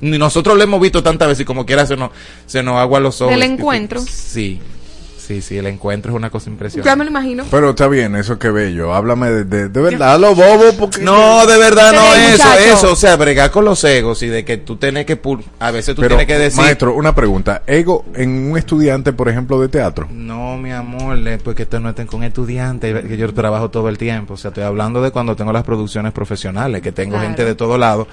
Ni 0.00 0.18
nosotros 0.18 0.56
lo 0.58 0.62
hemos 0.62 0.78
visto 0.80 1.02
tantas 1.02 1.28
veces 1.28 1.42
y 1.42 1.44
como 1.46 1.64
quiera 1.64 1.86
se 1.86 1.96
nos, 1.96 2.10
se 2.46 2.62
nos 2.62 2.76
agua 2.76 3.00
los 3.00 3.20
ojos. 3.22 3.32
El 3.34 3.40
Y- 3.40 3.44
y- 3.44 3.46
encuentro. 3.46 4.00
Sí, 4.02 4.60
sí, 5.26 5.42
sí, 5.42 5.58
el 5.58 5.66
encuentro 5.66 6.12
es 6.12 6.16
una 6.16 6.30
cosa 6.30 6.48
impresionante. 6.50 6.88
Ya 6.88 6.96
me 6.96 7.04
lo 7.04 7.10
imagino. 7.10 7.44
Pero 7.50 7.70
está 7.70 7.88
bien, 7.88 8.14
eso 8.16 8.38
que 8.38 8.50
bello. 8.50 8.94
Háblame 8.94 9.30
de, 9.30 9.44
de, 9.44 9.68
de 9.68 9.80
verdad, 9.80 10.18
lo 10.20 10.34
bobo, 10.34 10.72
porque... 10.78 11.00
No, 11.02 11.44
de 11.46 11.58
verdad 11.58 11.92
no 11.92 12.02
Ustedes, 12.06 12.34
eso, 12.40 12.54
eso, 12.76 12.92
o 12.92 12.96
sea, 12.96 13.16
bregar 13.16 13.50
con 13.50 13.64
los 13.64 13.82
egos 13.84 14.22
y 14.22 14.28
de 14.28 14.44
que 14.44 14.56
tú 14.58 14.76
tienes 14.76 15.04
que, 15.06 15.20
pul- 15.20 15.42
a 15.58 15.70
veces 15.70 15.94
tú 15.94 16.00
Pero, 16.02 16.16
tienes 16.16 16.26
que 16.26 16.38
decir, 16.38 16.60
maestro, 16.60 16.94
una 16.94 17.14
pregunta. 17.14 17.62
¿Ego 17.66 18.04
en 18.14 18.50
un 18.50 18.56
estudiante, 18.58 19.12
por 19.12 19.28
ejemplo, 19.28 19.60
de 19.60 19.68
teatro? 19.68 20.06
no, 20.10 20.56
mi 20.56 20.72
amor, 20.72 21.16
eh, 21.26 21.38
porque 21.42 21.64
esto 21.64 21.80
no 21.80 21.90
estén 21.90 22.06
con 22.06 22.22
estudiantes, 22.22 23.04
que 23.04 23.16
yo 23.16 23.32
trabajo 23.34 23.70
todo 23.70 23.88
el 23.88 23.98
tiempo, 23.98 24.34
o 24.34 24.36
sea, 24.36 24.48
estoy 24.48 24.64
hablando 24.64 25.02
de 25.02 25.10
cuando 25.10 25.34
tengo 25.36 25.52
las 25.52 25.64
producciones 25.64 26.12
profesionales, 26.12 26.82
que 26.82 26.92
tengo 26.92 27.12
Claro. 27.12 27.26
gente 27.28 27.44
de 27.44 27.54
todo 27.54 27.78
lado 27.78 28.06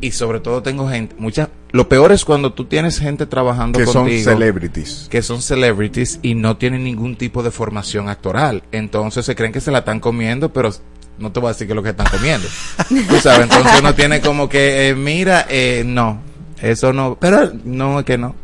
y 0.00 0.10
sobre 0.12 0.40
todo 0.40 0.62
tengo 0.62 0.88
gente, 0.88 1.14
muchas, 1.18 1.48
lo 1.72 1.88
peor 1.88 2.12
es 2.12 2.24
cuando 2.24 2.52
tú 2.52 2.64
tienes 2.66 2.98
gente 2.98 3.26
trabajando 3.26 3.78
Que 3.78 3.86
son 3.86 4.04
contigo 4.04 4.30
celebrities. 4.30 5.06
que 5.10 5.22
son 5.22 5.42
celebrities 5.42 6.18
y 6.22 6.34
no 6.34 6.56
tienen 6.56 6.84
ningún 6.84 7.16
tipo 7.16 7.42
de 7.42 7.50
formación 7.50 8.08
actoral. 8.08 8.62
Entonces 8.72 9.24
se 9.26 9.34
creen 9.34 9.52
que 9.52 9.60
se 9.60 9.70
la 9.70 9.78
están 9.80 10.00
comiendo, 10.00 10.52
pero 10.52 10.70
no 11.18 11.32
te 11.32 11.40
voy 11.40 11.48
a 11.48 11.52
decir 11.52 11.66
que 11.66 11.72
es 11.72 11.76
lo 11.76 11.82
que 11.82 11.90
están 11.90 12.06
comiendo. 12.10 12.46
Tú 13.08 13.16
sabes, 13.20 13.42
entonces 13.42 13.72
uno 13.80 13.94
tiene 13.94 14.20
como 14.20 14.48
que, 14.48 14.88
eh, 14.90 14.94
mira, 14.94 15.46
eh, 15.48 15.82
no. 15.84 16.20
Eso 16.62 16.92
no, 16.92 17.16
pero 17.20 17.52
no, 17.64 18.00
es 18.00 18.04
que 18.04 18.18
no. 18.18 18.34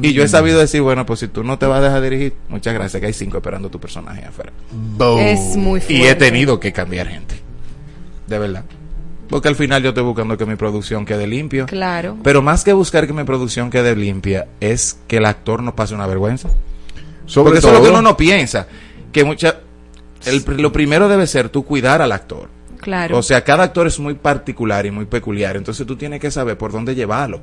Y 0.00 0.14
yo 0.14 0.22
he 0.22 0.28
sabido 0.28 0.58
decir, 0.58 0.80
bueno, 0.80 1.04
pues 1.04 1.20
si 1.20 1.28
tú 1.28 1.44
no 1.44 1.58
te 1.58 1.66
vas 1.66 1.80
a 1.80 1.82
dejar 1.84 2.00
dirigir, 2.00 2.32
muchas 2.48 2.72
gracias, 2.72 2.98
que 3.00 3.06
hay 3.06 3.12
cinco 3.12 3.36
esperando 3.36 3.68
tu 3.68 3.78
personaje 3.78 4.24
afuera. 4.24 4.50
Es 5.20 5.56
muy 5.56 5.80
Y 5.88 5.96
he 5.96 5.98
fuerte. 6.06 6.14
tenido 6.24 6.58
que 6.58 6.72
cambiar 6.72 7.06
gente. 7.08 7.34
De 8.26 8.38
verdad. 8.38 8.64
Porque 9.28 9.48
al 9.48 9.56
final 9.56 9.82
yo 9.82 9.90
estoy 9.90 10.04
buscando 10.04 10.36
que 10.38 10.46
mi 10.46 10.56
producción 10.56 11.04
quede 11.04 11.26
limpio. 11.26 11.66
Claro. 11.66 12.16
Pero 12.22 12.40
más 12.42 12.64
que 12.64 12.72
buscar 12.72 13.06
que 13.06 13.12
mi 13.12 13.24
producción 13.24 13.70
quede 13.70 13.94
limpia, 13.94 14.48
es 14.60 14.98
que 15.06 15.18
el 15.18 15.26
actor 15.26 15.62
no 15.62 15.74
pase 15.76 15.94
una 15.94 16.06
vergüenza. 16.06 16.48
Sobre 17.26 17.44
Porque 17.50 17.58
eso 17.58 17.68
es 17.68 17.74
lo 17.74 17.80
que 17.80 17.86
todo- 17.88 17.98
uno 17.98 18.02
no 18.10 18.16
piensa. 18.16 18.66
Que 19.12 19.24
mucha, 19.24 19.58
el- 20.24 20.44
lo 20.56 20.72
primero 20.72 21.08
debe 21.08 21.26
ser 21.26 21.50
tú 21.50 21.64
cuidar 21.64 22.00
al 22.00 22.12
actor. 22.12 22.48
Claro. 22.80 23.18
O 23.18 23.22
sea, 23.22 23.42
cada 23.44 23.64
actor 23.64 23.86
es 23.86 23.98
muy 23.98 24.14
particular 24.14 24.86
y 24.86 24.90
muy 24.90 25.04
peculiar. 25.04 25.56
Entonces 25.56 25.86
tú 25.86 25.96
tienes 25.96 26.20
que 26.20 26.30
saber 26.30 26.56
por 26.56 26.72
dónde 26.72 26.94
llevarlo. 26.94 27.40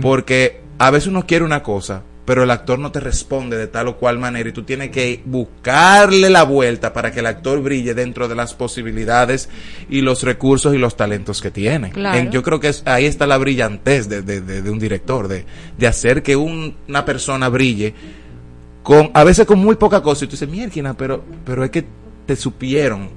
Porque 0.00 0.60
a 0.78 0.90
veces 0.90 1.08
uno 1.08 1.26
quiere 1.26 1.44
una 1.44 1.62
cosa, 1.62 2.02
pero 2.28 2.42
el 2.42 2.50
actor 2.50 2.78
no 2.78 2.92
te 2.92 3.00
responde 3.00 3.56
de 3.56 3.68
tal 3.68 3.88
o 3.88 3.96
cual 3.96 4.18
manera 4.18 4.50
y 4.50 4.52
tú 4.52 4.62
tienes 4.62 4.90
que 4.90 5.22
buscarle 5.24 6.28
la 6.28 6.42
vuelta 6.42 6.92
para 6.92 7.10
que 7.10 7.20
el 7.20 7.26
actor 7.26 7.62
brille 7.62 7.94
dentro 7.94 8.28
de 8.28 8.34
las 8.34 8.52
posibilidades 8.52 9.48
y 9.88 10.02
los 10.02 10.22
recursos 10.24 10.74
y 10.74 10.78
los 10.78 10.94
talentos 10.94 11.40
que 11.40 11.50
tiene. 11.50 11.88
Claro. 11.88 12.18
En- 12.18 12.30
yo 12.30 12.42
creo 12.42 12.60
que 12.60 12.68
es- 12.68 12.82
ahí 12.84 13.06
está 13.06 13.26
la 13.26 13.38
brillantez 13.38 14.10
de, 14.10 14.20
de- 14.20 14.42
de- 14.42 14.60
de 14.60 14.70
un 14.70 14.78
director, 14.78 15.26
de, 15.26 15.46
de 15.78 15.86
hacer 15.86 16.22
que 16.22 16.36
un- 16.36 16.76
una 16.86 17.06
persona 17.06 17.48
brille 17.48 17.94
con 18.82 19.10
a 19.14 19.24
veces 19.24 19.46
con 19.46 19.58
muy 19.58 19.76
poca 19.76 20.02
cosa 20.02 20.26
y 20.26 20.28
tú 20.28 20.32
dices, 20.32 20.50
mierda, 20.50 20.92
pero, 20.92 21.24
pero 21.46 21.64
es 21.64 21.70
que 21.70 21.86
te 22.26 22.36
supieron 22.36 23.08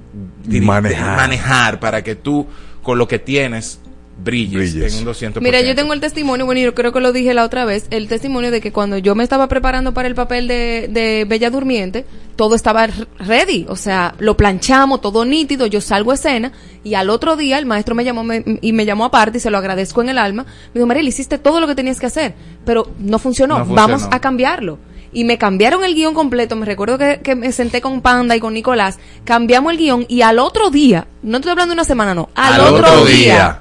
Manejar. 0.48 1.16
manejar 1.18 1.80
para 1.80 2.02
que 2.02 2.14
tú 2.14 2.46
con 2.82 2.96
lo 2.96 3.06
que 3.06 3.18
tienes 3.18 3.78
brilles, 4.24 4.72
Brilles. 4.74 4.94
en 4.94 5.06
un 5.08 5.14
200%. 5.14 5.40
Mira, 5.40 5.60
yo 5.60 5.74
tengo 5.74 5.92
el 5.92 6.00
testimonio, 6.00 6.46
bueno, 6.46 6.60
yo 6.60 6.74
creo 6.74 6.92
que 6.92 7.00
lo 7.00 7.12
dije 7.12 7.34
la 7.34 7.44
otra 7.44 7.64
vez, 7.64 7.86
el 7.90 8.08
testimonio 8.08 8.50
de 8.50 8.60
que 8.60 8.72
cuando 8.72 8.98
yo 8.98 9.14
me 9.14 9.22
estaba 9.24 9.48
preparando 9.48 9.92
para 9.94 10.08
el 10.08 10.14
papel 10.14 10.48
de, 10.48 10.88
de 10.90 11.24
Bella 11.28 11.50
Durmiente, 11.50 12.04
todo 12.36 12.54
estaba 12.54 12.86
ready, 13.18 13.66
o 13.68 13.76
sea, 13.76 14.14
lo 14.18 14.36
planchamos, 14.36 15.00
todo 15.00 15.24
nítido, 15.24 15.66
yo 15.66 15.80
salgo 15.80 16.10
a 16.12 16.14
escena 16.14 16.52
y 16.84 16.94
al 16.94 17.10
otro 17.10 17.36
día 17.36 17.58
el 17.58 17.66
maestro 17.66 17.94
me 17.94 18.04
llamó 18.04 18.24
me- 18.24 18.44
y 18.60 18.72
me 18.72 18.84
llamó 18.86 19.04
aparte 19.04 19.38
y 19.38 19.40
se 19.40 19.50
lo 19.50 19.58
agradezco 19.58 20.02
en 20.02 20.08
el 20.08 20.18
alma. 20.18 20.44
Me 20.72 20.78
dijo, 20.78 20.86
Mariel, 20.86 21.08
hiciste 21.08 21.38
todo 21.38 21.60
lo 21.60 21.66
que 21.66 21.74
tenías 21.74 22.00
que 22.00 22.06
hacer, 22.06 22.34
pero 22.64 22.90
no 22.98 23.18
funcionó, 23.18 23.58
No 23.58 23.64
funcionó. 23.66 23.88
vamos 23.88 24.08
a 24.10 24.20
cambiarlo. 24.20 24.78
Y 25.14 25.24
me 25.24 25.36
cambiaron 25.36 25.84
el 25.84 25.94
guion 25.94 26.14
completo, 26.14 26.56
me 26.56 26.64
recuerdo 26.64 26.96
que, 26.96 27.20
que 27.22 27.34
me 27.34 27.52
senté 27.52 27.82
con 27.82 28.00
Panda 28.00 28.34
y 28.34 28.40
con 28.40 28.54
Nicolás, 28.54 28.98
cambiamos 29.24 29.72
el 29.72 29.78
guion 29.78 30.06
y 30.08 30.22
al 30.22 30.38
otro 30.38 30.70
día, 30.70 31.06
no 31.22 31.36
estoy 31.36 31.50
hablando 31.50 31.72
de 31.72 31.74
una 31.74 31.84
semana, 31.84 32.14
no, 32.14 32.30
al, 32.34 32.60
otro, 32.62 33.04
día 33.04 33.60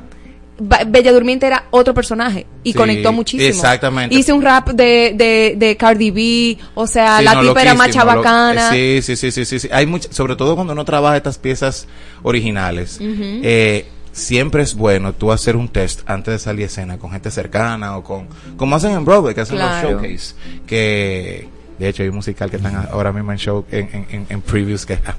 Bella 0.87 1.11
Durmiente 1.11 1.47
era 1.47 1.65
otro 1.71 1.93
personaje 1.93 2.45
y 2.63 2.71
Sí, 2.71 2.77
conectó 2.77 3.11
muchísimo. 3.11 3.49
exactamente. 3.49 4.15
Hice 4.15 4.31
un 4.33 4.41
rap 4.41 4.69
de, 4.69 5.13
de, 5.15 5.55
de 5.57 5.77
Cardi 5.77 6.11
B, 6.11 6.57
o 6.75 6.85
sea, 6.87 7.17
Sí, 7.19 7.23
la 7.23 7.33
no, 7.35 7.41
tipa 7.41 7.61
era 7.61 7.73
más 7.73 7.87
loquísimo, 7.87 8.05
lo- 8.05 8.11
chabacana. 8.23 8.71
Sí, 8.71 8.99
sí, 9.01 9.15
sí, 9.15 9.31
sí, 9.31 9.45
sí. 9.59 9.67
Hay 9.71 9.85
mucha, 9.87 10.11
sobre 10.11 10.35
todo 10.35 10.55
cuando 10.55 10.73
uno 10.73 10.85
trabaja 10.85 11.17
estas 11.17 11.37
piezas 11.37 11.87
originales, 12.23 12.99
eh, 13.01 13.85
siempre 14.11 14.61
es 14.63 14.75
bueno 14.75 15.13
tú 15.13 15.31
hacer 15.31 15.55
un 15.55 15.67
test 15.69 16.01
antes 16.05 16.33
de 16.33 16.39
salir 16.39 16.63
a 16.63 16.67
escena 16.67 16.97
con 16.99 17.11
gente 17.11 17.31
cercana 17.31 17.97
o 17.97 18.03
con, 18.03 18.27
como 18.57 18.75
hacen 18.75 18.91
en 18.91 19.05
Broadway, 19.05 19.33
que 19.33 19.41
hacen 19.41 19.55
Claro. 19.57 19.91
los 19.91 20.01
showcase, 20.01 20.35
que 20.67 21.47
de 21.81 21.89
hecho 21.89 22.03
hay 22.03 22.09
un 22.09 22.15
musical 22.15 22.49
que 22.49 22.57
están 22.57 22.75
ahora 22.91 23.11
mismo 23.11 23.31
en 23.31 23.37
show, 23.39 23.65
en, 23.71 24.05
en, 24.11 24.25
en, 24.29 24.41
previews 24.41 24.85
que, 24.85 24.93
ah. 25.05 25.15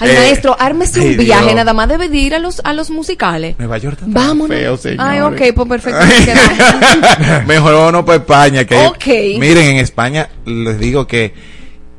Ay, 0.00 0.10
Eh, 0.10 0.14
maestro, 0.16 0.56
ármese 0.58 1.00
un 1.00 1.16
viaje, 1.16 1.42
Dios. 1.42 1.54
nada 1.56 1.72
más 1.72 1.88
debe 1.88 2.08
de 2.08 2.16
ir 2.16 2.34
a 2.34 2.38
los, 2.38 2.60
a 2.64 2.72
los 2.72 2.88
musicales. 2.90 3.56
Nueva 3.58 3.78
York 3.78 3.98
está 4.00 4.06
Vámonos. 4.10 4.56
feo, 4.56 4.76
señores. 4.76 5.00
Ay, 5.04 5.20
ok, 5.20 5.54
pues 5.54 5.68
perfecto. 5.68 6.00
Mejor 7.46 7.74
vámonos 7.74 8.04
para 8.04 8.18
España. 8.18 8.64
Que 8.64 8.76
Ok. 8.86 9.06
Miren, 9.38 9.64
en 9.66 9.76
España 9.76 10.28
les 10.46 10.78
digo 10.78 11.06
que 11.06 11.34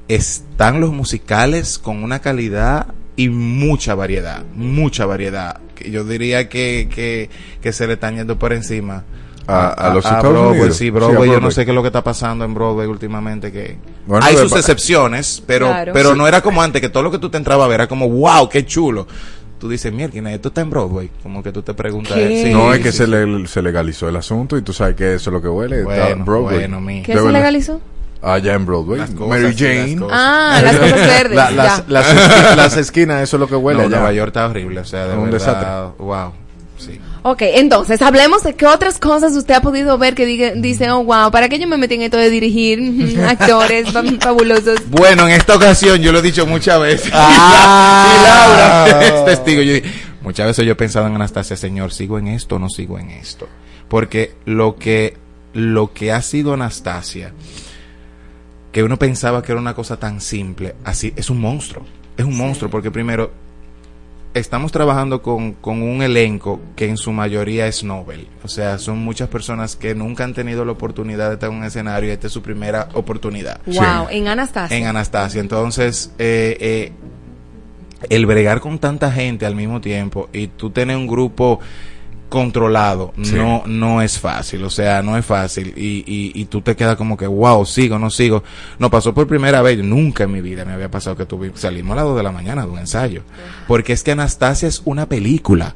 están 0.08 0.80
los 0.82 0.92
musicales 0.92 1.78
con 1.78 2.04
una 2.04 2.20
calidad 2.20 2.88
y 3.16 3.30
mucha 3.30 3.96
variedad, 3.96 4.44
mucha 4.56 5.06
variedad. 5.06 5.60
Yo 5.90 6.04
diría 6.04 6.50
que, 6.50 6.90
que, 6.94 7.30
que 7.62 7.74
se 7.74 7.86
le 7.88 7.94
están 7.94 8.16
yendo 8.16 8.40
por 8.40 8.54
encima. 8.54 9.04
A- 9.52 9.70
a 9.70 9.94
los 9.94 10.06
Estados 10.06 10.32
Broadway, 10.32 10.60
Unidos. 10.60 10.78
Sí, 10.78 10.84
Sí, 10.86 10.88
a 10.90 10.92
Broadway, 10.92 11.30
yo 11.32 11.40
no 11.40 11.52
sé 11.52 11.66
qué 11.66 11.72
es 11.72 11.76
lo 11.76 11.82
que 11.82 11.88
está 11.88 12.04
pasando 12.04 12.46
en 12.46 12.54
Broadway 12.54 12.88
últimamente. 12.88 13.52
que 13.52 13.78
Bueno, 14.06 14.26
Hay 14.26 14.36
sus 14.38 14.52
excepciones, 14.56 15.42
pero, 15.46 15.68
Claro. 15.68 15.92
pero 15.94 16.12
Sí. 16.12 16.18
no 16.18 16.28
era 16.28 16.42
como 16.42 16.62
antes, 16.62 16.82
que 16.82 16.90
todo 16.90 17.04
lo 17.04 17.12
que 17.12 17.20
tú 17.20 17.30
te 17.30 17.38
entrabas 17.38 17.66
a 17.66 17.68
ver 17.70 17.82
era 17.82 17.88
como, 17.88 18.08
wow, 18.10 18.48
qué 18.50 18.66
chulo. 18.66 19.08
Tú 19.60 19.68
dices, 19.68 19.92
mierda, 19.92 20.32
esto 20.32 20.48
está 20.50 20.62
en 20.62 20.70
Broadway. 20.70 21.10
Como 21.22 21.44
que 21.44 21.52
tú 21.52 21.62
te 21.62 21.74
preguntas. 21.74 22.14
¿Qué? 22.14 22.44
sí, 22.46 22.54
no, 22.54 22.72
es 22.72 22.78
sí, 22.78 22.84
que 22.84 22.92
sí, 22.94 22.98
se, 23.00 23.06
sí. 23.06 23.12
le- 23.12 23.48
se 23.48 23.62
legalizó 23.62 24.08
el 24.08 24.16
asunto 24.16 24.58
y 24.58 24.62
tú 24.62 24.72
sabes 24.72 24.96
que 24.96 25.16
eso 25.16 25.30
es 25.30 25.34
lo 25.34 25.42
que 25.42 25.50
huele. 25.50 25.82
está 25.82 26.06
Bueno, 26.06 26.26
Broadway. 26.26 26.56
bueno, 26.60 26.80
mi. 26.80 27.02
¿Qué 27.04 27.14
se 27.14 27.32
legalizó? 27.32 27.82
Allá 28.22 28.54
en 28.54 28.66
Broadway. 28.66 29.00
Las 29.00 29.10
cosas, 29.12 29.28
Mary 29.30 29.44
las 29.44 29.56
Jane. 29.58 29.96
cosas. 29.98 30.18
Ah, 30.22 30.60
las 30.64 30.76
cosas 30.78 31.08
verdes. 31.08 31.36
La- 31.36 31.52
las, 31.52 31.88
las, 31.90 32.56
las 32.58 32.78
esquinas, 32.78 33.22
eso 33.24 33.38
es 33.38 33.40
lo 33.42 33.48
que 33.48 33.56
huele 33.56 33.80
No, 33.82 33.88
allá. 33.88 33.98
Nueva 33.98 34.12
York 34.14 34.28
está 34.30 34.46
horrible, 34.46 34.80
o 34.82 34.86
sea, 34.86 35.08
de 35.08 35.14
Un 35.18 35.30
verdad, 35.30 35.34
desastre. 35.40 35.70
Wow. 36.06 36.32
Ok, 37.22 37.42
entonces 37.42 38.02
hablemos 38.02 38.44
de 38.44 38.56
qué 38.56 38.66
otras 38.66 38.98
cosas 38.98 39.34
usted 39.36 39.54
ha 39.54 39.62
podido 39.62 39.98
ver 39.98 40.16
que 40.16 40.26
diga, 40.26 40.52
dice, 40.56 40.90
oh, 40.90 41.04
wow, 41.04 41.32
¿para 41.32 41.50
qué 41.50 41.60
yo 41.60 41.68
me 41.68 41.76
metí 41.78 41.96
en 41.96 42.04
esto 42.04 42.16
de 42.18 42.30
dirigir 42.30 43.20
actores 43.28 43.90
fa- 43.92 44.04
fabulosos? 44.22 44.80
Bueno, 44.90 45.28
en 45.28 45.34
esta 45.34 45.56
ocasión 45.58 46.02
yo 46.02 46.12
lo 46.14 46.20
he 46.20 46.22
dicho 46.22 46.46
muchas 46.48 46.80
veces. 46.80 47.12
Ah. 47.14 48.86
y 48.88 48.88
Laura 48.88 49.06
es 49.06 49.26
testigo. 49.26 49.62
Yo 49.62 49.74
dije, 49.74 49.92
muchas 50.22 50.48
veces 50.48 50.66
yo 50.66 50.72
he 50.72 50.76
pensado 50.76 51.08
en 51.08 51.16
Anastasia, 51.16 51.58
Señor, 51.58 51.92
¿sigo 51.92 52.18
en 52.18 52.28
esto 52.28 52.56
o 52.56 52.60
no 52.60 52.70
sigo 52.70 52.98
en 52.98 53.10
esto? 53.12 53.50
Porque 53.90 54.34
lo 54.46 54.78
que, 54.78 55.18
lo 55.54 55.92
que 55.94 56.14
ha 56.14 56.22
sido 56.22 56.54
Anastasia, 56.54 57.34
que 58.72 58.82
uno 58.84 58.98
pensaba 58.98 59.42
que 59.42 59.52
era 59.52 59.60
una 59.60 59.74
cosa 59.74 59.98
tan 59.98 60.22
simple, 60.22 60.76
así, 60.86 61.12
es 61.18 61.30
un 61.30 61.42
monstruo. 61.42 61.86
Es 62.16 62.24
un 62.24 62.38
monstruo 62.38 62.70
porque 62.70 62.92
primero 62.92 63.32
estamos 64.34 64.72
trabajando 64.72 65.22
con, 65.22 65.54
con 65.54 65.82
un 65.82 66.02
elenco 66.02 66.60
que 66.76 66.88
en 66.88 66.98
su 66.98 67.12
mayoría 67.12 67.68
es 67.68 67.84
Nobel. 67.84 68.28
O 68.44 68.48
sea, 68.48 68.78
son 68.78 69.00
muchas 69.00 69.28
personas 69.30 69.76
que 69.76 69.96
nunca 69.96 70.24
han 70.24 70.34
tenido 70.34 70.66
la 70.66 70.72
oportunidad 70.74 71.30
de 71.30 71.34
estar 71.36 71.50
en 71.50 71.58
un 71.58 71.64
escenario 71.64 72.10
y 72.10 72.14
esta 72.14 72.28
es 72.28 72.34
su 72.34 72.42
primera 72.42 72.90
oportunidad 72.94 73.60
Wow, 73.66 74.08
en 74.10 74.28
Anastasia. 74.28 74.78
en 74.78 74.86
Anastasia. 74.86 75.42
Entonces, 75.42 76.14
eh, 76.20 76.58
eh, 76.60 76.92
el 78.10 78.26
bregar 78.26 78.60
con 78.62 78.80
tanta 78.80 79.12
gente 79.12 79.46
al 79.46 79.56
mismo 79.56 79.82
tiempo 79.82 80.30
y 80.32 80.48
tú 80.48 80.70
tener 80.70 80.96
un 80.96 81.08
grupo 81.08 81.60
controlado. 82.30 83.14
Sí. 83.22 83.34
no 83.36 83.64
no 83.66 84.02
es 84.02 84.18
fácil 84.20 84.64
o 84.64 84.70
sea 84.70 85.02
no 85.02 85.18
es 85.18 85.26
fácil. 85.26 85.74
Y, 85.76 86.04
y, 86.08 86.32
y 86.36 86.46
tú 86.46 86.62
te 86.62 86.76
quedas 86.76 86.96
como 86.96 87.18
que 87.18 87.28
wow 87.28 87.66
sigo 87.66 88.00
no 88.00 88.10
sigo 88.10 88.44
no 88.78 88.90
pasó 88.90 89.14
por 89.14 89.28
primera 89.28 89.62
vez 89.62 89.84
nunca 89.84 90.24
en 90.24 90.32
mi 90.32 90.42
vida 90.42 90.64
me 90.66 90.74
había 90.74 90.90
pasado 90.90 91.16
que 91.18 91.28
tuvi- 91.28 91.52
salimos 91.56 91.94
a 91.94 91.96
las 91.98 92.06
2 92.06 92.18
de 92.18 92.24
la 92.24 92.32
mañana 92.32 92.64
de 92.66 92.72
un 92.72 92.80
ensayo. 92.80 93.24
Porque 93.68 93.94
es 93.94 94.04
que 94.04 94.12
Anastasia 94.12 94.68
es 94.68 94.82
una 94.86 95.08
película. 95.08 95.76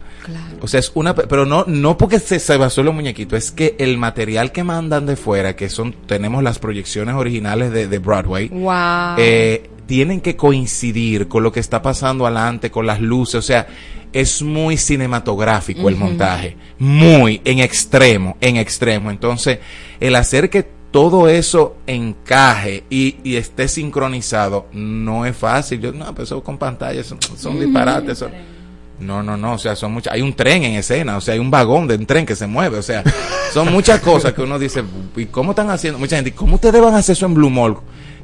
O 0.61 0.67
sea, 0.67 0.79
es 0.79 0.91
una, 0.95 1.13
pe- 1.13 1.27
pero 1.27 1.45
no, 1.45 1.65
no 1.67 1.97
porque 1.97 2.19
se, 2.19 2.39
se 2.39 2.55
basó 2.57 2.81
en 2.81 2.85
los 2.85 2.95
muñequitos, 2.95 3.37
es 3.37 3.51
que 3.51 3.75
el 3.79 3.97
material 3.97 4.51
que 4.51 4.63
mandan 4.63 5.05
de 5.05 5.15
fuera, 5.15 5.55
que 5.55 5.69
son, 5.69 5.93
tenemos 6.05 6.41
las 6.43 6.59
proyecciones 6.59 7.15
originales 7.15 7.71
de, 7.71 7.87
de 7.87 7.99
Broadway, 7.99 8.47
Wow. 8.49 9.15
eh, 9.17 9.69
tienen 9.85 10.21
que 10.21 10.35
coincidir 10.35 11.27
con 11.27 11.43
lo 11.43 11.51
que 11.51 11.59
está 11.59 11.81
pasando 11.81 12.25
adelante, 12.25 12.71
con 12.71 12.85
las 12.85 13.01
luces, 13.01 13.35
o 13.35 13.41
sea, 13.41 13.67
es 14.13 14.41
muy 14.41 14.77
cinematográfico 14.77 15.89
el 15.89 15.95
montaje, 15.95 16.55
muy 16.79 17.41
en 17.45 17.59
extremo, 17.59 18.37
en 18.41 18.57
extremo. 18.57 19.09
Entonces, 19.11 19.59
el 19.99 20.15
hacer 20.15 20.49
que 20.49 20.63
todo 20.91 21.27
eso 21.27 21.77
encaje 21.87 22.83
y, 22.89 23.15
y 23.23 23.35
esté 23.37 23.67
sincronizado 23.67 24.67
no 24.73 25.25
es 25.25 25.35
fácil. 25.35 25.79
Yo, 25.81 25.91
no, 25.91 26.05
pues 26.13 26.27
eso 26.29 26.43
con 26.43 26.57
pantallas 26.59 27.07
son, 27.07 27.17
son 27.37 27.59
disparates. 27.59 28.19
son- 28.19 28.31
no, 28.99 29.21
no, 29.23 29.35
no, 29.35 29.53
o 29.53 29.57
sea, 29.57 29.75
son 29.75 29.91
muchas. 29.91 30.13
Hay 30.13 30.21
un 30.21 30.33
tren 30.33 30.63
en 30.63 30.75
escena, 30.75 31.17
o 31.17 31.21
sea, 31.21 31.33
hay 31.33 31.39
un 31.39 31.49
vagón 31.49 31.87
de 31.87 31.95
un 31.95 32.05
tren 32.05 32.25
que 32.27 32.35
se 32.35 32.45
mueve, 32.47 32.77
o 32.77 32.81
sea, 32.83 33.03
son 33.51 33.71
muchas 33.73 33.99
cosas 33.99 34.33
que 34.33 34.41
uno 34.43 34.57
dice, 34.59 34.83
¿y 35.17 35.25
cómo 35.25 35.51
están 35.51 35.69
haciendo? 35.71 35.97
Mucha 35.99 36.15
gente, 36.15 36.29
¿y 36.29 36.33
¿cómo 36.33 36.55
ustedes 36.55 36.79
van 36.79 36.93
a 36.93 36.99
hacer 36.99 37.13
eso 37.13 37.25
en 37.25 37.33
Blue 37.33 37.49
Mall? 37.49 37.77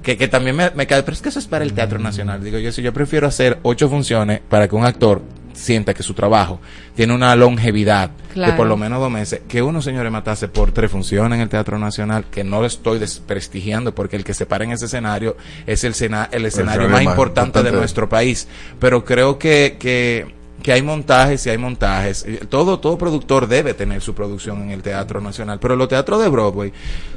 Que, 0.03 0.17
que 0.17 0.27
también 0.27 0.55
me, 0.55 0.69
me 0.71 0.87
cae, 0.87 1.03
pero 1.03 1.13
es 1.13 1.21
que 1.21 1.29
eso 1.29 1.39
es 1.39 1.47
para 1.47 1.63
el 1.65 1.73
Teatro 1.73 1.99
Nacional. 1.99 2.43
Digo 2.43 2.57
yo, 2.57 2.71
si 2.71 2.81
yo 2.81 2.93
prefiero 2.93 3.27
hacer 3.27 3.59
ocho 3.63 3.89
funciones 3.89 4.39
para 4.47 4.67
que 4.67 4.75
un 4.75 4.85
actor 4.85 5.21
sienta 5.53 5.93
que 5.93 6.03
su 6.03 6.13
trabajo 6.13 6.61
tiene 6.95 7.13
una 7.13 7.35
longevidad 7.35 8.11
Claro. 8.33 8.51
de 8.53 8.57
por 8.57 8.67
lo 8.67 8.77
menos 8.77 8.99
dos 9.01 9.11
meses, 9.11 9.41
que 9.47 9.61
uno, 9.61 9.81
señores, 9.81 10.09
matase 10.11 10.47
por 10.47 10.71
tres 10.71 10.89
funciones 10.91 11.35
en 11.35 11.41
el 11.41 11.49
Teatro 11.49 11.77
Nacional, 11.79 12.25
que 12.31 12.43
no 12.45 12.61
lo 12.61 12.67
estoy 12.67 12.97
desprestigiando, 12.99 13.93
porque 13.93 14.15
el 14.15 14.23
que 14.23 14.33
se 14.33 14.45
para 14.45 14.63
en 14.63 14.71
ese 14.71 14.85
escenario 14.85 15.35
es 15.67 15.83
el, 15.83 15.93
sena- 15.95 16.29
el 16.31 16.45
escenario 16.45 16.83
más 16.83 16.91
más 16.91 17.01
importante 17.03 17.59
de 17.59 17.59
importante. 17.61 17.77
nuestro 17.79 18.07
país. 18.07 18.47
Pero 18.79 19.03
creo 19.03 19.37
que, 19.39 19.75
que 19.79 20.33
que 20.61 20.73
hay 20.73 20.81
montajes 20.81 21.45
y 21.45 21.49
hay 21.49 21.57
montajes. 21.57 22.25
Eh, 22.27 22.41
Todo, 22.49 22.79
todo 22.79 22.97
productor 22.97 23.47
debe 23.47 23.73
tener 23.73 24.01
su 24.01 24.13
producción 24.13 24.61
en 24.63 24.71
el 24.71 24.81
Teatro 24.81 25.21
Nacional, 25.21 25.59
pero 25.59 25.75
los 25.75 25.87
teatros 25.87 26.21
de 26.21 26.27
Broadway 26.29 26.73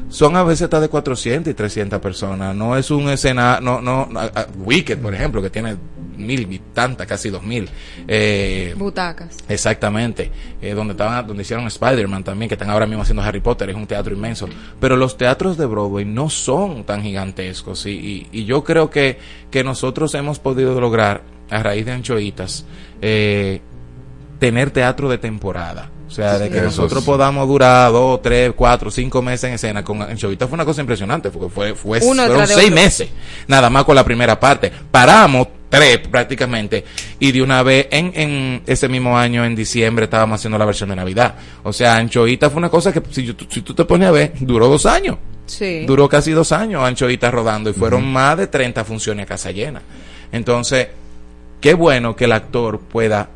son 0.09 0.37
a 0.37 0.43
veces 0.45 0.63
hasta 0.63 0.81
de 0.81 0.89
400 0.89 1.51
y 1.51 1.55
300 1.55 2.01
personas. 2.01 2.55
No 2.55 2.77
es 2.77 2.91
un 2.91 3.09
escena, 3.09 3.59
no, 3.61 3.81
no, 3.81 4.09
a- 4.15 4.25
a- 4.41 4.47
Wicked, 4.59 4.99
por 4.99 5.15
ejemplo, 5.15 5.43
que 5.43 5.51
tiene 5.51 5.77
mil 6.17 6.53
y 6.53 6.59
tantas, 6.73 7.07
casi 7.07 7.31
dos 7.31 7.43
mil. 7.43 7.69
Eh, 8.07 8.75
Butacas. 8.77 9.37
Exactamente, 9.49 10.31
eh, 10.61 10.75
donde 10.75 10.93
estaban, 10.93 11.27
donde 11.27 11.43
hicieron 11.43 11.67
Spider-Man 11.67 12.23
también, 12.23 12.49
que 12.49 12.55
están 12.55 12.71
ahora 12.71 12.87
mismo 12.87 13.03
haciendo 13.03 13.23
Harry 13.23 13.41
Potter, 13.41 13.71
es 13.71 13.77
un 13.77 13.87
teatro 13.87 14.15
inmenso. 14.15 14.49
Pero 14.79 14.97
los 14.97 15.17
teatros 15.17 15.57
de 15.57 15.67
Broadway 15.67 16.05
no 16.05 16.29
son 16.31 16.85
tan 16.85 17.03
gigantescos 17.03 17.87
y, 17.87 17.91
y- 17.91 18.29
y 18.31 18.45
yo 18.45 18.63
creo 18.63 18.91
que, 18.91 19.19
que 19.51 19.65
nosotros 19.65 20.15
hemos 20.15 20.39
podido 20.39 20.79
lograr, 20.81 21.23
a 21.53 21.63
raíz 21.63 21.85
de 21.87 21.93
Anchoitas, 21.93 22.65
eh, 23.01 23.61
tener 24.39 24.71
teatro 24.71 25.09
de 25.09 25.19
temporada. 25.19 25.91
O 26.09 26.15
sea, 26.15 26.39
de 26.39 26.51
que 26.51 26.57
Eso 26.59 26.67
nosotros 26.67 27.01
es. 27.01 27.07
podamos 27.07 27.49
durar 27.49 27.91
dos, 27.91 28.21
tres, 28.21 28.53
cuatro, 28.55 28.91
cinco 28.91 29.23
meses 29.23 29.45
en 29.45 29.55
escena 29.55 29.83
con 29.83 30.03
Anchoitas 30.03 30.47
fue 30.47 30.57
una 30.57 30.65
cosa 30.67 30.83
impresionante, 30.83 31.31
porque 31.31 31.49
fue, 31.49 31.75
fue 31.75 32.01
Uno 32.03 32.25
fueron 32.27 32.47
seis 32.47 32.65
otro. 32.67 32.75
meses, 32.75 33.09
nada 33.47 33.71
más 33.71 33.85
con 33.85 33.95
la 33.97 34.05
primera 34.05 34.39
parte. 34.39 34.71
Paramos 34.91 35.49
tres 35.71 36.01
prácticamente 36.09 36.85
y 37.19 37.33
de 37.33 37.41
una 37.41 37.63
vez 37.63 37.87
en, 37.91 38.13
en 38.15 38.63
ese 38.67 38.91
mismo 38.91 39.17
año 39.17 39.43
en 39.43 39.57
diciembre 39.57 40.05
estábamos 40.05 40.39
haciendo 40.39 40.59
la 40.59 40.67
versión 40.67 40.91
de 40.91 40.97
Navidad. 40.97 41.35
O 41.63 41.73
sea, 41.73 41.97
Anchoita 41.97 42.51
fue 42.51 42.59
una 42.59 42.69
cosa 42.69 42.93
que 42.93 43.01
si, 43.11 43.25
yo- 43.25 43.33
si 43.49 43.63
tú 43.63 43.73
te 43.73 43.87
pones 43.87 44.09
a 44.09 44.11
ver, 44.11 44.33
duró 44.41 44.69
dos 44.69 44.85
años. 44.85 45.17
Sí. 45.47 45.87
Duró 45.87 46.11
casi 46.11 46.33
dos 46.33 46.53
años 46.53 46.83
Anchoita 46.85 47.31
rodando 47.31 47.71
y 47.71 47.73
fueron 47.73 48.05
más 48.13 48.37
de 48.37 48.49
30 48.49 48.85
funciones 48.85 49.25
a 49.25 49.29
casa 49.29 49.51
llena. 49.51 49.81
Entonces, 50.31 50.89
qué 51.63 51.73
bueno 51.73 52.15
que 52.15 52.27
el 52.27 52.33
actor 52.33 52.79
pueda 52.81 53.31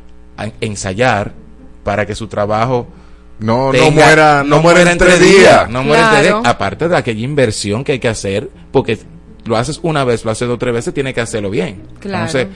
ensayar 0.61 1.33
para 1.83 2.05
que 2.05 2.13
su 2.13 2.27
trabajo 2.27 2.87
No, 3.39 3.71
no 3.73 3.91
muera, 3.91 4.43
no 4.43 4.61
muera 4.61 4.91
entre 4.91 5.17
días. 5.17 5.69
no 5.69 5.83
muera 5.83 6.03
entre 6.09 6.21
Claro. 6.29 6.41
días. 6.41 6.53
Aparte 6.53 6.87
de 6.89 6.95
aquella 6.97 7.21
inversión 7.23 7.83
que 7.83 7.93
hay 7.93 7.99
que 7.99 8.07
hacer, 8.09 8.49
porque 8.71 8.99
lo 9.45 9.55
haces 9.57 9.79
una 9.83 10.03
vez, 10.03 10.25
lo 10.25 10.31
haces 10.31 10.47
dos 10.47 10.55
o 10.55 10.57
tres 10.59 10.73
veces, 10.73 10.93
tienes 10.93 11.13
que 11.13 11.21
hacerlo 11.21 11.49
bien. 11.49 11.83
Claro. 11.99 12.25
Entonces, 12.25 12.47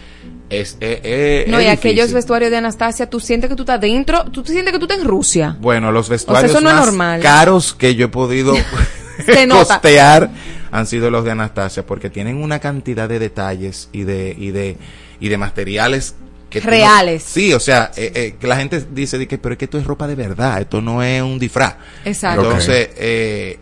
es, 0.49 0.77
eh, 0.81 0.99
eh, 1.03 1.45
No, 1.47 1.59
es 1.59 1.65
y 1.65 1.67
aquellos 1.69 1.95
difícil. 2.07 2.15
vestuarios 2.15 2.51
de 2.51 2.57
Anastasia, 2.57 3.09
tú 3.09 3.19
sientes 3.21 3.49
que 3.49 3.55
tú 3.55 3.61
estás 3.63 3.79
dentro, 3.79 4.25
tú 4.25 4.43
te 4.43 4.51
sientes 4.51 4.73
que 4.73 4.79
tú 4.79 4.85
estás 4.85 4.99
en 4.99 5.07
Rusia. 5.07 5.55
Bueno, 5.61 5.91
los 5.91 6.09
vestuarios 6.09 6.53
no 6.55 6.61
más 6.61 6.85
normal. 6.87 7.21
caros 7.21 7.73
que 7.73 7.95
yo 7.95 8.07
he 8.07 8.09
podido 8.09 8.53
costear 9.49 10.29
han 10.71 10.87
sido 10.87 11.09
los 11.11 11.23
de 11.23 11.31
Anastasia, 11.31 11.85
porque 11.85 12.09
tienen 12.09 12.37
una 12.37 12.59
cantidad 12.59 13.07
de 13.07 13.19
detalles 13.19 13.89
y 13.91 14.03
de, 14.03 14.35
y 14.37 14.51
de, 14.51 14.77
y 15.21 15.29
de 15.29 15.37
materiales 15.37 16.15
que 16.49 16.59
no- 16.59 16.69
Reales. 16.69 17.23
sí, 17.23 17.53
o 17.53 17.59
sea, 17.61 17.91
eh, 17.95 18.11
eh, 18.13 18.35
que 18.37 18.45
la 18.47 18.57
gente 18.57 18.85
dice 18.91 19.17
de 19.17 19.25
que, 19.27 19.37
pero 19.37 19.53
es 19.53 19.57
que 19.59 19.65
esto 19.65 19.77
es 19.77 19.85
ropa 19.85 20.05
de 20.07 20.15
verdad, 20.15 20.59
esto 20.59 20.81
no 20.81 21.01
es 21.01 21.21
un 21.21 21.39
disfraz. 21.39 21.75
Exacto. 22.03 22.41
Entonces, 22.43 22.89
eh, 22.97 23.57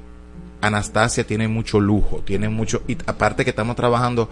Anastasia 0.61 1.23
tiene 1.23 1.47
mucho 1.47 1.79
lujo, 1.79 2.23
tiene 2.25 2.49
mucho, 2.49 2.81
y 2.87 2.97
aparte 3.05 3.43
que 3.43 3.51
estamos 3.51 3.75
trabajando 3.75 4.29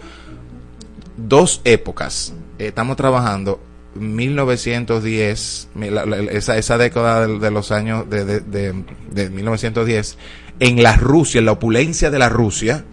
dos 1.16 1.60
épocas. 1.64 2.32
Estamos 2.58 2.96
trabajando 2.96 3.60
1910, 3.94 5.68
mi- 5.74 5.90
la- 5.90 6.06
la- 6.06 6.18
esa, 6.18 6.56
esa 6.56 6.78
década 6.78 7.26
de, 7.26 7.38
de 7.38 7.50
los 7.50 7.70
años 7.72 8.08
de, 8.10 8.24
de, 8.24 8.40
de- 8.40 8.84
de 9.10 9.30
1910, 9.30 10.16
en 10.60 10.82
la 10.82 10.96
Rusia, 10.96 11.38
en 11.38 11.46
la 11.46 11.52
opulencia 11.52 12.10
de 12.10 12.18
la 12.18 12.28
Rusia, 12.28 12.84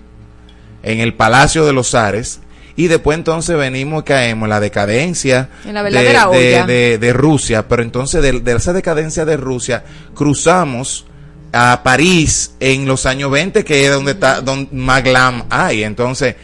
en 0.84 0.99
el 0.99 1.14
Palacio 1.14 1.66
de 1.66 1.74
los 1.74 1.91
Zares, 1.91 2.40
y 2.77 2.88
después 2.88 3.18
entonces 3.18 3.56
venimos 3.57 4.02
y 4.02 4.06
caemos 4.06 4.45
en 4.47 4.49
la 4.49 4.60
decadencia 4.60 5.49
En 5.65 5.73
la 5.73 5.84
de, 5.84 6.10
de- 6.38 6.52
de- 6.68 6.97
de 6.97 7.14
Rusia, 7.14 7.68
pero 7.68 7.81
entonces 7.84 8.22
de, 8.22 8.39
de 8.41 8.56
esa 8.56 8.73
decadencia 8.73 9.23
de 9.26 9.38
Rusia 9.38 9.84
cruzamos 10.14 11.06
a 11.53 11.81
París 11.84 12.56
en 12.60 12.85
los 12.85 13.06
años 13.06 13.31
20, 13.31 13.64
que 13.64 13.85
es 13.85 13.91
donde 13.91 14.11
está 14.11 14.41
donde 14.41 14.69
más 14.76 15.03
glam 15.03 15.43
hay, 15.49 15.84
entonces 15.84 16.35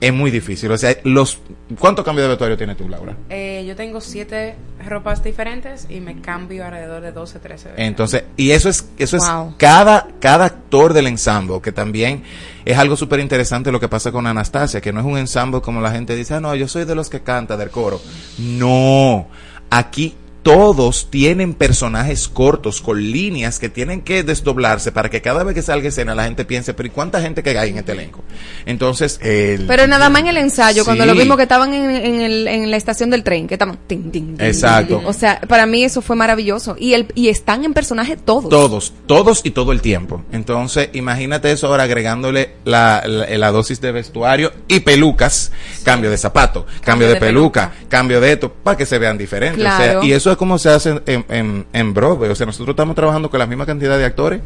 es 0.00 0.12
muy 0.12 0.30
difícil. 0.30 0.70
O 0.70 0.78
sea, 0.78 0.96
los 1.04 1.38
¿cuántos 1.78 2.04
cambios 2.04 2.24
de 2.24 2.28
vestuario 2.28 2.56
tienes 2.56 2.76
tú, 2.76 2.88
Laura? 2.88 3.16
Eh, 3.30 3.64
yo 3.66 3.74
tengo 3.74 4.00
siete 4.00 4.54
ropas 4.86 5.24
diferentes 5.24 5.86
y 5.90 6.00
me 6.00 6.20
cambio 6.20 6.64
alrededor 6.64 7.02
de 7.02 7.12
12, 7.12 7.38
13 7.40 7.68
veces. 7.70 7.84
Entonces, 7.86 8.24
y 8.36 8.50
eso 8.52 8.68
es, 8.68 8.88
eso 8.98 9.18
Wow. 9.18 9.48
es 9.50 9.54
cada, 9.56 10.06
cada 10.20 10.44
actor 10.44 10.92
del 10.92 11.08
ensamble, 11.08 11.60
que 11.60 11.72
también 11.72 12.22
es 12.64 12.78
algo 12.78 12.96
súper 12.96 13.20
interesante 13.20 13.72
lo 13.72 13.80
que 13.80 13.88
pasa 13.88 14.12
con 14.12 14.26
Anastasia, 14.26 14.80
que 14.80 14.92
no 14.92 15.00
es 15.00 15.06
un 15.06 15.18
ensamble 15.18 15.60
como 15.60 15.80
la 15.80 15.90
gente 15.90 16.14
dice, 16.14 16.34
ah, 16.34 16.40
no, 16.40 16.54
yo 16.54 16.68
soy 16.68 16.84
de 16.84 16.94
los 16.94 17.10
que 17.10 17.20
canta 17.22 17.56
del 17.56 17.70
coro. 17.70 18.00
No, 18.38 19.26
aquí 19.70 20.14
todos 20.42 21.10
tienen 21.10 21.52
personajes 21.54 22.28
cortos 22.28 22.80
con 22.80 23.02
líneas 23.10 23.58
que 23.58 23.68
tienen 23.68 24.00
que 24.00 24.22
desdoblarse 24.22 24.92
para 24.92 25.10
que 25.10 25.20
cada 25.20 25.44
vez 25.44 25.54
que 25.54 25.62
salga 25.62 25.88
escena 25.88 26.14
la 26.14 26.24
gente 26.24 26.44
piense, 26.44 26.74
pero 26.74 26.86
¿y 26.86 26.90
cuánta 26.90 27.20
gente 27.20 27.42
que 27.42 27.58
hay 27.58 27.70
en 27.70 27.78
este 27.78 27.92
elenco? 27.92 28.22
Entonces, 28.64 29.18
Pero 29.22 29.86
nada 29.86 30.08
más 30.10 30.22
en 30.22 30.28
el 30.28 30.36
ensayo, 30.38 30.84
cuando 30.84 31.04
lo 31.06 31.14
vimos 31.14 31.36
que 31.36 31.42
estaban 31.44 31.72
en, 31.74 31.90
en 31.90 32.20
el- 32.20 32.48
en 32.48 32.70
la 32.70 32.76
estación 32.76 33.10
del 33.10 33.22
tren, 33.24 33.46
que 33.46 33.54
estaban... 33.54 33.78
tin, 33.86 34.10
tin, 34.10 34.36
tin, 34.36 34.46
Exacto. 34.46 35.02
O 35.04 35.12
sea, 35.12 35.40
para 35.40 35.66
mí 35.66 35.84
eso 35.84 36.00
fue 36.02 36.16
maravilloso. 36.16 36.76
Y, 36.78 36.94
el, 36.94 37.06
y 37.14 37.28
están 37.28 37.64
en 37.64 37.74
personaje 37.74 38.16
todos. 38.16 38.48
Todos, 38.48 38.92
todos 39.06 39.40
y 39.44 39.50
todo 39.50 39.72
el 39.72 39.80
tiempo. 39.82 40.22
Entonces, 40.32 40.90
imagínate 40.92 41.50
eso 41.52 41.66
ahora 41.66 41.84
agregándole 41.84 42.52
la, 42.64 43.02
la, 43.06 43.26
la 43.36 43.50
dosis 43.50 43.80
de 43.80 43.92
vestuario 43.92 44.52
y 44.68 44.80
pelucas, 44.80 45.52
cambio 45.84 46.10
de 46.10 46.16
zapato, 46.18 46.66
cambio, 46.82 47.08
de, 47.08 47.14
de 47.14 47.20
peluca, 47.20 47.72
cambio 47.88 48.20
de 48.20 48.32
esto, 48.32 48.52
para 48.52 48.76
que 48.76 48.86
se 48.86 48.98
vean 48.98 49.18
diferentes. 49.18 49.60
O 49.64 49.76
sea, 49.76 50.04
y 50.04 50.12
eso 50.12 50.27
es 50.32 50.36
como 50.38 50.58
se 50.58 50.68
hace 50.70 51.00
en, 51.06 51.24
en, 51.28 51.66
en 51.72 51.94
Broadway. 51.94 52.30
O 52.30 52.34
sea, 52.34 52.46
nosotros 52.46 52.72
estamos 52.74 52.94
trabajando 52.96 53.30
con 53.30 53.38
la 53.38 53.46
misma 53.46 53.66
cantidad 53.66 53.96
de 53.98 54.04
actores 54.04 54.40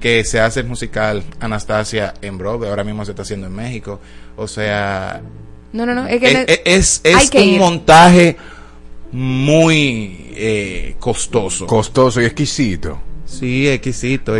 que 0.00 0.22
se 0.24 0.40
hace 0.40 0.60
el 0.60 0.66
musical 0.66 1.22
Anastasia 1.40 2.14
en 2.22 2.38
Broadway. 2.38 2.68
Ahora 2.70 2.84
mismo 2.84 3.04
se 3.04 3.12
está 3.12 3.22
haciendo 3.22 3.46
en 3.46 3.54
México. 3.54 4.00
O 4.36 4.46
sea, 4.48 5.20
No, 5.72 5.86
no, 5.86 5.94
no. 5.94 6.06
Es 6.06 6.20
que 6.20 6.26
es, 6.26 6.34
ne- 6.34 6.60
es, 6.64 7.00
es 7.04 7.16
hay 7.16 7.28
que 7.28 7.38
un 7.42 7.44
ir. 7.48 7.58
montaje 7.60 8.36
muy 9.12 10.32
eh, 10.36 10.96
costoso. 10.98 11.66
Costoso 11.66 12.20
y 12.20 12.24
exquisito. 12.26 12.98
Sí, 13.24 13.66
exquisito, 13.68 14.34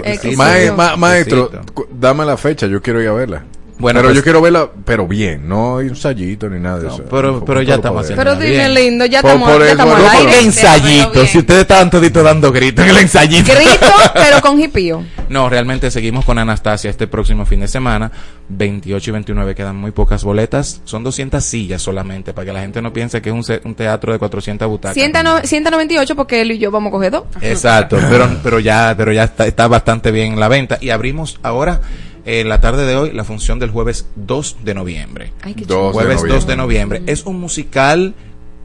ma- 0.76 0.96
maestro, 0.96 1.46
Exquisito. 1.52 1.88
dame 1.92 2.24
la 2.24 2.36
fecha, 2.36 2.66
yo 2.68 2.80
quiero 2.80 3.02
ir 3.02 3.08
a 3.08 3.12
verla. 3.12 3.44
Bueno, 3.78 3.98
pero 3.98 4.08
pues- 4.08 4.16
yo 4.16 4.22
quiero 4.22 4.40
verla, 4.40 4.70
pero 4.84 5.06
bien, 5.06 5.46
no 5.48 5.78
hay 5.78 5.88
ensayito 5.88 6.48
ni 6.48 6.58
nada 6.58 6.78
de 6.78 6.88
eso. 6.88 7.04
pero- 7.10 7.44
pero 7.44 7.62
ya 7.62 7.74
estamos 7.74 8.02
haciendo 8.02 8.22
Pero 8.22 8.36
dime 8.36 8.68
lindo, 8.70 9.04
ya 9.04 9.18
estamos, 9.18 9.50
por 9.50 9.62
ya 9.64 9.72
estamos 9.72 9.94
al 9.96 10.08
aire. 10.16 10.40
ensayito, 10.40 11.26
si 11.26 11.38
ustedes 11.38 11.60
estaban 11.62 11.90
toditos 11.90 12.24
dando 12.24 12.50
gritos 12.52 12.84
en 12.84 12.90
el 12.90 12.98
ensayito. 12.98 13.52
Grito, 13.52 13.92
pero 14.14 14.40
con 14.40 14.60
hipío. 14.60 15.02
No, 15.28 15.48
realmente 15.48 15.90
seguimos 15.90 16.24
con 16.24 16.38
Anastasia 16.38 16.88
este 16.88 17.06
próximo 17.06 17.44
fin 17.44 17.60
de 17.60 17.68
semana. 17.68 18.10
28 18.48 19.10
y 19.10 19.12
29 19.12 19.54
quedan 19.56 19.76
muy 19.76 19.90
pocas 19.90 20.22
boletas. 20.22 20.80
Son 20.84 21.02
200 21.02 21.44
sillas 21.44 21.82
solamente, 21.82 22.32
para 22.32 22.46
que 22.46 22.52
la 22.52 22.60
gente 22.60 22.80
no 22.80 22.92
piense 22.92 23.20
que 23.20 23.30
es 23.30 23.60
un, 23.64 23.74
teatro 23.74 24.12
de 24.12 24.18
400 24.18 24.68
butacas. 24.68 24.94
198 24.94 26.14
porque 26.14 26.40
él 26.42 26.52
y 26.52 26.58
yo 26.58 26.70
vamos 26.70 26.90
a 26.90 26.92
coger 26.92 27.12
dos. 27.12 27.24
Exacto, 27.40 27.98
pero, 28.10 28.28
pero 28.42 28.60
ya, 28.60 28.94
pero 28.96 29.12
ya 29.12 29.24
está, 29.24 29.46
está 29.46 29.66
bastante 29.66 30.10
bien 30.12 30.34
en 30.34 30.40
la 30.40 30.48
venta. 30.48 30.78
Y 30.80 30.90
abrimos 30.90 31.38
ahora, 31.42 31.80
en 32.26 32.48
la 32.48 32.60
tarde 32.60 32.84
de 32.84 32.96
hoy, 32.96 33.12
la 33.12 33.22
función 33.24 33.60
del 33.60 33.70
jueves 33.70 34.08
2 34.16 34.58
de 34.64 34.74
noviembre. 34.74 35.32
Ay, 35.42 35.54
qué 35.54 35.64
Dos 35.64 35.88
de 35.88 35.92
jueves 35.92 36.22
2 36.22 36.46
de 36.46 36.56
noviembre. 36.56 36.98
noviembre. 36.98 37.12
Es 37.12 37.24
un 37.24 37.38
musical 37.38 38.14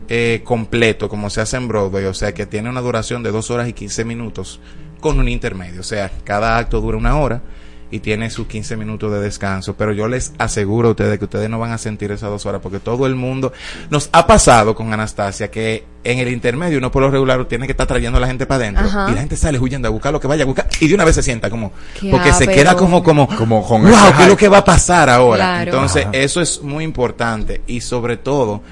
eh, 0.10 0.42
completo, 0.44 1.08
como 1.08 1.30
se 1.30 1.42
hace 1.42 1.58
en 1.58 1.68
Broadway, 1.68 2.06
o 2.06 2.14
sea 2.16 2.34
que 2.34 2.48
tiene 2.48 2.70
una 2.70 2.82
duración 2.82 3.22
de 3.22 3.32
2 3.32 3.52
horas 3.52 3.70
y 3.70 3.74
15 3.74 4.04
minutos 4.04 4.60
con 5.00 5.20
un 5.20 5.30
intermedio. 5.30 5.82
O 5.82 5.84
sea, 5.84 6.12
cada 6.24 6.58
acto 6.58 6.82
dura 6.82 6.98
una 6.98 7.18
hora 7.20 7.44
y 7.92 8.00
tiene 8.00 8.30
sus 8.30 8.48
15 8.48 8.78
minutos 8.78 9.12
de 9.12 9.20
descanso. 9.20 9.76
Pero 9.76 9.94
yo 9.94 10.08
les 10.08 10.34
aseguro 10.38 10.88
a 10.88 10.92
ustedes 10.92 11.20
que 11.20 11.26
ustedes 11.26 11.50
no 11.50 11.60
van 11.60 11.72
a 11.72 11.78
sentir 11.78 12.12
esas 12.12 12.30
dos 12.30 12.46
horas 12.46 12.62
porque 12.62 12.80
todo 12.80 13.06
el 13.06 13.16
mundo 13.16 13.52
nos 13.90 14.10
ha 14.14 14.26
pasado 14.26 14.74
con 14.74 14.92
Anastasia 14.94 15.52
que 15.52 15.84
en 16.04 16.18
el 16.18 16.30
intermedio 16.30 16.80
uno 16.80 16.90
por 16.90 17.04
lo 17.04 17.12
regular 17.12 17.46
tiene 17.46 17.68
que 17.68 17.74
estar 17.74 17.86
trayendo 17.86 18.18
a 18.18 18.22
la 18.22 18.28
gente 18.28 18.48
para 18.48 18.64
adentro 18.64 18.86
Ajá. 18.86 19.08
y 19.12 19.14
la 19.14 19.20
gente 19.20 19.36
sale 19.36 19.60
huyendo 19.60 19.88
a 19.88 19.92
buscar 19.92 20.12
lo 20.12 20.20
que 20.20 20.26
vaya 20.26 20.44
a 20.44 20.48
buscar 20.48 20.68
y 20.80 20.88
de 20.88 20.96
una 20.96 21.06
vez 21.06 21.14
se 21.14 21.22
sienta 21.22 21.52
como 21.52 21.74
porque 22.10 22.34
se 22.34 22.48
queda 22.48 22.76
como 22.76 23.04
como 23.04 23.28
Como 23.28 23.68
con 23.68 23.84
wow, 23.84 24.14
¿qué 24.18 24.24
es 24.24 24.30
lo 24.30 24.38
que 24.38 24.48
va 24.48 24.60
a 24.60 24.66
pasar 24.66 25.10
ahora? 25.10 25.38
Claro. 25.38 25.72
Entonces, 25.72 26.06
Ajá. 26.06 26.18
eso 26.18 26.42
es 26.42 26.62
muy 26.64 26.84
importante 26.84 27.62
y 27.68 27.82
sobre 27.82 28.18
todo 28.18 28.64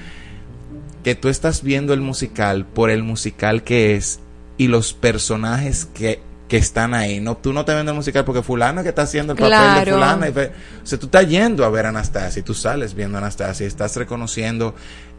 que 1.04 1.14
tú 1.14 1.28
estás 1.28 1.62
viendo 1.62 1.92
el 1.92 2.00
musical 2.00 2.66
por 2.66 2.90
el 2.90 3.02
musical 3.02 3.62
que 3.62 3.96
es 3.96 4.20
y 4.56 4.68
los 4.68 4.92
personajes 4.92 5.86
que, 5.86 6.20
que 6.50 6.56
están 6.58 6.92
ahí. 6.94 7.20
No, 7.20 7.36
tú 7.36 7.52
no 7.52 7.64
te 7.64 7.72
vendes 7.72 7.94
musical 7.94 8.24
porque 8.24 8.42
fulano 8.42 8.82
que 8.82 8.88
está 8.90 9.02
haciendo 9.02 9.32
el 9.34 9.38
papel 9.38 9.50
de 9.84 9.84
y 10.28 10.32
fe- 10.32 10.52
o 10.82 10.86
sea, 10.86 10.98
tú 10.98 11.06
estás 11.06 11.28
yendo 11.28 11.64
a 11.64 11.70
ver 11.70 11.86
a 11.86 11.90
Anastasia 11.90 12.40
y 12.40 12.42
tú 12.42 12.52
sales 12.54 12.92
viendo 12.94 13.16
a 13.16 13.20
Anastasia 13.20 13.64
y 13.64 13.68
estás 13.68 13.94
reconociendo 13.96 14.74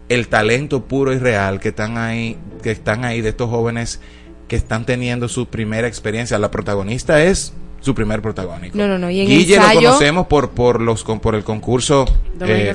el 0.10 0.28
talento 0.28 0.86
puro 0.86 1.14
y 1.14 1.20
real 1.20 1.62
que 1.62 1.70
están 1.70 1.98
ahí, 1.98 2.38
que 2.62 2.72
están 2.72 3.06
ahí 3.06 3.22
de 3.22 3.30
estos 3.30 3.50
jóvenes 3.50 4.02
que 4.50 4.58
están 4.58 4.86
teniendo 4.86 5.30
su 5.30 5.48
primera 5.48 5.88
experiencia. 5.88 6.38
La 6.38 6.52
protagonista 6.52 7.24
es 7.24 7.54
su 7.82 7.94
primer 7.94 8.22
protagónico. 8.22 8.78
No, 8.78 8.88
no, 8.88 8.98
no, 8.98 9.10
y 9.10 9.20
en 9.22 9.28
Guille 9.28 9.56
ensayo- 9.58 9.82
lo 9.82 9.88
conocemos 9.90 10.28
por 10.28 10.52
por 10.52 10.80
los 10.80 11.04
con- 11.04 11.20
por 11.20 11.36
el 11.36 11.44
concurso 11.44 12.06
eh. 12.40 12.70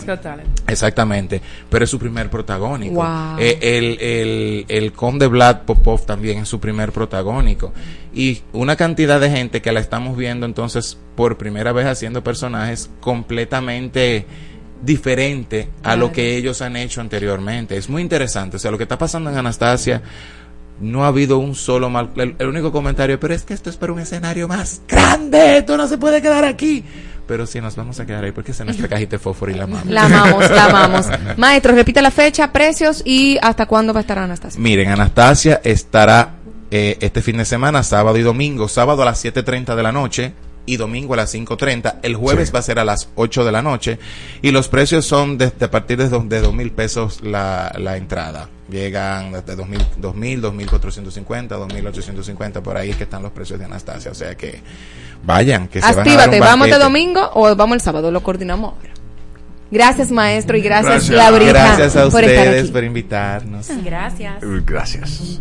Exactamente, 0.68 1.40
pero 1.70 1.84
es 1.84 1.90
su 1.90 1.98
primer 1.98 2.28
protagónico. 2.28 2.96
Wow. 2.96 3.38
Eh, 3.38 3.58
el, 3.62 3.98
el, 4.00 4.64
el 4.68 4.92
conde 4.92 5.26
Vlad 5.28 5.62
Popov 5.62 6.04
también 6.04 6.38
es 6.38 6.48
su 6.48 6.60
primer 6.60 6.92
protagónico. 6.92 7.72
Y 8.12 8.42
una 8.52 8.76
cantidad 8.76 9.20
de 9.20 9.30
gente 9.30 9.62
que 9.62 9.72
la 9.72 9.80
estamos 9.80 10.16
viendo 10.16 10.44
entonces 10.46 10.98
por 11.14 11.36
primera 11.38 11.72
vez 11.72 11.86
haciendo 11.86 12.22
personajes 12.24 12.90
completamente 13.00 14.26
diferente 14.82 15.68
a 15.82 15.96
lo 15.96 16.12
que 16.12 16.36
ellos 16.36 16.60
han 16.62 16.76
hecho 16.76 17.00
anteriormente. 17.00 17.76
Es 17.76 17.88
muy 17.88 18.02
interesante. 18.02 18.56
O 18.56 18.60
sea, 18.60 18.70
lo 18.70 18.76
que 18.76 18.84
está 18.84 18.98
pasando 18.98 19.30
en 19.30 19.36
Anastasia 19.38 20.02
no 20.80 21.04
ha 21.04 21.08
habido 21.08 21.38
un 21.38 21.54
solo 21.54 21.90
mal. 21.90 22.10
El, 22.16 22.36
el 22.38 22.46
único 22.46 22.72
comentario, 22.72 23.18
pero 23.18 23.34
es 23.34 23.44
que 23.44 23.54
esto 23.54 23.70
es 23.70 23.76
para 23.76 23.92
un 23.92 24.00
escenario 24.00 24.48
más 24.48 24.82
grande. 24.88 25.58
Esto 25.58 25.76
no 25.76 25.88
se 25.88 25.98
puede 25.98 26.20
quedar 26.22 26.44
aquí. 26.44 26.84
Pero 27.26 27.46
si 27.46 27.60
nos 27.60 27.74
vamos 27.74 27.98
a 27.98 28.06
quedar 28.06 28.24
ahí, 28.24 28.32
porque 28.32 28.52
es 28.52 28.64
nuestra 28.64 28.88
cajita 28.90 29.12
de 29.12 29.18
fósforo 29.18 29.50
y 29.50 29.54
la 29.54 29.64
amamos. 29.64 29.86
La 29.86 30.04
amamos, 30.04 30.50
la 30.50 30.64
amamos. 30.66 31.06
Maestro, 31.36 31.74
repite 31.74 32.00
la 32.00 32.10
fecha, 32.10 32.52
precios 32.52 33.02
y 33.04 33.38
hasta 33.42 33.66
cuándo 33.66 33.92
va 33.92 34.00
a 34.00 34.02
estar 34.02 34.18
Anastasia. 34.18 34.60
Miren, 34.60 34.90
Anastasia 34.90 35.60
estará 35.64 36.36
eh, 36.70 36.96
este 37.00 37.22
fin 37.22 37.36
de 37.38 37.44
semana, 37.44 37.82
sábado 37.82 38.16
y 38.16 38.22
domingo. 38.22 38.68
Sábado 38.68 39.02
a 39.02 39.04
las 39.06 39.24
7.30 39.24 39.74
de 39.74 39.82
la 39.82 39.92
noche 39.92 40.32
y 40.66 40.76
domingo 40.76 41.14
a 41.14 41.16
las 41.16 41.34
5.30. 41.34 42.00
El 42.02 42.16
jueves 42.16 42.54
va 42.54 42.58
a 42.58 42.62
ser 42.62 42.78
a 42.78 42.84
las 42.84 43.08
8 43.14 43.44
de 43.44 43.52
la 43.52 43.62
noche. 43.62 43.98
Y 44.42 44.50
los 44.50 44.68
precios 44.68 45.06
son 45.06 45.38
desde 45.38 45.64
a 45.64 45.70
partir 45.70 45.96
de, 45.96 46.08
de 46.08 46.42
2.000 46.42 46.72
pesos 46.72 47.22
la, 47.22 47.72
la 47.78 47.96
entrada. 47.96 48.48
Llegan 48.68 49.32
desde 49.32 49.56
2.000, 49.56 49.78
2.000, 50.00 50.68
2.450, 50.68 51.48
2.850. 51.48 52.60
Por 52.62 52.76
ahí 52.76 52.90
es 52.90 52.96
que 52.96 53.04
están 53.04 53.22
los 53.22 53.32
precios 53.32 53.58
de 53.58 53.64
Anastasia. 53.64 54.10
O 54.10 54.14
sea 54.14 54.34
que 54.34 54.60
vayan, 55.24 55.68
que 55.68 55.80
se 55.80 55.86
van 55.86 55.92
a 55.92 55.94
dar 55.94 56.08
Actívate, 56.08 56.40
un 56.40 56.46
¿vamos 56.46 56.66
de 56.68 56.78
domingo 56.78 57.30
o 57.34 57.54
vamos 57.54 57.76
el 57.76 57.80
sábado? 57.80 58.10
Lo 58.10 58.22
coordinamos 58.22 58.74
ahora. 58.74 58.90
Gracias, 59.70 60.12
maestro, 60.12 60.56
y 60.56 60.60
gracias, 60.60 61.08
Gracias. 61.08 61.16
Laurita, 61.16 61.52
Gracias 61.52 61.96
a 61.96 62.06
ustedes 62.06 62.70
por 62.70 62.84
invitarnos. 62.84 63.68
Gracias. 63.84 64.34
Gracias. 64.64 65.40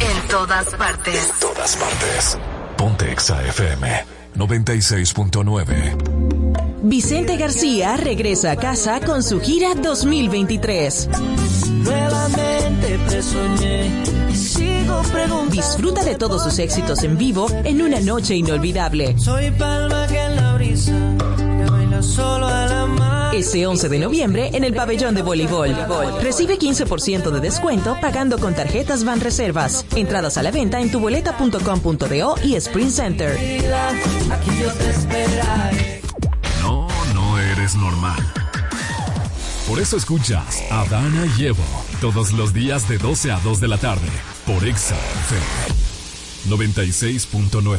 En 0.00 0.28
todas 0.28 0.66
partes. 0.74 1.30
Todas 1.40 1.76
partes. 1.76 2.38
Ponte 2.76 3.10
Exa 3.10 3.42
FM 3.46 4.21
96.9. 4.36 6.22
Vicente 6.84 7.36
García 7.36 7.96
regresa 7.96 8.50
a 8.52 8.56
casa 8.56 8.98
con 9.00 9.22
su 9.22 9.40
gira 9.40 9.74
2023. 9.74 11.08
Nuevamente 11.84 12.98
te 13.08 13.22
soñé 13.22 14.02
y 14.30 14.34
sigo 14.34 15.00
preguntando. 15.12 15.52
Disfruta 15.52 16.02
de 16.02 16.16
todos 16.16 16.42
sus 16.42 16.58
éxitos 16.58 17.04
en 17.04 17.16
vivo 17.16 17.46
en 17.64 17.82
una 17.82 18.00
noche 18.00 18.34
inolvidable. 18.34 19.16
Soy 19.16 19.50
palma 19.52 20.06
que 20.08 20.18
en 20.18 20.36
la 20.36 20.54
brisa 20.54 21.16
que 21.36 21.70
baila 21.70 22.02
solo 22.02 22.46
a 22.46 22.66
la 22.66 22.81
Ese 23.32 23.66
11 23.66 23.88
de 23.88 23.98
noviembre 23.98 24.50
en 24.52 24.62
el 24.62 24.74
pabellón 24.74 25.14
de 25.14 25.22
voleibol. 25.22 25.74
Recibe 26.20 26.58
15% 26.58 27.30
de 27.30 27.40
descuento 27.40 27.96
pagando 27.98 28.38
con 28.38 28.54
tarjetas 28.54 29.04
Van 29.04 29.20
Reservas. 29.20 29.86
Entradas 29.96 30.36
a 30.36 30.42
la 30.42 30.50
venta 30.50 30.80
en 30.80 30.90
tuboleta.com.do 30.90 32.34
y 32.44 32.56
Sprint 32.56 32.90
Center. 32.90 33.34
No, 36.60 36.86
no 37.14 37.38
eres 37.38 37.74
normal. 37.74 38.20
Por 39.66 39.80
eso 39.80 39.96
escuchas 39.96 40.62
a 40.70 40.84
Dana 40.90 41.24
y 41.38 41.46
Evo 41.46 41.64
todos 42.02 42.32
los 42.32 42.52
días 42.52 42.86
de 42.86 42.98
12 42.98 43.32
a 43.32 43.40
2 43.40 43.60
de 43.60 43.68
la 43.68 43.78
tarde 43.78 44.08
por 44.46 44.62
Exa 44.66 44.96
FM 44.96 45.82
96.9. 46.50 47.78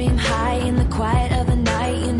dream 0.00 0.16
high 0.16 0.54
in 0.54 0.76
the 0.76 0.84
quiet 0.86 1.30
of 1.32 1.46
the 1.46 1.56
night. 1.56 2.06
You 2.06 2.12
know 2.14 2.19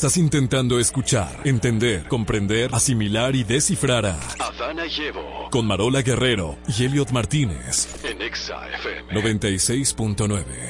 Estás 0.00 0.16
intentando 0.16 0.80
escuchar, 0.80 1.42
entender, 1.44 2.08
comprender, 2.08 2.70
asimilar 2.72 3.36
y 3.36 3.44
descifrar 3.44 4.06
a 4.06 4.18
Adana 4.38 4.86
y 4.86 5.02
Evo 5.02 5.50
con 5.50 5.66
Marola 5.66 6.00
Guerrero 6.00 6.56
y 6.66 6.86
Elliot 6.86 7.10
Martínez. 7.10 7.86
en 8.02 8.22
Exa 8.22 8.66
FM. 8.76 9.12
96.9. 9.12 10.69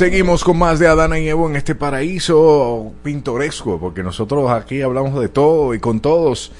Seguimos 0.00 0.44
con 0.44 0.56
más 0.56 0.78
de 0.78 0.86
Adana 0.86 1.18
y 1.18 1.28
Evo 1.28 1.46
en 1.46 1.56
este 1.56 1.74
paraíso 1.74 2.90
pintoresco, 3.02 3.78
porque 3.78 4.02
nosotros 4.02 4.50
aquí 4.50 4.80
hablamos 4.80 5.20
de 5.20 5.28
todo 5.28 5.74
y 5.74 5.78
con 5.78 6.00
todos. 6.00 6.52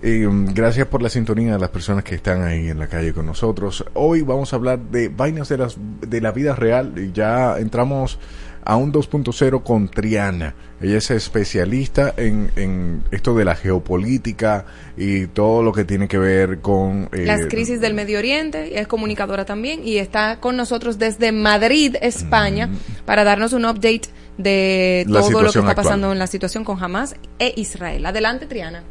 Mm, 0.00 0.54
gracias 0.54 0.86
por 0.86 1.02
la 1.02 1.08
sintonía 1.08 1.54
de 1.54 1.58
las 1.58 1.70
personas 1.70 2.04
que 2.04 2.14
están 2.14 2.44
ahí 2.44 2.68
en 2.68 2.78
la 2.78 2.86
calle 2.86 3.12
con 3.12 3.26
nosotros. 3.26 3.84
Hoy 3.94 4.22
vamos 4.22 4.52
a 4.52 4.56
hablar 4.56 4.78
de 4.78 5.08
vainas 5.08 5.48
de, 5.48 5.58
las, 5.58 5.76
de 6.02 6.20
la 6.20 6.30
vida 6.30 6.54
real 6.54 6.94
y 6.96 7.10
ya 7.10 7.58
entramos 7.58 8.20
a 8.64 8.76
un 8.76 8.92
2.0 8.92 9.62
con 9.62 9.88
Triana. 9.88 10.54
Ella 10.80 10.98
es 10.98 11.10
especialista 11.10 12.12
en, 12.16 12.50
en 12.56 13.02
esto 13.10 13.34
de 13.34 13.44
la 13.44 13.54
geopolítica 13.54 14.64
y 14.96 15.26
todo 15.28 15.62
lo 15.62 15.72
que 15.72 15.84
tiene 15.84 16.08
que 16.08 16.18
ver 16.18 16.60
con... 16.60 17.08
eh, 17.12 17.24
Las 17.26 17.46
crisis 17.46 17.80
del 17.80 17.94
Medio 17.94 18.18
Oriente, 18.18 18.78
es 18.80 18.86
comunicadora 18.86 19.44
también 19.44 19.86
y 19.86 19.98
está 19.98 20.40
con 20.40 20.56
nosotros 20.56 20.98
desde 20.98 21.32
Madrid, 21.32 21.96
España, 22.00 22.68
para 23.06 23.24
darnos 23.24 23.52
un 23.52 23.64
update 23.64 24.08
de 24.38 25.04
Mm. 25.06 25.12
Todo 25.12 25.30
lo 25.30 25.38
que 25.42 25.46
está 25.46 25.58
actual. 25.60 25.74
pasando 25.76 26.12
en 26.12 26.18
la 26.18 26.26
situación 26.26 26.64
con 26.64 26.82
Hamas 26.82 27.14
e 27.38 27.52
Israel. 27.56 28.04
Adelante, 28.06 28.46
Triana. 28.46 28.82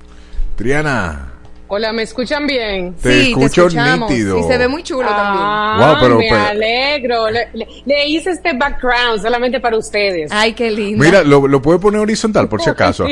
Triana. 0.55 1.32
Hola, 1.75 1.91
¿me 1.91 2.03
escuchan 2.03 2.45
bien? 2.45 2.93
Te 3.01 3.11
Sí, 3.23 3.31
escucho 3.31 3.67
nítido. 3.67 4.37
Y 4.37 4.43
se 4.43 4.59
ve 4.59 4.67
muy 4.67 4.83
chulo 4.83 5.07
Ah, 5.09 5.75
Wow, 5.79 5.95
pero- 6.01 6.17
me 6.19 6.27
pero- 6.29 6.45
alegro. 6.45 7.29
Le, 7.31 7.47
le- 7.53 7.67
le 7.83 8.07
hice 8.07 8.29
este 8.29 8.53
background 8.53 9.19
solamente 9.23 9.59
para 9.59 9.75
ustedes. 9.75 10.31
Ay, 10.31 10.53
qué 10.53 10.69
lindo. 10.69 11.03
Mira, 11.03 11.23
lo, 11.23 11.47
lo 11.47 11.61
puede 11.63 11.79
poner 11.79 11.99
horizontal 12.01 12.47
por 12.47 12.61
si 12.61 12.69
acaso. 12.69 13.07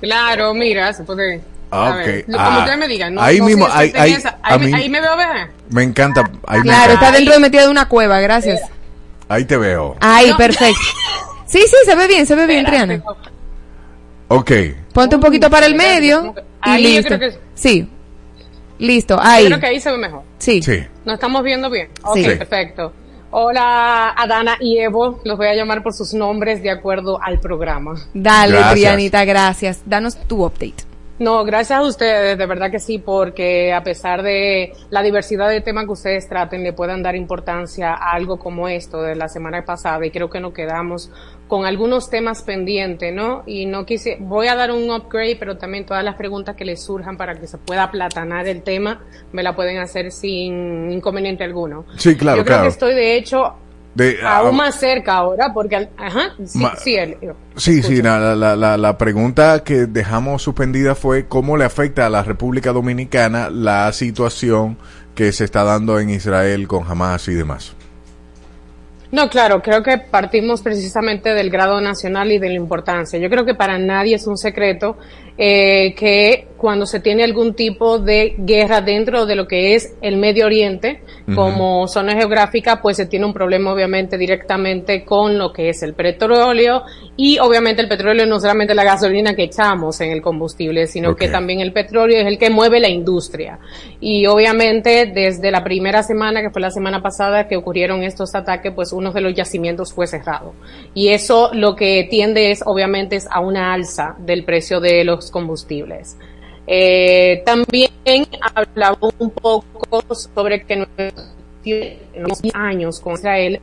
Claro, 0.00 0.52
mira, 0.52 0.92
se 0.92 1.04
puede. 1.04 1.40
Ah, 1.70 1.92
A 1.92 1.96
ver, 1.96 2.20
ok. 2.20 2.24
lo- 2.28 2.38
Ah, 2.38 2.44
como 2.44 2.58
ustedes 2.58 2.78
me 2.78 2.88
digan. 2.88 3.14
No, 3.14 3.22
ahí 3.22 3.38
no 3.38 3.46
mismo, 3.46 3.66
ahí- 3.72 3.92
ahí- 3.96 4.12
esa. 4.12 4.38
ahí, 4.42 4.58
me- 4.58 4.66
mí- 4.66 4.74
ahí 4.74 4.88
me 4.90 5.00
veo, 5.00 5.16
¿verdad? 5.16 5.46
Me 5.70 5.82
encanta. 5.84 6.30
Ahí, 6.46 6.58
me 6.58 6.64
Claro, 6.64 6.92
encanta. 6.92 7.06
está 7.06 7.16
dentro 7.16 7.32
de 7.32 7.40
metido 7.40 7.64
de 7.64 7.70
una 7.70 7.88
cueva, 7.88 8.20
gracias. 8.20 8.60
Ahí 9.26 9.46
te 9.46 9.56
veo. 9.56 9.96
Ay, 10.00 10.32
perfecto. 10.36 10.78
Sí, 11.48 11.60
sí, 11.60 11.76
se 11.84 11.94
ve 11.94 12.08
bien, 12.08 12.26
se 12.26 12.34
ve 12.34 12.44
bien, 12.44 12.66
Triana. 12.66 13.00
Ok. 14.28 14.50
Ponte 14.92 15.16
un 15.16 15.22
poquito 15.22 15.48
para 15.50 15.66
el 15.66 15.74
medio 15.74 16.34
y 16.64 16.70
Ahí 16.70 16.96
yo 16.96 17.02
creo 17.04 17.18
que- 17.18 17.38
Sí. 17.54 17.88
Listo, 18.78 19.14
Yo 19.16 19.20
ahí. 19.22 19.46
creo 19.46 19.60
que 19.60 19.66
ahí 19.66 19.80
se 19.80 19.90
ve 19.90 19.96
mejor. 19.98 20.22
Sí. 20.38 20.60
¿Nos 21.04 21.14
estamos 21.14 21.42
viendo 21.42 21.70
bien? 21.70 21.88
Ok, 22.02 22.16
Sí. 22.16 22.24
perfecto. 22.24 22.92
Hola, 23.30 24.10
Adana 24.10 24.56
y 24.60 24.78
Evo. 24.78 25.20
Los 25.24 25.36
voy 25.36 25.46
a 25.48 25.54
llamar 25.54 25.82
por 25.82 25.92
sus 25.92 26.14
nombres 26.14 26.62
de 26.62 26.70
acuerdo 26.70 27.18
al 27.22 27.38
programa. 27.40 27.94
Dale, 28.14 28.52
Gracias. 28.52 28.74
Trianita, 28.74 29.24
gracias. 29.24 29.82
Danos 29.86 30.16
tu 30.26 30.44
update. 30.44 30.84
No, 31.18 31.44
gracias 31.44 31.78
a 31.78 31.82
ustedes, 31.82 32.36
de 32.36 32.46
verdad 32.46 32.70
que 32.70 32.78
sí, 32.78 32.98
porque 32.98 33.72
a 33.72 33.82
pesar 33.82 34.22
de 34.22 34.74
la 34.90 35.02
diversidad 35.02 35.48
de 35.48 35.62
temas 35.62 35.86
que 35.86 35.92
ustedes 35.92 36.28
traten, 36.28 36.62
le 36.62 36.74
puedan 36.74 37.02
dar 37.02 37.16
importancia 37.16 37.94
a 37.94 38.12
algo 38.12 38.38
como 38.38 38.68
esto 38.68 39.00
de 39.00 39.16
la 39.16 39.28
semana 39.28 39.64
pasada 39.64 40.04
y 40.04 40.10
creo 40.10 40.28
que 40.28 40.40
nos 40.40 40.52
quedamos 40.52 41.10
con 41.48 41.64
algunos 41.64 42.10
temas 42.10 42.42
pendientes, 42.42 43.14
¿no? 43.14 43.44
Y 43.46 43.64
no 43.64 43.86
quise, 43.86 44.18
voy 44.20 44.48
a 44.48 44.56
dar 44.56 44.72
un 44.72 44.90
upgrade, 44.90 45.36
pero 45.38 45.56
también 45.56 45.86
todas 45.86 46.04
las 46.04 46.16
preguntas 46.16 46.54
que 46.54 46.66
les 46.66 46.82
surjan 46.84 47.16
para 47.16 47.34
que 47.34 47.46
se 47.46 47.56
pueda 47.56 47.84
aplatanar 47.84 48.46
el 48.46 48.62
tema, 48.62 49.02
me 49.32 49.42
la 49.42 49.56
pueden 49.56 49.78
hacer 49.78 50.12
sin 50.12 50.90
inconveniente 50.90 51.44
alguno. 51.44 51.86
Sí, 51.96 52.14
claro, 52.16 52.38
Yo 52.38 52.44
creo 52.44 52.56
claro. 52.56 52.62
que 52.64 52.72
estoy 52.72 52.94
de 52.94 53.16
hecho 53.16 53.54
De, 53.96 54.18
ah, 54.22 54.36
aún 54.38 54.56
más 54.56 54.74
cerca 54.78 55.14
ahora, 55.14 55.52
porque, 55.54 55.88
ajá, 55.96 56.34
sí, 56.44 56.58
Ma- 56.58 56.76
sí, 56.76 56.94
el- 56.96 57.16
Sí, 57.56 57.82
sí, 57.82 58.02
la, 58.02 58.36
la, 58.36 58.54
la, 58.54 58.76
la 58.76 58.98
pregunta 58.98 59.64
que 59.64 59.86
dejamos 59.86 60.42
suspendida 60.42 60.94
fue 60.94 61.26
cómo 61.26 61.56
le 61.56 61.64
afecta 61.64 62.04
a 62.04 62.10
la 62.10 62.22
República 62.22 62.72
Dominicana 62.72 63.48
la 63.48 63.90
situación 63.94 64.76
que 65.14 65.32
se 65.32 65.44
está 65.44 65.64
dando 65.64 65.98
en 65.98 66.10
Israel 66.10 66.68
con 66.68 66.86
Hamas 66.86 67.26
y 67.28 67.34
demás. 67.34 67.74
No, 69.12 69.30
claro, 69.30 69.62
creo 69.62 69.82
que 69.82 69.98
partimos 69.98 70.60
precisamente 70.62 71.32
del 71.32 71.48
grado 71.48 71.80
nacional 71.80 72.32
y 72.32 72.38
de 72.38 72.48
la 72.48 72.54
importancia. 72.54 73.18
Yo 73.18 73.30
creo 73.30 73.46
que 73.46 73.54
para 73.54 73.78
nadie 73.78 74.16
es 74.16 74.26
un 74.26 74.36
secreto 74.36 74.98
eh, 75.38 75.94
que 75.94 76.48
cuando 76.56 76.86
se 76.86 77.00
tiene 77.00 77.22
algún 77.22 77.52
tipo 77.54 77.98
de 77.98 78.34
guerra 78.38 78.80
dentro 78.80 79.26
de 79.26 79.36
lo 79.36 79.46
que 79.46 79.74
es 79.74 79.94
el 80.00 80.16
Medio 80.16 80.46
Oriente, 80.46 81.02
Ujú. 81.28 81.34
como 81.36 81.86
zona 81.88 82.14
geográfica, 82.14 82.80
pues 82.80 82.96
se 82.96 83.04
tiene 83.06 83.26
un 83.26 83.34
problema 83.34 83.72
obviamente 83.74 84.16
directamente 84.16 85.04
con 85.04 85.36
lo 85.36 85.52
que 85.52 85.68
es 85.68 85.82
el 85.82 85.92
petróleo 85.92 86.82
y 87.16 87.38
obviamente 87.40 87.82
el 87.82 87.88
petróleo 87.88 88.24
no 88.24 88.40
solamente 88.40 88.74
la 88.74 88.84
gasolina 88.84 89.34
que 89.34 89.42
echamos 89.44 90.00
en 90.00 90.12
el 90.12 90.22
combustible, 90.22 90.86
sino 90.86 91.14
que 91.14 91.26
Ok. 91.26 91.32
también 91.32 91.60
el 91.60 91.72
petróleo 91.72 92.20
es 92.20 92.26
el 92.26 92.38
que 92.38 92.48
mueve 92.48 92.80
la 92.80 92.88
industria. 92.88 93.58
Y 94.00 94.26
obviamente 94.26 95.06
desde 95.12 95.50
la 95.50 95.62
primera 95.62 96.02
semana, 96.02 96.40
que 96.40 96.50
fue 96.50 96.62
la 96.62 96.70
semana 96.70 97.02
pasada 97.02 97.48
que 97.48 97.56
ocurrieron 97.56 98.02
estos 98.02 98.34
ataques, 98.34 98.72
pues 98.74 98.92
uno 98.92 99.12
de 99.12 99.20
los 99.20 99.34
yacimientos 99.34 99.92
fue 99.92 100.06
cerrado. 100.06 100.54
Y 100.94 101.08
eso 101.08 101.50
lo 101.52 101.76
que 101.76 102.06
tiende 102.08 102.50
es 102.50 102.62
obviamente 102.64 103.16
es 103.16 103.26
a 103.30 103.40
una 103.40 103.74
alza 103.74 104.14
del 104.20 104.44
precio 104.44 104.80
de 104.80 105.04
los 105.04 105.25
combustibles. 105.30 106.16
Eh, 106.66 107.42
también 107.44 107.90
hablaba 108.54 108.98
un 109.18 109.30
poco 109.30 110.14
sobre 110.14 110.64
que 110.64 110.74
en 110.74 112.26
los 112.28 112.40
años 112.54 113.00
con 113.00 113.14
Israel 113.14 113.60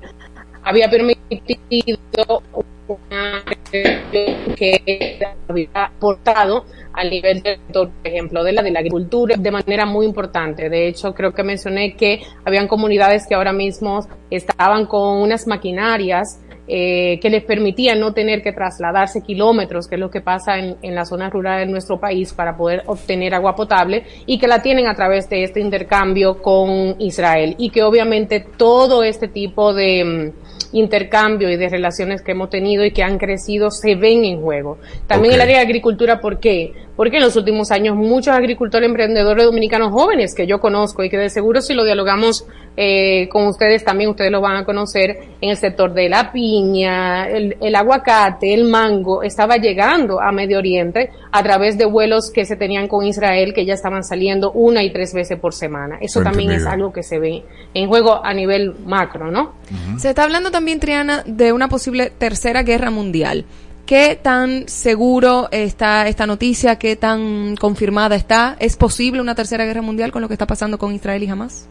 había 0.64 0.90
permitido 0.90 2.44
una 2.88 3.44
que 4.56 5.20
había 5.48 5.70
aportado 5.74 6.66
al 6.94 7.10
nivel 7.10 7.42
del 7.42 7.58
sector, 7.58 7.90
por 7.90 8.08
ejemplo, 8.08 8.44
de 8.44 8.52
la, 8.54 8.62
de 8.62 8.72
la 8.72 8.80
agricultura 8.80 9.36
de 9.38 9.52
manera 9.52 9.86
muy 9.86 10.06
importante. 10.06 10.70
De 10.70 10.88
hecho, 10.88 11.14
creo 11.14 11.34
que 11.34 11.44
mencioné 11.44 11.96
que 11.96 12.22
habían 12.46 12.68
comunidades 12.68 13.26
que 13.28 13.34
ahora 13.34 13.52
mismo 13.52 14.08
estaban 14.30 14.86
con 14.86 15.22
unas 15.22 15.48
maquinarias 15.48 16.40
eh, 16.68 17.20
que 17.22 17.30
les 17.30 17.44
permitían 17.44 18.00
no 18.00 18.14
tener 18.14 18.42
que 18.42 18.54
trasladarse 18.54 19.22
kilómetros, 19.22 19.88
que 19.88 19.96
es 19.96 20.02
lo 20.02 20.10
que 20.10 20.22
pasa 20.22 20.58
en, 20.58 20.78
en 20.82 20.96
las 20.96 21.10
zonas 21.10 21.32
rurales 21.32 21.68
de 21.68 21.72
nuestro 21.72 22.00
país 22.00 22.34
para 22.34 22.56
poder 22.56 22.84
obtener 22.86 23.34
agua 23.34 23.56
potable 23.56 24.06
y 24.26 24.38
que 24.38 24.48
la 24.48 24.62
tienen 24.62 24.88
a 24.88 24.96
través 24.96 25.30
de 25.30 25.44
este 25.44 25.60
intercambio 25.60 26.42
con 26.42 26.96
Israel. 27.00 27.56
Y 27.58 27.70
que 27.70 27.84
obviamente 27.84 28.46
todo 28.58 29.04
este 29.04 29.28
tipo 29.28 29.74
de 29.74 30.04
mm, 30.06 30.53
intercambio 30.74 31.50
y 31.50 31.56
de 31.56 31.70
relaciones 31.70 32.22
que 32.22 32.32
hemos 32.32 32.50
tenido 32.50 32.84
y 32.84 32.92
que 32.92 33.04
han 33.04 33.18
crecido 33.18 33.72
se 33.72 33.96
ven 33.96 34.26
en 34.26 34.42
juego. 34.42 34.78
También 35.08 35.36
el 35.36 35.42
área 35.42 35.58
de 35.58 35.64
agricultura, 35.64 36.20
¿por 36.20 36.40
qué? 36.40 36.74
Porque 36.96 37.18
en 37.18 37.24
los 37.24 37.36
últimos 37.36 37.72
años 37.72 37.96
muchos 37.96 38.36
agricultores 38.36 38.88
emprendedores 38.88 39.46
dominicanos 39.46 39.92
jóvenes 39.92 40.36
que 40.36 40.46
yo 40.46 40.60
conozco 40.60 41.04
y 41.04 41.10
que 41.10 41.18
de 41.18 41.30
seguro 41.30 41.62
si 41.62 41.74
lo 41.74 41.86
dialogamos 41.86 42.46
eh, 42.76 43.30
con 43.30 43.48
ustedes 43.48 43.84
también 43.84 44.10
ustedes 44.10 44.32
lo 44.32 44.42
van 44.42 44.58
a 44.58 44.66
conocer 44.66 45.18
en 45.42 45.50
el 45.52 45.58
sector 45.58 45.94
de 45.94 46.10
la 46.10 46.32
piña, 46.32 47.28
el, 47.28 47.56
el 47.62 47.76
aguacate, 47.76 48.54
el 48.54 48.66
mango, 48.66 49.24
estaba 49.24 49.58
llegando 49.58 50.20
a 50.20 50.32
Medio 50.32 50.58
Oriente 50.58 51.12
a 51.32 51.44
través 51.44 51.78
de 51.78 51.86
vuelos 51.86 52.32
que 52.32 52.46
se 52.46 52.56
tenían 52.56 52.88
con 52.88 53.06
Israel 53.06 53.54
que 53.54 53.66
ya 53.66 53.74
estaban 53.74 54.04
saliendo 54.04 54.52
una 54.52 54.84
y 54.84 54.92
tres 54.92 55.14
veces 55.14 55.40
por 55.40 55.54
semana. 55.54 55.98
Eso 56.02 56.22
también 56.22 56.52
es 56.52 56.66
algo 56.66 56.92
que 56.92 57.04
se 57.04 57.20
ve 57.20 57.44
en 57.74 57.88
juego 57.88 58.24
a 58.24 58.34
nivel 58.34 58.74
macro, 58.86 59.32
¿no? 59.32 59.54
Se 59.98 60.10
está 60.10 60.24
hablando 60.24 60.52
también, 60.52 60.63
Triana, 60.80 61.24
de 61.26 61.52
una 61.52 61.68
posible 61.68 62.10
tercera 62.10 62.64
guerra 62.64 62.90
mundial. 62.90 63.46
¿Qué 63.86 64.18
tan 64.22 64.68
seguro 64.68 65.50
está 65.52 66.08
esta 66.08 66.26
noticia? 66.26 66.78
¿Qué 66.78 66.96
tan 66.96 67.58
confirmada 67.58 68.16
está? 68.16 68.56
¿Es 68.60 68.78
posible 68.78 69.20
una 69.20 69.36
tercera 69.36 69.66
guerra 69.66 69.82
mundial 69.82 70.12
con 70.12 70.22
lo 70.22 70.30
que 70.30 70.36
está 70.36 70.48
pasando 70.48 70.78
con 70.78 70.94
Israel 70.94 71.22
y 71.22 71.30
Hamas? 71.30 71.68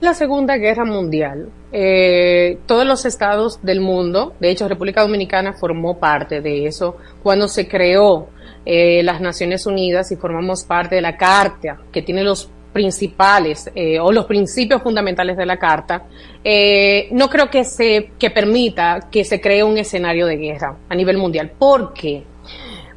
La 0.00 0.14
Segunda 0.14 0.56
Guerra 0.56 0.84
Mundial. 0.84 1.50
Eh, 1.70 2.58
todos 2.66 2.86
los 2.86 3.04
estados 3.04 3.60
del 3.62 3.80
mundo, 3.80 4.32
de 4.40 4.50
hecho 4.50 4.68
República 4.68 5.02
Dominicana 5.02 5.52
formó 5.52 5.98
parte 5.98 6.40
de 6.40 6.66
eso 6.66 6.96
cuando 7.22 7.46
se 7.46 7.68
creó 7.68 8.28
eh, 8.64 9.02
las 9.02 9.20
Naciones 9.20 9.66
Unidas 9.66 10.10
y 10.12 10.16
formamos 10.16 10.64
parte 10.64 10.94
de 10.94 11.02
la 11.02 11.16
Carta 11.16 11.78
que 11.92 12.02
tiene 12.02 12.22
los 12.22 12.50
principales 12.72 13.70
eh, 13.74 13.98
o 13.98 14.12
los 14.12 14.26
principios 14.26 14.82
fundamentales 14.82 15.36
de 15.36 15.46
la 15.46 15.56
Carta. 15.56 16.04
eh, 16.44 17.08
no 17.12 17.28
creo 17.28 17.50
que 17.50 17.64
se 17.64 18.12
que 18.18 18.30
permita 18.30 19.08
que 19.10 19.24
se 19.24 19.40
cree 19.40 19.62
un 19.62 19.78
escenario 19.78 20.26
de 20.26 20.36
guerra 20.36 20.76
a 20.88 20.94
nivel 20.94 21.18
mundial. 21.18 21.50
¿Por 21.58 21.92
qué? 21.92 22.24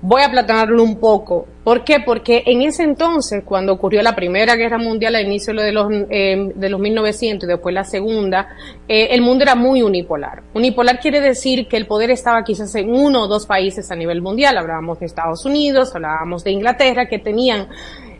Voy 0.03 0.23
a 0.23 0.31
platanarlo 0.31 0.81
un 0.81 0.99
poco. 0.99 1.45
¿Por 1.63 1.83
qué? 1.83 1.99
Porque 1.99 2.41
en 2.47 2.63
ese 2.63 2.81
entonces, 2.81 3.43
cuando 3.45 3.73
ocurrió 3.73 4.01
la 4.01 4.15
Primera 4.15 4.55
Guerra 4.55 4.79
Mundial, 4.79 5.15
al 5.15 5.27
inicio 5.27 5.53
de 5.53 5.71
los, 5.71 5.87
eh, 6.09 6.51
de 6.55 6.69
los 6.69 6.79
1900 6.79 7.47
y 7.47 7.51
después 7.51 7.75
la 7.75 7.83
Segunda, 7.83 8.47
eh, 8.87 9.09
el 9.11 9.21
mundo 9.21 9.43
era 9.43 9.53
muy 9.53 9.83
unipolar. 9.83 10.41
Unipolar 10.55 10.99
quiere 10.99 11.21
decir 11.21 11.67
que 11.67 11.77
el 11.77 11.85
poder 11.85 12.09
estaba 12.09 12.43
quizás 12.43 12.73
en 12.73 12.89
uno 12.89 13.25
o 13.25 13.27
dos 13.27 13.45
países 13.45 13.91
a 13.91 13.95
nivel 13.95 14.23
mundial. 14.23 14.57
Hablábamos 14.57 14.99
de 14.99 15.05
Estados 15.05 15.45
Unidos, 15.45 15.93
hablábamos 15.93 16.43
de 16.43 16.49
Inglaterra, 16.49 17.07
que 17.07 17.19
tenían 17.19 17.67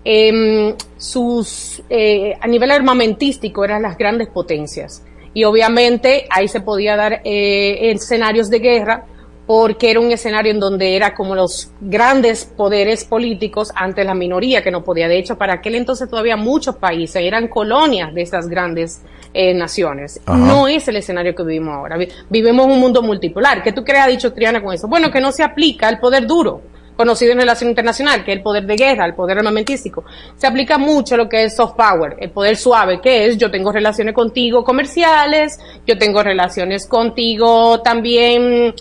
eh, 0.04 0.76
sus, 0.98 1.82
eh, 1.90 2.34
a 2.40 2.48
nivel 2.48 2.72
armamentístico, 2.72 3.64
eran 3.66 3.82
las 3.84 3.98
grandes 3.98 4.28
potencias. 4.30 5.04
Y 5.34 5.44
obviamente 5.46 6.26
ahí 6.30 6.48
se 6.48 6.62
podía 6.62 6.96
dar 6.96 7.22
eh, 7.24 7.92
escenarios 7.92 8.50
de 8.50 8.60
guerra 8.60 9.06
porque 9.48 9.92
era 9.92 10.00
un 10.00 10.12
escenario 10.12 10.52
en 10.52 10.60
donde 10.60 10.96
era 10.96 11.14
como 11.14 11.36
los 11.36 11.72
grandes 11.82 12.46
poderes 12.46 13.04
políticos 13.06 13.72
ante 13.76 14.04
la 14.04 14.14
minoría 14.14 14.62
que 14.64 14.72
no 14.72 14.84
podía. 14.84 15.08
De 15.08 15.18
hecho, 15.18 15.38
para 15.38 15.56
aquel 15.56 15.76
entonces 15.76 16.10
todavía 16.10 16.38
muchos 16.38 16.76
países 16.78 17.22
eran 17.24 17.48
colonias 17.48 18.14
de 18.14 18.22
esas 18.22 18.48
grandes 18.48 19.02
eh, 19.34 19.54
naciones. 19.54 20.22
Ajá. 20.26 20.38
No 20.38 20.68
es 20.68 20.88
el 20.88 20.98
escenario 20.98 21.34
que 21.36 21.44
vivimos 21.44 21.74
ahora. 21.76 21.98
Vi- 21.98 22.08
Vivimos 22.30 22.66
un 22.68 22.80
mundo 22.80 23.02
multipolar. 23.02 23.64
¿Qué 23.64 23.72
tú 23.74 23.84
crees, 23.84 24.02
ha 24.04 24.08
dicho 24.08 24.32
Triana 24.34 24.62
con 24.62 24.74
eso? 24.74 24.88
Bueno, 24.88 25.10
que 25.12 25.20
no 25.22 25.32
se 25.32 25.44
aplica 25.44 25.90
el 25.90 26.00
poder 26.00 26.28
duro 26.28 26.62
conocido 27.02 27.32
en 27.32 27.40
relación 27.40 27.72
internacional, 27.72 28.24
que 28.24 28.32
es 28.32 28.38
el 28.38 28.44
poder 28.44 28.64
de 28.64 28.76
guerra, 28.76 29.08
el 29.08 29.16
poder 29.16 29.40
armamentístico. 29.40 30.04
Se 30.36 30.46
aplica 30.46 30.78
mucho 30.78 31.18
lo 31.18 31.28
que 31.28 31.46
es 31.46 31.56
soft 31.56 31.76
power, 31.76 32.16
el 32.20 32.30
poder 32.30 32.56
suave, 32.56 33.02
que 33.02 33.26
es 33.26 33.40
yo 33.40 33.50
tengo 33.50 33.72
relaciones 33.72 34.14
contigo 34.14 34.64
comerciales, 34.64 35.60
yo 35.88 35.98
tengo 35.98 36.22
relaciones 36.22 36.86
contigo 36.86 37.82
también 37.82 38.76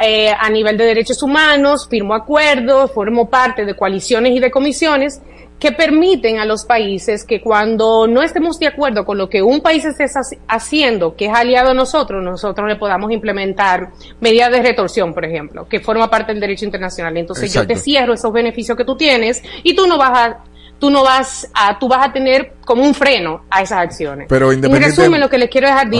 eh, 0.00 0.30
a 0.30 0.48
nivel 0.48 0.78
de 0.78 0.86
derechos 0.86 1.22
humanos, 1.22 1.86
firmo 1.86 2.14
acuerdos, 2.14 2.92
formo 2.92 3.28
parte 3.28 3.66
de 3.66 3.76
coaliciones 3.76 4.32
y 4.32 4.40
de 4.40 4.50
comisiones 4.50 5.20
que 5.58 5.72
permiten 5.72 6.38
a 6.38 6.44
los 6.44 6.66
países 6.66 7.24
que 7.24 7.40
cuando 7.40 8.06
no 8.06 8.22
estemos 8.22 8.58
de 8.58 8.66
acuerdo 8.66 9.06
con 9.06 9.16
lo 9.16 9.30
que 9.30 9.40
un 9.42 9.60
país 9.62 9.84
esté 9.86 10.04
haci- 10.04 10.38
haciendo, 10.48 11.16
que 11.16 11.26
es 11.26 11.32
aliado 11.34 11.70
a 11.70 11.74
nosotros, 11.74 12.22
nosotros 12.22 12.68
le 12.68 12.76
podamos 12.76 13.10
implementar 13.10 13.88
medidas 14.20 14.50
de 14.50 14.60
retorsión, 14.62 15.14
por 15.14 15.24
ejemplo, 15.24 15.66
que 15.66 15.80
forma 15.80 16.10
parte 16.10 16.32
del 16.32 16.40
derecho 16.40 16.66
internacional. 16.66 17.16
Entonces 17.16 17.52
yo 17.54 17.60
te 17.66 17.72
Exacto. 17.72 17.84
cierro 17.84 18.12
esos 18.14 18.32
beneficios 18.32 18.76
que 18.76 18.84
tú 18.84 18.96
tienes 18.96 19.42
y 19.62 19.74
tú 19.74 19.86
no 19.86 19.96
vas 19.96 20.18
a 20.18 20.38
tú 20.78 20.90
no 20.90 21.02
vas 21.02 21.50
a 21.54 21.78
tú 21.78 21.88
vas 21.88 22.06
a 22.06 22.12
tener 22.12 22.52
como 22.66 22.82
un 22.84 22.92
freno 22.92 23.40
a 23.48 23.62
esas 23.62 23.78
acciones. 23.78 24.26
Pero 24.28 24.52
en 24.52 24.58
independiente- 24.58 24.94
resumen, 25.00 25.20
lo 25.20 25.30
que 25.30 25.38
les 25.38 25.48
quiero 25.48 25.68
dejar 25.68 25.86
Ajá. 25.86 25.90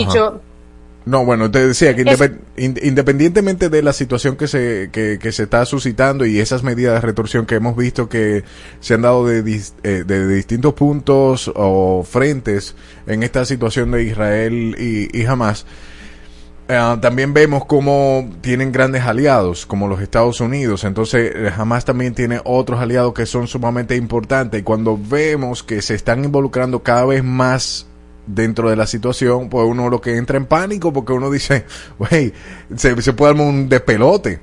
No, 1.06 1.24
bueno, 1.24 1.52
te 1.52 1.64
decía 1.64 1.94
que 1.94 2.02
independientemente 2.56 3.68
de 3.68 3.80
la 3.80 3.92
situación 3.92 4.36
que 4.36 4.48
se, 4.48 4.90
que, 4.90 5.20
que 5.20 5.30
se 5.30 5.44
está 5.44 5.64
suscitando 5.64 6.26
y 6.26 6.40
esas 6.40 6.64
medidas 6.64 6.94
de 6.94 7.00
retorsión 7.00 7.46
que 7.46 7.54
hemos 7.54 7.76
visto 7.76 8.08
que 8.08 8.42
se 8.80 8.94
han 8.94 9.02
dado 9.02 9.24
de, 9.24 9.38
eh, 9.84 10.02
de 10.04 10.26
distintos 10.26 10.74
puntos 10.74 11.48
o 11.54 12.02
frentes 12.02 12.74
en 13.06 13.22
esta 13.22 13.44
situación 13.44 13.92
de 13.92 14.02
Israel 14.02 14.74
y, 14.80 15.16
y 15.16 15.24
Hamas, 15.26 15.64
eh, 16.68 16.96
también 17.00 17.32
vemos 17.32 17.66
cómo 17.66 18.28
tienen 18.40 18.72
grandes 18.72 19.04
aliados, 19.04 19.64
como 19.64 19.86
los 19.86 20.00
Estados 20.00 20.40
Unidos. 20.40 20.82
Entonces, 20.82 21.30
eh, 21.36 21.52
Hamas 21.56 21.84
también 21.84 22.14
tiene 22.14 22.40
otros 22.44 22.80
aliados 22.80 23.14
que 23.14 23.26
son 23.26 23.46
sumamente 23.46 23.94
importantes. 23.94 24.60
Y 24.60 24.64
cuando 24.64 24.98
vemos 25.00 25.62
que 25.62 25.82
se 25.82 25.94
están 25.94 26.24
involucrando 26.24 26.82
cada 26.82 27.04
vez 27.04 27.22
más 27.22 27.86
dentro 28.26 28.68
de 28.70 28.76
la 28.76 28.86
situación, 28.86 29.48
pues 29.48 29.64
uno 29.66 29.88
lo 29.88 30.00
que 30.00 30.16
entra 30.16 30.36
en 30.36 30.46
pánico 30.46 30.92
porque 30.92 31.12
uno 31.12 31.30
dice, 31.30 31.64
wey, 31.98 32.32
se, 32.76 33.00
se 33.00 33.12
puede 33.12 33.30
armar 33.30 33.46
un 33.46 33.68
despelote. 33.68 34.40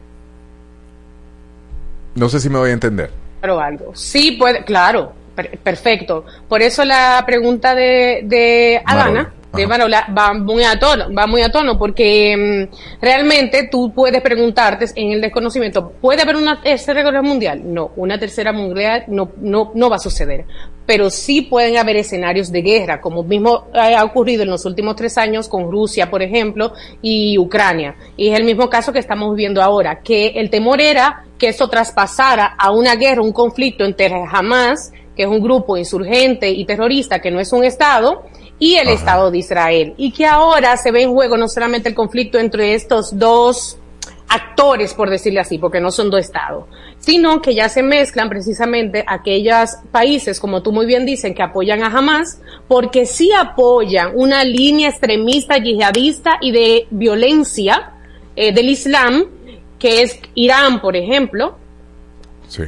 No 2.15 2.29
sé 2.29 2.39
si 2.39 2.49
me 2.49 2.59
voy 2.59 2.69
a 2.69 2.73
entender. 2.73 3.09
Claro, 3.39 3.59
algo. 3.59 3.91
Sí, 3.95 4.33
puede, 4.33 4.63
claro, 4.63 5.13
per- 5.35 5.57
perfecto. 5.59 6.25
Por 6.47 6.61
eso 6.61 6.85
la 6.85 7.23
pregunta 7.25 7.73
de, 7.75 8.21
de 8.23 8.81
Adana, 8.85 9.33
de 9.51 9.67
Marola, 9.67 10.07
va 10.17 10.33
muy 10.33 10.63
a 10.63 10.79
tono, 10.79 11.13
va 11.13 11.27
muy 11.27 11.41
a 11.41 11.51
tono, 11.51 11.77
porque 11.77 12.67
mm, 12.71 13.03
realmente 13.03 13.67
tú 13.71 13.91
puedes 13.93 14.21
preguntarte 14.21 14.85
en 14.95 15.11
el 15.11 15.21
desconocimiento, 15.21 15.91
¿puede 16.01 16.21
haber 16.21 16.35
una 16.37 16.61
tercera 16.61 17.03
guerra 17.03 17.21
mundial? 17.21 17.61
No, 17.65 17.91
una 17.95 18.17
tercera 18.19 18.51
mundial 18.51 19.03
no, 19.07 19.31
no, 19.41 19.71
no 19.75 19.89
va 19.89 19.97
a 19.97 19.99
suceder. 19.99 20.45
Pero 20.85 21.09
sí 21.09 21.41
pueden 21.41 21.77
haber 21.77 21.95
escenarios 21.95 22.51
de 22.51 22.61
guerra, 22.61 22.99
como 22.99 23.23
mismo 23.23 23.67
ha 23.73 24.03
ocurrido 24.03 24.43
en 24.43 24.49
los 24.49 24.65
últimos 24.65 24.95
tres 24.95 25.17
años 25.17 25.47
con 25.47 25.71
Rusia, 25.71 26.09
por 26.09 26.21
ejemplo, 26.21 26.73
y 27.01 27.37
Ucrania. 27.37 27.95
Y 28.17 28.29
es 28.29 28.39
el 28.39 28.45
mismo 28.45 28.69
caso 28.69 28.91
que 28.91 28.99
estamos 28.99 29.33
viviendo 29.35 29.61
ahora, 29.61 30.01
que 30.01 30.27
el 30.35 30.49
temor 30.49 30.81
era 30.81 31.25
que 31.37 31.49
eso 31.49 31.69
traspasara 31.69 32.55
a 32.57 32.71
una 32.71 32.95
guerra, 32.95 33.21
un 33.21 33.31
conflicto 33.31 33.85
entre 33.85 34.11
Hamas, 34.29 34.91
que 35.15 35.23
es 35.23 35.29
un 35.29 35.41
grupo 35.41 35.77
insurgente 35.77 36.49
y 36.49 36.65
terrorista 36.65 37.19
que 37.19 37.31
no 37.31 37.39
es 37.39 37.53
un 37.53 37.63
Estado, 37.63 38.23
y 38.59 38.75
el 38.75 38.87
Estado 38.87 39.31
de 39.31 39.39
Israel. 39.39 39.93
Y 39.97 40.11
que 40.11 40.25
ahora 40.25 40.77
se 40.77 40.91
ve 40.91 41.03
en 41.03 41.13
juego 41.13 41.37
no 41.37 41.47
solamente 41.47 41.89
el 41.89 41.95
conflicto 41.95 42.39
entre 42.39 42.73
estos 42.73 43.17
dos 43.17 43.77
actores, 44.29 44.93
por 44.93 45.09
decirle 45.09 45.39
así, 45.39 45.57
porque 45.57 45.79
no 45.79 45.91
son 45.91 46.09
dos 46.09 46.21
estados, 46.21 46.65
sino 47.05 47.41
que 47.41 47.53
ya 47.53 47.67
se 47.67 47.83
mezclan 47.83 48.29
precisamente 48.29 49.03
aquellos 49.05 49.71
países, 49.91 50.39
como 50.39 50.63
tú 50.63 50.71
muy 50.71 50.85
bien 50.85 51.05
dicen, 51.05 51.33
que 51.35 51.43
apoyan 51.43 51.83
a 51.83 51.87
Hamas, 51.87 52.39
porque 52.69 53.05
sí 53.05 53.29
apoyan 53.37 54.11
una 54.15 54.45
línea 54.45 54.87
extremista, 54.87 55.57
yihadista 55.57 56.37
y 56.39 56.51
de 56.51 56.87
violencia 56.91 57.91
eh, 58.37 58.53
del 58.53 58.69
Islam, 58.69 59.25
que 59.79 60.01
es 60.01 60.17
Irán, 60.33 60.79
por 60.79 60.95
ejemplo, 60.95 61.57
Sí. 62.47 62.63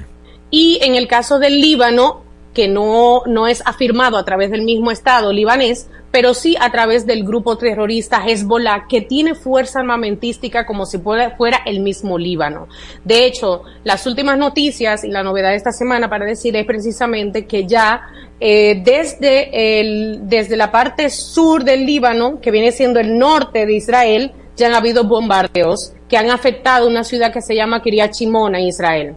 y 0.52 0.80
en 0.82 0.96
el 0.96 1.08
caso 1.08 1.40
del 1.40 1.62
Líbano, 1.62 2.24
que 2.54 2.68
no, 2.68 3.22
no 3.28 3.48
es 3.48 3.64
afirmado 3.66 4.18
a 4.18 4.26
través 4.26 4.52
del 4.52 4.64
mismo 4.64 4.92
Estado 4.92 5.32
libanés, 5.32 5.88
pero 6.16 6.34
sí 6.34 6.56
a 6.58 6.72
través 6.72 7.06
del 7.06 7.26
grupo 7.26 7.58
terrorista 7.58 8.24
Hezbollah, 8.26 8.86
que 8.88 9.02
tiene 9.02 9.36
fuerza 9.36 9.82
armamentística 9.82 10.66
como 10.66 10.86
si 10.86 10.98
fuera, 10.98 11.36
el 11.66 11.82
mismo 11.82 12.18
Líbano. 12.18 12.70
De 13.04 13.26
hecho, 13.26 13.64
las 13.84 14.08
últimas 14.08 14.38
noticias 14.38 15.04
y 15.04 15.10
la 15.10 15.24
novedad 15.24 15.50
de 15.50 15.58
esta 15.58 15.74
semana 15.74 16.10
para 16.10 16.26
decir 16.26 16.56
es 16.56 16.66
precisamente 16.66 17.46
que 17.46 17.68
ya 17.68 18.04
eh, 18.40 18.82
desde, 18.82 19.82
el, 19.82 20.22
desde 20.22 20.56
la 20.56 20.72
parte 20.72 21.10
sur 21.10 21.66
del 21.66 21.86
Líbano, 21.86 22.40
que 22.40 22.50
viene 22.50 22.72
siendo 22.72 23.02
el 23.02 23.18
norte 23.18 23.66
de 23.66 23.74
Israel, 23.74 24.32
ya 24.56 24.68
han 24.68 24.74
habido 24.74 25.04
bombardeos 25.04 25.92
que 26.08 26.16
han 26.16 26.32
afectado 26.32 26.88
una 26.88 27.04
ciudad 27.04 27.34
que 27.34 27.42
se 27.42 27.56
llama 27.56 27.82
Kiryat 27.82 28.14
en 28.22 28.56
Israel. 28.56 29.16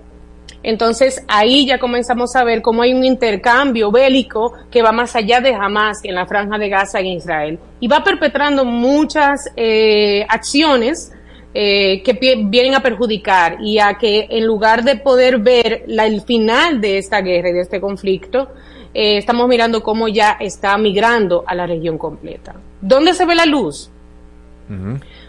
Entonces 0.69 1.25
ahí 1.29 1.65
ya 1.65 1.79
comenzamos 1.79 2.37
a 2.37 2.45
ver 2.45 2.61
cómo 2.61 2.83
hay 2.83 2.93
un 2.93 3.03
intercambio 3.03 3.91
bélico 3.91 4.53
que 4.71 4.83
va 4.83 4.93
más 4.93 5.17
allá 5.17 5.41
de 5.41 5.55
Hamas 5.55 6.05
en 6.05 6.15
la 6.15 6.27
franja 6.27 6.59
de 6.59 6.69
Gaza 6.69 7.01
en 7.01 7.07
Israel 7.07 7.59
y 7.81 7.89
va 7.89 8.05
perpetrando 8.05 8.67
muchas 8.67 9.51
eh, 9.57 10.27
acciones 10.29 11.11
eh, 11.55 12.03
que 12.03 12.13
vienen 12.45 12.75
a 12.75 12.81
perjudicar 12.81 13.57
y 13.63 13.79
a 13.79 13.95
que 13.95 14.27
en 14.29 14.45
lugar 14.45 14.85
de 14.85 14.97
poder 14.97 15.39
ver 15.39 15.87
el 15.89 16.21
final 16.21 16.83
de 16.83 16.99
esta 16.99 17.23
guerra 17.23 17.49
y 17.49 17.55
de 17.55 17.61
este 17.63 17.81
conflicto, 17.81 18.51
eh, 18.93 19.17
estamos 19.17 19.49
mirando 19.49 19.83
cómo 19.83 20.07
ya 20.07 20.33
está 20.39 20.77
migrando 20.77 21.45
a 21.47 21.55
la 21.55 21.67
región 21.67 21.97
completa. 21.97 22.55
¿Dónde 22.83 23.15
se 23.15 23.25
ve 23.25 23.35
la 23.35 23.47
luz? 23.47 23.91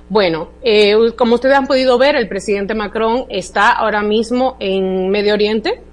Bueno, 0.09 0.49
eh, 0.63 0.95
como 1.15 1.35
ustedes 1.35 1.55
han 1.55 1.67
podido 1.67 1.99
ver, 1.99 2.15
el 2.15 2.27
presidente 2.27 2.73
Macron 2.73 3.25
está 3.29 3.71
ahora 3.71 4.01
mismo 4.01 4.57
en 4.59 5.09
Medio 5.09 5.35
Oriente. 5.35 5.83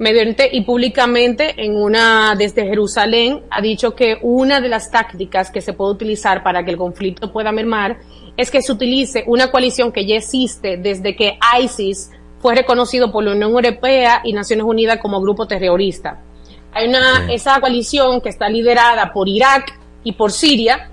Medio 0.00 0.22
Oriente 0.22 0.48
y 0.50 0.62
públicamente 0.62 1.54
en 1.56 1.76
una 1.76 2.34
desde 2.36 2.64
Jerusalén 2.64 3.42
ha 3.50 3.60
dicho 3.60 3.94
que 3.94 4.18
una 4.22 4.60
de 4.60 4.68
las 4.68 4.90
tácticas 4.90 5.52
que 5.52 5.60
se 5.60 5.74
puede 5.74 5.92
utilizar 5.92 6.42
para 6.42 6.64
que 6.64 6.72
el 6.72 6.76
conflicto 6.76 7.30
pueda 7.32 7.52
mermar 7.52 8.00
es 8.36 8.50
que 8.50 8.62
se 8.62 8.72
utilice 8.72 9.22
una 9.28 9.52
coalición 9.52 9.92
que 9.92 10.06
ya 10.06 10.16
existe 10.16 10.76
desde 10.76 11.14
que 11.14 11.38
ISIS 11.62 12.10
fue 12.40 12.56
reconocido 12.56 13.12
por 13.12 13.22
la 13.22 13.32
Unión 13.32 13.52
Europea 13.52 14.22
y 14.24 14.32
Naciones 14.32 14.64
Unidas 14.64 14.98
como 15.00 15.20
grupo 15.20 15.46
terrorista. 15.46 16.20
Hay 16.72 16.88
una 16.88 17.32
esa 17.32 17.60
coalición 17.60 18.20
que 18.22 18.30
está 18.30 18.48
liderada 18.48 19.12
por 19.12 19.28
Irak 19.28 19.78
y 20.02 20.12
por 20.12 20.32
Siria 20.32 20.90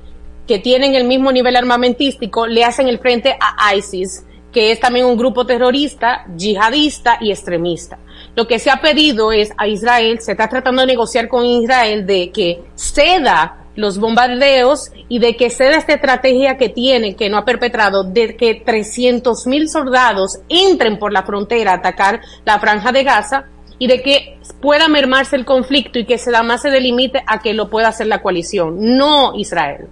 que 0.48 0.60
tienen 0.60 0.96
el 0.96 1.04
mismo 1.04 1.32
nivel 1.32 1.56
armamentístico 1.56 2.48
le 2.48 2.64
hacen 2.64 2.88
el 2.88 3.00
frente 3.00 3.38
a 3.40 3.76
ISIS, 3.76 4.26
que 4.52 4.72
es 4.72 4.80
también 4.80 5.06
un 5.06 5.18
grupo 5.18 5.46
terrorista, 5.46 6.26
yihadista 6.36 7.18
y 7.22 7.32
extremista. 7.32 8.00
Lo 8.36 8.48
que 8.48 8.60
se 8.60 8.72
ha 8.72 8.82
pedido 8.82 9.32
es 9.32 9.52
a 9.58 9.68
Israel, 9.68 10.20
se 10.22 10.32
está 10.32 10.48
tratando 10.48 10.82
de 10.82 10.88
negociar 10.88 11.28
con 11.28 11.46
Israel 11.46 12.06
de 12.06 12.32
que 12.32 12.64
ceda 12.76 13.66
los 13.76 14.00
bombardeos 14.00 14.92
y 15.08 15.20
de 15.20 15.36
que 15.36 15.52
ceda 15.52 15.78
esta 15.78 15.94
estrategia 15.94 16.58
que 16.58 16.70
tiene, 16.70 17.16
que 17.16 17.30
no 17.30 17.38
ha 17.38 17.46
perpetrado, 17.46 18.04
de 18.04 18.36
que 18.36 18.56
300 18.56 19.46
mil 19.46 19.70
soldados 19.70 20.40
entren 20.50 20.98
por 20.98 21.14
la 21.14 21.24
frontera 21.24 21.74
a 21.74 21.76
atacar 21.76 22.22
la 22.44 22.60
franja 22.60 22.92
de 22.92 23.04
Gaza 23.04 23.46
y 23.78 23.88
de 23.88 24.02
que 24.02 24.40
pueda 24.62 24.88
mermarse 24.88 25.36
el 25.36 25.46
conflicto 25.46 26.00
y 26.00 26.06
que 26.06 26.20
más 26.44 26.64
se 26.64 26.72
delimite 26.72 27.22
a 27.28 27.40
que 27.40 27.54
lo 27.54 27.70
pueda 27.70 27.90
hacer 27.90 28.08
la 28.08 28.24
coalición, 28.24 28.98
no 28.98 29.36
Israel. 29.36 29.88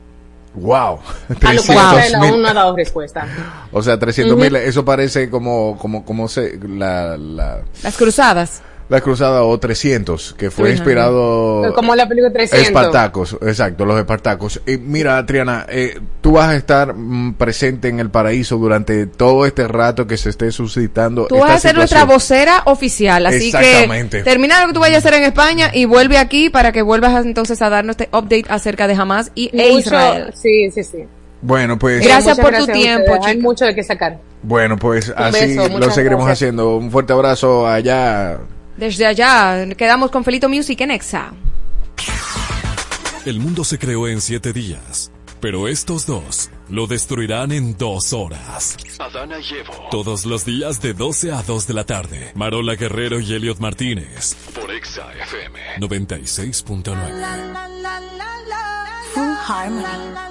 Wow. 0.55 0.99
A 1.43 1.53
lo 1.53 1.63
cual 1.63 1.65
300 1.65 1.69
Israel 1.69 2.15
aún 2.15 2.31
mil. 2.31 2.41
no 2.41 2.47
ha 2.47 2.53
dado 2.53 2.75
respuesta. 2.75 3.27
O 3.71 3.83
sea, 3.83 3.99
300 3.99 4.37
mil, 4.37 4.55
eso 4.55 4.85
parece 4.85 5.29
como, 5.29 5.77
como, 5.77 6.05
como 6.05 6.27
se, 6.27 6.57
la, 6.67 7.17
la, 7.17 7.61
Las 7.83 7.97
cruzadas. 7.97 8.61
La 8.87 9.01
cruzada 9.01 9.41
o 9.43 9.57
300, 9.59 10.35
que 10.37 10.51
fue 10.51 10.65
300. 10.65 10.71
inspirado... 10.79 11.73
Como 11.73 11.95
la 11.95 12.07
película 12.07 12.31
300. 12.31 12.67
Espartacos, 12.67 13.37
exacto, 13.41 13.83
los 13.85 13.97
Espartacos. 13.97 14.61
Y 14.67 14.77
mira, 14.77 15.25
Triana, 15.25 15.65
eh, 15.69 15.99
tú 16.21 16.33
vas 16.33 16.49
a 16.49 16.55
estar 16.55 16.93
mm, 16.93 17.33
presente 17.33 17.87
en 17.87 17.99
el 17.99 18.09
paraíso 18.11 18.57
durante 18.57 19.07
todo 19.07 19.45
este 19.47 19.67
rato 19.67 20.05
que 20.05 20.17
se 20.17 20.29
esté 20.29 20.51
suscitando. 20.51 21.25
Tú 21.27 21.39
vas 21.39 21.51
a 21.51 21.59
ser 21.59 21.75
nuestra 21.75 22.03
vocera 22.05 22.61
oficial, 22.65 23.25
así 23.25 23.47
Exactamente. 23.47 24.19
que 24.19 24.23
termina 24.23 24.61
lo 24.61 24.67
que 24.67 24.73
tú 24.73 24.79
vayas 24.81 25.03
a 25.03 25.07
hacer 25.07 25.19
en 25.19 25.23
España 25.27 25.71
y 25.73 25.85
vuelve 25.85 26.17
aquí 26.19 26.49
para 26.51 26.71
que 26.71 26.81
vuelvas 26.83 27.13
a- 27.15 27.19
entonces 27.21 27.61
a 27.63 27.69
darnos 27.69 27.95
este 27.99 28.09
update 28.15 28.45
acerca 28.49 28.87
de 28.87 28.93
Hamas 28.93 29.31
y 29.33 29.49
e 29.51 29.71
Mucho- 29.71 29.79
Israel. 29.79 30.33
Sí, 30.39 30.69
sí, 30.71 30.83
sí. 30.83 31.05
Bueno, 31.41 31.77
pues. 31.77 32.03
Gracias 32.03 32.37
por 32.39 32.51
tu 32.51 32.65
gracias 32.65 32.77
tiempo. 32.77 33.11
Hay 33.25 33.37
mucho 33.37 33.65
de 33.65 33.75
qué 33.75 33.83
sacar. 33.83 34.17
Bueno, 34.41 34.77
pues 34.77 35.09
Un 35.09 35.15
así 35.17 35.57
beso, 35.57 35.77
lo 35.79 35.91
seguiremos 35.91 36.25
gracias. 36.25 36.31
haciendo. 36.47 36.77
Un 36.77 36.91
fuerte 36.91 37.13
abrazo 37.13 37.67
allá. 37.67 38.37
Desde 38.77 39.05
allá 39.05 39.67
quedamos 39.75 40.11
con 40.11 40.23
Felito 40.23 40.49
Music 40.49 40.81
en 40.81 40.91
Exa. 40.91 41.33
El 43.25 43.39
mundo 43.39 43.63
se 43.63 43.79
creó 43.79 44.07
en 44.07 44.21
siete 44.21 44.53
días, 44.53 45.11
pero 45.39 45.67
estos 45.67 46.05
dos 46.05 46.49
lo 46.69 46.87
destruirán 46.87 47.51
en 47.51 47.77
dos 47.77 48.13
horas. 48.13 48.77
Adana 48.99 49.39
y 49.39 49.53
Evo. 49.55 49.87
Todos 49.89 50.25
los 50.25 50.45
días 50.45 50.81
de 50.81 50.93
12 50.93 51.31
a 51.31 51.41
2 51.41 51.67
de 51.67 51.73
la 51.73 51.85
tarde. 51.85 52.31
Marola 52.35 52.75
Guerrero 52.75 53.19
y 53.19 53.33
Elliot 53.33 53.59
Martínez. 53.59 54.35
Por 54.53 54.71
Exa 54.71 55.11
FM. 55.13 55.59
96.9. 55.79 56.95
Full 59.13 59.33
Harmony. 59.47 60.25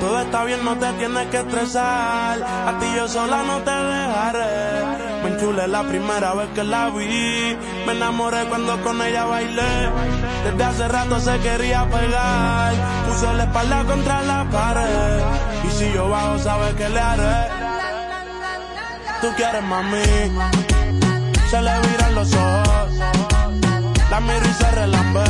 Todo 0.00 0.20
está 0.20 0.44
bien, 0.44 0.64
no 0.64 0.76
te 0.76 0.90
tienes 0.94 1.26
que 1.28 1.36
estresar. 1.36 2.42
A 2.42 2.78
ti 2.80 2.86
yo 2.96 3.06
sola 3.06 3.42
no 3.42 3.58
te 3.58 3.70
dejaré. 3.70 5.00
Me 5.22 5.30
enchulé 5.30 5.68
la 5.68 5.82
primera 5.82 6.32
vez 6.34 6.48
que 6.54 6.64
la 6.64 6.88
vi. 6.88 7.56
Me 7.86 7.92
enamoré 7.92 8.46
cuando 8.48 8.80
con 8.82 9.02
ella 9.02 9.26
bailé. 9.26 9.90
Desde 10.44 10.64
hace 10.64 10.88
rato 10.88 11.20
se 11.20 11.38
quería 11.40 11.84
pegar. 11.84 12.72
Puso 13.08 13.32
la 13.34 13.44
espalda 13.44 13.84
contra 13.84 14.22
la 14.22 14.44
pared. 14.50 15.20
Y 15.64 15.70
si 15.70 15.92
yo 15.92 16.08
bajo, 16.08 16.38
sabes 16.38 16.74
que 16.74 16.88
le 16.88 17.00
haré. 17.00 17.50
Tú 19.20 19.28
quieres 19.36 19.62
mami. 19.62 20.02
Se 21.50 21.60
le 21.60 21.80
viran 21.80 22.14
los 22.14 22.32
ojos. 22.32 22.92
La 24.10 24.20
miro 24.20 24.46
y 24.48 24.54
se 24.54 24.70
relambe. 24.70 25.24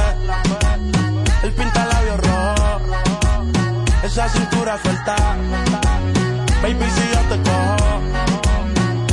Esa 4.11 4.29
cintura 4.29 4.77
suelta. 4.83 5.15
Baby, 6.63 6.87
si 6.97 7.05
yo 7.15 7.21
te 7.31 7.37
cojo, 7.49 8.01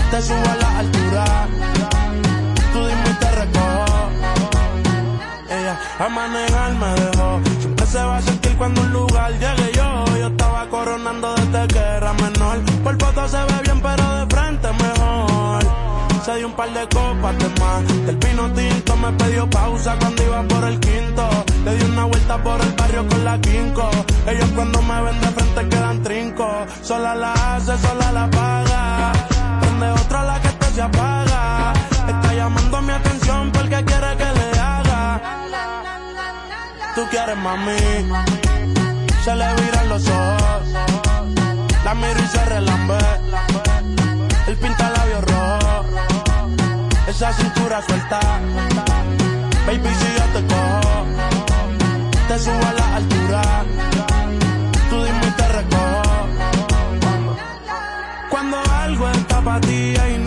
te 0.10 0.22
subo 0.24 0.50
a 0.50 0.56
la 0.56 0.80
altura. 0.80 1.48
Tú 2.74 2.80
dime 2.88 3.10
y 3.12 3.14
te 3.14 3.32
recojo. 3.32 4.10
Ella 5.50 5.80
a 6.00 6.10
manejar 6.10 6.74
me 6.74 6.90
dejó. 7.02 7.40
Siempre 7.60 7.86
se 7.86 8.04
va 8.04 8.18
a 8.18 8.22
sentir 8.24 8.58
cuando 8.58 8.82
un 8.82 8.92
lugar 8.92 9.32
llegue 9.34 9.72
yo. 9.76 10.06
Yo 10.18 10.28
estaba 10.28 10.68
coronando 10.68 11.36
desde 11.36 11.68
que 11.68 11.80
era 11.80 12.14
menor. 12.14 12.58
Por 12.84 13.00
foto 13.00 13.28
se 13.28 13.38
ve 13.38 13.62
bien, 13.64 13.80
pero. 13.82 14.07
Se 16.28 16.36
dio 16.36 16.48
un 16.48 16.54
par 16.56 16.70
de 16.74 16.86
copas 16.90 17.38
de 17.40 17.48
más. 17.62 18.06
Del 18.06 18.18
vino 18.18 18.52
tinto 18.52 18.98
me 18.98 19.14
pidió 19.14 19.50
pausa 19.50 19.96
cuando 19.98 20.24
iba 20.26 20.44
por 20.44 20.64
el 20.66 20.78
quinto. 20.82 21.30
Le 21.64 21.76
di 21.78 21.86
una 21.86 22.04
vuelta 22.04 22.44
por 22.44 22.60
el 22.60 22.72
barrio 22.74 23.08
con 23.08 23.24
la 23.24 23.40
quinco. 23.40 23.90
Ellos 24.28 24.50
cuando 24.54 24.82
me 24.82 25.04
ven 25.04 25.22
de 25.22 25.28
frente 25.28 25.70
quedan 25.70 26.04
trinco. 26.04 26.66
Sola 26.82 27.16
la 27.16 27.32
hace, 27.32 27.78
sola 27.78 28.12
la 28.12 28.30
paga. 28.30 29.14
Prende 29.62 29.90
otra 29.90 30.24
la 30.26 30.42
que 30.42 30.48
esto 30.50 30.66
se 30.76 30.82
apaga. 30.82 31.74
Está 32.10 32.34
llamando 32.34 32.82
mi 32.82 32.92
atención 32.92 33.52
porque 33.54 33.86
quiere 33.86 34.18
que 34.18 34.30
le 34.40 34.60
haga. 34.60 35.22
Tú 36.94 37.02
quieres 37.10 37.38
mami. 37.38 37.78
Se 39.24 39.34
le 39.34 39.56
viran 39.62 39.88
los 39.88 40.06
ojos. 40.10 40.68
La 41.86 41.94
miro 41.96 42.20
y 42.22 42.28
se 42.28 42.46
relambe. 42.48 42.98
El 44.48 44.58
pinta 44.58 44.90
labios. 44.90 45.27
Esa 47.18 47.34
cintura 47.34 47.82
suelta. 47.82 48.20
Baby, 49.66 49.90
si 50.00 50.08
yo 50.18 50.26
te 50.36 50.42
cojo, 50.54 51.06
te 52.28 52.38
subo 52.38 52.64
a 52.64 52.74
la 52.74 52.96
altura. 52.98 53.42
Tú 54.88 55.04
dime 55.04 55.28
y 55.28 55.32
te 55.32 55.48
recojo. 55.48 56.28
Cuando 58.30 58.58
algo 58.72 59.10
está 59.10 59.42
para 59.42 59.62
ti 59.62 59.96
inevitable, 59.96 60.27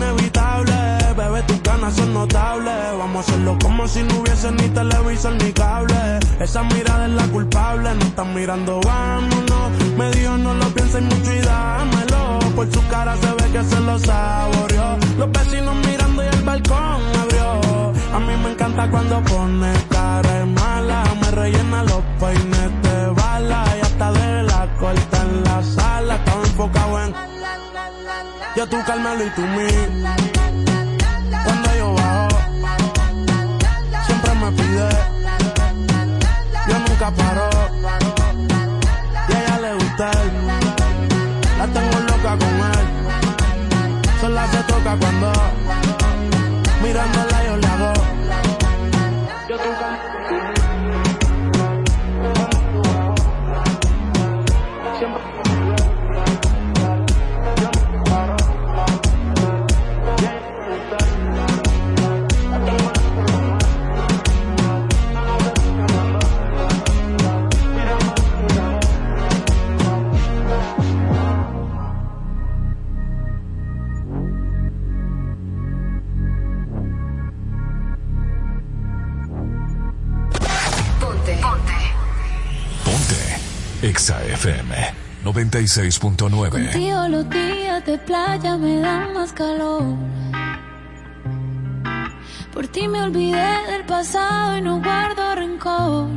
son 1.91 2.13
notables. 2.13 2.97
Vamos 2.97 3.17
a 3.27 3.31
hacerlo 3.31 3.57
como 3.61 3.87
si 3.87 4.03
no 4.03 4.19
hubiese 4.19 4.51
ni 4.51 4.67
televisor 4.69 5.33
ni 5.33 5.51
cable. 5.51 6.19
Esa 6.39 6.63
mirada 6.63 7.05
es 7.05 7.13
la 7.13 7.27
culpable, 7.27 7.93
no 7.95 8.05
están 8.05 8.33
mirando, 8.33 8.79
vámonos. 8.81 9.71
Me 9.97 10.11
dijo 10.11 10.37
no 10.37 10.53
lo 10.53 10.65
pienses 10.73 11.01
mucho 11.01 11.33
y 11.33 11.39
dámelo. 11.41 12.39
Por 12.55 12.71
su 12.71 12.87
cara 12.87 13.15
se 13.17 13.31
ve 13.33 13.51
que 13.51 13.63
se 13.63 13.79
lo 13.79 13.99
saboreó. 13.99 14.97
Los 15.17 15.31
vecinos 15.31 15.75
mirando 15.87 16.23
y 16.23 16.27
el 16.27 16.43
balcón 16.43 17.01
abrió. 17.21 17.93
A 18.13 18.19
mí 18.19 18.33
me 18.43 18.51
encanta 18.51 18.89
cuando 18.89 19.21
pone 19.23 19.71
cara 19.89 20.45
mala. 20.45 21.03
Me 21.21 21.31
rellena 21.31 21.83
los 21.83 22.01
peines 22.19 22.71
de 22.83 23.07
bala 23.07 23.63
y 23.77 23.81
hasta 23.81 24.11
de 24.11 24.43
la 24.43 24.67
corta 24.79 25.21
en 25.21 25.43
la 25.43 25.63
sala. 25.63 26.15
Estaba 26.15 26.43
enfocado 26.43 27.03
en 27.03 27.31
yo 28.53 28.67
tú 28.67 28.77
Carmelo 28.85 29.25
y 29.25 29.29
tú 29.29 29.41
mí. 29.41 30.30
Y 37.01 37.03
a 37.03 37.07
ella 39.39 39.57
le 39.59 39.73
gusta 39.73 40.11
él. 40.11 40.31
La 41.57 41.65
tengo 41.65 41.99
loca 41.99 42.37
con 42.37 42.55
él. 42.69 42.85
Sola 44.19 44.45
se 44.51 44.61
toca 44.71 44.95
cuando 44.99 45.31
Exa 84.01 84.17
FM 84.25 84.73
96.9. 85.23 86.49
Contigo 86.49 87.07
los 87.07 87.29
días 87.29 87.85
de 87.85 87.99
playa 87.99 88.57
me 88.57 88.79
dan 88.79 89.13
más 89.13 89.31
calor. 89.31 89.83
Por 92.51 92.67
ti 92.69 92.87
me 92.87 93.03
olvidé 93.03 93.45
del 93.69 93.85
pasado 93.85 94.57
y 94.57 94.61
no 94.61 94.81
guardo 94.81 95.35
rencor. 95.35 96.07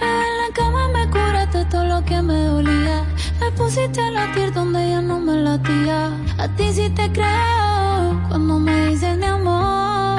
En 0.00 0.30
la 0.40 0.48
cama 0.54 0.88
me 0.88 1.06
curaste 1.10 1.66
todo 1.66 1.84
lo 1.84 2.02
que 2.06 2.22
me 2.22 2.44
dolía. 2.44 3.04
Me 3.38 3.50
pusiste 3.50 4.00
a 4.00 4.10
latir 4.10 4.54
donde 4.54 4.88
ya 4.88 5.02
no 5.02 5.20
me 5.20 5.34
latía. 5.34 6.18
A 6.38 6.48
ti 6.56 6.72
sí 6.72 6.88
te 6.88 7.12
creo 7.12 8.22
cuando 8.28 8.58
me 8.58 8.86
dices 8.86 9.18
mi 9.18 9.26
amor. 9.26 10.18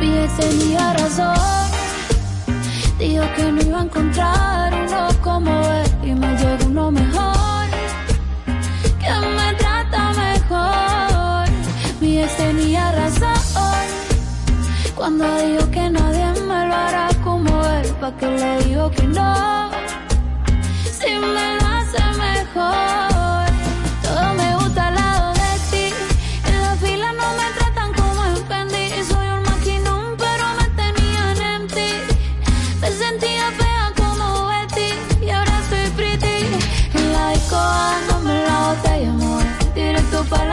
Mi 0.00 0.18
ex 0.18 0.36
tenía 0.36 0.94
razón. 0.94 1.67
Dijo 2.98 3.24
que 3.36 3.52
no 3.52 3.62
iba 3.62 3.78
a 3.78 3.84
encontrar 3.84 4.74
uno 4.74 5.08
como 5.22 5.50
él 5.50 5.90
y 6.02 6.12
me 6.14 6.36
llegó 6.36 6.66
uno 6.66 6.90
mejor, 6.90 7.66
que 8.98 9.26
me 9.36 9.54
trata 9.54 10.12
mejor. 10.14 11.48
Mi 12.00 12.18
ex 12.18 12.36
tenía 12.36 12.90
razón 12.90 13.38
cuando 14.96 15.24
dijo 15.38 15.70
que 15.70 15.88
nadie 15.88 16.26
me 16.42 16.66
lo 16.66 16.74
hará 16.74 17.08
como 17.22 17.64
él, 17.66 17.86
pa' 18.00 18.16
que 18.16 18.26
le 18.26 18.64
digo 18.64 18.90
que 18.90 19.04
no, 19.04 19.70
si 20.82 21.10
me 21.14 21.56
lo 21.56 21.66
hace 21.66 22.02
mejor. 22.18 23.07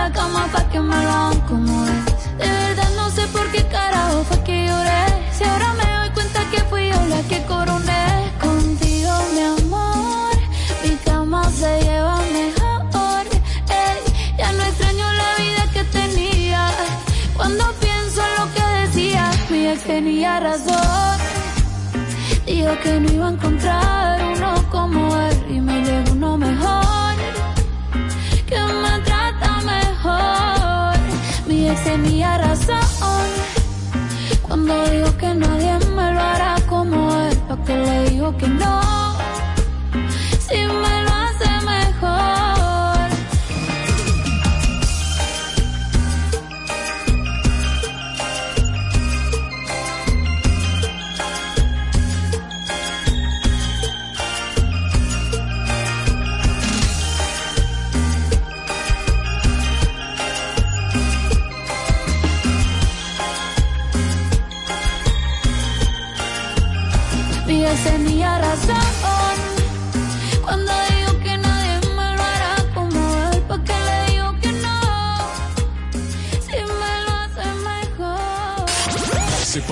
la 0.05 0.11
cama 0.11 0.47
pa' 0.53 0.69
que 0.71 0.79
me 0.79 0.99
lo 1.09 1.21
como 1.49 1.73
es. 1.93 2.05
De 2.41 2.47
verdad 2.63 2.91
no 2.95 3.09
sé 3.09 3.23
por 3.35 3.45
qué 3.53 3.61
carajo 3.75 4.23
fue 4.29 4.37
que 4.47 4.55
lloré. 4.67 5.03
Si 5.35 5.43
ahora 5.43 5.69
me 5.79 5.87
doy 5.97 6.09
cuenta 6.17 6.39
que 6.51 6.59
fui 6.69 6.83
yo 6.91 6.99
la 7.13 7.21
que 7.29 7.39
coroné. 7.53 8.05
Contigo, 8.45 9.13
mi 9.33 9.41
amor, 9.57 10.35
mi 10.83 10.93
cama 11.07 11.41
se 11.59 11.71
lleva 11.85 12.17
mejor. 12.39 13.23
Ey, 13.81 13.97
ya 14.37 14.51
no 14.57 14.61
extraño 14.69 15.07
la 15.21 15.31
vida 15.41 15.63
que 15.75 15.83
tenía. 15.99 16.61
Cuando 17.37 17.63
pienso 17.85 18.19
en 18.27 18.33
lo 18.39 18.45
que 18.55 18.65
decía, 18.81 19.23
mi 19.49 19.67
ex 19.71 19.83
tenía 19.83 20.39
razón. 20.39 21.17
Dijo 22.45 22.73
que 22.83 22.99
no 23.01 23.11
iba 23.11 23.27
a 23.27 23.31
encontrar 23.31 24.23
uno 24.35 24.51
como 24.69 24.99
él. 25.27 25.34
tenía 31.85 32.37
razón. 32.39 33.29
Cuando 34.41 34.73
digo 34.89 35.15
que 35.17 35.33
nadie 35.35 35.73
me 35.95 36.07
lo 36.15 36.21
hará 36.31 36.55
como 36.67 36.97
él, 37.25 37.37
¿para 37.47 37.63
que 37.63 37.77
le 37.77 38.09
digo 38.09 38.35
que 38.37 38.47
no? 38.47 38.81
Si 40.47 40.57
me 40.81 41.04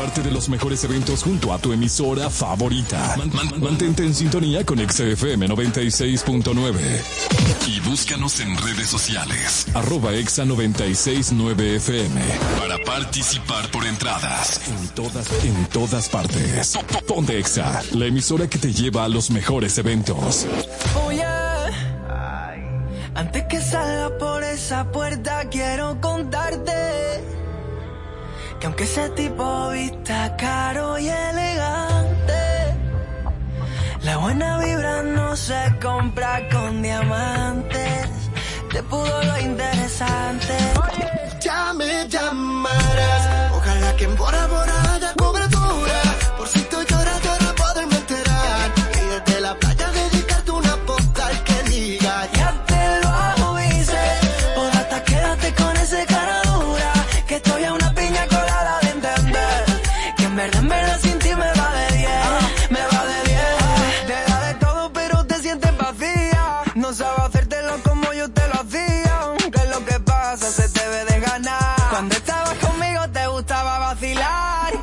parte 0.04 0.22
de 0.22 0.32
los 0.32 0.50
mejores 0.50 0.84
eventos 0.84 1.24
junto 1.24 1.54
a 1.54 1.58
tu 1.58 1.72
emisora 1.72 2.30
favorita. 2.30 3.16
Mantente 3.58 4.04
en 4.04 4.14
sintonía 4.14 4.66
con 4.66 4.78
XFM 4.78 5.48
96.9 5.48 6.74
y 7.70 7.80
búscanos 7.80 8.42
en 8.42 8.58
redes 8.58 8.90
sociales. 8.90 9.66
Arroba 9.74 10.14
Exa 10.14 10.44
969 10.44 11.78
FM 11.78 12.22
para 12.60 12.78
participar 12.80 13.72
por 13.72 13.86
entradas 13.86 14.60
en 14.68 14.90
todas, 14.90 15.26
en 15.46 15.66
todas 15.68 16.10
partes. 16.10 16.78
Ponte 17.08 17.40
Exa, 17.40 17.82
la 17.94 18.06
emisora 18.06 18.50
que 18.50 18.58
te 18.58 18.74
lleva 18.74 19.06
a 19.06 19.08
los 19.08 19.32
mejores 19.32 19.78
eventos. 19.78 20.46
Oh. 20.98 21.14
Antes 23.16 23.44
que 23.44 23.62
salga 23.62 24.18
por 24.18 24.44
esa 24.44 24.92
puerta 24.92 25.48
quiero 25.50 26.02
contarte 26.02 26.73
que 28.64 28.68
aunque 28.68 28.84
ese 28.86 29.10
tipo 29.10 29.72
vista 29.72 30.38
caro 30.38 30.98
y 30.98 31.10
elegante, 31.10 32.42
la 34.04 34.16
buena 34.16 34.58
vibra 34.60 35.04
no 35.04 35.36
se 35.36 35.62
compra 35.82 36.48
con 36.48 36.82
diamantes. 36.82 38.08
Te 38.72 38.82
pudo 38.84 39.22
lo 39.22 39.38
interesante. 39.38 40.56
Oye. 40.82 41.10
Ya 41.42 41.74
me 41.74 42.08
llamarás. 42.08 43.52
Ojalá 43.52 43.96
que 43.98 44.06
en 44.06 44.16
Bora 44.16 44.48
Bora 44.48 44.94
haya 44.94 45.14
todo. 45.14 45.63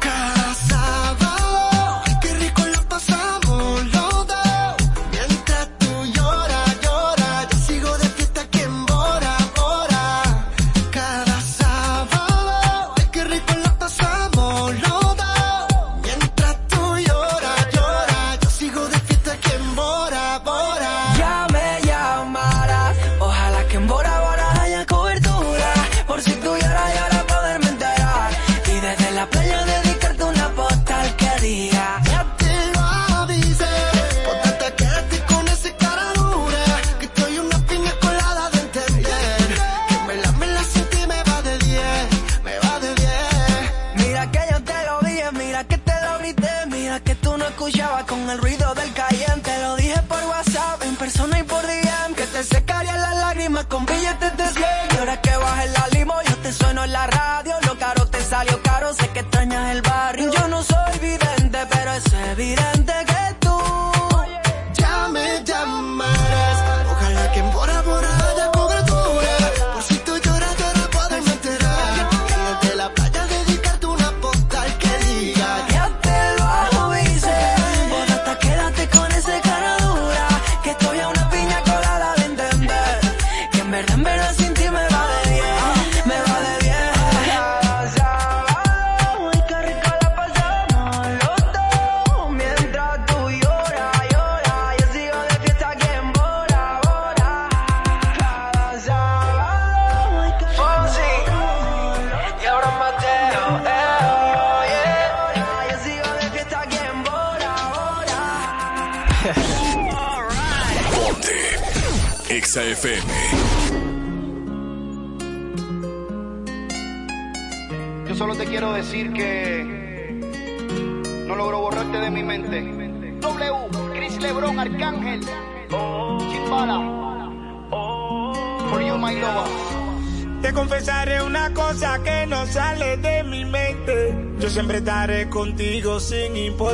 Caraçaba. 0.01 1.30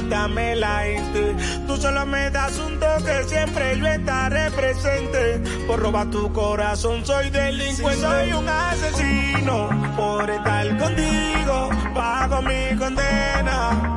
importa 0.06 0.28
me 0.28 0.56
la. 0.56 0.82
Tú 1.66 1.76
solo 1.76 2.06
me 2.06 2.30
das 2.30 2.58
un 2.58 2.78
toque, 2.78 3.24
siempre 3.26 3.78
yo 3.78 3.86
estaré 3.86 4.50
presente. 4.52 5.40
Por 5.66 5.80
robar 5.80 6.10
tu 6.10 6.32
corazón 6.32 7.04
soy 7.04 7.30
delincuente, 7.30 8.00
soy 8.00 8.32
un 8.32 8.48
asesino. 8.48 9.68
Por 9.96 10.30
estar 10.30 10.78
contigo, 10.78 11.70
pago 11.94 12.42
mi 12.42 12.76
condena. 12.76 13.95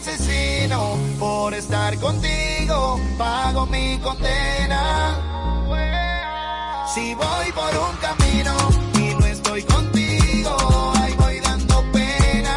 Asesino 0.00 0.96
por 1.18 1.52
estar 1.52 1.96
contigo, 1.98 2.98
pago 3.18 3.66
mi 3.66 3.98
condena. 3.98 5.16
Si 6.94 7.14
voy 7.14 7.52
por 7.52 7.72
un 7.88 7.96
camino 7.96 8.54
y 8.94 9.14
no 9.14 9.26
estoy 9.26 9.62
contigo, 9.62 10.92
ahí 10.96 11.14
voy 11.18 11.40
dando 11.40 11.84
pena. 11.92 12.56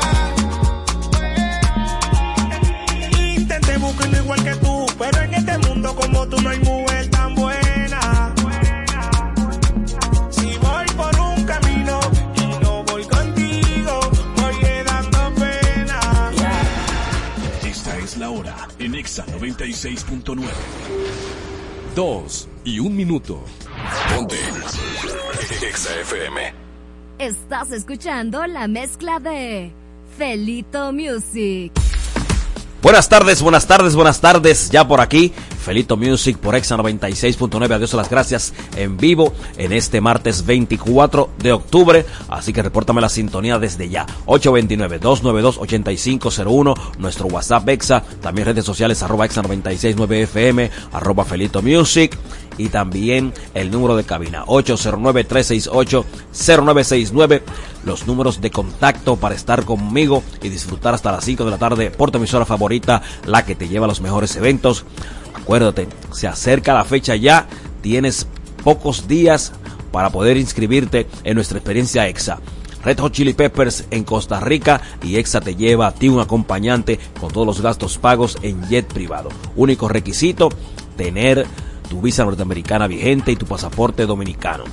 Intenté 3.19 3.77
buscarlo 3.77 4.17
igual 4.17 4.43
que 4.43 4.55
tú, 4.55 4.85
pero 4.97 5.21
en 5.21 5.33
este 5.33 5.57
mundo 5.59 5.95
como 5.95 6.27
tú 6.27 6.41
no 6.41 6.49
hay 6.49 6.59
mujer 6.59 6.92
Exa 19.13 19.27
96.9. 19.27 20.41
Dos 21.95 22.49
y 22.63 22.79
un 22.79 22.95
minuto. 22.95 23.43
Ponte. 24.09 24.35
Exa 25.61 25.99
FM. 26.01 26.51
Estás 27.19 27.71
escuchando 27.71 28.47
la 28.47 28.67
mezcla 28.67 29.19
de 29.19 29.71
Felito 30.17 30.91
Music. 30.91 31.71
Buenas 32.81 33.07
tardes, 33.07 33.43
buenas 33.43 33.67
tardes, 33.67 33.95
buenas 33.95 34.19
tardes. 34.19 34.71
Ya 34.71 34.87
por 34.87 34.99
aquí, 34.99 35.31
Felito 35.63 35.95
Music 35.95 36.37
por 36.37 36.55
Exa 36.55 36.75
96.9. 36.75 37.73
Adiós, 37.73 37.93
las 37.93 38.09
gracias 38.09 38.53
en 38.75 38.97
vivo 38.97 39.31
en 39.57 39.71
este 39.71 40.01
martes 40.01 40.45
24 40.45 41.29
de 41.39 41.53
octubre. 41.53 42.05
Así 42.27 42.51
que 42.51 42.61
repórtame 42.61 42.99
la 42.99 43.07
sintonía 43.07 43.59
desde 43.59 43.87
ya. 43.87 44.05
829-292-8501. 44.25 46.97
Nuestro 46.99 47.27
WhatsApp 47.27 47.69
Exa. 47.69 48.03
También 48.21 48.47
redes 48.47 48.65
sociales 48.65 49.01
arroba 49.03 49.25
Exa 49.25 49.41
969 49.41 50.23
FM, 50.23 50.69
arroba 50.91 51.23
Felito 51.23 51.61
Music. 51.61 52.17
Y 52.57 52.67
también 52.67 53.31
el 53.53 53.71
número 53.71 53.95
de 53.95 54.03
cabina 54.03 54.43
809-368-0969. 54.45 57.41
Los 57.85 58.05
números 58.05 58.41
de 58.41 58.51
contacto 58.51 59.15
para 59.15 59.35
estar 59.35 59.63
conmigo 59.63 60.23
y 60.41 60.49
disfrutar 60.49 60.93
hasta 60.93 61.13
las 61.13 61.23
5 61.23 61.45
de 61.45 61.51
la 61.51 61.57
tarde 61.57 61.89
por 61.89 62.11
tu 62.11 62.17
emisora 62.17 62.43
favorita, 62.45 63.01
la 63.25 63.45
que 63.45 63.55
te 63.55 63.69
lleva 63.69 63.85
a 63.85 63.87
los 63.87 64.01
mejores 64.01 64.35
eventos. 64.35 64.83
Acuérdate, 65.43 65.89
se 66.11 66.25
acerca 66.25 66.73
la 66.73 66.85
fecha 66.85 67.17
ya, 67.17 67.47
tienes 67.81 68.27
pocos 68.63 69.09
días 69.09 69.51
para 69.91 70.09
poder 70.09 70.37
inscribirte 70.37 71.05
en 71.25 71.35
nuestra 71.35 71.57
experiencia 71.57 72.07
EXA. 72.07 72.39
Red 72.81 72.99
Hot 72.99 73.11
Chili 73.11 73.33
Peppers 73.33 73.85
en 73.91 74.05
Costa 74.05 74.39
Rica 74.39 74.81
y 75.03 75.17
EXA 75.17 75.41
te 75.41 75.55
lleva 75.55 75.87
a 75.87 75.93
ti 75.93 76.07
un 76.07 76.21
acompañante 76.21 76.97
con 77.19 77.31
todos 77.31 77.45
los 77.45 77.61
gastos 77.61 77.97
pagos 77.97 78.37
en 78.41 78.61
jet 78.69 78.87
privado. 78.87 79.29
Único 79.57 79.89
requisito, 79.89 80.47
tener 80.95 81.45
tu 81.89 82.01
visa 82.01 82.23
norteamericana 82.23 82.87
vigente 82.87 83.33
y 83.33 83.35
tu 83.35 83.45
pasaporte 83.45 84.05
dominicano. 84.05 84.63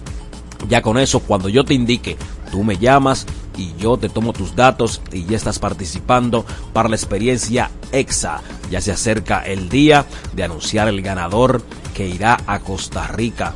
Ya 0.69 0.83
con 0.83 0.99
eso, 0.99 1.21
cuando 1.21 1.49
yo 1.49 1.65
te 1.65 1.75
indique, 1.75 2.17
tú 2.51 2.65
me 2.65 2.77
llamas 2.77 3.27
y 3.57 3.75
yo 3.79 3.97
te 3.97 4.09
tomo 4.09 4.33
tus 4.33 4.55
datos 4.55 5.01
y 5.13 5.25
ya 5.25 5.37
estás 5.37 5.59
participando 5.59 6.45
para 6.73 6.89
la 6.89 6.97
experiencia 6.97 7.71
EXA. 7.93 8.43
Ya 8.71 8.81
se 8.81 8.93
acerca 8.93 9.41
el 9.41 9.69
día 9.69 10.07
de 10.35 10.45
anunciar 10.45 10.89
el 10.89 11.03
ganador 11.03 11.63
que 11.95 12.09
irá 12.09 12.39
a 12.47 12.61
Costa 12.61 13.07
Rica 13.09 13.55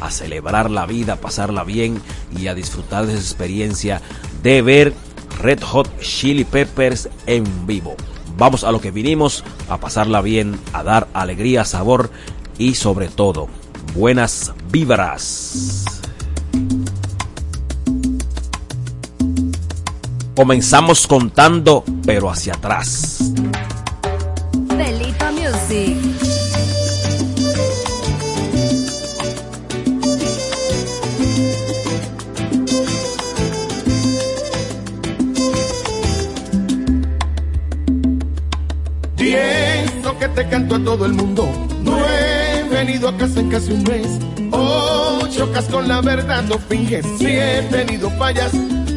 a 0.00 0.10
celebrar 0.10 0.70
la 0.70 0.86
vida, 0.86 1.14
a 1.14 1.20
pasarla 1.20 1.64
bien 1.64 2.00
y 2.36 2.48
a 2.48 2.54
disfrutar 2.54 3.06
de 3.06 3.14
esa 3.14 3.22
experiencia 3.22 4.02
de 4.42 4.62
ver 4.62 4.94
Red 5.40 5.62
Hot 5.62 6.00
Chili 6.00 6.44
Peppers 6.44 7.08
en 7.26 7.66
vivo. 7.66 7.96
Vamos 8.36 8.64
a 8.64 8.72
lo 8.72 8.80
que 8.80 8.90
vinimos, 8.90 9.44
a 9.70 9.78
pasarla 9.78 10.20
bien, 10.20 10.58
a 10.72 10.82
dar 10.82 11.08
alegría, 11.14 11.64
sabor 11.64 12.10
y 12.58 12.74
sobre 12.74 13.08
todo 13.08 13.48
buenas 13.94 14.52
vibras. 14.70 15.95
Comenzamos 20.36 21.06
contando, 21.06 21.82
pero 22.04 22.28
hacia 22.28 22.52
atrás. 22.52 23.32
Felito 24.68 25.24
Music. 25.32 25.96
Pienso 39.16 40.18
que 40.18 40.28
te 40.28 40.48
canto 40.50 40.74
a 40.74 40.84
todo 40.84 41.06
el 41.06 41.14
mundo. 41.14 41.48
No 41.82 41.98
he 42.10 42.62
venido 42.68 43.08
a 43.08 43.16
casa 43.16 43.40
en 43.40 43.48
casi 43.48 43.72
un 43.72 43.82
mes. 43.84 44.06
Oh, 44.52 45.20
chocas 45.30 45.64
con 45.64 45.88
la 45.88 46.02
verdad, 46.02 46.42
no 46.42 46.58
finges. 46.58 47.06
Si 47.18 47.26
he 47.26 47.62
tenido 47.70 48.10
fallas, 48.18 48.52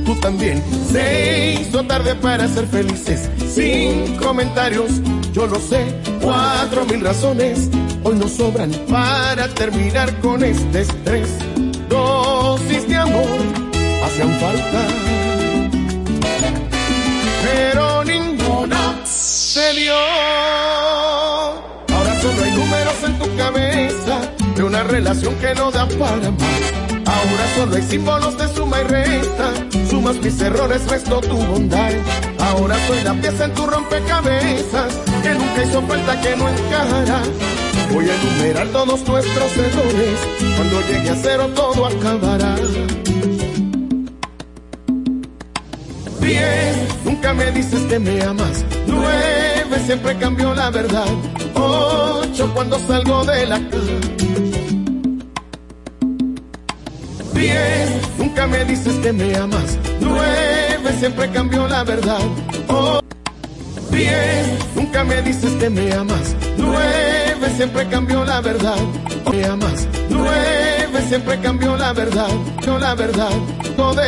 tú 0.10 0.16
también. 0.22 0.64
Se 0.92 1.62
hizo 1.62 1.84
tarde 1.84 2.16
para 2.16 2.48
ser 2.48 2.66
felices. 2.68 3.30
Sin 3.54 4.16
comentarios, 4.18 4.90
yo 5.34 5.46
lo 5.46 5.60
sé. 5.60 5.86
Cuatro 6.22 6.86
mil 6.86 7.02
razones 7.02 7.70
hoy 8.04 8.16
nos 8.16 8.32
sobran 8.32 8.72
para 8.90 9.48
terminar 9.50 10.12
con 10.20 10.44
este 10.44 10.82
estrés. 10.82 11.30
Dosis 11.90 12.88
de 12.88 12.96
amor 12.96 13.40
hacían 14.04 14.32
falta. 14.40 14.82
Pero 17.44 18.04
ninguna 18.04 19.00
se 19.06 19.74
dio. 19.74 19.94
Ahora 21.96 22.22
solo 22.22 22.44
hay 22.44 22.52
números 22.52 22.96
en 23.06 23.20
tu 23.20 23.38
cabeza 23.38 24.22
de 24.56 24.64
una 24.64 24.84
relación 24.84 25.36
que 25.36 25.54
no 25.54 25.70
da 25.72 25.88
para 25.88 26.32
más. 26.32 26.89
Ahora 27.10 27.46
solo 27.56 27.76
hay 27.76 27.82
símbolos 27.82 28.38
de 28.38 28.48
suma 28.54 28.82
y 28.82 28.84
resta. 28.84 29.54
Sumas 29.90 30.18
mis 30.18 30.40
errores, 30.42 30.86
resto 30.88 31.20
tu 31.22 31.38
bondad. 31.38 31.92
Ahora 32.40 32.76
soy 32.88 33.04
la 33.04 33.14
pieza 33.16 33.46
en 33.46 33.54
tu 33.56 33.66
rompecabezas 33.66 34.94
que 35.24 35.30
nunca 35.32 35.64
hizo 35.64 35.82
falta 35.82 36.22
que 36.22 36.36
no 36.36 36.48
encajará. 36.48 37.22
Voy 37.92 38.08
a 38.08 38.16
enumerar 38.16 38.68
todos 38.68 39.08
nuestros 39.08 39.58
errores. 39.58 40.20
Cuando 40.56 40.82
llegue 40.88 41.10
a 41.10 41.16
cero 41.16 41.50
todo 41.56 41.88
acabará. 41.88 42.56
Diez, 46.22 46.78
nunca 47.06 47.34
me 47.34 47.52
dices 47.52 47.82
que 47.90 47.98
me 47.98 48.22
amas. 48.22 48.64
Nueve, 48.86 49.80
siempre 49.88 50.16
cambio 50.18 50.54
la 50.54 50.70
verdad. 50.70 51.08
Ocho, 51.56 52.52
cuando 52.54 52.78
salgo 52.88 53.26
de 53.26 53.48
la 53.48 53.58
cama. 53.58 54.19
Diez, 57.40 57.90
nunca 58.18 58.46
me 58.48 58.66
dices 58.66 58.96
que 58.96 59.14
me 59.14 59.34
amas. 59.34 59.78
Nueve, 60.02 60.92
siempre 61.00 61.30
cambio 61.32 61.70
la 61.70 61.86
verdad. 61.86 62.20
Oh, 62.68 63.00
diez, 63.92 64.46
nunca 64.76 65.06
me 65.06 65.22
dices 65.22 65.54
que 65.54 65.70
me 65.70 65.94
amas. 65.94 66.36
Nueve, 66.58 67.48
siempre 67.56 67.88
cambio 67.88 68.26
la 68.26 68.42
verdad. 68.42 68.76
Oh, 69.24 69.32
me 69.32 69.46
amas. 69.46 69.88
Nueve, 70.10 71.02
siempre 71.08 71.40
cambio 71.40 71.78
la 71.78 71.94
verdad. 71.94 72.30
Yo 72.66 72.78
la 72.78 72.94
verdad. 72.94 73.32
Todo 73.78 74.02